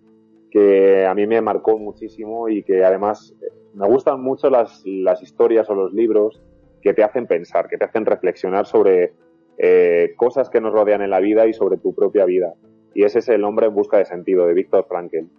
que 0.50 1.06
a 1.06 1.14
mí 1.14 1.26
me 1.28 1.40
marcó 1.40 1.80
muchísimo 1.80 2.50
y 2.50 2.64
que 2.64 2.84
además 2.84 3.34
eh, 3.42 3.46
me 3.74 3.88
gustan 3.88 4.22
mucho 4.22 4.50
las, 4.50 4.84
las 4.86 5.24
historias 5.24 5.70
o 5.70 5.76
los 5.76 5.94
libros 5.94 6.42
que 6.82 6.94
te 6.94 7.04
hacen 7.04 7.26
pensar, 7.26 7.70
que 7.70 7.78
te 7.78 7.86
hacen 7.86 8.06
reflexionar 8.06 8.66
sobre 8.66 9.14
eh, 9.58 10.14
cosas 10.18 10.50
que 10.50 10.60
nos 10.60 10.74
rodean 10.74 11.02
en 11.02 11.10
la 11.10 11.22
vida 11.22 11.48
y 11.48 11.54
sobre 11.54 11.78
tu 11.78 11.96
propia 11.96 12.26
vida. 12.26 12.54
Y 12.94 13.06
ese 13.06 13.20
es 13.20 13.30
El 13.30 13.46
hombre 13.46 13.68
en 13.68 13.76
busca 13.76 13.98
de 13.98 14.06
sentido, 14.06 14.46
de 14.46 14.54
Víctor 14.54 14.86
Frankel. 14.90 15.30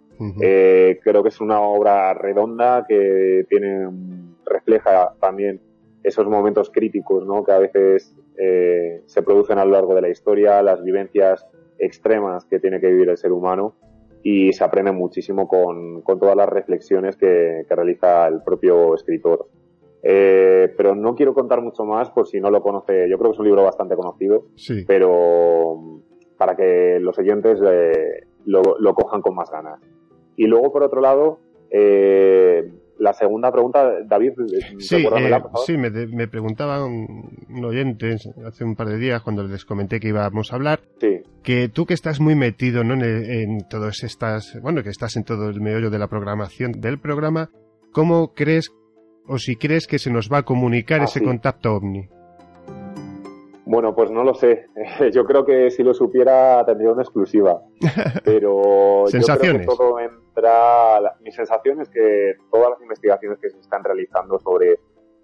Eh, 0.41 0.99
creo 1.03 1.23
que 1.23 1.29
es 1.29 1.41
una 1.41 1.61
obra 1.61 2.13
redonda 2.13 2.85
que 2.87 3.45
tiene, 3.49 3.89
refleja 4.45 5.13
también 5.19 5.59
esos 6.03 6.27
momentos 6.27 6.69
críticos 6.69 7.25
¿no? 7.25 7.43
que 7.43 7.51
a 7.51 7.59
veces 7.59 8.15
eh, 8.37 9.01
se 9.05 9.21
producen 9.21 9.57
a 9.57 9.65
lo 9.65 9.71
largo 9.71 9.95
de 9.95 10.01
la 10.01 10.09
historia, 10.09 10.61
las 10.61 10.83
vivencias 10.83 11.45
extremas 11.79 12.45
que 12.45 12.59
tiene 12.59 12.79
que 12.79 12.87
vivir 12.87 13.09
el 13.09 13.17
ser 13.17 13.31
humano 13.31 13.75
y 14.23 14.53
se 14.53 14.63
aprende 14.63 14.91
muchísimo 14.91 15.47
con, 15.47 16.01
todas 16.03 16.35
las 16.35 16.47
reflexiones 16.47 17.17
que, 17.17 17.65
realiza 17.69 18.27
el 18.27 18.41
propio 18.41 18.95
escritor. 18.95 19.47
Eh, 20.01 20.73
pero 20.75 20.95
no 20.95 21.15
quiero 21.15 21.33
contar 21.33 21.61
mucho 21.61 21.83
más 21.85 22.09
por 22.09 22.27
si 22.27 22.39
no 22.39 22.49
lo 22.49 22.61
conoce. 22.61 23.09
Yo 23.09 23.17
creo 23.17 23.31
que 23.31 23.35
es 23.35 23.39
un 23.39 23.45
libro 23.45 23.63
bastante 23.63 23.95
conocido, 23.95 24.45
pero 24.87 26.01
para 26.37 26.55
que 26.55 26.99
los 26.99 27.17
oyentes 27.19 27.59
eh, 27.65 28.25
lo, 28.45 28.93
cojan 28.95 29.21
con 29.21 29.35
más 29.35 29.49
ganas. 29.49 29.79
Y 30.35 30.47
luego, 30.47 30.71
por 30.71 30.83
otro 30.83 31.01
lado, 31.01 31.39
eh, 31.69 32.71
la 32.99 33.13
segunda 33.13 33.51
pregunta, 33.51 34.01
David, 34.05 34.33
sí, 34.77 34.95
eh, 34.95 35.41
sí 35.65 35.77
me, 35.77 36.27
preguntaba 36.27 36.85
un, 36.85 37.65
oyente 37.65 38.15
hace 38.45 38.63
un 38.63 38.75
par 38.75 38.87
de 38.87 38.97
días 38.97 39.21
cuando 39.21 39.43
les 39.43 39.65
comenté 39.65 39.99
que 39.99 40.09
íbamos 40.09 40.53
a 40.53 40.55
hablar, 40.55 40.81
que 41.43 41.69
tú 41.69 41.85
que 41.85 41.93
estás 41.93 42.19
muy 42.19 42.35
metido 42.35 42.83
¿no? 42.83 42.93
en, 42.93 43.03
en 43.03 43.67
todas 43.67 44.03
estas, 44.03 44.59
bueno, 44.61 44.83
que 44.83 44.89
estás 44.89 45.15
en 45.17 45.23
todo 45.23 45.49
el 45.49 45.59
meollo 45.59 45.89
de 45.89 45.99
la 45.99 46.07
programación 46.07 46.71
del 46.73 46.99
programa, 46.99 47.49
¿cómo 47.91 48.33
crees 48.33 48.71
o 49.27 49.37
si 49.37 49.55
crees 49.55 49.87
que 49.87 49.99
se 49.99 50.11
nos 50.11 50.29
va 50.31 50.39
a 50.39 50.43
comunicar 50.43 51.01
ah, 51.01 51.05
ese 51.05 51.21
contacto 51.23 51.73
ovni? 51.73 52.07
Bueno, 53.65 53.95
pues 53.95 54.11
no 54.11 54.23
lo 54.23 54.33
sé. 54.33 54.67
Yo 55.13 55.23
creo 55.23 55.45
que 55.45 55.69
si 55.69 55.83
lo 55.83 55.93
supiera 55.93 56.63
tendría 56.65 56.91
una 56.91 57.01
exclusiva. 57.01 57.61
Pero 58.25 59.03
¿Sensaciones? 59.07 59.65
yo 59.65 59.75
creo 59.75 59.77
que 59.77 59.83
todo 59.83 59.99
en 59.99 60.22
nuestra, 60.33 61.15
mi 61.21 61.31
sensación 61.31 61.81
es 61.81 61.89
que 61.89 62.35
todas 62.51 62.71
las 62.71 62.81
investigaciones 62.81 63.39
que 63.39 63.49
se 63.49 63.59
están 63.59 63.83
realizando 63.83 64.39
sobre 64.39 64.79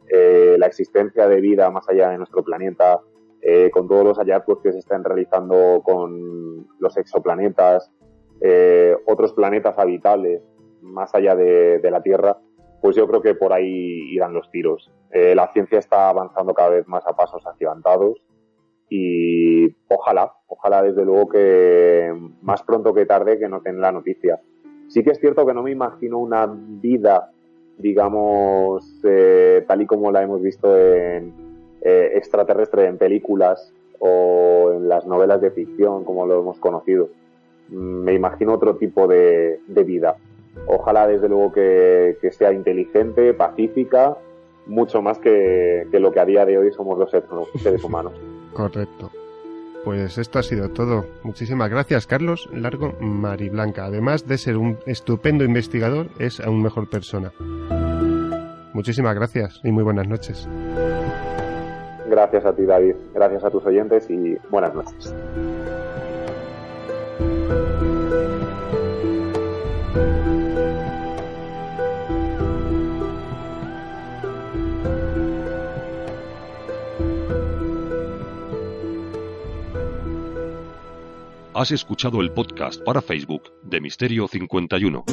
eh, 0.07 0.55
la 0.57 0.67
existencia 0.67 1.27
de 1.27 1.41
vida 1.41 1.69
más 1.71 1.87
allá 1.89 2.09
de 2.09 2.17
nuestro 2.17 2.43
planeta, 2.43 2.99
eh, 3.41 3.69
con 3.71 3.87
todos 3.87 4.03
los 4.03 4.17
hallazgos 4.17 4.59
que 4.61 4.71
se 4.71 4.79
están 4.79 5.03
realizando 5.03 5.81
con 5.83 6.67
los 6.79 6.97
exoplanetas, 6.97 7.91
eh, 8.41 8.95
otros 9.07 9.33
planetas 9.33 9.77
habitables 9.77 10.41
más 10.81 11.13
allá 11.15 11.35
de, 11.35 11.79
la 11.89 12.01
Tierra, 12.01 12.37
pues 12.81 12.95
yo 12.95 13.07
creo 13.07 13.21
que 13.21 13.35
por 13.35 13.51
ahí 13.51 14.13
irán 14.13 14.33
los 14.33 14.49
tiros. 14.51 14.91
la 15.11 15.51
ciencia 15.51 15.79
está 15.79 16.09
avanzando 16.09 16.53
cada 16.53 16.69
vez 16.69 16.87
más 16.87 17.05
a 17.07 17.15
pasos 17.15 17.45
agigantados 17.45 18.21
y 18.89 19.75
ojalá, 19.87 20.33
ojalá 20.47 20.83
desde 20.83 21.03
luego 21.03 21.29
que 21.29 22.13
más 22.41 22.63
pronto 22.63 22.93
que 22.93 23.05
tarde 23.05 23.37
que 23.39 23.49
nos 23.49 23.63
den 23.63 23.81
la 23.81 23.91
noticia. 23.91 24.39
Sí 24.89 25.03
que 25.03 25.11
es 25.11 25.19
cierto 25.19 25.45
que 25.45 25.53
no 25.53 25.63
me 25.63 25.71
imagino 25.71 26.17
una 26.17 26.47
vida, 26.47 27.31
digamos, 27.77 28.83
eh, 29.03 29.63
tal 29.67 29.83
y 29.83 29.85
como 29.85 30.11
la 30.11 30.23
hemos 30.23 30.41
visto 30.41 30.75
en 30.77 31.33
eh, 31.81 32.11
extraterrestre 32.15 32.87
en 32.87 32.97
películas 32.97 33.71
o 33.99 34.71
en 34.73 34.89
las 34.89 35.05
novelas 35.05 35.41
de 35.41 35.51
ficción, 35.51 36.03
como 36.03 36.25
lo 36.25 36.39
hemos 36.39 36.59
conocido. 36.59 37.09
Mm, 37.69 38.03
me 38.03 38.13
imagino 38.13 38.53
otro 38.53 38.75
tipo 38.77 39.07
de, 39.07 39.59
vida. 39.85 40.15
Ojalá, 40.67 41.07
desde 41.07 41.29
luego, 41.29 41.53
que, 41.53 42.17
sea 42.31 42.51
inteligente, 42.51 43.33
pacífica, 43.35 44.17
mucho 44.65 45.01
más 45.01 45.19
que, 45.19 45.87
que, 45.91 45.99
lo 45.99 46.11
que 46.11 46.19
a 46.19 46.25
día 46.25 46.45
de 46.45 46.57
hoy 46.57 46.71
somos 46.71 46.97
los 46.97 47.11
seres 47.11 47.83
humanos. 47.83 48.13
Correcto. 48.53 49.11
Pues 49.89 50.19
esto 50.19 50.37
ha 50.37 50.43
sido 50.43 50.69
todo. 50.69 51.03
Muchísimas 51.23 51.67
gracias, 51.67 52.05
Carlos 52.05 52.47
Largo 52.53 52.93
Mariblanca. 52.99 53.85
Además 53.85 54.27
de 54.27 54.37
ser 54.37 54.55
un 54.55 54.77
estupendo 54.85 55.43
investigador, 55.43 56.09
es 56.19 56.39
aún 56.39 56.61
mejor 56.61 56.91
persona. 56.91 57.33
Muchísimas 58.71 59.15
gracias 59.15 59.59
y 59.63 59.71
muy 59.71 59.83
buenas 59.83 60.07
noches. 60.07 60.47
Gracias 62.07 62.45
a 62.45 62.53
ti, 62.53 62.65
David. 62.65 62.97
Gracias 63.15 63.43
a 63.43 63.49
tus 63.49 63.65
oyentes 63.65 64.07
y 64.11 64.37
buenas 64.51 64.75
noches. 64.75 65.11
Has 81.59 81.71
escuchado 81.71 82.21
el 82.21 82.31
podcast 82.31 82.81
para 82.85 83.01
Facebook 83.01 83.51
de 83.63 83.81
Misterio 83.81 84.29
51. 84.29 85.03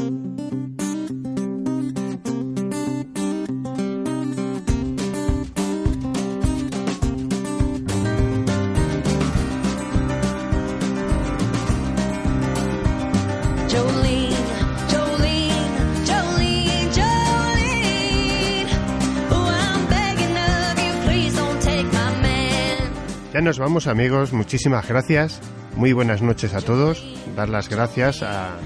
Ya 23.35 23.41
nos 23.41 23.59
vamos 23.59 23.89
amigos, 23.89 24.33
muchísimas 24.33 24.89
gracias 24.89 25.41
muy 25.77 25.93
buenas 25.93 26.23
noches 26.23 26.55
a 26.55 26.61
todos. 26.61 27.05
Dar 27.37 27.49
las 27.49 27.69
gracias 27.69 28.23
a, 28.23 28.57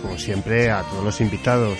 como 0.00 0.16
siempre, 0.16 0.70
a 0.70 0.82
todos 0.82 1.04
los 1.04 1.20
invitados. 1.20 1.76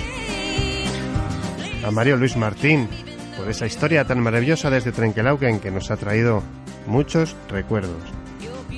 A 1.85 1.91
Mario 1.91 2.17
Luis 2.17 2.37
Martín 2.37 2.89
por 3.37 3.49
esa 3.49 3.67
historia 3.67 4.05
tan 4.05 4.21
maravillosa 4.21 4.71
desde 4.71 4.93
Trenquelauquen 4.93 5.61
que 5.61 5.71
nos 5.71 5.91
ha 5.91 5.97
traído 5.97 6.43
muchos 6.87 7.37
recuerdos. 7.49 8.03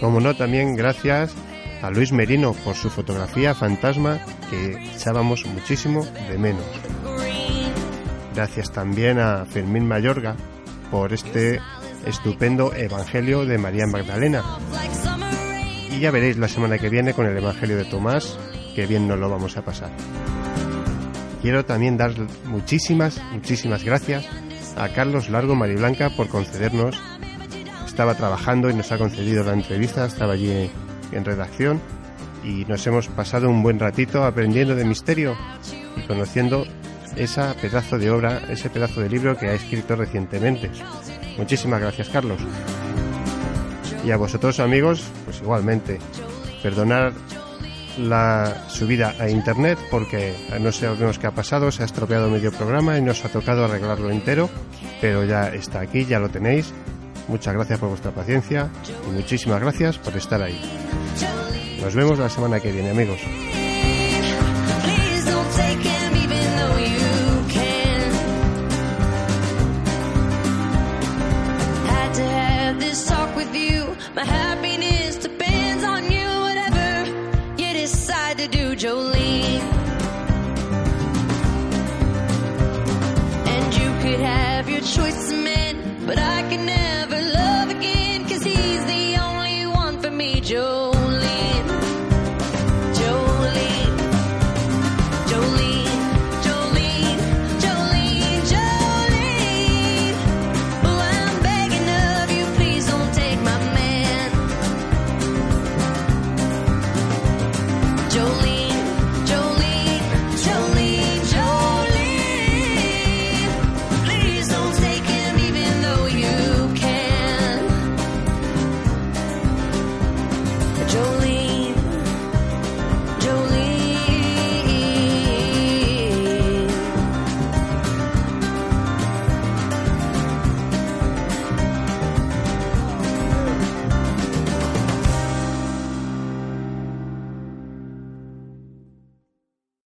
Como 0.01 0.21
no, 0.21 0.35
también 0.35 0.77
gracias 0.77 1.35
a 1.83 1.91
Luis 1.91 2.13
Merino 2.13 2.53
por 2.53 2.75
su 2.75 2.91
fotografía 2.91 3.55
fantasma 3.55 4.21
que 4.51 4.73
echábamos 4.95 5.45
muchísimo 5.47 6.07
de 6.29 6.39
menos. 6.39 6.65
Gracias 8.35 8.71
también 8.73 9.19
a 9.19 9.45
Fermín 9.45 9.87
Mayorga 9.87 10.37
por 10.91 11.13
este 11.13 11.61
estupendo 12.07 12.75
Evangelio 12.75 13.45
de 13.47 13.59
María 13.59 13.87
Magdalena 13.87 14.43
ya 16.05 16.11
veréis 16.11 16.37
la 16.37 16.49
semana 16.49 16.77
que 16.77 16.91
viene 16.91 17.15
con 17.15 17.25
el 17.25 17.35
Evangelio 17.35 17.79
de 17.79 17.87
Tomás, 17.87 18.39
que 18.75 18.87
bien 18.87 19.09
nos 19.09 19.19
lo 19.19 19.31
vamos 19.31 19.57
a 19.57 19.65
pasar. 19.65 19.91
Quiero 21.41 21.65
también 21.65 21.97
dar 21.97 22.13
muchísimas, 22.45 23.23
muchísimas 23.33 23.85
gracias 23.85 24.29
a 24.77 24.91
Carlos 24.91 25.31
Largo 25.31 25.55
Mariblanca 25.55 26.11
por 26.11 26.29
concedernos, 26.29 27.03
estaba 27.87 28.17
trabajando 28.17 28.69
y 28.69 28.75
nos 28.75 28.93
ha 28.93 28.99
concedido 28.99 29.45
la 29.45 29.55
entrevista, 29.55 30.05
estaba 30.05 30.35
allí 30.35 30.71
en 31.11 31.25
redacción 31.25 31.81
y 32.45 32.67
nos 32.67 32.87
hemos 32.87 33.09
pasado 33.09 33.49
un 33.49 33.63
buen 33.63 33.79
ratito 33.79 34.25
aprendiendo 34.25 34.77
de 34.77 34.85
misterio 34.85 35.35
y 35.97 36.07
conociendo 36.07 36.67
ese 37.17 37.41
pedazo 37.63 37.99
de 37.99 38.11
obra, 38.11 38.43
ese 38.51 38.69
pedazo 38.69 39.01
de 39.01 39.09
libro 39.09 39.39
que 39.39 39.47
ha 39.47 39.55
escrito 39.55 39.97
recientemente. 39.97 40.71
Muchísimas 41.39 41.81
gracias, 41.81 42.11
Carlos. 42.11 42.41
Y 44.05 44.11
a 44.11 44.17
vosotros 44.17 44.61
amigos, 44.61 45.03
pues 45.25 45.41
igualmente, 45.41 45.99
perdonar 46.63 47.13
la 47.99 48.65
subida 48.69 49.15
a 49.19 49.29
internet 49.31 49.79
porque 49.91 50.35
no 50.61 50.73
sabemos 50.73 51.19
qué 51.19 51.27
ha 51.27 51.31
pasado, 51.31 51.71
se 51.71 51.83
ha 51.83 51.87
estropeado 51.87 52.29
medio 52.29 52.53
programa 52.53 52.99
y 52.99 53.03
nos 53.03 53.25
ha 53.25 53.29
tocado 53.29 53.65
arreglarlo 53.65 54.11
entero, 54.11 54.51
pero 55.01 55.25
ya 55.25 55.49
está 55.49 55.81
aquí, 55.81 56.05
ya 56.05 56.19
lo 56.19 56.29
tenéis. 56.29 56.73
Muchas 57.29 57.55
gracias 57.55 57.79
por 57.79 57.89
vuestra 57.89 58.11
paciencia 58.11 58.69
y 59.09 59.13
muchísimas 59.13 59.61
gracias 59.61 59.97
por 59.99 60.15
estar 60.17 60.43
ahí. 60.43 60.61
Nos 61.81 61.95
vemos 61.95 62.19
la 62.19 62.29
semana 62.29 62.61
que 62.61 62.73
viene, 62.73 62.91
amigos. 62.91 63.21